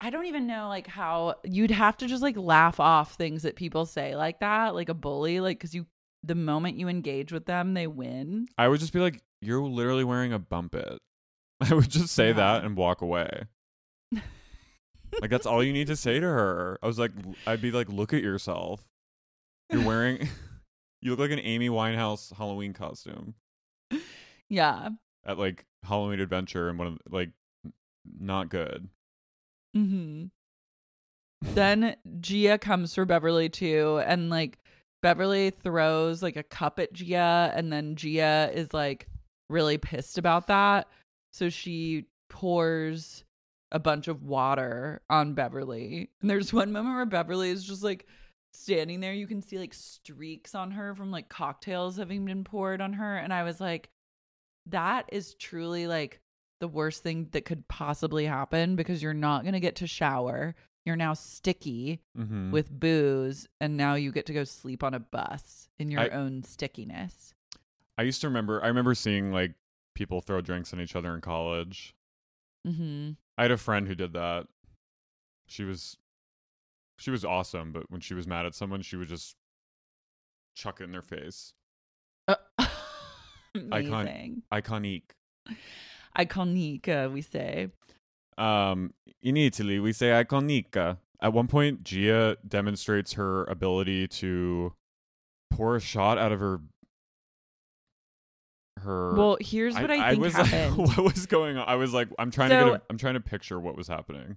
I 0.00 0.10
don't 0.10 0.26
even 0.26 0.46
know 0.46 0.68
like 0.68 0.86
how 0.86 1.34
you'd 1.42 1.72
have 1.72 1.96
to 1.96 2.06
just 2.06 2.22
like 2.22 2.36
laugh 2.36 2.78
off 2.78 3.14
things 3.16 3.42
that 3.42 3.56
people 3.56 3.84
say 3.84 4.14
like 4.14 4.38
that, 4.38 4.76
like 4.76 4.88
a 4.88 4.94
bully, 4.94 5.40
like 5.40 5.58
because 5.58 5.74
you 5.74 5.86
the 6.22 6.36
moment 6.36 6.76
you 6.78 6.86
engage 6.86 7.32
with 7.32 7.46
them, 7.46 7.74
they 7.74 7.88
win. 7.88 8.46
I 8.56 8.68
would 8.68 8.78
just 8.78 8.92
be 8.92 9.00
like, 9.00 9.20
you're 9.40 9.60
literally 9.66 10.04
wearing 10.04 10.32
a 10.32 10.38
bumpit. 10.38 10.98
I 11.60 11.74
would 11.74 11.90
just 11.90 12.14
say 12.14 12.28
Yeah. 12.28 12.34
that 12.34 12.64
and 12.64 12.76
walk 12.76 13.02
away. 13.02 13.46
Like 15.20 15.30
that's 15.30 15.46
all 15.46 15.62
you 15.62 15.72
need 15.72 15.86
to 15.88 15.96
say 15.96 16.18
to 16.20 16.26
her. 16.26 16.78
I 16.82 16.86
was 16.86 16.98
like, 16.98 17.12
I'd 17.46 17.60
be 17.60 17.70
like, 17.70 17.88
look 17.88 18.12
at 18.12 18.22
yourself. 18.22 18.82
You're 19.70 19.84
wearing, 19.86 20.28
you 21.02 21.10
look 21.10 21.20
like 21.20 21.30
an 21.30 21.38
Amy 21.40 21.68
Winehouse 21.68 22.34
Halloween 22.36 22.72
costume 22.72 23.34
Yeah. 24.48 24.90
at 25.24 25.38
like 25.38 25.64
Halloween 25.84 26.20
Adventure 26.20 26.68
and 26.68 26.78
one 26.78 26.88
of 26.88 26.98
like, 27.10 27.30
not 28.18 28.48
good. 28.48 28.88
hmm 29.74 30.24
then 31.54 31.96
Gia 32.20 32.56
comes 32.56 32.94
for 32.94 33.04
Beverly 33.04 33.48
too, 33.48 34.00
and 34.06 34.30
like 34.30 34.58
Beverly 35.02 35.50
throws 35.50 36.22
like 36.22 36.36
a 36.36 36.42
cup 36.44 36.78
at 36.78 36.92
Gia, 36.92 37.52
and 37.54 37.72
then 37.72 37.96
Gia 37.96 38.50
is 38.54 38.72
like 38.72 39.08
really 39.50 39.76
pissed 39.76 40.18
about 40.18 40.46
that. 40.46 40.88
So 41.32 41.48
she 41.48 42.04
pours 42.30 43.24
a 43.72 43.78
bunch 43.80 44.06
of 44.06 44.22
water 44.22 45.02
on 45.10 45.34
Beverly. 45.34 46.10
And 46.20 46.30
there's 46.30 46.52
one 46.52 46.70
moment 46.72 46.94
where 46.94 47.06
Beverly 47.06 47.50
is 47.50 47.64
just 47.64 47.82
like 47.82 48.06
standing 48.52 49.00
there. 49.00 49.12
You 49.14 49.26
can 49.26 49.42
see 49.42 49.58
like 49.58 49.74
streaks 49.74 50.54
on 50.54 50.70
her 50.72 50.94
from 50.94 51.10
like 51.10 51.28
cocktails 51.28 51.96
having 51.96 52.24
been 52.24 52.44
poured 52.44 52.80
on 52.80 52.92
her. 52.92 53.16
And 53.16 53.32
I 53.32 53.42
was 53.42 53.60
like, 53.60 53.88
that 54.66 55.06
is 55.10 55.34
truly 55.34 55.86
like 55.88 56.20
the 56.60 56.68
worst 56.68 57.02
thing 57.02 57.28
that 57.32 57.44
could 57.44 57.66
possibly 57.66 58.26
happen 58.26 58.76
because 58.76 59.02
you're 59.02 59.14
not 59.14 59.42
going 59.42 59.54
to 59.54 59.60
get 59.60 59.76
to 59.76 59.86
shower. 59.88 60.54
You're 60.84 60.96
now 60.96 61.14
sticky 61.14 62.00
Mm-hmm. 62.18 62.50
with 62.50 62.70
booze, 62.70 63.48
and 63.60 63.76
now 63.76 63.94
you 63.94 64.12
get 64.12 64.26
to 64.26 64.32
go 64.32 64.44
sleep 64.44 64.82
on 64.84 64.94
a 64.94 65.00
bus 65.00 65.68
in 65.78 65.90
your 65.90 66.00
I- 66.02 66.08
own 66.10 66.42
stickiness. 66.42 67.34
I 67.96 68.02
used 68.02 68.20
to 68.22 68.28
remember, 68.28 68.62
I 68.62 68.66
remember 68.68 68.94
seeing 68.94 69.32
like 69.32 69.54
people 69.94 70.20
throw 70.20 70.40
drinks 70.40 70.72
on 70.72 70.80
each 70.80 70.94
other 70.96 71.14
in 71.14 71.20
college. 71.20 71.94
Mm-hmm. 72.66 73.12
I 73.38 73.42
had 73.42 73.50
a 73.50 73.56
friend 73.56 73.88
who 73.88 73.94
did 73.94 74.12
that. 74.12 74.46
She 75.46 75.64
was 75.64 75.96
she 76.98 77.10
was 77.10 77.24
awesome, 77.24 77.72
but 77.72 77.90
when 77.90 78.00
she 78.00 78.14
was 78.14 78.26
mad 78.26 78.46
at 78.46 78.54
someone, 78.54 78.82
she 78.82 78.96
would 78.96 79.08
just 79.08 79.36
chuck 80.54 80.80
it 80.80 80.84
in 80.84 80.92
their 80.92 81.02
face. 81.02 81.52
Amazing. 83.54 84.42
Iconic. 84.52 85.02
Iconic, 86.16 86.88
uh, 86.88 87.10
we 87.10 87.22
say. 87.22 87.68
Um 88.38 88.94
in 89.22 89.36
Italy 89.36 89.78
we 89.78 89.92
say 89.92 90.08
iconica. 90.08 90.98
at 91.20 91.32
one 91.32 91.48
point, 91.48 91.84
Gia 91.84 92.36
demonstrates 92.46 93.12
her 93.14 93.44
ability 93.44 94.08
to 94.08 94.72
pour 95.50 95.76
a 95.76 95.80
shot 95.80 96.18
out 96.18 96.32
of 96.32 96.40
her. 96.40 96.60
Her. 98.82 99.14
Well, 99.14 99.36
here's 99.40 99.74
what 99.74 99.90
I, 99.90 100.10
think 100.10 100.22
was 100.22 100.32
happened. 100.34 100.78
Like, 100.78 100.96
what 100.98 101.14
was 101.14 101.26
going 101.26 101.56
on? 101.56 101.68
I 101.68 101.74
was 101.76 101.92
like, 101.92 102.08
I'm 102.18 102.30
trying 102.30 102.50
to 102.50 102.60
So- 102.60 102.70
get. 102.72 102.80
A, 102.80 102.82
I'm 102.90 102.98
trying 102.98 103.14
to 103.14 103.20
picture 103.20 103.58
what 103.58 103.76
was 103.76 103.88
happening. 103.88 104.36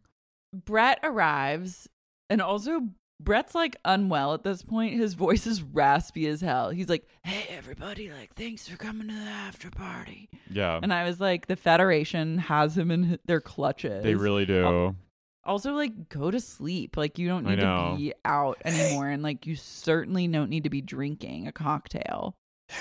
Bret 0.54 1.00
arrives, 1.04 1.88
and 2.30 2.42
also 2.42 2.82
Bret's 3.20 3.54
like 3.56 3.76
unwell 3.86 4.34
at 4.34 4.44
this 4.44 4.62
point. 4.64 4.94
His 4.96 5.14
voice 5.14 5.46
is 5.48 5.62
raspy 5.62 6.28
as 6.28 6.42
hell. 6.42 6.70
He's 6.70 6.90
like, 6.90 7.08
"Hey, 7.24 7.46
everybody! 7.50 8.10
Like, 8.12 8.34
thanks 8.36 8.68
for 8.68 8.78
coming 8.78 9.08
to 9.10 9.14
the 9.14 9.22
after 9.30 9.70
party." 9.70 10.30
Yeah, 10.50 10.80
And 10.82 10.94
I 10.94 11.06
was 11.06 11.20
like, 11.20 11.48
the 11.48 11.56
Federation 11.56 12.38
has 12.38 12.78
him 12.78 12.92
in 12.92 13.20
their 13.26 13.42
clutches. 13.42 14.04
they 14.04 14.16
really 14.16 14.46
do. 14.46 14.96
Also, 15.44 15.74
like, 15.74 16.10
go 16.10 16.32
to 16.32 16.40
sleep. 16.40 16.98
Like, 16.98 17.20
you 17.20 17.28
don't 17.28 17.46
need 17.46 17.60
to 17.60 17.94
be 17.98 18.14
out 18.26 18.58
anymore, 18.66 19.10
and 19.10 19.22
like, 19.22 19.46
you 19.46 19.56
certainly 19.56 20.28
don't 20.28 20.50
need 20.50 20.64
to 20.64 20.70
be 20.70 20.82
drinking 20.82 21.48
a 21.48 21.52
cocktail. 21.52 22.36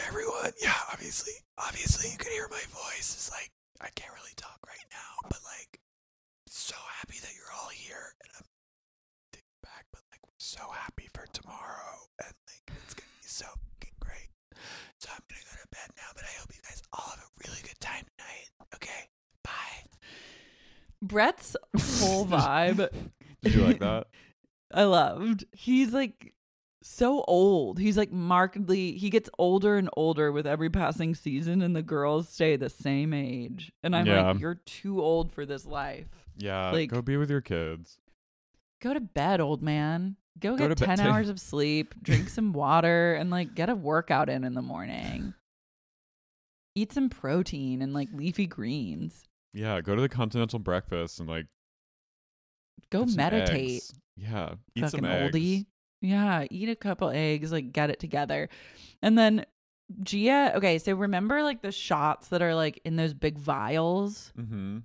Everyone. 0.09 0.53
Yeah, 0.63 0.75
obviously, 0.93 1.35
obviously, 1.59 2.11
you 2.11 2.19
can 2.19 2.33
hear 2.33 2.49
my 2.51 2.65
voice. 2.73 3.13
It's 3.15 3.31
like 3.31 3.51
I 3.81 3.89
can't 3.95 4.13
really 4.15 4.35
talk 4.37 4.59
right 4.67 4.87
now, 4.91 5.29
but 5.29 5.39
like, 5.45 5.81
so 6.49 6.75
happy 7.01 7.19
that 7.21 7.33
you're 7.37 7.53
all 7.53 7.69
here, 7.69 8.15
and 8.23 8.31
I'm 8.39 8.47
taking 9.33 9.61
back, 9.63 9.85
but 9.93 10.03
like, 10.11 10.21
we're 10.25 10.39
so 10.41 10.63
happy 10.73 11.09
for 11.13 11.27
tomorrow, 11.33 12.09
and 12.25 12.33
like, 12.49 12.77
it's 12.85 12.95
gonna 12.95 13.13
be 13.21 13.29
so 13.29 13.47
fucking 13.47 13.97
great. 14.01 14.31
So 15.01 15.11
I'm 15.13 15.21
gonna 15.29 15.45
go 15.45 15.57
to 15.61 15.69
bed 15.71 15.91
now, 15.97 16.11
but 16.15 16.25
I 16.25 16.33
hope 16.41 16.51
you 16.55 16.63
guys 16.65 16.83
all 16.93 17.11
have 17.11 17.21
a 17.21 17.31
really 17.47 17.61
good 17.63 17.81
time 17.81 18.05
tonight. 18.17 18.49
Okay, 18.75 19.09
bye. 19.43 19.85
Bret's 21.03 21.57
whole 22.01 22.27
vibe. 22.31 22.89
Did 23.43 23.55
you 23.55 23.63
like 23.63 23.81
that? 23.81 24.07
I 24.73 24.85
loved. 24.85 25.45
He's 25.53 25.93
like 25.93 26.33
so 26.87 27.25
old. 27.27 27.79
He's 27.79 27.97
like 27.97 28.13
markedly 28.13 28.93
he 28.93 29.09
gets 29.09 29.31
older 29.39 29.79
and 29.79 29.89
older 29.97 30.31
with 30.31 30.47
every 30.47 30.69
passing 30.69 31.15
season 31.15 31.63
and 31.63 31.75
the 31.75 31.83
girls 31.83 32.29
stay 32.29 32.57
the 32.57 32.69
same 32.69 33.15
age. 33.15 33.73
And 33.83 33.97
I'm 33.97 34.05
Yeah. 34.07 34.31
like 34.33 34.41
you're 34.41 34.57
too 34.67 35.03
old 35.03 35.33
for 35.33 35.47
this 35.47 35.65
life. 35.65 36.09
Yeah, 36.37 36.71
Like- 36.73 36.91
go 36.91 37.01
be 37.01 37.17
with 37.17 37.31
your 37.31 37.41
kids. 37.41 37.99
Go 38.83 38.93
to 38.93 39.01
bed, 39.01 39.41
old 39.41 39.63
man. 39.63 40.17
Go, 40.39 40.57
Go 40.57 40.69
get 40.69 40.77
to 40.77 40.87
bed 40.87 40.97
10 40.97 40.99
too. 41.07 41.11
hours 41.11 41.29
of 41.31 41.41
sleep, 41.41 41.95
drink 42.03 42.29
some 42.29 42.53
water 42.53 43.15
and 43.15 43.31
like 43.31 43.55
get 43.55 43.71
a 43.71 43.75
workout 43.75 44.29
in 44.29 44.45
in 44.45 44.53
the 44.55 44.61
morning. 44.63 45.33
Eat 46.75 46.93
some 46.93 47.09
protein 47.09 47.81
and 47.81 47.95
like 47.95 48.09
leafy 48.13 48.47
greens. 48.47 49.25
Yeah, 49.55 49.81
go 49.81 49.95
to 49.95 50.03
the 50.03 50.09
continental 50.09 50.59
breakfast 50.59 51.19
and 51.21 51.29
like 51.29 51.47
Go 52.91 53.07
meditate. 53.07 53.83
Yeah, 54.17 54.55
eat 54.75 54.83
fucking 54.83 54.89
some 55.01 55.05
eggs. 55.05 55.35
oldie. 55.35 55.67
Yeah, 56.05 56.45
eat 56.51 56.69
a 56.69 56.77
couple 56.77 57.09
eggs, 57.09 57.51
like 57.51 57.73
get 57.73 57.89
it 57.89 57.99
together. 57.99 58.51
And 59.01 59.17
then 59.17 59.47
Gia, 60.03 60.53
okay, 60.55 60.79
so 60.79 60.93
remember 60.93 61.43
like 61.43 61.63
the 61.63 61.73
shots 61.73 62.29
that 62.29 62.43
are 62.43 62.55
like 62.55 62.79
in 62.85 62.97
those 62.97 63.15
big 63.15 63.39
vials? 63.39 64.31
Mm-hmm. 64.39 64.81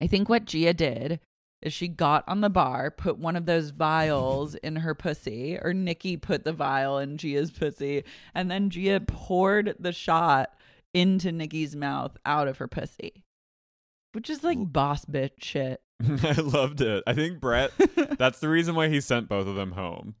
I 0.00 0.06
think 0.06 0.30
what 0.30 0.46
Gia 0.46 0.72
did 0.72 1.20
is 1.60 1.74
she 1.74 1.88
got 1.88 2.24
on 2.26 2.40
the 2.40 2.48
bar, 2.48 2.90
put 2.90 3.18
one 3.18 3.36
of 3.36 3.44
those 3.44 3.68
vials 3.68 4.54
in 4.54 4.76
her 4.76 4.94
pussy, 4.94 5.58
or 5.60 5.74
Nikki 5.74 6.16
put 6.16 6.44
the 6.44 6.54
vial 6.54 6.98
in 6.98 7.18
Gia's 7.18 7.50
pussy, 7.50 8.02
and 8.34 8.50
then 8.50 8.70
Gia 8.70 9.00
poured 9.00 9.76
the 9.78 9.92
shot 9.92 10.54
into 10.94 11.32
Nikki's 11.32 11.76
mouth 11.76 12.16
out 12.24 12.48
of 12.48 12.56
her 12.56 12.66
pussy. 12.66 13.24
Which 14.12 14.30
is 14.30 14.42
like 14.42 14.72
boss 14.72 15.04
bitch 15.04 15.42
shit. 15.42 15.82
I 16.22 16.32
loved 16.40 16.80
it. 16.80 17.02
I 17.06 17.12
think 17.14 17.40
Bret. 17.40 17.72
that's 18.18 18.40
the 18.40 18.48
reason 18.48 18.74
why 18.74 18.88
he 18.88 19.00
sent 19.00 19.28
both 19.28 19.46
of 19.46 19.54
them 19.54 19.72
home. 19.72 20.14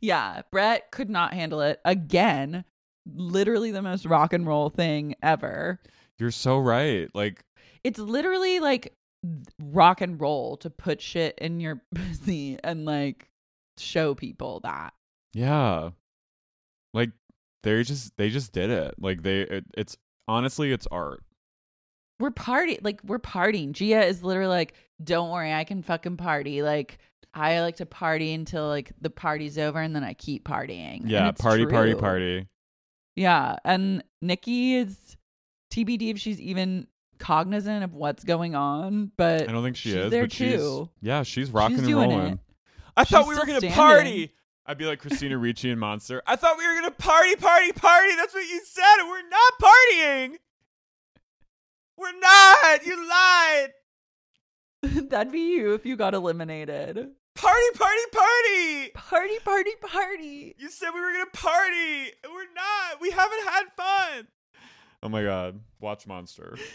Yeah, 0.00 0.42
Bret 0.50 0.90
could 0.90 1.10
not 1.10 1.32
handle 1.34 1.60
it 1.60 1.80
again. 1.84 2.64
Literally 3.12 3.70
the 3.70 3.82
most 3.82 4.04
rock 4.06 4.32
and 4.32 4.46
roll 4.46 4.68
thing 4.70 5.14
ever. 5.22 5.80
You're 6.18 6.30
so 6.30 6.58
right. 6.58 7.08
Like, 7.14 7.44
It's 7.84 7.98
literally 7.98 8.60
like 8.60 8.94
rock 9.58 10.00
and 10.00 10.20
roll 10.20 10.56
to 10.58 10.70
put 10.70 11.00
shit 11.00 11.38
in 11.38 11.60
your 11.60 11.82
pussy 11.94 12.58
and 12.62 12.84
like 12.84 13.30
show 13.78 14.14
people 14.14 14.60
that. 14.60 14.92
yeah, 15.32 15.90
like 16.92 17.10
they 17.62 17.82
just 17.82 18.16
they 18.16 18.28
just 18.30 18.52
did 18.52 18.70
it. 18.70 18.94
Like 18.98 19.22
they, 19.22 19.40
it, 19.42 19.64
it's 19.76 19.96
honestly, 20.26 20.72
it's 20.72 20.86
art. 20.90 21.22
We're 22.20 22.30
party 22.30 22.78
like 22.82 23.00
we're 23.04 23.18
partying. 23.18 23.72
Gia 23.72 24.04
is 24.04 24.22
literally 24.22 24.48
like, 24.48 24.74
"Don't 25.02 25.30
worry, 25.30 25.52
I 25.52 25.64
can 25.64 25.82
fucking 25.82 26.16
party." 26.18 26.62
Like 26.62 26.98
I 27.34 27.60
like 27.60 27.76
to 27.76 27.86
party 27.86 28.32
until 28.34 28.68
like 28.68 28.92
the 29.00 29.10
party's 29.10 29.58
over 29.58 29.80
and 29.80 29.94
then 29.96 30.04
I 30.04 30.14
keep 30.14 30.46
partying. 30.46 31.02
Yeah, 31.06 31.32
party, 31.32 31.66
party, 31.66 31.92
true. 31.92 32.00
party. 32.00 32.46
Yeah, 33.16 33.56
and 33.64 34.04
Nikki 34.22 34.74
is 34.76 35.16
TBD 35.72 36.10
if 36.10 36.18
she's 36.18 36.40
even 36.40 36.86
cognizant 37.18 37.84
of 37.84 37.94
what's 37.94 38.24
going 38.24 38.54
on, 38.54 39.12
but 39.16 39.48
I 39.48 39.52
don't 39.52 39.62
think 39.62 39.76
she 39.76 39.90
she's 39.90 39.96
is, 39.98 40.10
there 40.10 40.24
but 40.24 40.32
she's 40.32 40.54
too. 40.60 40.88
yeah, 41.00 41.22
she's 41.22 41.50
rocking 41.50 41.78
and 41.80 41.94
rolling. 41.94 42.20
it. 42.34 42.38
I 42.96 43.04
She's 43.04 43.10
thought 43.10 43.28
we 43.28 43.34
were 43.34 43.46
gonna 43.46 43.58
standing. 43.60 43.72
party. 43.72 44.34
I'd 44.66 44.78
be 44.78 44.84
like 44.86 45.00
Christina 45.00 45.36
Ricci 45.38 45.70
and 45.70 45.80
Monster. 45.80 46.22
I 46.26 46.36
thought 46.36 46.56
we 46.58 46.66
were 46.66 46.74
gonna 46.74 46.90
party, 46.92 47.34
party, 47.36 47.72
party. 47.72 48.14
That's 48.16 48.34
what 48.34 48.48
you 48.48 48.60
said, 48.64 48.96
and 49.00 49.08
we're 49.08 49.28
not 49.28 49.52
partying. 49.60 50.36
We're 52.00 52.18
not. 52.18 52.86
You 52.86 53.08
lied. 53.08 53.68
That'd 55.10 55.32
be 55.32 55.52
you 55.56 55.74
if 55.74 55.84
you 55.84 55.96
got 55.96 56.14
eliminated. 56.14 56.96
Party, 57.36 57.66
party, 57.74 58.00
party. 58.12 58.90
Party, 58.94 59.38
party, 59.44 59.70
party. 59.82 60.54
You 60.58 60.70
said 60.70 60.90
we 60.94 61.00
were 61.00 61.12
gonna 61.12 61.26
party, 61.32 62.10
and 62.24 62.32
we're 62.32 62.52
not. 62.54 63.00
We 63.00 63.10
haven't 63.10 63.44
had 63.48 63.62
fun. 63.76 64.26
Oh 65.02 65.08
my 65.08 65.22
god, 65.22 65.60
watch 65.80 66.06
Monster. 66.06 66.56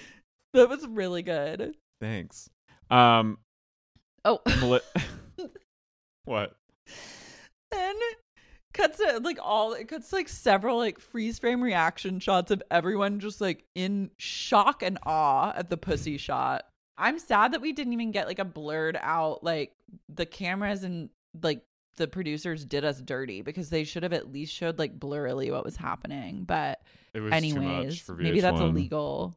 That 0.54 0.70
was 0.70 0.88
really 0.88 1.22
good. 1.22 1.76
Thanks. 2.00 2.50
Um, 2.90 3.40
Oh, 4.24 4.40
what? 6.24 6.56
then 7.72 7.96
cuts 8.76 8.98
to 8.98 9.20
like 9.24 9.40
all 9.42 9.74
it 9.74 9.88
cuts 9.88 10.10
to, 10.10 10.16
like 10.16 10.30
several 10.30 10.78
like 10.78 11.00
freeze 11.00 11.40
frame 11.40 11.64
reaction 11.64 12.20
shots 12.20 12.52
of 12.52 12.62
everyone 12.70 13.20
just 13.20 13.42
like 13.42 13.64
in 13.76 14.12
shock 14.18 14.84
and 14.84 15.00
awe 15.04 15.54
at 15.56 15.70
the 15.70 15.78
pussy 15.78 16.18
shot. 16.18 16.66
I'm 16.98 17.20
sad 17.20 17.54
that 17.54 17.62
we 17.62 17.74
didn't 17.74 17.94
even 17.94 18.12
get 18.12 18.28
like 18.28 18.40
a 18.40 18.46
blurred 18.46 18.98
out 19.02 19.44
like 19.44 19.74
the 20.10 20.26
cameras 20.26 20.84
and 20.84 21.10
like 21.42 21.64
the 21.98 22.08
producers 22.08 22.66
did 22.66 22.84
us 22.86 23.02
dirty 23.02 23.42
because 23.42 23.70
they 23.70 23.84
should 23.84 24.04
have 24.04 24.14
at 24.14 24.32
least 24.32 24.54
showed 24.54 24.80
like 24.80 25.00
blurrily 25.00 25.52
what 25.52 25.66
was 25.66 25.76
happening. 25.76 26.44
But 26.44 26.82
It 27.14 27.22
was 27.22 27.34
anyways, 27.34 27.54
too 27.56 27.62
much 27.62 28.02
for 28.02 28.16
maybe 28.16 28.42
that's 28.42 28.60
illegal. 28.60 29.36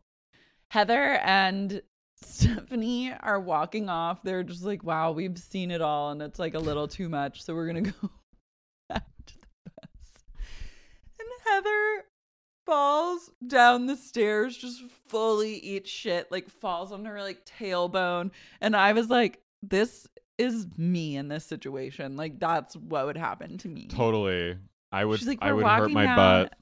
Heather 0.70 1.20
and 1.24 1.82
Stephanie 2.22 3.12
are 3.12 3.40
walking 3.40 3.88
off. 3.88 4.22
They're 4.22 4.42
just 4.42 4.64
like, 4.64 4.82
wow, 4.82 5.12
we've 5.12 5.38
seen 5.38 5.70
it 5.70 5.80
all, 5.80 6.10
and 6.10 6.20
it's 6.20 6.38
like 6.38 6.54
a 6.54 6.58
little 6.58 6.88
too 6.88 7.08
much. 7.08 7.42
So 7.42 7.54
we're 7.54 7.66
gonna 7.66 7.82
go 7.82 8.10
back 8.88 9.06
to 9.26 9.34
the 9.34 9.46
bus. 9.80 10.00
And 11.20 11.28
Heather 11.58 12.04
falls 12.66 13.30
down 13.46 13.86
the 13.86 13.96
stairs, 13.96 14.56
just 14.56 14.82
fully 15.08 15.54
eats 15.54 15.90
shit, 15.90 16.30
like 16.30 16.48
falls 16.48 16.92
on 16.92 17.04
her 17.04 17.20
like 17.20 17.44
tailbone. 17.44 18.30
And 18.60 18.76
I 18.76 18.92
was 18.92 19.08
like, 19.10 19.40
this 19.62 20.06
is 20.36 20.66
me 20.76 21.16
in 21.16 21.28
this 21.28 21.44
situation. 21.44 22.16
Like 22.16 22.38
that's 22.38 22.76
what 22.76 23.06
would 23.06 23.16
happen 23.16 23.58
to 23.58 23.68
me. 23.68 23.88
Totally. 23.88 24.56
I 24.92 25.04
would. 25.04 25.18
She's 25.18 25.28
like, 25.28 25.38
I 25.42 25.52
"We're 25.52 25.64
would 25.64 25.66
hurt 25.66 25.90
my 25.90 26.04
down." 26.04 26.16
butt. 26.16 26.54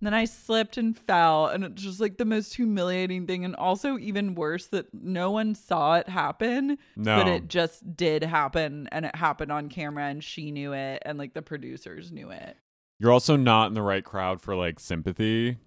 And 0.00 0.06
then 0.08 0.14
I 0.14 0.24
slipped 0.24 0.76
and 0.76 0.98
fell, 0.98 1.46
and 1.46 1.64
it's 1.64 1.80
just 1.80 2.00
like 2.00 2.18
the 2.18 2.24
most 2.26 2.54
humiliating 2.56 3.26
thing, 3.26 3.44
and 3.44 3.54
also 3.56 3.96
even 3.96 4.34
worse 4.34 4.66
that 4.66 4.92
no 4.92 5.30
one 5.30 5.54
saw 5.54 5.94
it 5.94 6.08
happen, 6.10 6.76
No. 6.96 7.16
but 7.16 7.28
it 7.28 7.48
just 7.48 7.96
did 7.96 8.22
happen, 8.22 8.88
and 8.92 9.06
it 9.06 9.16
happened 9.16 9.50
on 9.52 9.68
camera, 9.70 10.04
and 10.06 10.22
she 10.22 10.50
knew 10.50 10.74
it, 10.74 11.00
and 11.06 11.16
like 11.16 11.32
the 11.32 11.40
producers 11.40 12.12
knew 12.12 12.28
it. 12.30 12.56
You're 13.04 13.12
also 13.12 13.36
not 13.36 13.66
in 13.66 13.74
the 13.74 13.82
right 13.82 14.02
crowd 14.02 14.40
for 14.40 14.56
like 14.56 14.80
sympathy. 14.80 15.58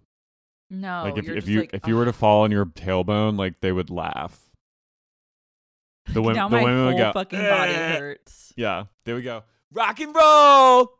No, 0.71 1.03
like 1.03 1.19
if 1.19 1.29
if 1.29 1.47
you 1.47 1.59
like, 1.59 1.69
if 1.71 1.85
you 1.85 1.95
were 1.95 2.05
to 2.05 2.11
fall 2.11 2.41
on 2.41 2.49
your 2.49 2.65
tailbone, 2.65 3.37
like 3.37 3.59
they 3.59 3.71
would 3.71 3.91
laugh. 3.91 4.49
The 6.07 6.23
women, 6.23 6.35
now 6.35 6.49
the 6.49 6.57
my 6.57 6.63
women 6.63 6.85
would 6.87 6.97
go. 6.97 7.11
fucking 7.11 7.37
body 7.37 7.73
"Eh." 7.73 7.99
hurts. 7.99 8.53
Yeah, 8.55 8.85
they 9.05 9.13
would 9.13 9.23
go. 9.23 9.43
Rock 9.71 9.99
and 9.99 10.15
roll. 10.15 10.95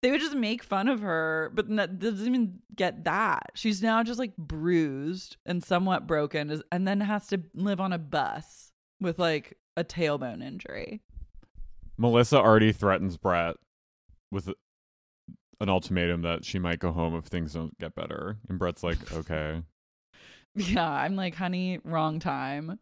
They 0.00 0.10
would 0.10 0.22
just 0.22 0.36
make 0.36 0.62
fun 0.62 0.88
of 0.88 1.02
her, 1.02 1.52
but 1.52 1.68
that 1.76 1.98
doesn't 1.98 2.26
even 2.26 2.60
get 2.74 3.04
that. 3.04 3.50
She's 3.54 3.82
now 3.82 4.02
just 4.02 4.18
like 4.18 4.34
bruised 4.38 5.36
and 5.44 5.62
somewhat 5.62 6.06
broken, 6.06 6.62
and 6.72 6.88
then 6.88 7.02
has 7.02 7.26
to 7.26 7.42
live 7.52 7.78
on 7.78 7.92
a 7.92 7.98
bus 7.98 8.72
with 9.02 9.18
like 9.18 9.58
a 9.76 9.84
tailbone 9.84 10.42
injury. 10.42 11.02
Melissa 11.98 12.38
already 12.38 12.72
threatens 12.72 13.18
Bret 13.18 13.56
with 14.32 14.48
an 15.60 15.68
ultimatum 15.68 16.22
that 16.22 16.44
she 16.44 16.58
might 16.58 16.78
go 16.78 16.90
home 16.92 17.14
if 17.14 17.24
things 17.26 17.52
don't 17.52 17.78
get 17.78 17.94
better, 17.94 18.38
and 18.48 18.58
Bret's 18.58 18.82
like, 18.82 19.12
okay. 19.12 19.62
Yeah, 20.56 20.90
I'm 20.90 21.14
like, 21.14 21.36
honey, 21.36 21.78
wrong 21.84 22.18
time. 22.18 22.80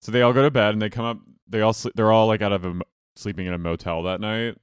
So 0.00 0.10
they 0.10 0.20
all 0.22 0.32
go 0.32 0.42
to 0.42 0.50
bed 0.50 0.72
and 0.72 0.82
they 0.82 0.90
come 0.90 1.04
up. 1.04 1.18
They 1.48 1.60
all 1.60 1.72
sleep, 1.72 1.94
they're 1.94 2.10
all 2.10 2.26
like 2.26 2.42
out 2.42 2.52
of 2.52 2.64
a 2.64 2.80
sleeping 3.14 3.46
in 3.46 3.54
a 3.54 3.58
motel 3.58 4.02
that 4.02 4.20
night, 4.20 4.56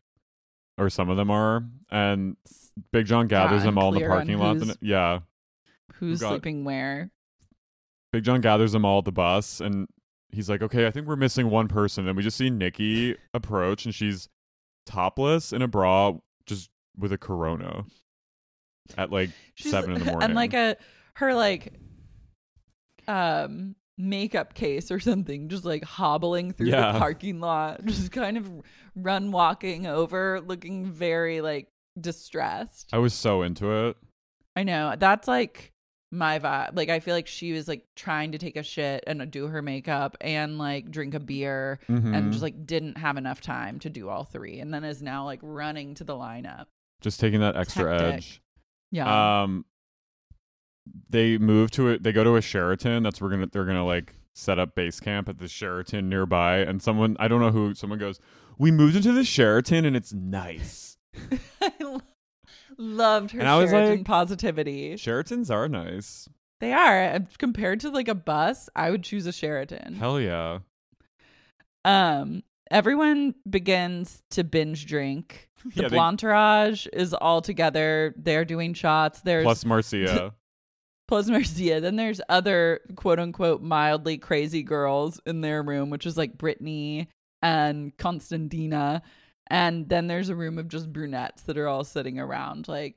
or 0.77 0.89
some 0.89 1.09
of 1.09 1.15
them 1.15 1.31
are. 1.31 1.63
And 1.89 2.35
Big 2.91 3.05
John 3.05 3.27
gathers 3.29 3.61
Yeah, 3.61 3.67
them 3.67 3.77
all 3.77 3.93
in 3.95 4.01
the 4.01 4.07
parking 4.07 4.37
lot. 4.37 4.57
who's- 4.57 4.67
the- 4.67 4.77
yeah, 4.85 5.19
Who's 5.93 6.19
got- 6.19 6.29
sleeping 6.31 6.65
where? 6.65 7.09
Big 8.11 8.25
John 8.25 8.41
gathers 8.41 8.73
them 8.73 8.83
all 8.83 8.99
at 8.99 9.05
the 9.05 9.11
bus, 9.13 9.61
and 9.61 9.87
he's 10.31 10.49
like, 10.49 10.61
"Okay, 10.61 10.87
I 10.87 10.91
think 10.91 11.07
we're 11.07 11.15
missing 11.15 11.49
one 11.49 11.69
person." 11.69 12.05
And 12.05 12.17
we 12.17 12.23
just 12.23 12.35
see 12.37 12.49
Nikki 12.49 13.15
approach, 13.33 13.85
and 13.85 13.95
she's 13.95 14.27
topless 14.85 15.53
in 15.53 15.61
a 15.61 15.67
bra, 15.69 16.13
just 16.45 16.69
with 16.99 17.11
a 17.13 17.17
Corona, 17.17 17.85
at 18.97 19.11
like 19.11 19.29
She's- 19.55 19.71
seven 19.71 19.93
in 19.93 19.99
the 19.99 20.05
morning. 20.05 20.21
And 20.25 20.35
like 20.35 20.53
a 20.53 20.75
her 21.15 21.33
like 21.33 21.73
um 23.07 23.75
makeup 23.97 24.53
case 24.53 24.91
or 24.91 24.99
something, 24.99 25.49
just 25.49 25.65
like 25.65 25.83
hobbling 25.83 26.51
through 26.53 26.67
Yeah. 26.67 26.93
the 26.93 26.99
parking 26.99 27.39
lot, 27.39 27.83
just 27.85 28.11
kind 28.11 28.37
of 28.37 28.49
run 28.95 29.31
walking 29.31 29.87
over, 29.87 30.39
looking 30.41 30.85
very 30.91 31.41
like 31.41 31.67
distressed. 31.99 32.89
I 32.93 32.97
was 32.99 33.13
so 33.13 33.41
into 33.41 33.71
it. 33.87 33.97
I 34.55 34.63
know. 34.63 34.95
That's 34.97 35.27
like 35.27 35.73
my 36.11 36.39
vibe. 36.39 36.75
Like 36.75 36.89
I 36.89 37.01
feel 37.01 37.13
like 37.13 37.27
she 37.27 37.51
was 37.51 37.67
like 37.67 37.85
trying 37.95 38.31
to 38.31 38.37
take 38.37 38.55
a 38.55 38.63
shit 38.63 39.03
and 39.05 39.29
do 39.29 39.47
her 39.47 39.61
makeup 39.61 40.15
and 40.21 40.57
like 40.57 40.89
drink 40.89 41.13
a 41.13 41.19
beer 41.19 41.79
Mhm. 41.89 42.15
and 42.15 42.31
just 42.31 42.41
like 42.41 42.65
didn't 42.65 42.97
have 42.97 43.17
enough 43.17 43.41
time 43.41 43.79
to 43.79 43.89
do 43.89 44.07
all 44.09 44.23
three 44.23 44.59
and 44.59 44.73
then 44.73 44.83
is 44.83 45.01
now 45.01 45.25
like 45.25 45.39
running 45.43 45.93
to 45.95 46.03
the 46.03 46.13
lineup. 46.15 46.65
Just 47.01 47.19
taking 47.19 47.39
that 47.41 47.55
extra 47.55 47.91
Hectic. 47.91 48.13
edge. 48.15 48.41
Yeah. 48.91 49.41
Um, 49.43 49.65
they 51.09 51.37
move 51.37 51.71
to 51.71 51.89
it. 51.89 52.03
They 52.03 52.11
go 52.11 52.23
to 52.23 52.35
a 52.35 52.41
Sheraton. 52.41 53.03
That's 53.03 53.21
where 53.21 53.29
gonna 53.29 53.47
they're 53.47 53.65
gonna 53.65 53.85
like 53.85 54.15
set 54.33 54.59
up 54.59 54.75
base 54.75 54.99
camp 54.99 55.29
at 55.29 55.37
the 55.37 55.47
Sheraton 55.47 56.09
nearby. 56.09 56.57
And 56.57 56.81
someone 56.81 57.15
I 57.19 57.27
don't 57.27 57.39
know 57.41 57.51
who 57.51 57.73
someone 57.75 57.99
goes. 57.99 58.19
We 58.57 58.71
moved 58.71 58.95
into 58.95 59.13
the 59.13 59.23
Sheraton 59.23 59.85
and 59.85 59.95
it's 59.95 60.13
nice. 60.13 60.97
I 61.61 61.71
lo- 61.79 62.01
loved 62.77 63.31
her 63.31 63.39
And 63.39 63.47
I 63.47 63.57
was 63.57 63.69
Sheraton 63.69 63.97
like- 63.99 64.05
positivity. 64.05 64.95
Sheratons 64.95 65.49
are 65.51 65.67
nice. 65.69 66.27
They 66.59 66.73
are 66.73 67.19
compared 67.37 67.79
to 67.81 67.89
like 67.89 68.09
a 68.09 68.15
bus. 68.15 68.67
I 68.75 68.91
would 68.91 69.03
choose 69.03 69.25
a 69.25 69.31
Sheraton. 69.31 69.95
Hell 69.95 70.19
yeah. 70.19 70.59
Um, 71.85 72.43
everyone 72.71 73.35
begins 73.49 74.21
to 74.31 74.43
binge 74.43 74.85
drink. 74.85 75.47
The 75.75 75.83
Yeah, 75.83 75.87
they- 75.89 75.97
is 76.93 77.13
all 77.13 77.41
together. 77.41 78.13
They're 78.17 78.45
doing 78.45 78.73
shots. 78.73 79.19
There's 79.19 79.43
Plus 79.43 79.65
Marcia. 79.65 80.33
plus 81.09 81.27
Marcia. 81.27 81.81
Then 81.81 81.97
there's 81.97 82.21
other 82.29 82.79
quote 82.95 83.19
unquote 83.19 83.61
mildly 83.61 84.17
crazy 84.17 84.63
girls 84.63 85.19
in 85.25 85.41
their 85.41 85.61
room, 85.61 85.89
which 85.89 86.05
is 86.05 86.15
like 86.15 86.37
Brittany 86.37 87.09
and 87.41 87.97
Constantina. 87.97 89.01
And 89.47 89.89
then 89.89 90.07
there's 90.07 90.29
a 90.29 90.35
room 90.35 90.57
of 90.59 90.69
just 90.69 90.93
brunettes 90.93 91.41
that 91.43 91.57
are 91.57 91.67
all 91.67 91.83
sitting 91.83 92.19
around, 92.19 92.69
like 92.69 92.95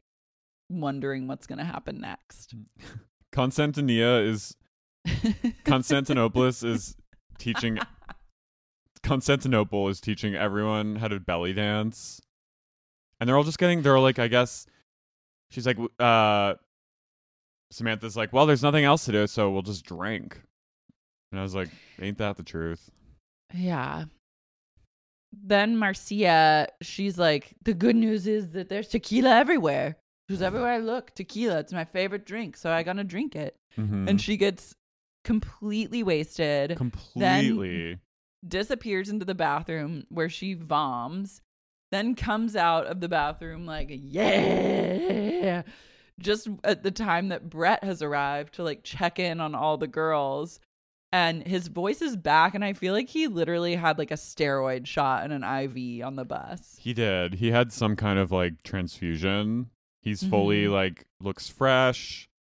wondering 0.71 1.27
what's 1.27 1.49
going 1.49 1.59
to 1.59 1.65
happen 1.65 2.01
next. 2.01 2.55
Constantinia 3.35 4.25
is 4.25 4.55
Constantinopolis 5.65 6.65
is 6.65 6.97
teaching 7.39 7.79
Constantinople 9.03 9.89
is 9.89 10.01
teaching 10.01 10.35
everyone 10.35 10.97
how 10.97 11.09
to 11.09 11.19
belly 11.21 11.53
dance. 11.53 12.21
And 13.21 13.29
they're 13.29 13.37
all 13.37 13.45
just 13.45 13.59
getting 13.59 13.83
they're 13.83 13.99
like 13.99 14.19
I 14.19 14.29
guess 14.29 14.67
she's 15.51 15.67
like 15.67 15.79
uh 15.99 16.55
Samantha's 17.71 18.17
like, 18.17 18.33
"Well, 18.33 18.45
there's 18.47 18.63
nothing 18.63 18.85
else 18.85 19.07
to 19.07 19.13
do, 19.13 19.27
so 19.27 19.51
we'll 19.51 19.63
just 19.63 19.85
drink." 19.87 20.41
And 21.31 21.41
I 21.41 21.43
was 21.43 21.55
like, 21.55 21.71
"Ain't 22.01 22.19
that 22.19 22.37
the 22.37 22.43
truth?" 22.43 22.91
Yeah. 23.55 24.05
Then 25.33 25.79
Marcia, 25.79 26.69
she's 26.83 27.17
like, 27.19 27.55
the 27.65 27.73
good 27.73 27.97
news 27.97 28.27
is 28.27 28.51
that 28.51 28.69
there's 28.69 28.89
tequila 28.89 29.31
everywhere. 29.31 29.97
Because 30.29 30.43
everywhere 30.43 30.71
I 30.73 30.79
look, 30.79 31.15
tequila, 31.15 31.59
it's 31.61 31.73
my 31.73 31.85
favorite 31.87 32.27
drink. 32.27 32.57
So 32.57 32.71
I 32.71 32.83
gotta 32.83 33.05
drink 33.05 33.35
it. 33.35 33.57
Mhm. 33.79 34.09
And 34.09 34.21
she 34.21 34.37
gets 34.37 34.75
completely 35.25 36.03
wasted, 36.03 36.77
completely 36.77 37.99
disappears 38.47 39.09
into 39.09 39.25
the 39.25 39.35
bathroom 39.35 40.05
where 40.09 40.29
she 40.29 40.55
voms, 40.57 41.41
then 41.91 42.15
comes 42.15 42.57
out 42.57 42.87
of 42.87 43.01
the 43.01 43.09
bathroom 43.09 43.67
like, 43.67 43.89
yeah. 43.91 45.63
Just 46.21 46.49
at 46.65 46.83
the 46.83 46.91
time 46.91 47.29
that 47.29 47.49
Bret 47.51 47.83
has 47.85 48.03
arrived 48.03 48.55
to 48.55 48.63
like 48.63 48.83
check 48.85 49.19
in 49.19 49.41
on 49.41 49.55
all 49.55 49.77
the 49.77 49.87
girls. 49.87 50.61
And 51.15 51.47
his 51.47 51.69
voice 51.69 52.01
is 52.01 52.17
back, 52.17 52.55
and 52.55 52.65
I 52.65 52.73
feel 52.73 52.95
like 52.95 53.11
he 53.11 53.27
literally 53.27 53.75
had 53.77 53.99
like 53.99 54.11
a 54.11 54.15
steroid 54.15 54.87
shot 54.87 55.25
and 55.25 55.33
an 55.33 55.43
IV 55.45 56.03
on 56.07 56.17
the 56.17 56.25
bus. 56.25 56.77
He 56.81 56.95
did. 56.95 57.35
He 57.35 57.51
had 57.51 57.71
some 57.71 57.97
kind 57.97 58.19
of 58.19 58.33
like 58.33 58.63
transfusion. 58.63 59.69
He's 60.01 60.23
fully 60.23 60.65
Mhm. 60.65 60.71
like 60.73 61.05
looks 61.21 61.49
fresh, 61.51 62.31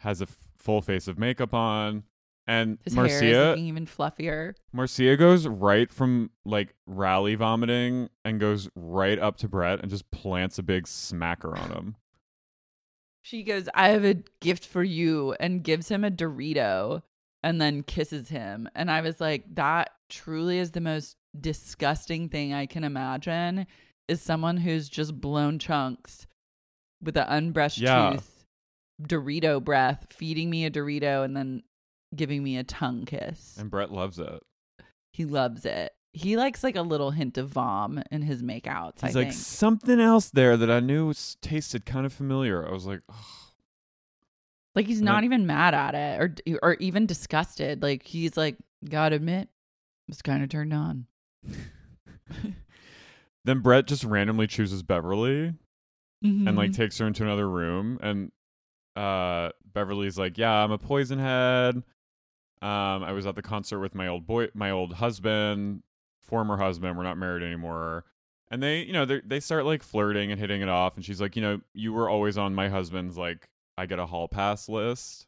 has 0.00 0.20
a 0.20 0.24
f- 0.26 0.38
full 0.56 0.82
face 0.82 1.08
of 1.08 1.18
makeup 1.18 1.52
on, 1.52 2.04
and 2.50 2.78
His 2.84 2.94
hair 2.94 3.06
is 3.06 3.12
Marcia 3.22 3.48
looking 3.50 3.66
even 3.66 3.86
fluffier. 3.86 4.54
Marcia 4.72 5.16
goes 5.16 5.46
right 5.46 5.90
from 5.92 6.30
like 6.44 6.74
rally 6.86 7.36
vomiting 7.36 8.08
and 8.24 8.40
goes 8.40 8.68
right 8.74 9.18
up 9.18 9.36
to 9.38 9.48
Bret 9.48 9.80
and 9.80 9.88
just 9.90 10.10
plants 10.10 10.58
a 10.58 10.62
big 10.62 10.84
smacker 10.84 11.56
on 11.56 11.70
him. 11.70 11.96
She 13.22 13.42
goes, 13.42 13.68
I 13.74 13.88
have 13.90 14.04
a 14.04 14.16
gift 14.40 14.64
for 14.66 14.82
you, 14.82 15.34
and 15.38 15.62
gives 15.62 15.88
him 15.90 16.04
a 16.04 16.10
Dorito 16.10 17.02
and 17.42 17.60
then 17.60 17.82
kisses 17.82 18.30
him. 18.30 18.66
And 18.74 18.90
I 18.90 19.02
was 19.02 19.20
like, 19.20 19.44
that 19.56 19.90
truly 20.08 20.58
is 20.58 20.70
the 20.70 20.80
most 20.80 21.16
disgusting 21.38 22.30
thing 22.30 22.54
I 22.54 22.64
can 22.64 22.82
imagine 22.82 23.66
is 24.08 24.22
someone 24.22 24.56
who's 24.56 24.88
just 24.88 25.20
blown 25.20 25.58
chunks 25.58 26.26
with 27.02 27.16
an 27.18 27.26
unbrushed 27.28 27.78
Yeah. 27.82 28.12
tooth, 28.12 28.46
Dorito 29.02 29.62
breath, 29.62 30.06
feeding 30.10 30.48
me 30.48 30.64
a 30.64 30.70
Dorito 30.70 31.22
and 31.22 31.36
then 31.36 31.62
giving 32.14 32.42
me 32.42 32.56
a 32.56 32.64
tongue 32.64 33.04
kiss. 33.04 33.56
And 33.58 33.70
Bret 33.70 33.90
loves 33.92 34.18
it. 34.18 34.42
he 35.12 35.24
loves 35.24 35.64
it. 35.64 35.92
He 36.12 36.36
likes 36.36 36.64
like 36.64 36.74
a 36.76 36.82
little 36.82 37.12
hint 37.12 37.38
of 37.38 37.50
vom 37.50 38.02
in 38.10 38.22
his 38.22 38.42
makeouts. 38.42 39.00
He's 39.02 39.14
I 39.14 39.20
like 39.20 39.28
think. 39.28 39.32
something 39.40 40.00
else 40.00 40.28
there 40.30 40.56
that 40.56 40.70
I 40.70 40.80
knew 40.80 41.06
was, 41.06 41.36
tasted 41.40 41.86
kind 41.86 42.04
of 42.04 42.12
familiar. 42.12 42.66
I 42.66 42.72
was 42.72 42.84
like. 42.86 43.00
Like 44.74 44.86
he's 44.86 44.98
And 44.98 45.06
not 45.06 45.16
then- 45.16 45.24
even 45.24 45.46
mad 45.46 45.74
at 45.74 45.94
it 45.94 46.20
or 46.20 46.34
or 46.62 46.74
even 46.74 47.06
disgusted. 47.06 47.82
Like 47.82 48.04
he's 48.04 48.36
like, 48.36 48.56
gotta 48.88 49.16
admit, 49.16 49.48
was 50.08 50.22
kind 50.22 50.42
of 50.42 50.48
turned 50.48 50.72
on. 50.72 51.06
then 53.44 53.60
Bret 53.60 53.86
just 53.86 54.04
randomly 54.04 54.46
chooses 54.46 54.82
Beverly 54.82 55.54
and 56.22 56.56
like 56.56 56.70
Mhm. 56.72 56.76
takes 56.76 56.98
her 56.98 57.06
into 57.06 57.22
another 57.22 57.48
room 57.48 57.98
and 58.02 58.30
uh 58.96 59.50
Beverly's 59.64 60.18
like, 60.18 60.36
"Yeah, 60.36 60.52
I'm 60.52 60.70
a 60.72 60.78
poison 60.78 61.18
head. 61.18 61.82
Um 62.62 63.02
I 63.04 63.12
was 63.12 63.26
at 63.26 63.34
the 63.34 63.42
concert 63.42 63.80
with 63.80 63.94
my 63.94 64.06
old 64.08 64.26
boy 64.26 64.48
my 64.54 64.70
old 64.70 64.94
husband, 64.94 65.82
former 66.20 66.56
husband, 66.56 66.96
we're 66.96 67.02
not 67.04 67.18
married 67.18 67.42
anymore." 67.42 68.04
And 68.52 68.62
they, 68.62 68.82
you 68.82 68.92
know, 68.92 69.04
they 69.04 69.20
they 69.24 69.40
start 69.40 69.64
like 69.64 69.82
flirting 69.82 70.30
and 70.32 70.40
hitting 70.40 70.60
it 70.60 70.68
off 70.68 70.96
and 70.96 71.04
she's 71.04 71.20
like, 71.20 71.36
"You 71.36 71.42
know, 71.42 71.60
you 71.72 71.92
were 71.92 72.08
always 72.08 72.36
on 72.36 72.54
my 72.54 72.68
husband's 72.68 73.16
like 73.16 73.48
I 73.78 73.86
get 73.86 73.98
a 73.98 74.06
hall 74.06 74.28
pass 74.28 74.68
list." 74.68 75.26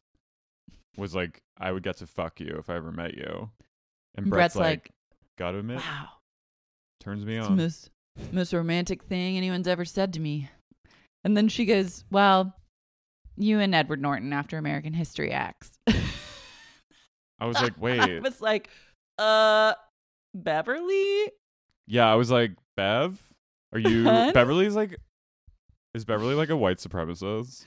Was 0.96 1.14
like, 1.14 1.42
"I 1.59 1.72
would 1.72 1.82
get 1.82 1.98
to 1.98 2.06
fuck 2.06 2.40
you 2.40 2.56
if 2.59 2.68
I 2.68 2.76
ever 2.76 2.92
met 2.92 3.14
you." 3.14 3.50
And 4.14 4.28
Bret's, 4.28 4.54
Bret's 4.54 4.56
like, 4.56 4.64
like, 4.64 4.90
"Gotta 5.38 5.59
admit, 5.59 5.76
wow, 5.78 6.09
turns 7.00 7.24
me 7.24 7.36
it's 7.38 7.46
on." 7.46 7.56
the 7.56 7.62
most 7.62 7.90
most 8.30 8.52
romantic 8.52 9.04
thing 9.04 9.36
anyone's 9.38 9.68
ever 9.68 9.84
said 9.86 10.12
to 10.14 10.20
me. 10.20 10.50
And 11.24 11.36
then 11.36 11.48
she 11.48 11.64
goes, 11.64 12.04
"Well, 12.10 12.54
you 13.36 13.59
and 13.60 13.74
Edward 13.74 14.02
Norton 14.02 14.32
after 14.32 14.59
American 14.59 14.92
History 14.92 15.32
X." 15.32 15.78
I 17.43 17.47
was 17.47 17.60
like, 17.60 17.73
wait. 17.81 18.01
I 18.01 18.20
was 18.20 18.40
like, 18.40 18.69
uh, 19.19 19.74
Beverly. 20.32 21.24
Yeah, 21.89 22.10
I 22.10 22.14
was 22.14 22.31
like, 22.31 22.52
Bev, 22.77 23.20
are 23.73 23.81
you 23.81 24.05
Beverly's 24.32 24.77
like 24.77 24.97
is 25.94 26.05
Beverly 26.05 26.35
like 26.35 26.51
a 26.51 26.56
white 26.56 26.78
supremacist? 26.78 27.64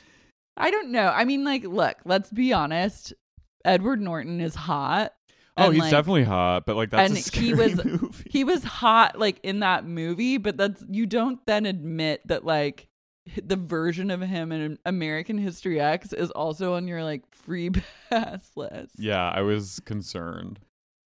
I 0.57 0.71
don't 0.71 0.91
know. 0.91 1.09
I 1.09 1.25
mean, 1.25 1.43
like, 1.43 1.65
look, 1.65 1.97
let's 2.05 2.31
be 2.31 2.53
honest. 2.53 3.13
Edward 3.65 3.99
Norton 3.99 4.39
is 4.39 4.55
hot. 4.55 5.13
Oh, 5.57 5.69
he's 5.69 5.81
like, 5.81 5.91
definitely 5.91 6.23
hot, 6.23 6.65
but 6.65 6.77
like 6.77 6.89
that's 6.89 7.09
and 7.09 7.17
a 7.17 7.21
scary 7.21 7.45
he 7.45 7.53
was 7.53 7.85
movie. 7.85 8.29
he 8.29 8.43
was 8.43 8.63
hot 8.63 9.19
like 9.19 9.39
in 9.43 9.59
that 9.59 9.85
movie, 9.85 10.37
but 10.37 10.55
that's 10.55 10.83
you 10.89 11.05
don't 11.05 11.45
then 11.45 11.65
admit 11.65 12.21
that 12.27 12.45
like 12.45 12.87
the 13.43 13.55
version 13.55 14.11
of 14.11 14.21
him 14.21 14.51
in 14.51 14.77
American 14.85 15.37
History 15.37 15.79
X 15.79 16.13
is 16.13 16.31
also 16.31 16.75
on 16.75 16.87
your 16.87 17.03
like 17.03 17.23
free 17.33 17.69
pass 18.09 18.51
list. 18.55 18.99
yeah, 18.99 19.29
I 19.29 19.41
was 19.41 19.79
concerned. 19.85 20.59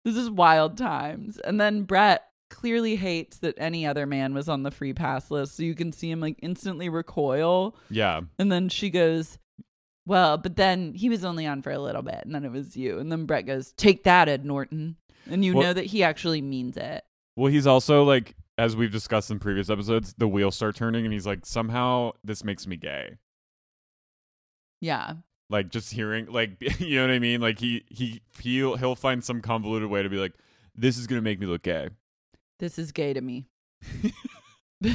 This 0.05 0.15
is 0.15 0.29
wild 0.29 0.77
times. 0.77 1.37
And 1.39 1.59
then 1.59 1.83
Bret 1.83 2.23
clearly 2.49 2.95
hates 2.95 3.37
that 3.39 3.53
any 3.57 3.85
other 3.85 4.05
man 4.05 4.33
was 4.33 4.49
on 4.49 4.63
the 4.63 4.71
free 4.71 4.93
pass 4.93 5.29
list, 5.29 5.55
so 5.55 5.63
you 5.63 5.75
can 5.75 5.91
see 5.91 6.09
him 6.09 6.19
like 6.19 6.37
instantly 6.41 6.89
recoil. 6.89 7.75
Yeah. 7.89 8.21
And 8.39 8.51
then 8.51 8.69
she 8.69 8.89
goes, 8.89 9.37
Well, 10.07 10.37
but 10.37 10.55
then 10.55 10.93
he 10.95 11.09
was 11.09 11.23
only 11.23 11.45
on 11.45 11.61
for 11.61 11.71
a 11.71 11.79
little 11.79 12.01
bit, 12.01 12.21
and 12.25 12.33
then 12.33 12.43
it 12.45 12.51
was 12.51 12.75
you. 12.75 12.97
And 12.99 13.11
then 13.11 13.25
Bret 13.25 13.45
goes, 13.45 13.73
"Take 13.73 14.03
that, 14.05 14.27
Ed 14.27 14.45
Norton," 14.45 14.95
and 15.29 15.45
you 15.45 15.53
Well- 15.53 15.67
know 15.67 15.73
that 15.73 15.85
he 15.87 16.01
actually 16.03 16.41
means 16.41 16.75
it. 16.77 17.03
Well, 17.35 17.51
he's 17.51 17.67
also 17.67 18.03
like, 18.03 18.35
as 18.59 18.75
we've 18.75 18.91
discussed 18.91 19.31
in 19.31 19.39
previous 19.39 19.69
episodes, 19.69 20.13
the 20.17 20.27
wheels 20.27 20.53
start 20.55 20.75
turning, 20.75 21.05
and 21.05 21.13
he's 21.13 21.25
like, 21.25 21.45
somehow 21.45 22.11
this 22.25 22.43
makes 22.43 22.67
me 22.67 22.75
gay. 22.75 23.17
Yeah, 24.81 25.13
Like 25.49 25.69
just 25.69 25.93
hearing, 25.93 26.27
like, 26.27 26.57
you 26.79 26.97
know 26.97 27.07
what 27.07 27.13
I 27.13 27.19
mean? 27.19 27.41
Like 27.41 27.59
he 27.59 27.83
he 27.89 28.21
he'll 28.41 28.75
he'll 28.75 28.95
find 28.95 29.23
some 29.23 29.41
convoluted 29.41 29.89
way 29.89 30.03
to 30.03 30.09
be 30.09 30.17
like, 30.17 30.33
this 30.75 30.97
is 30.97 31.07
gonna 31.07 31.21
make 31.21 31.39
me 31.39 31.47
look 31.47 31.63
gay. 31.63 31.89
this 32.59 32.77
is 32.77 32.91
gay 32.91 33.13
to 33.13 33.21
me. 33.21 33.47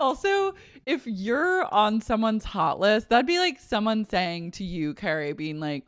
also, 0.00 0.54
if 0.86 1.06
you're 1.06 1.64
on 1.72 2.00
someone's 2.00 2.44
hot 2.44 2.80
list, 2.80 3.08
that'd 3.08 3.26
be 3.26 3.38
like 3.38 3.60
someone 3.60 4.04
saying 4.04 4.52
to 4.52 4.64
you, 4.64 4.94
Carrie, 4.94 5.32
being 5.32 5.60
like, 5.60 5.86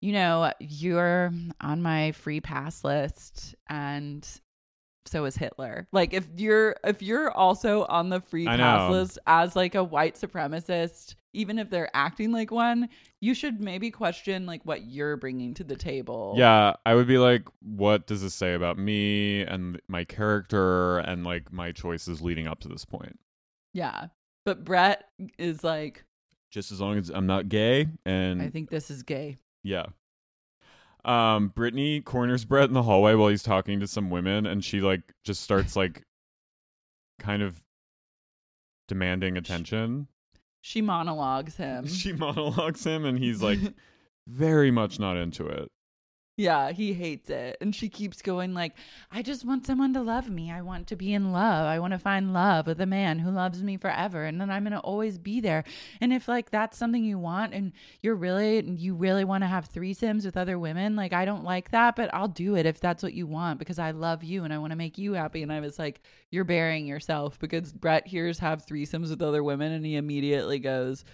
you 0.00 0.12
know, 0.12 0.52
you're 0.60 1.32
on 1.60 1.82
my 1.82 2.12
free 2.12 2.40
pass 2.40 2.84
list 2.84 3.54
and 3.68 4.26
so 5.08 5.24
is 5.24 5.36
Hitler. 5.36 5.88
Like 5.92 6.12
if 6.12 6.26
you're 6.36 6.76
if 6.84 7.02
you're 7.02 7.30
also 7.30 7.84
on 7.86 8.08
the 8.08 8.20
free 8.20 8.46
pass 8.46 8.90
list 8.90 9.18
as 9.26 9.56
like 9.56 9.74
a 9.74 9.84
white 9.84 10.14
supremacist, 10.14 11.14
even 11.32 11.58
if 11.58 11.70
they're 11.70 11.90
acting 11.94 12.32
like 12.32 12.50
one, 12.50 12.88
you 13.20 13.34
should 13.34 13.60
maybe 13.60 13.90
question 13.90 14.46
like 14.46 14.62
what 14.64 14.86
you're 14.86 15.16
bringing 15.16 15.54
to 15.54 15.64
the 15.64 15.76
table. 15.76 16.34
Yeah, 16.36 16.74
I 16.86 16.94
would 16.94 17.06
be 17.06 17.18
like, 17.18 17.42
what 17.60 18.06
does 18.06 18.22
this 18.22 18.34
say 18.34 18.54
about 18.54 18.78
me 18.78 19.42
and 19.42 19.80
my 19.88 20.04
character 20.04 20.98
and 20.98 21.24
like 21.24 21.52
my 21.52 21.72
choices 21.72 22.20
leading 22.20 22.46
up 22.46 22.60
to 22.60 22.68
this 22.68 22.84
point? 22.84 23.18
Yeah. 23.72 24.06
But 24.44 24.64
Bret 24.64 25.04
is 25.38 25.62
like, 25.62 26.04
Just 26.50 26.72
as 26.72 26.80
long 26.80 26.98
as 26.98 27.10
I'm 27.10 27.26
not 27.26 27.48
gay 27.48 27.88
and 28.06 28.40
I 28.40 28.48
think 28.48 28.70
this 28.70 28.90
is 28.90 29.02
gay. 29.02 29.36
Yeah. 29.62 29.86
Um, 31.04 31.48
Brittany 31.48 32.00
corners 32.00 32.44
Bret 32.44 32.68
in 32.68 32.74
the 32.74 32.82
hallway 32.82 33.14
while 33.14 33.28
he's 33.28 33.42
talking 33.42 33.80
to 33.80 33.86
some 33.86 34.10
women, 34.10 34.46
and 34.46 34.64
she 34.64 34.80
like 34.80 35.14
just 35.24 35.42
starts 35.42 35.76
like 35.76 36.02
kind 37.18 37.42
of 37.42 37.62
demanding 38.88 39.36
attention. 39.36 40.08
She 40.60 40.82
monologues 40.82 41.56
him. 41.56 41.86
She 41.88 42.12
monologues 42.12 42.84
him, 42.84 43.04
and 43.04 43.18
he's 43.18 43.42
like 43.42 43.60
very 44.26 44.70
much 44.70 44.98
not 44.98 45.16
into 45.16 45.46
it. 45.46 45.70
Yeah, 46.38 46.70
he 46.70 46.94
hates 46.94 47.30
it. 47.30 47.56
And 47.60 47.74
she 47.74 47.88
keeps 47.88 48.22
going 48.22 48.54
like, 48.54 48.74
I 49.10 49.22
just 49.22 49.44
want 49.44 49.66
someone 49.66 49.92
to 49.94 50.00
love 50.00 50.30
me. 50.30 50.52
I 50.52 50.62
want 50.62 50.86
to 50.86 50.94
be 50.94 51.12
in 51.12 51.32
love. 51.32 51.66
I 51.66 51.80
want 51.80 51.94
to 51.94 51.98
find 51.98 52.32
love 52.32 52.68
with 52.68 52.80
a 52.80 52.86
man 52.86 53.18
who 53.18 53.32
loves 53.32 53.60
me 53.60 53.76
forever. 53.76 54.22
And 54.22 54.40
then 54.40 54.48
I'm 54.48 54.62
going 54.62 54.72
to 54.72 54.78
always 54.78 55.18
be 55.18 55.40
there. 55.40 55.64
And 56.00 56.12
if 56.12 56.28
like 56.28 56.52
that's 56.52 56.78
something 56.78 57.02
you 57.02 57.18
want 57.18 57.54
and 57.54 57.72
you're 58.02 58.14
really 58.14 58.60
you 58.76 58.94
really 58.94 59.24
want 59.24 59.42
to 59.42 59.48
have 59.48 59.68
threesomes 59.68 60.24
with 60.24 60.36
other 60.36 60.60
women, 60.60 60.94
like 60.94 61.12
I 61.12 61.24
don't 61.24 61.42
like 61.42 61.72
that, 61.72 61.96
but 61.96 62.14
I'll 62.14 62.28
do 62.28 62.54
it 62.54 62.66
if 62.66 62.78
that's 62.78 63.02
what 63.02 63.14
you 63.14 63.26
want 63.26 63.58
because 63.58 63.80
I 63.80 63.90
love 63.90 64.22
you 64.22 64.44
and 64.44 64.54
I 64.54 64.58
want 64.58 64.70
to 64.70 64.76
make 64.76 64.96
you 64.96 65.14
happy. 65.14 65.42
And 65.42 65.52
I 65.52 65.58
was 65.58 65.76
like, 65.76 66.00
you're 66.30 66.44
burying 66.44 66.86
yourself 66.86 67.36
because 67.40 67.72
Bret 67.72 68.06
hears 68.06 68.38
have 68.38 68.64
threesomes 68.64 69.10
with 69.10 69.22
other 69.22 69.42
women 69.42 69.72
and 69.72 69.84
he 69.84 69.96
immediately 69.96 70.60
goes, 70.60 71.04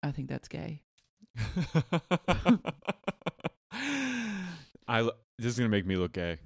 I 0.00 0.12
think 0.12 0.28
that's 0.28 0.46
gay. 0.46 0.82
I 4.88 5.02
this 5.38 5.52
is 5.52 5.56
gonna 5.58 5.68
make 5.68 5.86
me 5.86 5.96
look 5.96 6.12
gay. 6.12 6.38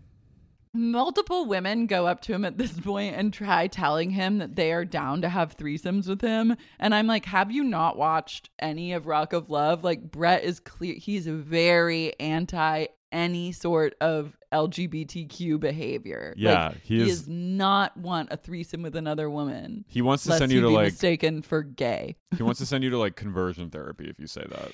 Multiple 0.74 1.46
women 1.46 1.86
go 1.86 2.06
up 2.06 2.20
to 2.22 2.34
him 2.34 2.44
at 2.44 2.58
this 2.58 2.72
point 2.78 3.16
and 3.16 3.32
try 3.32 3.66
telling 3.66 4.10
him 4.10 4.38
that 4.38 4.54
they 4.54 4.72
are 4.72 4.84
down 4.84 5.22
to 5.22 5.28
have 5.28 5.56
threesomes 5.56 6.06
with 6.06 6.20
him. 6.20 6.54
And 6.78 6.94
I'm 6.94 7.06
like, 7.06 7.24
have 7.24 7.50
you 7.50 7.64
not 7.64 7.96
watched 7.96 8.50
any 8.58 8.92
of 8.92 9.06
Rock 9.06 9.32
of 9.32 9.48
Love? 9.48 9.82
Like, 9.82 10.10
Bret 10.10 10.44
is 10.44 10.60
clear, 10.60 10.94
he's 10.94 11.26
very 11.26 12.18
anti 12.20 12.86
any 13.10 13.52
sort 13.52 13.94
of 14.02 14.36
LGBTQ 14.52 15.58
behavior. 15.58 16.34
Yeah, 16.36 16.68
like, 16.68 16.82
he 16.82 16.96
he 16.96 17.02
is- 17.02 17.20
does 17.20 17.28
not 17.28 17.96
want 17.96 18.28
a 18.30 18.36
threesome 18.36 18.82
with 18.82 18.94
another 18.96 19.30
woman. 19.30 19.84
He 19.88 20.02
wants 20.02 20.24
to 20.24 20.32
send 20.32 20.52
you 20.52 20.60
to 20.60 20.68
be 20.68 20.74
like 20.74 20.92
mistaken 20.92 21.42
for 21.42 21.62
gay. 21.62 22.16
he 22.36 22.42
wants 22.42 22.60
to 22.60 22.66
send 22.66 22.84
you 22.84 22.90
to 22.90 22.98
like 22.98 23.16
conversion 23.16 23.70
therapy 23.70 24.08
if 24.08 24.20
you 24.20 24.26
say 24.26 24.44
that. 24.50 24.72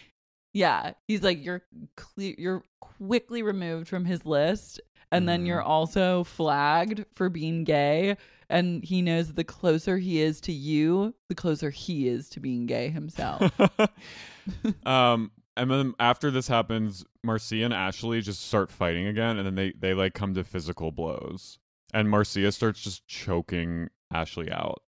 Yeah, 0.54 0.92
he's 1.06 1.22
like 1.22 1.44
you're 1.44 1.62
cle- 1.96 2.34
you're 2.38 2.62
quickly 2.80 3.42
removed 3.42 3.88
from 3.88 4.06
his 4.06 4.24
list, 4.24 4.80
and 5.10 5.28
then 5.28 5.44
you're 5.44 5.62
also 5.62 6.24
flagged 6.24 7.04
for 7.12 7.28
being 7.28 7.64
gay. 7.64 8.16
And 8.48 8.84
he 8.84 9.02
knows 9.02 9.32
the 9.32 9.44
closer 9.44 9.98
he 9.98 10.20
is 10.20 10.40
to 10.42 10.52
you, 10.52 11.14
the 11.28 11.34
closer 11.34 11.70
he 11.70 12.08
is 12.08 12.28
to 12.30 12.40
being 12.40 12.66
gay 12.66 12.88
himself. 12.88 13.42
um 14.86 15.30
and 15.56 15.70
then 15.70 15.94
after 15.98 16.30
this 16.30 16.48
happens 16.48 17.04
marcia 17.22 17.62
and 17.62 17.72
ashley 17.72 18.20
just 18.20 18.46
start 18.46 18.70
fighting 18.70 19.06
again 19.06 19.38
and 19.38 19.46
then 19.46 19.54
they 19.54 19.72
they 19.78 19.94
like 19.94 20.14
come 20.14 20.34
to 20.34 20.44
physical 20.44 20.90
blows 20.90 21.58
and 21.92 22.10
marcia 22.10 22.50
starts 22.52 22.82
just 22.82 23.06
choking 23.06 23.88
ashley 24.12 24.50
out 24.50 24.82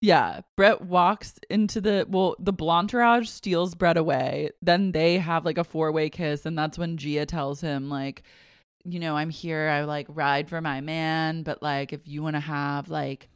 yeah, 0.00 0.40
Bret 0.56 0.82
walks 0.82 1.38
into 1.48 1.80
the 1.80 2.06
well, 2.08 2.36
the 2.38 2.52
Blanterage 2.52 3.28
steals 3.28 3.74
Bret 3.74 3.96
away. 3.96 4.50
Then 4.60 4.92
they 4.92 5.18
have 5.18 5.44
like 5.44 5.58
a 5.58 5.64
four 5.64 5.90
way 5.90 6.10
kiss, 6.10 6.44
and 6.44 6.56
that's 6.58 6.78
when 6.78 6.96
Gia 6.96 7.26
tells 7.26 7.60
him 7.60 7.88
like, 7.88 8.22
you 8.84 9.00
know, 9.00 9.16
I'm 9.16 9.30
here. 9.30 9.68
I 9.68 9.84
like 9.84 10.06
ride 10.08 10.48
for 10.48 10.60
my 10.60 10.80
man, 10.80 11.42
but 11.42 11.62
like 11.62 11.92
if 11.92 12.06
you 12.06 12.22
want 12.22 12.36
to 12.36 12.40
have 12.40 12.88
like 12.88 13.28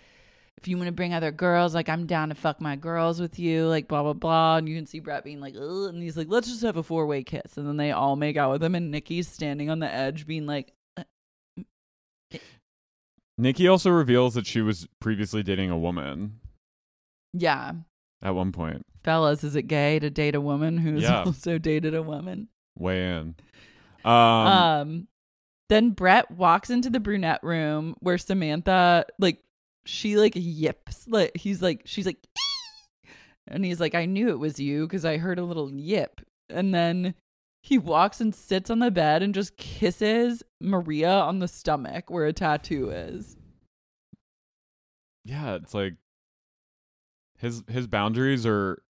if 0.59 0.69
you 0.69 0.77
want 0.77 0.89
to 0.89 0.93
bring 0.93 1.15
other 1.15 1.32
girls, 1.32 1.74
like 1.74 1.89
I'm 1.89 2.07
down 2.07 2.28
to 2.28 2.35
fuck 2.35 2.61
my 2.61 2.77
girls 2.77 3.20
with 3.20 3.39
you, 3.39 3.66
like 3.66 3.89
blah 3.89 4.03
blah 4.03 4.12
blah. 4.12 4.59
And 4.59 4.69
you 4.69 4.77
can 4.77 4.87
see 4.87 5.01
Bret 5.01 5.24
being 5.24 5.41
like, 5.41 5.57
Ugh, 5.57 5.89
and 5.89 6.03
he's 6.03 6.19
like, 6.19 6.28
let's 6.28 6.49
just 6.49 6.62
have 6.62 6.77
a 6.77 6.82
four 6.82 7.07
way 7.07 7.23
kiss, 7.23 7.57
and 7.57 7.66
then 7.66 7.78
they 7.78 7.93
all 7.93 8.16
make 8.16 8.37
out 8.37 8.53
with 8.53 8.62
him, 8.62 8.74
and 8.74 8.91
Nikki's 8.91 9.28
standing 9.28 9.70
on 9.70 9.78
the 9.78 9.91
edge, 9.91 10.27
being 10.27 10.47
like, 10.47 10.74
uh, 10.99 11.05
nikki 13.39 13.66
also 13.66 13.89
reveals 13.91 14.35
that 14.35 14.47
she 14.47 14.61
was 14.61 14.87
previously 15.01 15.43
dating 15.43 15.70
a 15.70 15.78
woman 15.78 16.39
yeah, 17.32 17.73
at 18.23 18.35
one 18.35 18.52
point 18.52 18.85
fellas, 19.05 19.43
is 19.44 19.57
it 19.57 19.62
gay 19.62 19.98
to 19.98 20.11
date 20.11 20.35
a 20.35 20.40
woman 20.40 20.77
who's 20.78 21.02
Yeah. 21.02 21.23
also 21.27 21.59
dated 21.59 21.94
a 21.94 22.02
woman? 22.02 22.48
way 22.78 23.05
in 23.09 23.35
um, 24.05 24.12
Um, 24.12 25.09
then 25.69 25.90
Bret 25.90 26.31
walks 26.31 26.70
into 26.70 26.90
the 26.90 27.01
brunette 27.01 27.43
room 27.43 27.94
where 28.01 28.19
Samantha 28.19 29.05
like 29.19 29.39
she 29.86 30.16
like 30.16 30.32
yips 30.36 31.07
like 31.09 31.36
he's 31.36 31.61
like 31.62 31.82
she's 31.85 32.07
like 32.07 32.19
and 33.48 33.65
he's 33.65 33.81
like 33.81 33.94
I 33.94 34.05
knew 34.07 34.28
it 34.31 34.39
was 34.39 34.59
you 34.61 34.86
because 34.86 35.05
I 35.05 35.16
heard 35.19 35.39
a 35.39 35.44
little 35.44 35.70
yip 35.73 36.20
and 36.48 36.74
then 36.74 37.15
he 37.62 37.77
walks 37.78 38.20
and 38.20 38.35
sits 38.35 38.70
on 38.70 38.78
the 38.78 38.90
bed 38.90 39.23
and 39.23 39.35
just 39.35 39.57
kisses 39.57 40.43
Maria 40.61 41.11
on 41.12 41.39
the 41.40 41.48
stomach 41.48 42.11
where 42.11 42.27
a 42.27 42.32
tattoo 42.32 42.90
is. 42.90 43.36
yeah 45.24 45.55
it's 45.55 45.74
like 45.74 45.94
his 47.41 47.62
his 47.69 47.87
boundaries 47.87 48.47
are 48.47 48.83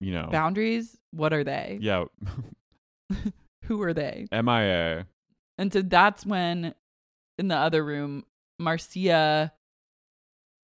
you 0.00 0.12
know 0.12 0.28
Boundaries, 0.30 0.96
what 1.10 1.32
are 1.32 1.44
they? 1.44 1.78
yeah 1.80 2.04
Who 3.64 3.82
are 3.82 3.94
they? 3.94 4.26
mia 4.32 5.06
And 5.58 5.72
so 5.72 5.82
that's 5.82 6.24
when 6.24 6.74
in 7.38 7.48
the 7.48 7.56
other 7.56 7.84
room, 7.84 8.24
Marcia 8.58 9.52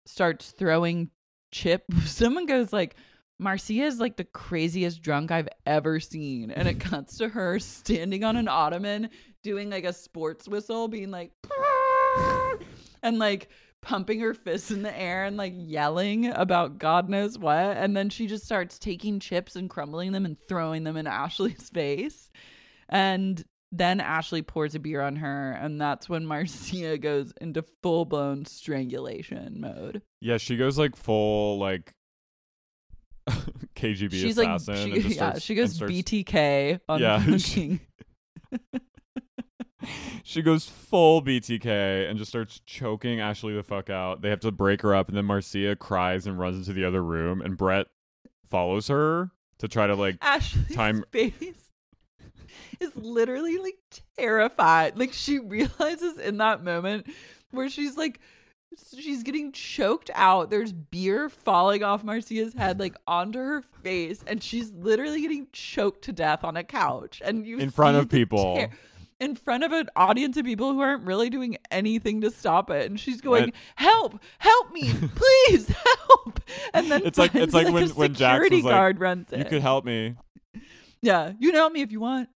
starts 0.05 0.51
throwing 0.51 1.11
chip. 1.51 1.83
Someone 2.05 2.45
goes 2.45 2.71
like, 2.71 2.95
Marcia 3.37 3.83
is 3.83 3.99
like 3.99 4.15
the 4.15 4.23
craziest 4.23 5.01
drunk 5.01 5.31
I've 5.31 5.49
ever 5.65 5.99
seen. 5.99 6.51
And 6.51 6.67
it 6.67 6.79
cuts 6.79 7.17
to 7.17 7.29
her 7.29 7.59
standing 7.59 8.23
on 8.23 8.37
an 8.37 8.47
ottoman 8.47 9.09
doing 9.43 9.69
like 9.69 9.83
a 9.83 9.93
sports 9.93 10.47
whistle, 10.47 10.87
being 10.87 11.11
like, 11.11 11.31
and 13.03 13.19
like 13.19 13.49
pumping 13.85 14.19
her 14.19 14.33
fists 14.33 14.71
in 14.71 14.81
the 14.81 14.99
air 14.99 15.23
and 15.25 15.37
like 15.37 15.53
yelling 15.55 16.27
about 16.27 16.79
God 16.79 17.07
knows 17.07 17.37
what. 17.37 17.77
And 17.77 17.95
then 17.95 18.09
she 18.09 18.27
just 18.27 18.43
starts 18.43 18.79
taking 18.79 19.19
chips 19.19 19.55
and 19.55 19.69
crumbling 19.69 20.11
them 20.11 20.25
and 20.25 20.35
throwing 20.49 20.83
them 20.83 20.97
in 20.97 21.07
Ashley's 21.23 21.69
face. 21.69 22.29
And 22.89 23.43
then 23.71 23.99
Ashley 23.99 24.41
pours 24.41 24.73
a 24.75 24.79
beer 24.79 25.01
on 25.01 25.17
her, 25.17 25.51
and 25.51 25.81
that's 25.81 26.07
when 26.07 26.25
Marcia 26.25 26.97
goes 27.01 27.33
into 27.41 27.63
full 27.83 28.05
blown 28.05 28.45
strangulation 28.45 29.59
mode. 29.59 30.01
Yeah, 30.21 30.37
she 30.37 30.55
goes 30.57 30.77
like 30.77 30.95
full 30.95 31.57
like 31.59 31.91
KGB 33.75 34.11
She's 34.13 34.37
like, 34.37 34.47
assassin. 34.49 34.75
she, 34.87 34.91
and 34.93 35.01
just 35.03 35.15
yeah, 35.15 35.39
she 35.39 35.55
goes 35.55 35.75
starts- 35.75 35.93
BTK 35.93 36.79
on 36.87 37.01
Yeah, 37.01 37.19
fucking. 37.19 37.37
She 37.39 37.79
goes 40.41 40.65
full 40.67 41.21
BTK 41.21 42.09
and 42.09 42.17
just 42.17 42.29
starts 42.29 42.59
choking 42.65 43.19
Ashley 43.19 43.53
the 43.53 43.63
fuck 43.63 43.89
out. 43.89 44.21
They 44.21 44.29
have 44.31 44.39
to 44.41 44.51
break 44.51 44.81
her 44.81 44.93
up, 44.95 45.07
and 45.07 45.15
then 45.15 45.25
Marcia 45.25 45.75
cries 45.75 46.25
and 46.25 46.39
runs 46.39 46.57
into 46.57 46.73
the 46.73 46.83
other 46.83 47.03
room, 47.03 47.41
and 47.41 47.55
Bret 47.55 47.87
follows 48.49 48.87
her 48.87 49.31
to 49.59 49.67
try 49.67 49.87
to 49.87 49.95
like 49.95 50.17
Ashley's 50.21 50.75
time. 50.75 51.03
face 51.11 51.69
is 52.79 52.95
literally 52.95 53.57
like 53.57 53.77
terrified. 54.17 54.97
Like 54.97 55.13
she 55.13 55.39
realizes 55.39 56.17
in 56.17 56.37
that 56.37 56.63
moment 56.63 57.07
where 57.51 57.69
she's 57.69 57.95
like 57.95 58.19
she's 58.97 59.23
getting 59.23 59.51
choked 59.51 60.09
out. 60.15 60.49
There's 60.49 60.73
beer 60.73 61.29
falling 61.29 61.83
off 61.83 62.03
Marcia's 62.03 62.53
head, 62.53 62.79
like 62.79 62.95
onto 63.07 63.39
her 63.39 63.61
face, 63.83 64.23
and 64.25 64.41
she's 64.43 64.71
literally 64.73 65.21
getting 65.21 65.47
choked 65.53 66.03
to 66.05 66.11
death 66.11 66.43
on 66.43 66.57
a 66.57 66.63
couch. 66.63 67.21
And 67.23 67.45
you 67.45 67.59
In 67.59 67.69
front 67.69 67.97
of 67.97 68.09
people. 68.09 68.55
tear- 68.55 68.71
in 69.19 69.35
front 69.35 69.63
of 69.63 69.71
an 69.71 69.89
audience 69.95 70.37
of 70.37 70.45
people 70.45 70.73
who 70.73 70.81
aren't 70.81 71.03
really 71.05 71.29
doing 71.29 71.57
anything 71.71 72.21
to 72.21 72.31
stop 72.31 72.69
it. 72.69 72.89
And 72.89 72.99
she's 72.99 73.21
going, 73.21 73.45
Right. 73.45 73.55
"Help! 73.75 74.19
Help 74.39 74.71
me! 74.73 74.93
Please 75.15 75.67
help!" 76.07 76.39
And 76.73 76.91
then 76.91 77.01
It's 77.05 77.17
like 77.17 77.33
it's 77.35 77.53
like 77.53 77.65
finally 77.67 77.83
when 77.83 77.95
when 77.95 78.15
security 78.15 78.57
was 78.57 78.65
like, 78.65 78.73
guard 78.73 78.99
runs 78.99 79.31
in. 79.31 79.39
"You 79.39 79.45
could 79.45 79.61
help 79.61 79.85
me." 79.85 80.15
Yeah, 81.01 81.33
you 81.39 81.49
can 81.49 81.55
help 81.55 81.73
me 81.73 81.81
if 81.81 81.91
you 81.91 81.99
want. 81.99 82.29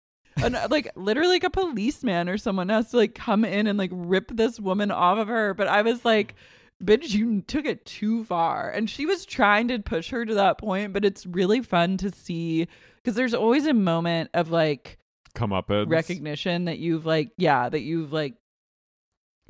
And 0.42 0.54
uh, 0.56 0.68
like 0.70 0.90
literally 0.96 1.34
like 1.34 1.44
a 1.44 1.50
policeman 1.50 2.28
or 2.28 2.36
someone 2.36 2.68
has 2.68 2.90
to 2.90 2.96
like 2.98 3.14
come 3.14 3.44
in 3.44 3.66
and 3.66 3.78
like 3.78 3.90
rip 3.92 4.36
this 4.36 4.60
woman 4.60 4.90
off 4.90 5.18
of 5.18 5.28
her. 5.28 5.54
But 5.54 5.68
I 5.68 5.82
was 5.82 6.04
like, 6.04 6.34
bitch, 6.82 7.14
you 7.14 7.42
took 7.42 7.64
it 7.64 7.86
too 7.86 8.24
far. 8.24 8.70
And 8.70 8.90
she 8.90 9.06
was 9.06 9.24
trying 9.24 9.68
to 9.68 9.78
push 9.78 10.10
her 10.10 10.26
to 10.26 10.34
that 10.34 10.58
point, 10.58 10.92
but 10.92 11.04
it's 11.04 11.24
really 11.24 11.62
fun 11.62 11.96
to 11.98 12.10
see 12.10 12.66
because 12.96 13.14
there's 13.14 13.34
always 13.34 13.66
a 13.66 13.72
moment 13.72 14.30
of 14.34 14.50
like 14.50 14.98
Come 15.36 15.52
up 15.52 15.70
it. 15.70 15.86
recognition 15.86 16.64
that 16.64 16.78
you've 16.78 17.06
like, 17.06 17.30
yeah, 17.36 17.68
that 17.68 17.80
you've 17.82 18.12
like 18.12 18.34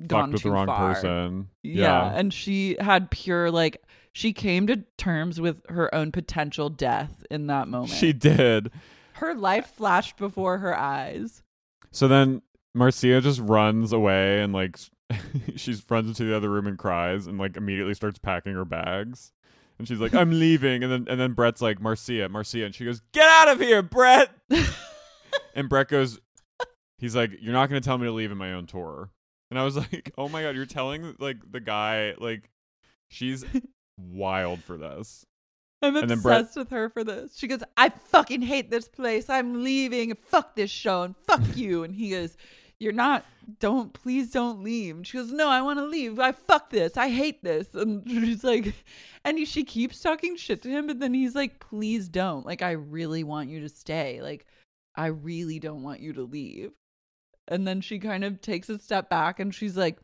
gone 0.07 0.33
with 0.33 0.43
too 0.43 0.49
the 0.49 0.55
wrong 0.55 0.67
far. 0.67 0.95
person. 0.95 1.49
Yeah. 1.63 2.13
And 2.15 2.35
she 2.35 2.77
had 2.79 3.11
pure 3.11 3.51
like 3.51 3.83
she 4.13 4.33
came 4.33 4.67
to 4.67 4.85
terms 4.99 5.41
with 5.41 5.63
her 5.71 5.95
own 5.95 6.13
potential 6.13 6.69
death 6.69 7.25
in 7.31 7.47
that 7.47 7.69
moment. 7.69 7.93
She 7.93 8.13
did. 8.13 8.71
her 9.15 9.35
life 9.35 9.67
flashed 9.69 10.17
before 10.19 10.59
her 10.59 10.77
eyes. 10.77 11.43
So 11.93 12.09
then 12.09 12.43
Marcia 12.75 13.21
just 13.23 13.41
runs 13.41 13.93
away 13.93 14.43
and 14.43 14.53
like 14.53 14.77
she 15.57 15.75
runs 15.89 16.09
into 16.09 16.25
the 16.25 16.37
other 16.37 16.51
room 16.51 16.67
and 16.67 16.77
cries 16.77 17.27
and 17.27 17.39
like 17.39 17.57
immediately 17.57 17.95
starts 17.95 18.19
packing 18.19 18.55
her 18.55 18.65
bags. 18.65 19.33
And 19.79 19.87
she's 19.87 20.01
like, 20.01 20.15
"I'm 20.15 20.31
leaving." 20.41 20.83
And 20.83 20.91
then 20.91 21.07
and 21.09 21.21
then 21.21 21.33
Bret's 21.35 21.61
like, 21.63 21.81
"Marcia, 21.81 22.29
Marcia," 22.29 22.65
and 22.65 22.75
she 22.75 22.85
goes, 22.87 23.03
"Get 23.13 23.29
out 23.29 23.49
of 23.49 23.61
here, 23.61 23.83
Bret." 23.83 24.31
and 25.57 25.69
Bret 25.69 25.89
goes, 25.89 26.21
he's 26.99 27.17
like, 27.17 27.33
"You're 27.41 27.53
not 27.53 27.69
going 27.69 27.83
to 27.83 27.85
tell 27.85 27.99
me 27.99 28.07
to 28.07 28.13
leave 28.13 28.31
in 28.31 28.39
my 28.39 28.53
own 28.53 28.67
tour." 28.67 29.11
And 29.51 29.59
I 29.59 29.65
was 29.65 29.77
like, 29.93 30.13
"Oh 30.17 30.29
my 30.29 30.43
god, 30.43 30.55
you're 30.55 30.67
telling 30.67 31.17
like 31.19 31.39
the 31.51 31.61
guy 31.61 32.15
like 32.19 32.51
she's 33.09 33.45
wild 33.99 34.63
for 34.63 34.77
this." 34.77 35.27
I'm 35.83 35.97
And 35.97 36.11
then 36.11 36.19
obsessed 36.19 36.55
Bret- 36.55 36.57
with 36.57 36.71
her 36.71 36.89
for 36.89 37.05
this. 37.05 37.37
She 37.37 37.47
goes, 37.47 37.63
I 37.77 37.91
fucking 37.91 38.43
hate 38.43 38.71
this 38.71 38.89
place. 38.89 39.29
I'm 39.29 39.63
leaving. 39.63 40.15
Fuck 40.15 40.57
this 40.57 40.71
show 40.71 41.03
and 41.03 41.15
fuck 41.17 41.43
you. 41.55 41.83
And 41.85 41.95
he 41.95 42.11
goes, 42.11 42.37
You're 42.79 42.93
not, 42.93 43.25
don't, 43.61 43.93
please 43.93 44.31
don't 44.31 44.63
leave. 44.63 44.97
And 44.97 45.07
she 45.07 45.19
goes, 45.19 45.31
No, 45.33 45.49
I 45.49 45.63
want 45.63 45.79
to 45.79 45.85
leave. 45.85 46.19
I 46.19 46.33
fuck 46.33 46.71
this. 46.71 46.97
I 46.97 47.11
hate 47.11 47.45
this. 47.45 47.75
And 47.75 48.03
she's 48.09 48.43
like, 48.43 48.75
and 49.25 49.39
he, 49.39 49.45
she 49.45 49.65
keeps 49.65 50.01
talking 50.01 50.37
shit 50.37 50.63
to 50.63 50.69
him, 50.71 50.87
but 50.87 50.99
then 50.99 51.13
he's 51.13 51.35
like, 51.35 51.61
Please 51.61 52.09
don't. 52.09 52.47
Like, 52.47 52.63
I 52.63 52.73
really 52.73 53.23
want 53.23 53.51
you 53.51 53.61
to 53.61 53.69
stay. 53.69 54.23
Like, 54.23 54.47
I 54.97 55.07
really 55.07 55.59
don't 55.59 55.83
want 55.83 56.01
you 56.01 56.13
to 56.15 56.23
leave. 56.23 56.73
And 57.49 57.67
then 57.67 57.81
she 57.81 57.99
kind 57.99 58.25
of 58.25 58.41
takes 58.41 58.69
a 58.69 58.79
step 58.79 59.09
back 59.09 59.39
and 59.39 59.55
she's 59.55 59.77
like, 59.77 59.99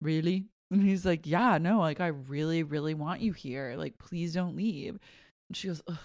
Really? 0.00 0.46
And 0.70 0.82
he's 0.82 1.04
like, 1.04 1.26
Yeah, 1.26 1.58
no, 1.58 1.80
like 1.80 2.00
I 2.00 2.08
really, 2.08 2.62
really 2.62 2.94
want 2.94 3.20
you 3.20 3.32
here. 3.32 3.74
Like, 3.76 3.98
please 3.98 4.34
don't 4.34 4.56
leave. 4.56 4.98
And 5.48 5.56
she 5.56 5.68
goes, 5.68 5.82
Ugh, 5.88 5.96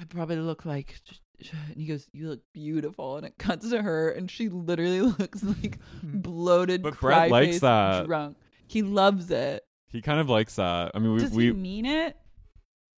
I 0.00 0.04
probably 0.04 0.36
look 0.36 0.64
like 0.64 0.96
and 1.40 1.76
he 1.76 1.86
goes, 1.86 2.08
You 2.12 2.30
look 2.30 2.40
beautiful. 2.52 3.16
And 3.16 3.26
it 3.26 3.34
cuts 3.38 3.70
to 3.70 3.82
her 3.82 4.10
and 4.10 4.30
she 4.30 4.48
literally 4.48 5.00
looks 5.18 5.42
like 5.42 5.78
hmm. 6.00 6.18
bloated, 6.18 6.82
But 6.82 6.98
Bret 6.98 7.30
likes 7.30 7.30
cry-faced 7.30 7.60
that. 7.60 8.06
drunk. 8.06 8.36
He 8.66 8.82
loves 8.82 9.30
it. 9.30 9.64
He 9.88 10.02
kind 10.02 10.20
of 10.20 10.28
likes 10.28 10.56
that. 10.56 10.92
I 10.94 10.98
mean, 10.98 11.14
we 11.14 11.20
Does 11.20 11.32
we 11.32 11.46
he 11.46 11.52
mean 11.52 11.86
it? 11.86 12.16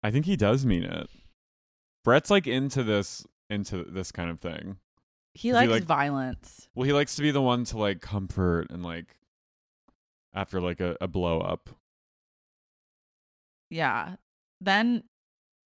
I 0.02 0.10
think 0.10 0.26
he 0.26 0.36
does 0.36 0.64
mean 0.64 0.82
it. 0.82 1.08
Bret's 2.02 2.30
like 2.30 2.46
into 2.46 2.82
this 2.82 3.26
into 3.50 3.84
this 3.84 4.12
kind 4.12 4.30
of 4.30 4.40
thing. 4.40 4.78
He 5.34 5.52
likes 5.52 5.68
he 5.68 5.74
like- 5.74 5.84
violence. 5.84 6.68
Well, 6.74 6.86
he 6.86 6.92
likes 6.92 7.16
to 7.16 7.22
be 7.22 7.30
the 7.30 7.42
one 7.42 7.64
to 7.64 7.78
like 7.78 8.00
comfort 8.00 8.68
and 8.70 8.82
like 8.82 9.16
after 10.34 10.60
like 10.60 10.80
a, 10.80 10.96
a 11.00 11.08
blow 11.08 11.40
up. 11.40 11.70
Yeah. 13.70 14.16
Then, 14.60 15.04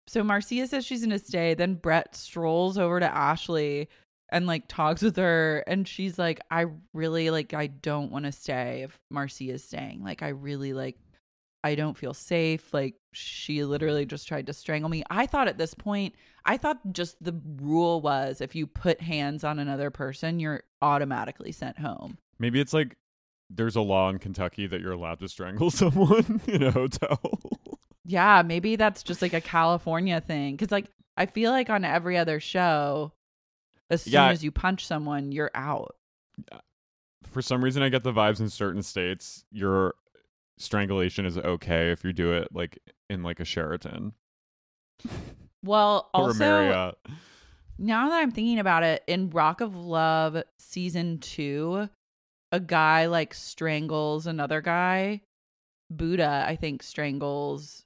so 0.07 0.23
Marcia 0.23 0.67
says 0.67 0.85
she's 0.85 1.01
going 1.01 1.17
to 1.17 1.19
stay. 1.19 1.53
Then 1.53 1.75
Bret 1.75 2.15
strolls 2.15 2.77
over 2.77 2.99
to 2.99 3.05
Ashley 3.05 3.87
and 4.29 4.45
like 4.45 4.67
talks 4.67 5.01
with 5.01 5.15
her. 5.15 5.63
And 5.67 5.87
she's 5.87 6.19
like, 6.19 6.41
I 6.51 6.65
really 6.93 7.29
like, 7.29 7.53
I 7.53 7.67
don't 7.67 8.11
want 8.11 8.25
to 8.25 8.31
stay 8.31 8.83
if 8.83 8.99
Marcia's 9.09 9.63
staying. 9.63 10.03
Like, 10.03 10.21
I 10.21 10.29
really 10.29 10.73
like, 10.73 10.97
I 11.63 11.75
don't 11.75 11.97
feel 11.97 12.13
safe. 12.13 12.73
Like, 12.73 12.95
she 13.13 13.63
literally 13.63 14.05
just 14.05 14.27
tried 14.27 14.47
to 14.47 14.53
strangle 14.53 14.89
me. 14.89 15.03
I 15.09 15.25
thought 15.25 15.47
at 15.47 15.57
this 15.57 15.73
point, 15.73 16.15
I 16.45 16.57
thought 16.57 16.79
just 16.91 17.23
the 17.23 17.39
rule 17.61 18.01
was 18.01 18.41
if 18.41 18.53
you 18.55 18.67
put 18.67 18.99
hands 19.01 19.43
on 19.43 19.59
another 19.59 19.89
person, 19.91 20.39
you're 20.39 20.63
automatically 20.81 21.51
sent 21.51 21.79
home. 21.79 22.17
Maybe 22.39 22.59
it's 22.59 22.73
like 22.73 22.97
there's 23.49 23.75
a 23.75 23.81
law 23.81 24.09
in 24.09 24.17
Kentucky 24.19 24.67
that 24.67 24.81
you're 24.81 24.91
allowed 24.93 25.19
to 25.19 25.29
strangle 25.29 25.69
someone 25.71 26.41
in 26.47 26.63
a 26.63 26.71
hotel. 26.71 27.19
Yeah, 28.05 28.41
maybe 28.43 28.75
that's 28.75 29.03
just 29.03 29.21
like 29.21 29.33
a 29.33 29.39
California 29.41 30.19
thing. 30.19 30.57
Cause 30.57 30.71
like 30.71 30.87
I 31.15 31.27
feel 31.27 31.51
like 31.51 31.69
on 31.69 31.85
every 31.85 32.17
other 32.17 32.39
show, 32.41 33.13
as 33.89 34.01
soon 34.01 34.13
Yeah. 34.13 34.29
as 34.29 34.43
you 34.43 34.51
punch 34.51 34.85
someone, 34.85 35.31
you're 35.31 35.51
out. 35.55 35.95
Uh, 36.51 36.57
for 37.31 37.41
some 37.41 37.63
reason, 37.63 37.81
I 37.83 37.89
get 37.89 38.03
the 38.03 38.11
vibes 38.11 38.39
in 38.41 38.49
certain 38.49 38.81
states 38.83 39.45
your 39.51 39.93
strangulation 40.57 41.25
is 41.25 41.37
okay 41.37 41.91
if 41.91 42.03
you 42.03 42.13
do 42.13 42.33
it 42.33 42.47
like 42.53 42.77
in 43.09 43.23
like 43.23 43.39
a 43.39 43.45
Sheraton 43.45 44.13
Well, 45.63 46.09
also 46.13 46.37
Marriott. 46.39 46.95
now 47.77 48.09
that 48.09 48.19
I'm 48.21 48.31
thinking 48.31 48.59
about 48.59 48.83
it, 48.83 49.03
in 49.07 49.29
Rock 49.29 49.61
of 49.61 49.75
Love 49.75 50.43
season 50.59 51.17
two, 51.19 51.89
a 52.51 52.59
guy 52.59 53.05
like 53.07 53.33
strangles 53.33 54.27
another 54.27 54.61
guy. 54.61 55.21
Buddha, 55.89 56.45
I 56.47 56.55
think, 56.55 56.81
strangles 56.83 57.83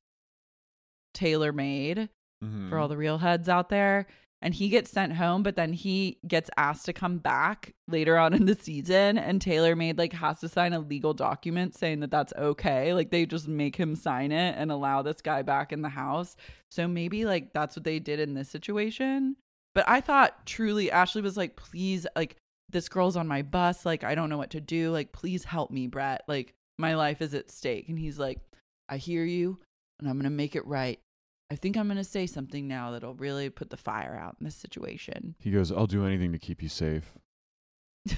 Taylor 1.14 1.52
Made. 1.52 2.10
Mhm. 2.44 2.70
for 2.70 2.78
all 2.78 2.88
the 2.88 2.98
real 2.98 3.18
heads 3.18 3.50
out 3.50 3.70
there. 3.70 4.06
And 4.42 4.54
he 4.54 4.70
gets 4.70 4.92
sent 4.92 5.14
home, 5.14 5.42
but 5.42 5.56
then 5.56 5.74
he 5.74 6.20
gets 6.28 6.50
asked 6.58 6.86
to 6.86 6.94
come 6.94 7.18
back 7.18 7.74
later 7.88 8.18
on 8.18 8.34
in 8.34 8.46
the 8.46 8.56
season. 8.56 9.18
And 9.18 9.42
Taylor 9.42 9.76
made 9.76 9.98
like 9.98 10.14
has 10.14 10.40
to 10.42 10.50
sign 10.50 10.74
a 10.74 10.80
legal 10.80 11.14
document 11.14 11.76
saying 11.76 12.02
that 12.02 12.12
that's 12.12 12.34
okay. 12.38 12.94
Like 12.94 13.10
they 13.10 13.26
just 13.26 13.48
make 13.48 13.76
him 13.76 13.96
sign 13.96 14.32
it 14.32 14.56
and 14.58 14.72
allow 14.72 15.02
this 15.02 15.22
guy 15.22 15.42
back 15.42 15.74
in 15.74 15.82
the 15.82 15.90
house. 15.90 16.36
So 16.70 16.88
maybe 16.88 17.26
like 17.26 17.52
that's 17.54 17.76
what 17.76 17.84
they 17.84 18.00
did 18.00 18.20
in 18.20 18.36
this 18.36 18.50
situation. 18.50 19.38
But 19.74 19.90
I 19.90 20.02
thought 20.02 20.46
truly 20.46 20.92
Ashley 20.92 21.22
was 21.22 21.38
like, 21.38 21.56
please, 21.56 22.06
like 22.16 22.36
this 22.70 22.90
girl's 22.90 23.18
on 23.18 23.28
my 23.28 23.42
bus. 23.42 23.86
Like 23.86 24.04
I 24.04 24.14
don't 24.14 24.30
know 24.30 24.38
what 24.38 24.52
to 24.52 24.62
do. 24.62 24.92
Like 24.92 25.12
please 25.14 25.46
help 25.46 25.72
me, 25.72 25.88
Bret. 25.88 26.22
Like 26.28 26.54
my 26.78 26.94
life 26.94 27.24
is 27.24 27.34
at 27.34 27.50
stake. 27.50 27.90
And 27.90 27.98
he's 27.98 28.20
like, 28.20 28.40
I 28.88 28.98
hear 28.98 29.24
you 29.24 29.58
and 30.00 30.08
I'm 30.08 30.22
to 30.22 30.30
make 30.30 30.56
it 30.56 30.66
right. 30.68 31.00
I 31.50 31.56
think 31.56 31.78
I'm 31.78 31.88
going 31.88 31.98
to 31.98 32.04
say 32.04 32.28
something 32.28 32.68
now 32.68 32.92
that'll 32.92 33.14
really 33.14 33.50
put 33.50 33.70
the 33.70 33.78
fire 33.78 34.20
out 34.22 34.36
in 34.40 34.46
this 34.46 34.56
situation. 34.56 35.36
He 35.40 35.52
goes, 35.52 35.72
"I'll 35.72 35.88
do 35.88 36.06
anything 36.06 36.32
to 36.34 36.40
keep 36.40 36.62
you 36.62 36.70
safe." 36.70 37.14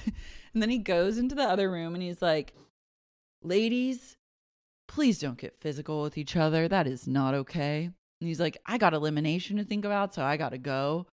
And 0.53 0.61
then 0.61 0.69
he 0.69 0.80
goes 0.80 1.18
into 1.18 1.35
the 1.35 1.43
other 1.43 1.69
room 1.69 1.93
and 1.93 2.03
he's 2.03 2.22
like, 2.22 2.53
Ladies, 3.41 4.18
please 4.88 5.19
don't 5.19 5.38
get 5.38 5.61
physical 5.61 6.01
with 6.01 6.18
each 6.18 6.35
other. 6.35 6.68
That 6.68 6.88
is 6.88 7.07
not 7.07 7.34
okay. 7.34 7.85
And 7.85 8.27
he's 8.27 8.39
like, 8.39 8.57
I 8.65 8.77
got 8.77 8.93
elimination 8.93 9.57
to 9.57 9.64
think 9.64 9.85
about, 9.85 10.14
so 10.14 10.23
I 10.23 10.35
got 10.35 10.49
to 10.49 10.57
go, 10.57 11.06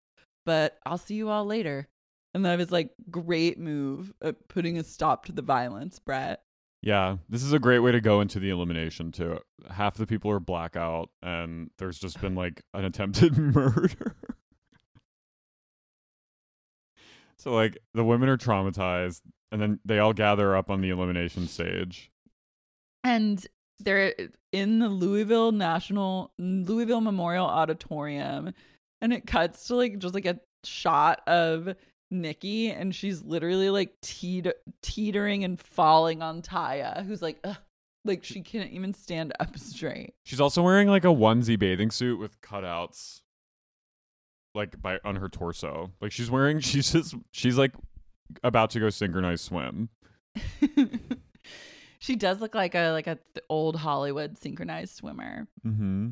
but 0.44 0.78
I'll 0.84 0.98
see 0.98 1.14
you 1.14 1.28
all 1.28 1.44
later. 1.44 1.86
And 2.34 2.44
that 2.44 2.59
was 2.59 2.72
like, 2.72 2.90
great 3.10 3.59
move 3.59 4.12
at 4.20 4.48
putting 4.48 4.76
a 4.76 4.82
stop 4.82 5.24
to 5.26 5.32
the 5.32 5.43
violence, 5.43 6.01
Bret. 6.01 6.43
Yeah, 6.82 7.16
this 7.28 7.43
is 7.43 7.53
a 7.53 7.59
great 7.59 7.81
way 7.81 7.90
to 7.93 8.01
go 8.01 8.20
into 8.20 8.39
the 8.39 8.51
elimination 8.51 9.11
too. 9.11 9.40
Half 9.70 9.97
the 9.97 10.07
people 10.07 10.31
are 10.31 10.39
blackout, 10.39 11.11
and 11.23 11.70
there's 11.78 11.98
just 11.98 12.20
been 12.20 12.35
like 12.35 12.62
an 12.74 12.85
attempted 12.85 13.36
murder. 13.55 14.15
so 17.39 17.53
like 17.53 17.78
the 17.94 18.05
women 18.05 18.28
are 18.28 18.36
traumatized, 18.36 19.23
and 19.53 19.61
then 19.61 19.81
they 19.85 19.98
all 19.98 20.12
gather 20.12 20.57
up 20.57 20.70
on 20.70 20.81
the 20.81 20.90
elimination 20.90 21.47
stage. 21.48 22.11
and 23.05 23.47
they're 23.78 24.15
in 24.53 24.78
the 24.78 24.89
Louisville 24.89 25.53
National 25.53 26.32
Louisville 26.39 27.03
Memorial 27.03 27.44
Auditorium 27.47 28.55
and 29.03 29.12
it 29.12 29.27
cuts 29.27 29.66
to 29.66 29.77
like 29.77 29.98
just 29.98 30.15
like 30.15 30.24
a 30.24 30.40
shot 30.65 31.20
of 31.28 31.74
Nikki 32.20 32.70
and 32.70 32.94
she's 32.94 33.22
literally 33.22 33.70
like 33.70 34.01
teeter- 34.01 34.55
teetering 34.82 35.44
and 35.44 35.60
falling 35.60 36.22
on 36.22 36.43
Taya 36.43 37.05
who's 37.05 37.22
like 37.22 37.38
Ugh. 37.44 37.56
like 38.05 38.24
she 38.24 38.40
can't 38.40 38.70
even 38.72 38.94
stand 38.94 39.32
up 39.40 39.59
straight. 39.59 40.14
She's 40.24 40.40
also 40.40 40.62
wearing 40.62 40.88
like 40.88 41.05
a 41.05 41.09
onesie 41.09 41.59
bathing 41.59 41.90
suit 41.90 42.18
with 42.18 42.40
cutouts, 42.40 43.20
like 44.55 44.80
by 44.80 44.98
on 45.05 45.16
her 45.16 45.28
torso. 45.28 45.93
Like 46.01 46.12
she's 46.12 46.30
wearing, 46.30 46.60
she's 46.60 46.93
just, 46.93 47.14
she's 47.32 47.56
like 47.59 47.72
about 48.43 48.70
to 48.70 48.80
go 48.80 48.90
synchronized 48.90 49.44
swim. 49.44 49.88
She 51.98 52.14
does 52.14 52.40
look 52.40 52.55
like 52.55 52.74
a 52.74 52.90
like 52.90 53.06
a 53.06 53.16
th- 53.16 53.44
old 53.48 53.74
Hollywood 53.74 54.38
synchronized 54.38 54.97
swimmer. 54.97 55.48
Mm-hmm. 55.66 56.10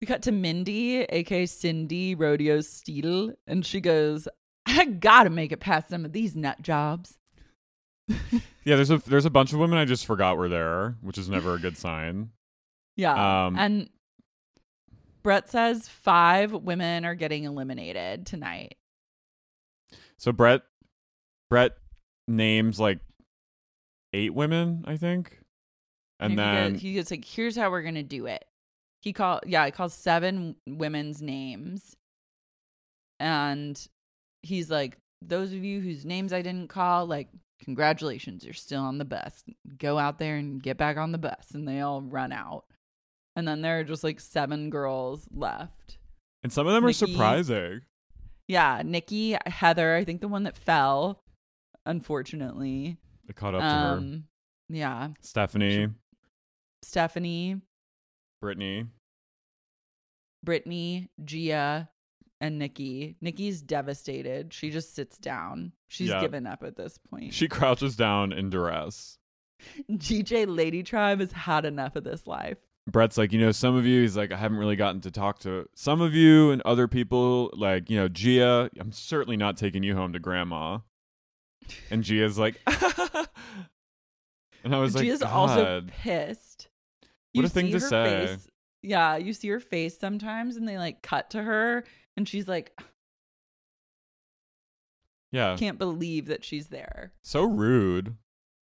We 0.00 0.06
cut 0.06 0.22
to 0.22 0.32
Mindy, 0.32 1.02
aka 1.02 1.46
Cindy 1.46 2.14
Rodeo 2.14 2.60
Steele, 2.60 3.32
and 3.46 3.64
she 3.64 3.80
goes, 3.80 4.26
"I 4.78 4.84
gotta 4.86 5.30
make 5.30 5.52
it 5.52 5.60
past 5.60 5.88
some 5.88 6.04
of 6.04 6.12
these 6.12 6.34
nut 6.36 6.60
jobs." 6.62 7.18
Yeah, 8.08 8.74
there's 8.76 8.90
a 8.90 8.98
there's 8.98 9.24
a 9.24 9.30
bunch 9.30 9.52
of 9.52 9.58
women 9.58 9.78
I 9.78 9.84
just 9.84 10.06
forgot 10.06 10.36
were 10.36 10.48
there, 10.48 10.96
which 11.00 11.18
is 11.18 11.28
never 11.28 11.54
a 11.54 11.58
good 11.58 11.76
sign. 11.76 12.30
Yeah. 12.98 13.46
Um, 13.46 13.58
and 13.58 13.90
Bret 15.22 15.50
says 15.50 15.86
five 15.86 16.52
women 16.52 17.04
are 17.04 17.14
getting 17.14 17.44
eliminated 17.44 18.24
tonight. 18.24 18.76
So 20.16 20.32
Bret 20.32 20.62
Bret 21.50 21.72
names 22.26 22.80
like 22.80 23.00
eight 24.14 24.32
women, 24.32 24.82
I 24.86 24.96
think. 24.96 25.38
And 26.18 26.32
he 26.32 26.36
then 26.36 26.72
goes, 26.72 26.80
he 26.80 26.94
goes 26.94 27.10
like, 27.10 27.24
"Here's 27.26 27.54
how 27.54 27.70
we're 27.70 27.82
gonna 27.82 28.02
do 28.02 28.24
it." 28.24 28.46
He 29.02 29.12
call 29.12 29.40
yeah, 29.44 29.66
he 29.66 29.72
calls 29.72 29.92
seven 29.92 30.56
women's 30.66 31.20
names, 31.20 31.94
and 33.20 33.86
he's 34.42 34.70
like, 34.70 34.98
"Those 35.22 35.52
of 35.52 35.64
you 35.64 35.80
whose 35.80 36.04
names 36.04 36.32
I 36.32 36.42
didn't 36.42 36.68
call, 36.68 37.06
like, 37.06 37.28
congratulations, 37.62 38.44
you're 38.44 38.54
still 38.54 38.82
on 38.82 38.98
the 38.98 39.04
bus. 39.04 39.42
Go 39.78 39.98
out 39.98 40.18
there 40.18 40.36
and 40.36 40.62
get 40.62 40.76
back 40.76 40.96
on 40.96 41.12
the 41.12 41.18
bus." 41.18 41.52
And 41.52 41.66
they 41.66 41.80
all 41.80 42.02
run 42.02 42.32
out, 42.32 42.64
and 43.34 43.46
then 43.46 43.62
there 43.62 43.78
are 43.80 43.84
just 43.84 44.04
like 44.04 44.20
seven 44.20 44.70
girls 44.70 45.28
left. 45.32 45.98
and 46.42 46.52
some 46.52 46.66
of 46.66 46.72
them 46.74 46.84
are 46.84 46.92
surprising. 46.92 47.80
Yeah, 48.48 48.82
Nikki, 48.84 49.36
Heather, 49.46 49.96
I 49.96 50.04
think 50.04 50.20
the 50.20 50.28
one 50.28 50.44
that 50.44 50.56
fell, 50.56 51.20
unfortunately. 51.84 52.98
They 53.26 53.32
caught 53.32 53.54
up 53.56 53.60
to 53.62 53.66
her. 53.66 53.96
Um, 53.96 54.24
yeah, 54.68 55.08
Stephanie, 55.20 55.88
Stephanie, 56.82 57.60
Brittany. 58.40 58.86
Brittany, 60.44 61.08
Gia, 61.24 61.88
and 62.40 62.58
Nikki. 62.58 63.16
Nikki's 63.20 63.62
devastated. 63.62 64.52
She 64.52 64.70
just 64.70 64.94
sits 64.94 65.18
down. 65.18 65.72
She's 65.88 66.08
Yeah. 66.10 66.20
given 66.20 66.46
up 66.46 66.62
at 66.62 66.76
this 66.76 66.98
point. 66.98 67.32
She 67.34 67.48
crouches 67.48 67.96
down 67.96 68.32
in 68.32 68.50
duress. 68.50 69.18
DJ 69.90 70.46
Lady 70.46 70.82
Tribe 70.82 71.20
has 71.20 71.32
had 71.32 71.64
enough 71.64 71.96
of 71.96 72.04
this 72.04 72.26
life. 72.26 72.58
Bret's 72.88 73.18
like, 73.18 73.32
you 73.32 73.40
know, 73.40 73.50
some 73.52 73.74
of 73.74 73.84
you, 73.84 74.02
he's 74.02 74.16
like, 74.16 74.30
I 74.30 74.36
haven't 74.36 74.58
really 74.58 74.76
gotten 74.76 75.00
to 75.00 75.10
talk 75.10 75.40
to 75.40 75.66
some 75.74 76.00
of 76.00 76.14
you 76.14 76.50
and 76.52 76.62
other 76.62 76.86
people, 76.86 77.50
like, 77.54 77.90
you 77.90 77.96
know, 77.96 78.06
Gia, 78.08 78.70
I'm 78.78 78.92
certainly 78.92 79.36
not 79.36 79.56
taking 79.56 79.82
you 79.82 79.96
home 79.96 80.12
to 80.12 80.20
grandma. 80.20 80.78
And 81.90 82.04
Gia's 82.04 82.38
like, 82.38 82.60
and 84.62 84.74
I 84.74 84.78
was 84.78 84.94
like, 84.94 85.04
Gia's 85.04 85.22
also 85.22 85.82
pissed. 85.88 86.68
What 87.32 87.40
You 87.42 87.46
a 87.46 87.48
thing 87.48 87.70
to 87.72 87.80
say. 87.80 88.26
Face, 88.28 88.46
yeah, 88.82 89.16
you 89.16 89.32
see 89.32 89.48
her 89.48 89.58
face 89.60 89.98
sometimes, 89.98 90.56
and 90.56 90.68
they 90.68 90.78
like 90.78 91.02
cut 91.02 91.30
to 91.30 91.42
her, 91.42 91.84
and 92.16 92.28
she's 92.28 92.48
like, 92.48 92.78
yeah, 95.32 95.56
can't 95.58 95.78
believe 95.78 96.26
that 96.26 96.44
she's 96.44 96.68
there. 96.68 97.12
so 97.22 97.42
rude. 97.44 98.16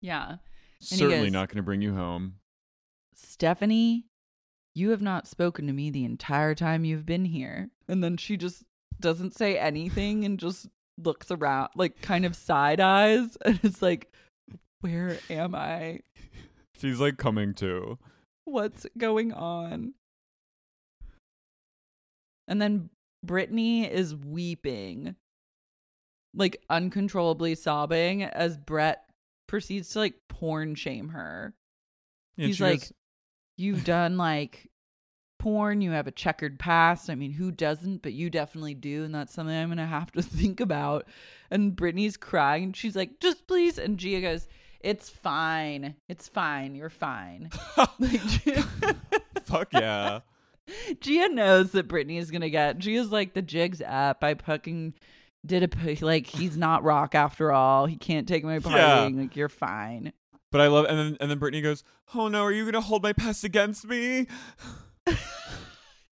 Yeah. 0.00 0.36
he 0.80 0.96
Certainly 0.96 1.26
goes- 1.26 1.32
not 1.32 1.48
going 1.48 1.56
to 1.56 1.62
bring 1.62 1.82
you 1.82 1.94
home. 1.94 2.36
Stephanie, 3.14 4.06
you 4.74 4.90
have 4.90 5.02
not 5.02 5.26
spoken 5.26 5.66
to 5.66 5.72
me 5.72 5.90
the 5.90 6.04
entire 6.04 6.54
time 6.54 6.84
you've 6.84 7.06
been 7.06 7.24
here. 7.24 7.70
And 7.88 8.02
then 8.04 8.16
she 8.16 8.36
just 8.36 8.62
doesn't 9.00 9.34
say 9.34 9.58
anything 9.58 10.24
and 10.24 10.38
just 10.38 10.68
looks 10.98 11.30
around, 11.30 11.70
like 11.76 12.00
kind 12.02 12.24
of 12.26 12.34
side 12.36 12.80
eyes. 12.80 13.36
And 13.44 13.60
it's 13.62 13.80
like, 13.80 14.12
where 14.80 15.18
am 15.30 15.54
I? 15.54 16.00
She's 16.78 17.00
like 17.00 17.16
coming 17.16 17.54
to. 17.54 17.98
What's 18.44 18.86
going 18.98 19.32
on? 19.32 19.94
And 22.48 22.60
then 22.60 22.90
Brittany 23.26 23.84
is 23.90 24.14
weeping, 24.14 25.16
like 26.34 26.62
uncontrollably 26.70 27.54
sobbing 27.54 28.22
as 28.22 28.56
Bret 28.56 29.02
proceeds 29.46 29.90
to 29.90 30.00
like 30.00 30.14
porn 30.28 30.74
shame 30.74 31.10
her. 31.10 31.54
He's 32.36 32.60
like, 32.60 32.80
goes- 32.80 32.92
You've 33.58 33.84
done 33.84 34.16
like 34.16 34.70
porn, 35.38 35.80
you 35.80 35.90
have 35.92 36.06
a 36.06 36.12
checkered 36.12 36.58
past. 36.58 37.08
I 37.10 37.14
mean, 37.14 37.32
who 37.32 37.50
doesn't? 37.50 38.02
But 38.02 38.12
you 38.12 38.30
definitely 38.30 38.74
do. 38.74 39.04
And 39.04 39.14
that's 39.14 39.32
something 39.32 39.54
I'm 39.56 39.68
going 39.68 39.78
to 39.78 39.86
have 39.86 40.12
to 40.12 40.22
think 40.22 40.60
about. 40.60 41.06
And 41.50 41.74
Brittany's 41.76 42.16
crying. 42.16 42.64
And 42.64 42.76
she's 42.76 42.96
like, 42.96 43.20
Just 43.20 43.46
please. 43.46 43.78
And 43.78 43.98
Gia 43.98 44.20
goes, 44.20 44.48
It's 44.80 45.08
fine. 45.08 45.94
It's 46.08 46.28
fine. 46.28 46.74
You're 46.74 46.90
fine. 46.90 47.50
like, 47.98 48.20
fuck 49.44 49.72
yeah. 49.72 50.20
Gia 51.00 51.28
knows 51.28 51.72
that 51.72 51.88
Brittany 51.88 52.18
is 52.18 52.30
going 52.30 52.40
to 52.42 52.50
get. 52.50 52.78
Gia's 52.78 53.10
like, 53.10 53.34
The 53.34 53.42
jig's 53.42 53.82
up. 53.86 54.22
I 54.22 54.34
fucking 54.34 54.94
did 55.44 55.62
a, 55.62 56.04
like, 56.04 56.26
he's 56.26 56.56
not 56.56 56.84
rock 56.84 57.14
after 57.14 57.52
all. 57.52 57.86
He 57.86 57.96
can't 57.96 58.26
take 58.26 58.44
my 58.44 58.58
partying. 58.58 59.18
Like, 59.18 59.36
you're 59.36 59.48
fine. 59.48 60.12
But 60.52 60.60
I 60.60 60.68
love, 60.68 60.86
and 60.86 60.98
then 60.98 61.16
and 61.20 61.30
then 61.30 61.38
Brittany 61.38 61.60
goes, 61.60 61.82
"Oh 62.14 62.28
no, 62.28 62.42
are 62.42 62.52
you 62.52 62.64
gonna 62.64 62.80
hold 62.80 63.02
my 63.02 63.12
past 63.12 63.42
against 63.44 63.84
me?" 63.86 64.26
I 65.06 65.16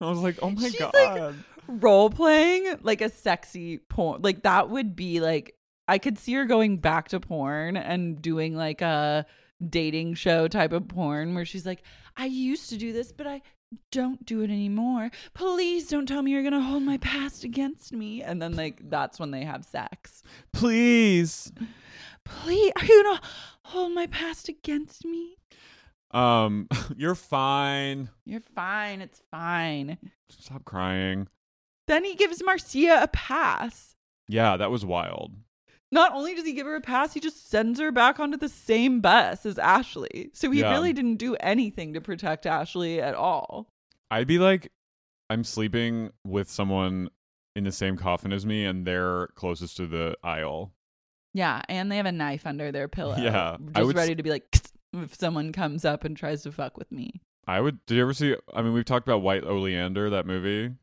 was 0.01 0.19
like, 0.19 0.39
"Oh 0.43 0.51
my 0.51 0.69
She's 0.69 0.79
god!" 0.79 0.95
like 0.95 1.35
role 1.67 2.11
playing 2.11 2.79
like 2.83 3.01
a 3.01 3.09
sexy 3.09 3.79
porn. 3.79 4.23
Like 4.23 4.43
that 4.43 4.71
would 4.71 4.95
be 4.95 5.21
like 5.21 5.57
I 5.89 5.99
could 5.99 6.19
see 6.19 6.35
her 6.35 6.45
going 6.45 6.77
back 6.77 7.09
to 7.09 7.21
porn 7.21 7.77
and 7.77 8.21
doing 8.21 8.55
like 8.55 8.83
a 8.83 9.27
dating 9.67 10.15
show 10.15 10.47
type 10.47 10.73
of 10.73 10.87
porn 10.87 11.35
where 11.35 11.45
she's 11.45 11.67
like, 11.67 11.83
I 12.17 12.27
used 12.27 12.69
to 12.71 12.77
do 12.77 12.93
this, 12.93 13.11
but 13.11 13.27
I 13.27 13.43
don't 13.91 14.25
do 14.25 14.41
it 14.43 14.51
anymore. 14.51 15.11
Please 15.35 15.89
don't 15.89 16.07
tell 16.07 16.23
me 16.23 16.33
you're 16.33 16.43
gonna 16.43 16.61
hold 16.61 16.83
my 16.83 16.99
past 16.99 17.45
against 17.45 17.93
me. 17.93 18.23
And 18.23 18.41
then 18.41 18.57
like 18.57 18.89
that's 18.89 19.19
when 19.19 19.31
they 19.31 19.45
have 19.45 19.65
sex. 19.65 20.23
Please. 20.53 21.53
Please 22.25 22.73
are 22.77 22.85
you 22.85 23.03
gonna 23.03 23.21
hold 23.65 23.93
my 23.93 24.07
past 24.07 24.49
against 24.49 25.05
me? 25.05 25.37
Um, 26.11 26.69
you're 26.97 27.15
fine. 27.15 28.11
You're 28.25 28.41
fine, 28.55 29.01
it's 29.01 29.23
fine. 29.31 29.99
Stop 30.31 30.65
crying. 30.65 31.29
Then 31.87 32.05
he 32.05 32.15
gives 32.15 32.43
Marcia 32.43 33.01
a 33.03 33.09
pass. 33.09 33.95
Yeah, 34.29 34.57
that 34.59 34.71
was 34.71 34.85
wild. 34.85 35.35
Not 35.91 36.13
only 36.13 36.35
does 36.35 36.45
he 36.45 36.53
give 36.53 36.67
her 36.67 36.77
a 36.77 36.81
pass, 36.81 37.15
he 37.15 37.21
just 37.21 37.49
sends 37.49 37.81
her 37.81 37.91
back 37.91 38.21
onto 38.21 38.37
the 38.37 38.49
same 38.49 39.01
bus 39.01 39.47
as 39.47 39.59
Ashley. 39.59 40.31
So 40.35 40.51
he 40.51 40.61
Yeah. 40.61 40.73
really 40.73 40.93
didn't 40.93 41.17
do 41.17 41.35
anything 41.37 41.95
to 41.95 42.01
protect 42.01 42.45
Ashley 42.47 43.01
at 43.01 43.15
all. 43.15 43.69
I'd 44.11 44.27
be 44.27 44.39
like, 44.39 44.71
I'm 45.31 45.45
sleeping 45.45 46.11
with 46.25 46.51
someone 46.51 47.09
in 47.57 47.65
the 47.65 47.73
same 47.73 47.97
coffin 47.97 48.33
as 48.33 48.45
me, 48.47 48.65
and 48.65 48.87
they're 48.87 49.29
closest 49.35 49.77
to 49.79 49.87
the 49.87 50.17
aisle. 50.23 50.73
Yeah, 51.35 51.63
and 51.69 51.91
they 51.91 51.97
have 51.97 52.07
a 52.07 52.13
knife 52.13 52.47
under 52.47 52.71
their 52.73 52.89
pillow. 52.89 53.17
Yeah, 53.19 53.57
just 53.75 53.87
would 53.87 53.97
s- 53.97 54.01
ready 54.03 54.15
to 54.15 54.23
be 54.23 54.31
like 54.31 54.57
if 54.95 55.15
someone 55.15 55.53
comes 55.53 55.85
up 55.85 56.05
and 56.05 56.17
tries 56.17 56.43
to 56.43 56.53
fuck 56.53 56.77
with 56.79 56.91
me. 56.93 57.21
I 57.47 57.61
would. 57.61 57.85
Did 57.87 57.97
you 57.97 58.03
ever 58.03 58.15
see? 58.15 58.35
I 58.55 58.63
mean, 58.63 58.73
we've 58.75 58.85
talked 58.85 59.07
about 59.09 59.23
White 59.23 59.45
Oleander, 59.45 60.11
that 60.11 60.27
movie. 60.27 60.75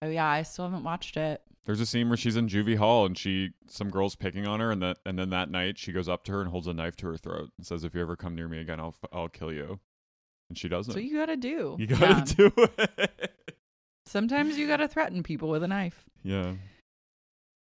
Oh 0.00 0.08
yeah, 0.08 0.26
I 0.26 0.42
still 0.42 0.64
haven't 0.66 0.84
watched 0.84 1.16
it. 1.16 1.42
There's 1.64 1.80
a 1.80 1.86
scene 1.86 2.08
where 2.08 2.16
she's 2.16 2.36
in 2.36 2.48
juvie 2.48 2.76
hall 2.76 3.06
and 3.06 3.16
she 3.16 3.50
some 3.68 3.88
girl's 3.90 4.16
picking 4.16 4.46
on 4.48 4.58
her, 4.60 4.70
and 4.72 4.82
that 4.82 4.98
and 5.06 5.18
then 5.18 5.30
that 5.30 5.50
night 5.50 5.78
she 5.78 5.92
goes 5.92 6.08
up 6.08 6.24
to 6.24 6.32
her 6.32 6.40
and 6.40 6.50
holds 6.50 6.66
a 6.66 6.74
knife 6.74 6.96
to 6.96 7.06
her 7.06 7.16
throat 7.16 7.50
and 7.56 7.66
says, 7.66 7.84
"If 7.84 7.94
you 7.94 8.00
ever 8.00 8.16
come 8.16 8.34
near 8.34 8.48
me 8.48 8.58
again, 8.58 8.80
I'll 8.80 8.96
I'll 9.12 9.28
kill 9.28 9.52
you." 9.52 9.78
And 10.48 10.58
she 10.58 10.68
doesn't. 10.68 10.92
So 10.92 10.98
you 10.98 11.16
gotta 11.16 11.36
do. 11.36 11.76
You 11.78 11.86
gotta 11.86 12.04
Yeah. 12.04 12.24
do 12.24 12.52
it. 12.78 13.54
Sometimes 14.06 14.58
you 14.58 14.66
gotta 14.66 14.88
threaten 14.88 15.22
people 15.22 15.48
with 15.48 15.62
a 15.62 15.68
knife. 15.68 16.04
yeah. 16.24 16.54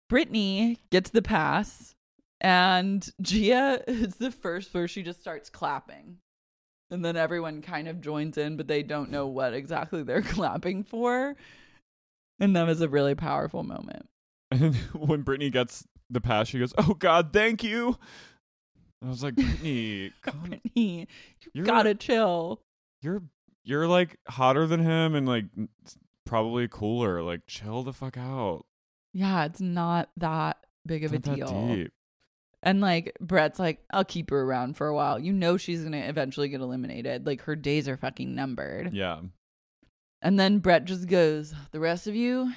Brittany 0.09 0.79
gets 0.91 1.11
the 1.11 1.23
pass, 1.23 1.95
and 2.41 3.09
Gia 3.21 3.83
is 3.89 4.17
the 4.17 4.31
first 4.33 4.75
where 4.75 4.89
she 4.89 5.03
just 5.03 5.21
starts 5.21 5.49
clapping. 5.51 6.19
And 6.91 7.05
then 7.05 7.17
everyone 7.17 7.63
kind 7.63 7.87
of 7.87 8.01
joins 8.01 8.37
in, 8.37 8.57
but 8.57 8.67
they 8.67 8.83
don't 8.83 9.13
know 9.13 9.29
what 9.29 9.55
exactly 9.55 10.03
they're 10.03 10.23
clapping 10.37 10.83
for. 10.83 11.37
And 12.41 12.57
that 12.57 12.67
was 12.67 12.81
a 12.81 12.89
really 12.89 13.15
powerful 13.15 13.63
moment. 13.63 14.07
And 14.53 14.75
when 14.95 15.23
Brittany 15.23 15.51
gets 15.51 15.87
the 16.11 16.21
pass, 16.21 16.49
she 16.49 16.59
goes, 16.59 16.75
"Oh 16.77 16.95
God, 16.95 17.33
thank 17.33 17.63
you." 17.63 17.97
I 19.05 19.09
was 19.09 19.23
like, 19.23 19.37
Brittany, 19.37 20.13
Brittany, 20.25 21.07
you 21.55 21.63
gotta 21.63 21.95
chill. 21.95 22.61
you're 23.01 23.23
you're 23.63 23.87
like 23.87 24.19
hotter 24.29 24.67
than 24.67 24.81
him 24.81 25.15
and 25.15 25.27
like 25.29 25.45
probably 26.27 26.67
cooler. 26.69 27.23
Like, 27.23 27.43
chill 27.47 27.85
the 27.85 27.93
fuck 27.93 28.17
out. 28.17 28.65
Yeah, 29.15 29.45
it's 29.45 29.61
not 29.61 30.11
that 30.17 30.59
big 30.87 31.05
of 31.05 31.15
It's 31.15 31.29
a 31.29 31.35
deal. 31.35 31.87
And 32.63 32.81
like 32.81 33.17
Bret's 33.21 33.59
like, 33.59 33.81
I'll 33.93 34.05
keep 34.05 34.31
her 34.31 34.43
around 34.43 34.77
for 34.77 34.87
a 34.87 34.95
while. 34.95 35.19
You 35.19 35.33
know 35.33 35.57
she's 35.57 35.83
gonna 35.83 35.99
eventually 35.99 36.49
get 36.49 36.61
eliminated. 36.61 37.27
Like 37.27 37.43
her 37.43 37.57
days 37.57 37.89
are 37.89 37.97
fucking 37.97 38.35
numbered. 38.35 38.93
Yeah. 38.93 39.21
And 40.23 40.39
then 40.39 40.59
Bret 40.59 40.85
just 40.85 41.07
goes, 41.09 41.55
The 41.73 41.81
rest 41.81 42.07
of 42.07 42.15
you, 42.15 42.53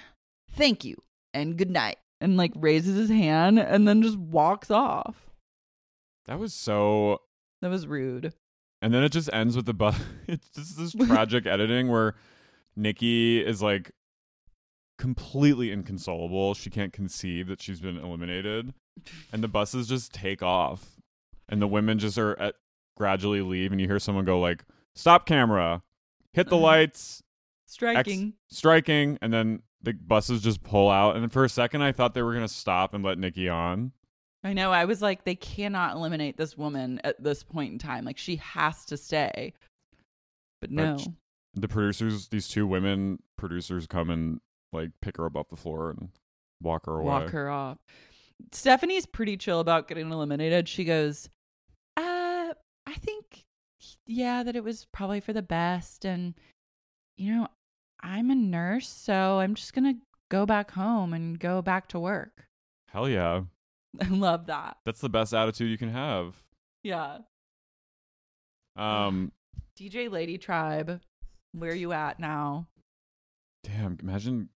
thank 0.51 0.83
you 0.83 0.95
and 1.33 1.57
good 1.57 1.71
night. 1.71 1.97
And 2.21 2.37
like 2.37 2.51
raises 2.55 2.95
his 2.97 3.09
hand 3.09 3.59
and 3.59 3.87
then 3.87 4.01
just 4.01 4.17
walks 4.17 4.71
off. 4.71 5.29
That 6.25 6.39
was 6.39 6.53
so 6.53 7.21
That 7.61 7.69
was 7.69 7.85
rude. 7.87 8.33
and 8.81 8.93
then 8.93 9.03
it 9.03 9.09
just 9.11 9.29
ends 9.33 9.55
with 9.55 9.65
the 9.65 9.73
bus. 9.73 9.97
It's 10.27 10.47
just 10.49 10.77
this 10.77 10.93
tragic 11.07 11.45
editing 11.45 11.89
where 11.89 12.15
Nikki 12.75 13.39
is 13.45 13.61
like 13.61 13.91
completely 14.97 15.71
inconsolable. 15.71 16.53
She 16.53 16.69
can't 16.69 16.93
conceive 16.93 17.47
that 17.47 17.61
she's 17.61 17.79
been 17.81 17.97
eliminated, 17.97 18.73
and 19.31 19.43
the 19.43 19.47
buses 19.47 19.87
just 19.87 20.13
take 20.13 20.41
off, 20.41 20.97
and 21.49 21.61
the 21.61 21.67
women 21.67 21.99
just 21.99 22.17
are 22.17 22.39
at, 22.39 22.55
gradually 22.95 23.41
leave, 23.41 23.71
and 23.71 23.81
you 23.81 23.87
hear 23.87 23.99
someone 23.99 24.25
go 24.25 24.39
like, 24.39 24.63
"Stop 24.95 25.25
camera, 25.25 25.81
hit 26.33 26.47
the 26.49 26.57
lights." 26.69 27.22
Striking. 27.73 28.33
striking, 28.49 29.17
and 29.21 29.33
then 29.33 29.61
the 29.81 29.93
buses 29.93 30.41
just 30.41 30.63
pull 30.63 30.89
out. 30.89 31.15
And 31.15 31.31
for 31.31 31.43
a 31.43 31.49
second, 31.49 31.81
I 31.81 31.91
thought 31.91 32.13
they 32.13 32.21
were 32.21 32.33
gonna 32.33 32.47
stop 32.47 32.93
and 32.93 33.03
let 33.03 33.17
Nikki 33.17 33.49
on. 33.49 33.91
I 34.43 34.53
know. 34.53 34.71
I 34.71 34.85
was 34.85 35.01
like, 35.01 35.23
they 35.23 35.35
cannot 35.35 35.95
eliminate 35.95 36.37
this 36.37 36.57
woman 36.57 36.99
at 37.03 37.21
this 37.23 37.43
point 37.43 37.71
in 37.73 37.79
time. 37.79 38.03
Like, 38.05 38.17
she 38.17 38.35
has 38.37 38.85
to 38.85 38.97
stay. 38.97 39.53
But 40.61 40.69
no. 40.71 40.97
sh- 40.97 41.07
The 41.55 41.67
producers, 41.67 42.27
these 42.27 42.47
two 42.47 42.67
women 42.67 43.19
producers, 43.37 43.87
come 43.87 44.09
and 44.09 44.39
like 44.71 44.91
pick 45.01 45.17
her 45.17 45.25
up 45.25 45.35
off 45.37 45.49
the 45.49 45.55
floor 45.55 45.91
and 45.91 46.09
walk 46.61 46.85
her 46.87 46.93
away. 46.99 47.05
walk 47.05 47.29
her 47.29 47.49
off. 47.49 47.77
Stephanie's 48.51 49.05
pretty 49.05 49.37
chill 49.37 49.59
about 49.59 49.87
getting 49.87 50.11
eliminated. 50.11 50.67
She 50.67 50.83
goes, 50.83 51.29
uh, 51.95 52.53
I 52.85 52.93
think, 52.99 53.43
yeah, 54.07 54.43
that 54.43 54.55
it 54.55 54.63
was 54.63 54.85
probably 54.91 55.19
for 55.21 55.31
the 55.33 55.41
best. 55.41 56.03
And, 56.05 56.33
you 57.17 57.33
know, 57.33 57.47
I'm 58.03 58.29
a 58.29 58.35
nurse, 58.35 58.89
so 58.89 59.39
I'm 59.39 59.55
just 59.55 59.73
going 59.73 59.85
to 59.95 59.99
go 60.29 60.45
back 60.45 60.71
home 60.71 61.13
and 61.13 61.39
go 61.39 61.61
back 61.61 61.87
to 61.89 61.99
work. 61.99 62.47
Hell 62.89 63.07
yeah, 63.09 63.43
I 64.01 64.07
love 64.09 64.47
that. 64.47 64.77
that's 64.85 65.01
the 65.01 65.09
best 65.09 65.33
attitude 65.33 65.69
you 65.71 65.77
can 65.77 65.89
have. 65.89 66.35
Yeah. 66.83 67.19
Um, 68.75 69.31
DJ 69.79 70.11
Lady 70.11 70.37
Tribe, 70.37 70.99
where 71.53 71.73
you 71.73 71.93
at 71.93 72.19
now? 72.19 72.67
damn, 73.63 73.97
imagine. 74.01 74.49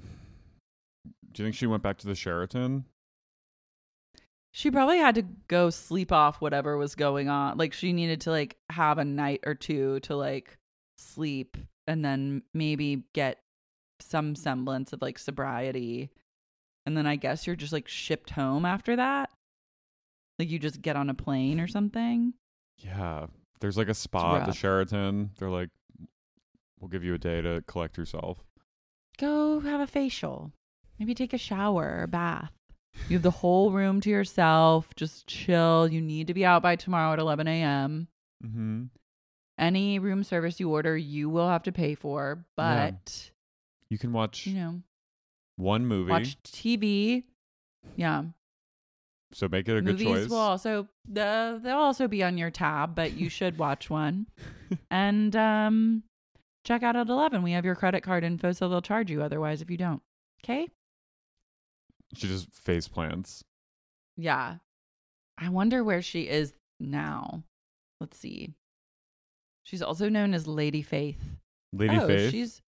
Do 0.00 1.42
you 1.42 1.46
think 1.46 1.54
she 1.54 1.66
went 1.66 1.82
back 1.82 1.98
to 1.98 2.06
the 2.06 2.14
Sheraton? 2.14 2.84
She 4.52 4.70
probably 4.70 4.98
had 4.98 5.14
to 5.16 5.22
go 5.48 5.70
sleep 5.70 6.12
off 6.12 6.40
whatever 6.40 6.76
was 6.76 6.94
going 6.94 7.28
on. 7.28 7.56
Like 7.58 7.72
she 7.72 7.92
needed 7.92 8.20
to 8.22 8.30
like 8.30 8.56
have 8.70 8.98
a 8.98 9.04
night 9.04 9.40
or 9.44 9.54
two 9.54 10.00
to 10.00 10.16
like 10.16 10.58
sleep 10.96 11.56
and 11.86 12.04
then 12.04 12.42
maybe 12.52 13.04
get 13.12 13.40
some 14.00 14.34
semblance 14.34 14.92
of 14.92 15.02
like 15.02 15.18
sobriety. 15.18 16.10
And 16.86 16.96
then 16.96 17.06
I 17.06 17.16
guess 17.16 17.46
you're 17.46 17.56
just 17.56 17.72
like 17.72 17.88
shipped 17.88 18.30
home 18.30 18.64
after 18.64 18.96
that. 18.96 19.30
Like 20.38 20.50
you 20.50 20.58
just 20.58 20.82
get 20.82 20.96
on 20.96 21.10
a 21.10 21.14
plane 21.14 21.60
or 21.60 21.68
something. 21.68 22.34
Yeah, 22.78 23.26
there's 23.60 23.78
like 23.78 23.88
a 23.88 23.94
spa 23.94 24.36
at 24.36 24.46
the. 24.46 24.52
Sheraton. 24.52 25.30
They're 25.38 25.50
like, 25.50 25.70
we'll 26.80 26.88
give 26.88 27.04
you 27.04 27.14
a 27.14 27.18
day 27.18 27.40
to 27.40 27.62
collect 27.66 27.96
yourself. 27.96 28.44
Go 29.16 29.60
have 29.60 29.80
a 29.80 29.86
facial. 29.86 30.52
Maybe 30.98 31.14
take 31.14 31.32
a 31.32 31.38
shower 31.38 32.00
or 32.00 32.06
bath. 32.06 32.52
You 33.08 33.16
have 33.16 33.22
the 33.22 33.30
whole 33.30 33.70
room 33.70 34.00
to 34.02 34.10
yourself. 34.10 34.94
Just 34.96 35.26
chill. 35.26 35.88
You 35.88 36.00
need 36.00 36.26
to 36.26 36.34
be 36.34 36.44
out 36.44 36.62
by 36.62 36.76
tomorrow 36.76 37.12
at 37.12 37.18
11 37.18 37.46
a.m. 37.48 38.08
Mm-hmm. 38.44 38.84
Any 39.58 39.98
room 39.98 40.24
service 40.24 40.58
you 40.58 40.70
order, 40.70 40.96
you 40.96 41.28
will 41.30 41.48
have 41.48 41.62
to 41.64 41.72
pay 41.72 41.94
for. 41.94 42.44
But, 42.56 43.30
You 43.88 43.98
can 43.98 44.12
watch 44.12 44.46
you 44.46 44.54
know, 44.54 44.82
one 45.56 45.86
movie, 45.86 46.10
watch 46.10 46.36
TV. 46.42 47.22
Yeah. 47.96 48.24
so 49.32 49.46
make 49.48 49.68
it 49.68 49.76
a 49.76 49.82
Movies 49.82 50.06
good 50.06 50.14
choice. 50.22 50.28
will 50.28 50.38
also, 50.38 50.88
the, 51.08 51.60
they'll 51.62 51.76
also 51.76 52.08
be 52.08 52.22
on 52.24 52.36
your 52.38 52.50
tab, 52.50 52.94
but 52.94 53.12
you 53.12 53.28
should 53.28 53.58
watch 53.58 53.88
one. 53.90 54.26
and 54.90 55.36
um, 55.36 56.02
check 56.64 56.82
out 56.82 56.96
at 56.96 57.08
11. 57.08 57.42
We 57.42 57.52
have 57.52 57.64
your 57.64 57.74
credit 57.76 58.02
card 58.02 58.24
info, 58.24 58.52
so 58.52 58.68
they'll 58.68 58.82
charge 58.82 59.10
you 59.10 59.22
otherwise 59.22 59.62
if 59.62 59.70
you 59.70 59.76
don't. 59.76 60.02
Okay. 60.42 60.68
She 62.16 62.26
just 62.26 62.50
face 62.52 62.88
plants. 62.88 63.44
Yeah. 64.16 64.56
I 65.38 65.48
wonder 65.48 65.82
where 65.84 66.02
she 66.02 66.22
is 66.28 66.54
now. 66.80 67.42
Let's 68.00 68.18
see. 68.18 68.54
She's 69.64 69.82
also 69.82 70.08
known 70.08 70.34
as 70.34 70.46
Lady 70.46 70.82
Faith. 70.82 71.22
Lady 71.72 71.98
oh, 71.98 72.06
Faith. 72.06 72.30
She's 72.30 72.62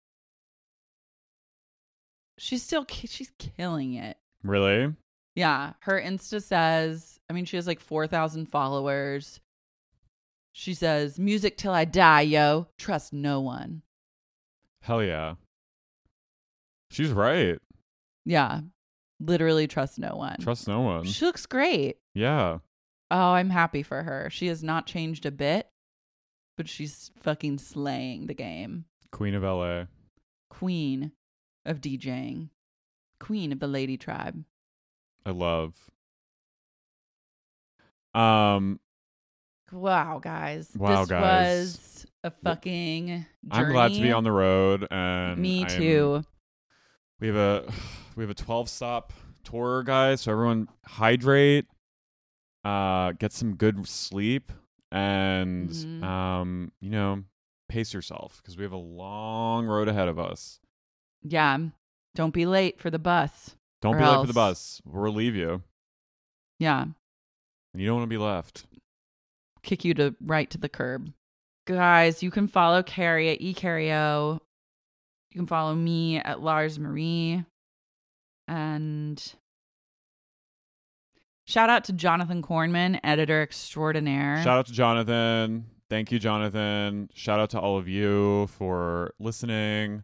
she's 2.38 2.62
still 2.62 2.84
ki- 2.84 3.06
she's 3.06 3.30
killing 3.38 3.94
it. 3.94 4.16
Really? 4.42 4.94
Yeah, 5.34 5.74
her 5.80 6.00
Insta 6.00 6.42
says, 6.42 7.20
I 7.28 7.34
mean, 7.34 7.44
she 7.44 7.56
has 7.56 7.66
like 7.66 7.80
4,000 7.80 8.46
followers. 8.46 9.40
She 10.52 10.72
says, 10.72 11.18
"Music 11.18 11.58
till 11.58 11.72
I 11.72 11.84
die, 11.84 12.22
yo. 12.22 12.68
Trust 12.78 13.12
no 13.12 13.40
one." 13.40 13.82
Hell 14.80 15.02
yeah. 15.02 15.34
She's 16.90 17.10
right. 17.10 17.58
Yeah. 18.24 18.60
Literally 19.20 19.66
trust 19.66 19.98
no 19.98 20.16
one. 20.16 20.36
Trust 20.40 20.66
no 20.66 20.80
one. 20.80 21.04
She 21.04 21.24
looks 21.24 21.44
great. 21.44 21.98
Yeah. 22.14 22.58
Oh, 23.10 23.32
I'm 23.32 23.50
happy 23.50 23.82
for 23.82 24.02
her. 24.02 24.28
She 24.30 24.46
has 24.46 24.62
not 24.62 24.86
changed 24.86 25.26
a 25.26 25.30
bit, 25.30 25.68
but 26.56 26.68
she's 26.68 27.10
fucking 27.20 27.58
slaying 27.58 28.26
the 28.26 28.34
game. 28.34 28.84
Queen 29.12 29.34
of 29.34 29.42
LA. 29.42 29.84
Queen 30.50 31.12
of 31.64 31.80
DJing. 31.80 32.48
Queen 33.20 33.52
of 33.52 33.60
the 33.60 33.66
Lady 33.66 33.96
Tribe. 33.96 34.44
I 35.24 35.30
love. 35.30 35.74
Um, 38.14 38.80
Wow, 39.72 40.20
guys. 40.22 40.70
Wow, 40.76 41.00
this 41.00 41.08
guys. 41.10 41.66
was 41.66 42.06
a 42.22 42.30
fucking 42.30 43.06
journey. 43.08 43.26
I'm 43.50 43.72
glad 43.72 43.92
to 43.94 44.00
be 44.00 44.12
on 44.12 44.22
the 44.22 44.30
road 44.30 44.86
and 44.90 45.40
Me 45.40 45.64
I'm- 45.64 45.68
too. 45.80 46.22
we 47.20 47.26
have 47.26 47.36
a 47.36 47.72
we 48.14 48.22
have 48.22 48.30
a 48.30 48.34
12 48.34 48.68
stop 48.68 49.12
tour, 49.42 49.82
guys. 49.82 50.20
So 50.22 50.32
everyone 50.32 50.68
hydrate, 50.86 51.66
uh, 52.64 53.12
get 53.12 53.32
some 53.32 53.56
good 53.56 53.86
sleep, 53.88 54.52
and 54.96 55.68
Mhm. 55.70 56.02
um, 56.02 56.72
you 56.80 56.90
know, 56.90 57.24
pace 57.68 57.92
yourself 57.92 58.38
because 58.38 58.56
we 58.56 58.62
have 58.62 58.72
a 58.72 58.76
long 58.76 59.66
road 59.66 59.88
ahead 59.88 60.08
of 60.08 60.18
us. 60.18 60.60
Yeah. 61.22 61.58
Don't 62.14 62.32
be 62.34 62.46
late 62.46 62.80
for 62.80 62.90
the 62.90 62.98
bus. 62.98 63.56
Don't 63.82 63.98
be 63.98 64.04
late 64.04 64.20
for 64.22 64.26
the 64.26 64.32
bus. 64.32 64.80
We'll 64.84 65.12
leave 65.12 65.34
you, 65.36 65.62
Yeah. 66.58 66.82
and 66.82 66.94
you 67.82 67.86
don't 67.86 67.96
want 67.98 68.04
to 68.04 68.14
be 68.14 68.16
left. 68.18 68.66
Kick 69.62 69.84
you 69.84 69.92
to 69.94 70.16
right 70.20 70.48
to 70.50 70.58
the 70.58 70.68
curb. 70.68 71.12
Guys, 71.66 72.22
you 72.22 72.30
can 72.30 72.46
follow 72.48 72.82
Carrie 72.82 73.28
at 73.30 73.40
eCarrio. 73.40 74.40
You 75.32 75.40
can 75.40 75.46
follow 75.46 75.74
me 75.74 76.18
at 76.18 76.40
Lars 76.40 76.78
Marie. 76.78 77.44
And 78.48 79.34
shout 81.46 81.70
out 81.70 81.84
to 81.84 81.92
Jonathan 81.92 82.42
Kornman, 82.42 83.00
editor 83.02 83.42
extraordinaire. 83.42 84.42
Shout 84.42 84.58
out 84.58 84.66
to 84.66 84.72
Jonathan. 84.72 85.66
Thank 85.88 86.12
you, 86.12 86.18
Jonathan. 86.18 87.08
Shout 87.14 87.40
out 87.40 87.50
to 87.50 87.60
all 87.60 87.78
of 87.78 87.88
you 87.88 88.48
for 88.48 89.14
listening. 89.18 90.02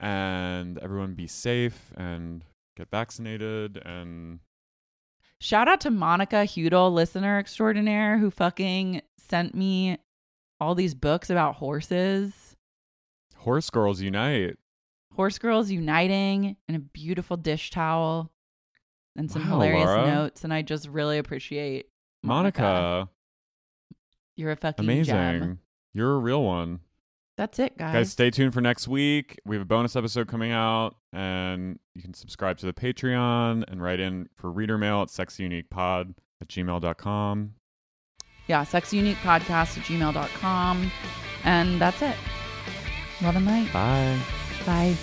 And 0.00 0.78
everyone 0.78 1.14
be 1.14 1.26
safe 1.26 1.92
and 1.96 2.44
get 2.76 2.88
vaccinated. 2.90 3.82
And 3.84 4.40
Shout 5.40 5.68
out 5.68 5.80
to 5.82 5.90
Monica 5.90 6.36
Hudel, 6.36 6.92
listener 6.92 7.38
extraordinaire, 7.38 8.18
who 8.18 8.30
fucking 8.30 9.02
sent 9.16 9.54
me 9.54 9.98
all 10.60 10.74
these 10.74 10.94
books 10.94 11.30
about 11.30 11.56
horses. 11.56 12.56
Horse 13.36 13.70
Girls 13.70 14.00
Unite. 14.00 14.56
Horse 15.14 15.38
Girls 15.38 15.70
Uniting 15.70 16.56
and 16.68 16.76
a 16.76 16.80
beautiful 16.80 17.36
dish 17.36 17.70
towel 17.70 18.30
and 19.18 19.30
some 19.30 19.42
Wow, 19.42 19.56
hilarious 19.60 19.84
Laura. 19.86 20.06
notes. 20.06 20.44
And 20.44 20.54
I 20.54 20.62
just 20.62 20.88
really 20.88 21.18
appreciate 21.18 21.86
Monica. 22.22 22.62
Monica. 22.62 23.08
You're 24.36 24.52
a 24.52 24.56
fucking 24.56 24.84
Amazing. 24.86 25.14
gem. 25.14 25.58
You're 25.92 26.14
a 26.14 26.18
real 26.18 26.42
one. 26.42 26.80
That's 27.36 27.58
it, 27.58 27.76
guys. 27.78 27.92
Guys, 27.92 28.12
stay 28.12 28.30
tuned 28.30 28.52
for 28.54 28.60
next 28.60 28.88
week. 28.88 29.38
We 29.44 29.54
have 29.56 29.62
a 29.62 29.66
bonus 29.66 29.94
episode 29.94 30.26
coming 30.28 30.50
out, 30.50 30.96
and 31.12 31.78
you 31.94 32.02
can 32.02 32.12
subscribe 32.14 32.58
to 32.58 32.66
the 32.66 32.72
Patreon 32.72 33.64
and 33.68 33.80
write 33.82 34.00
in 34.00 34.28
for 34.36 34.50
reader 34.50 34.76
mail 34.78 35.02
at 35.02 35.08
sexyuniquepod 35.08 36.14
at 36.40 36.48
gmail.com. 36.48 37.54
yeah, 38.48 38.64
sexyuniquepodcast 38.64 39.78
at 39.78 39.84
gmail.com. 39.84 40.90
And 41.44 41.80
that's 41.80 42.02
it. 42.02 42.16
Love 43.22 43.36
and 43.36 43.46
light. 43.46 43.72
Bye. 43.72 44.18
Bye. 44.66 44.96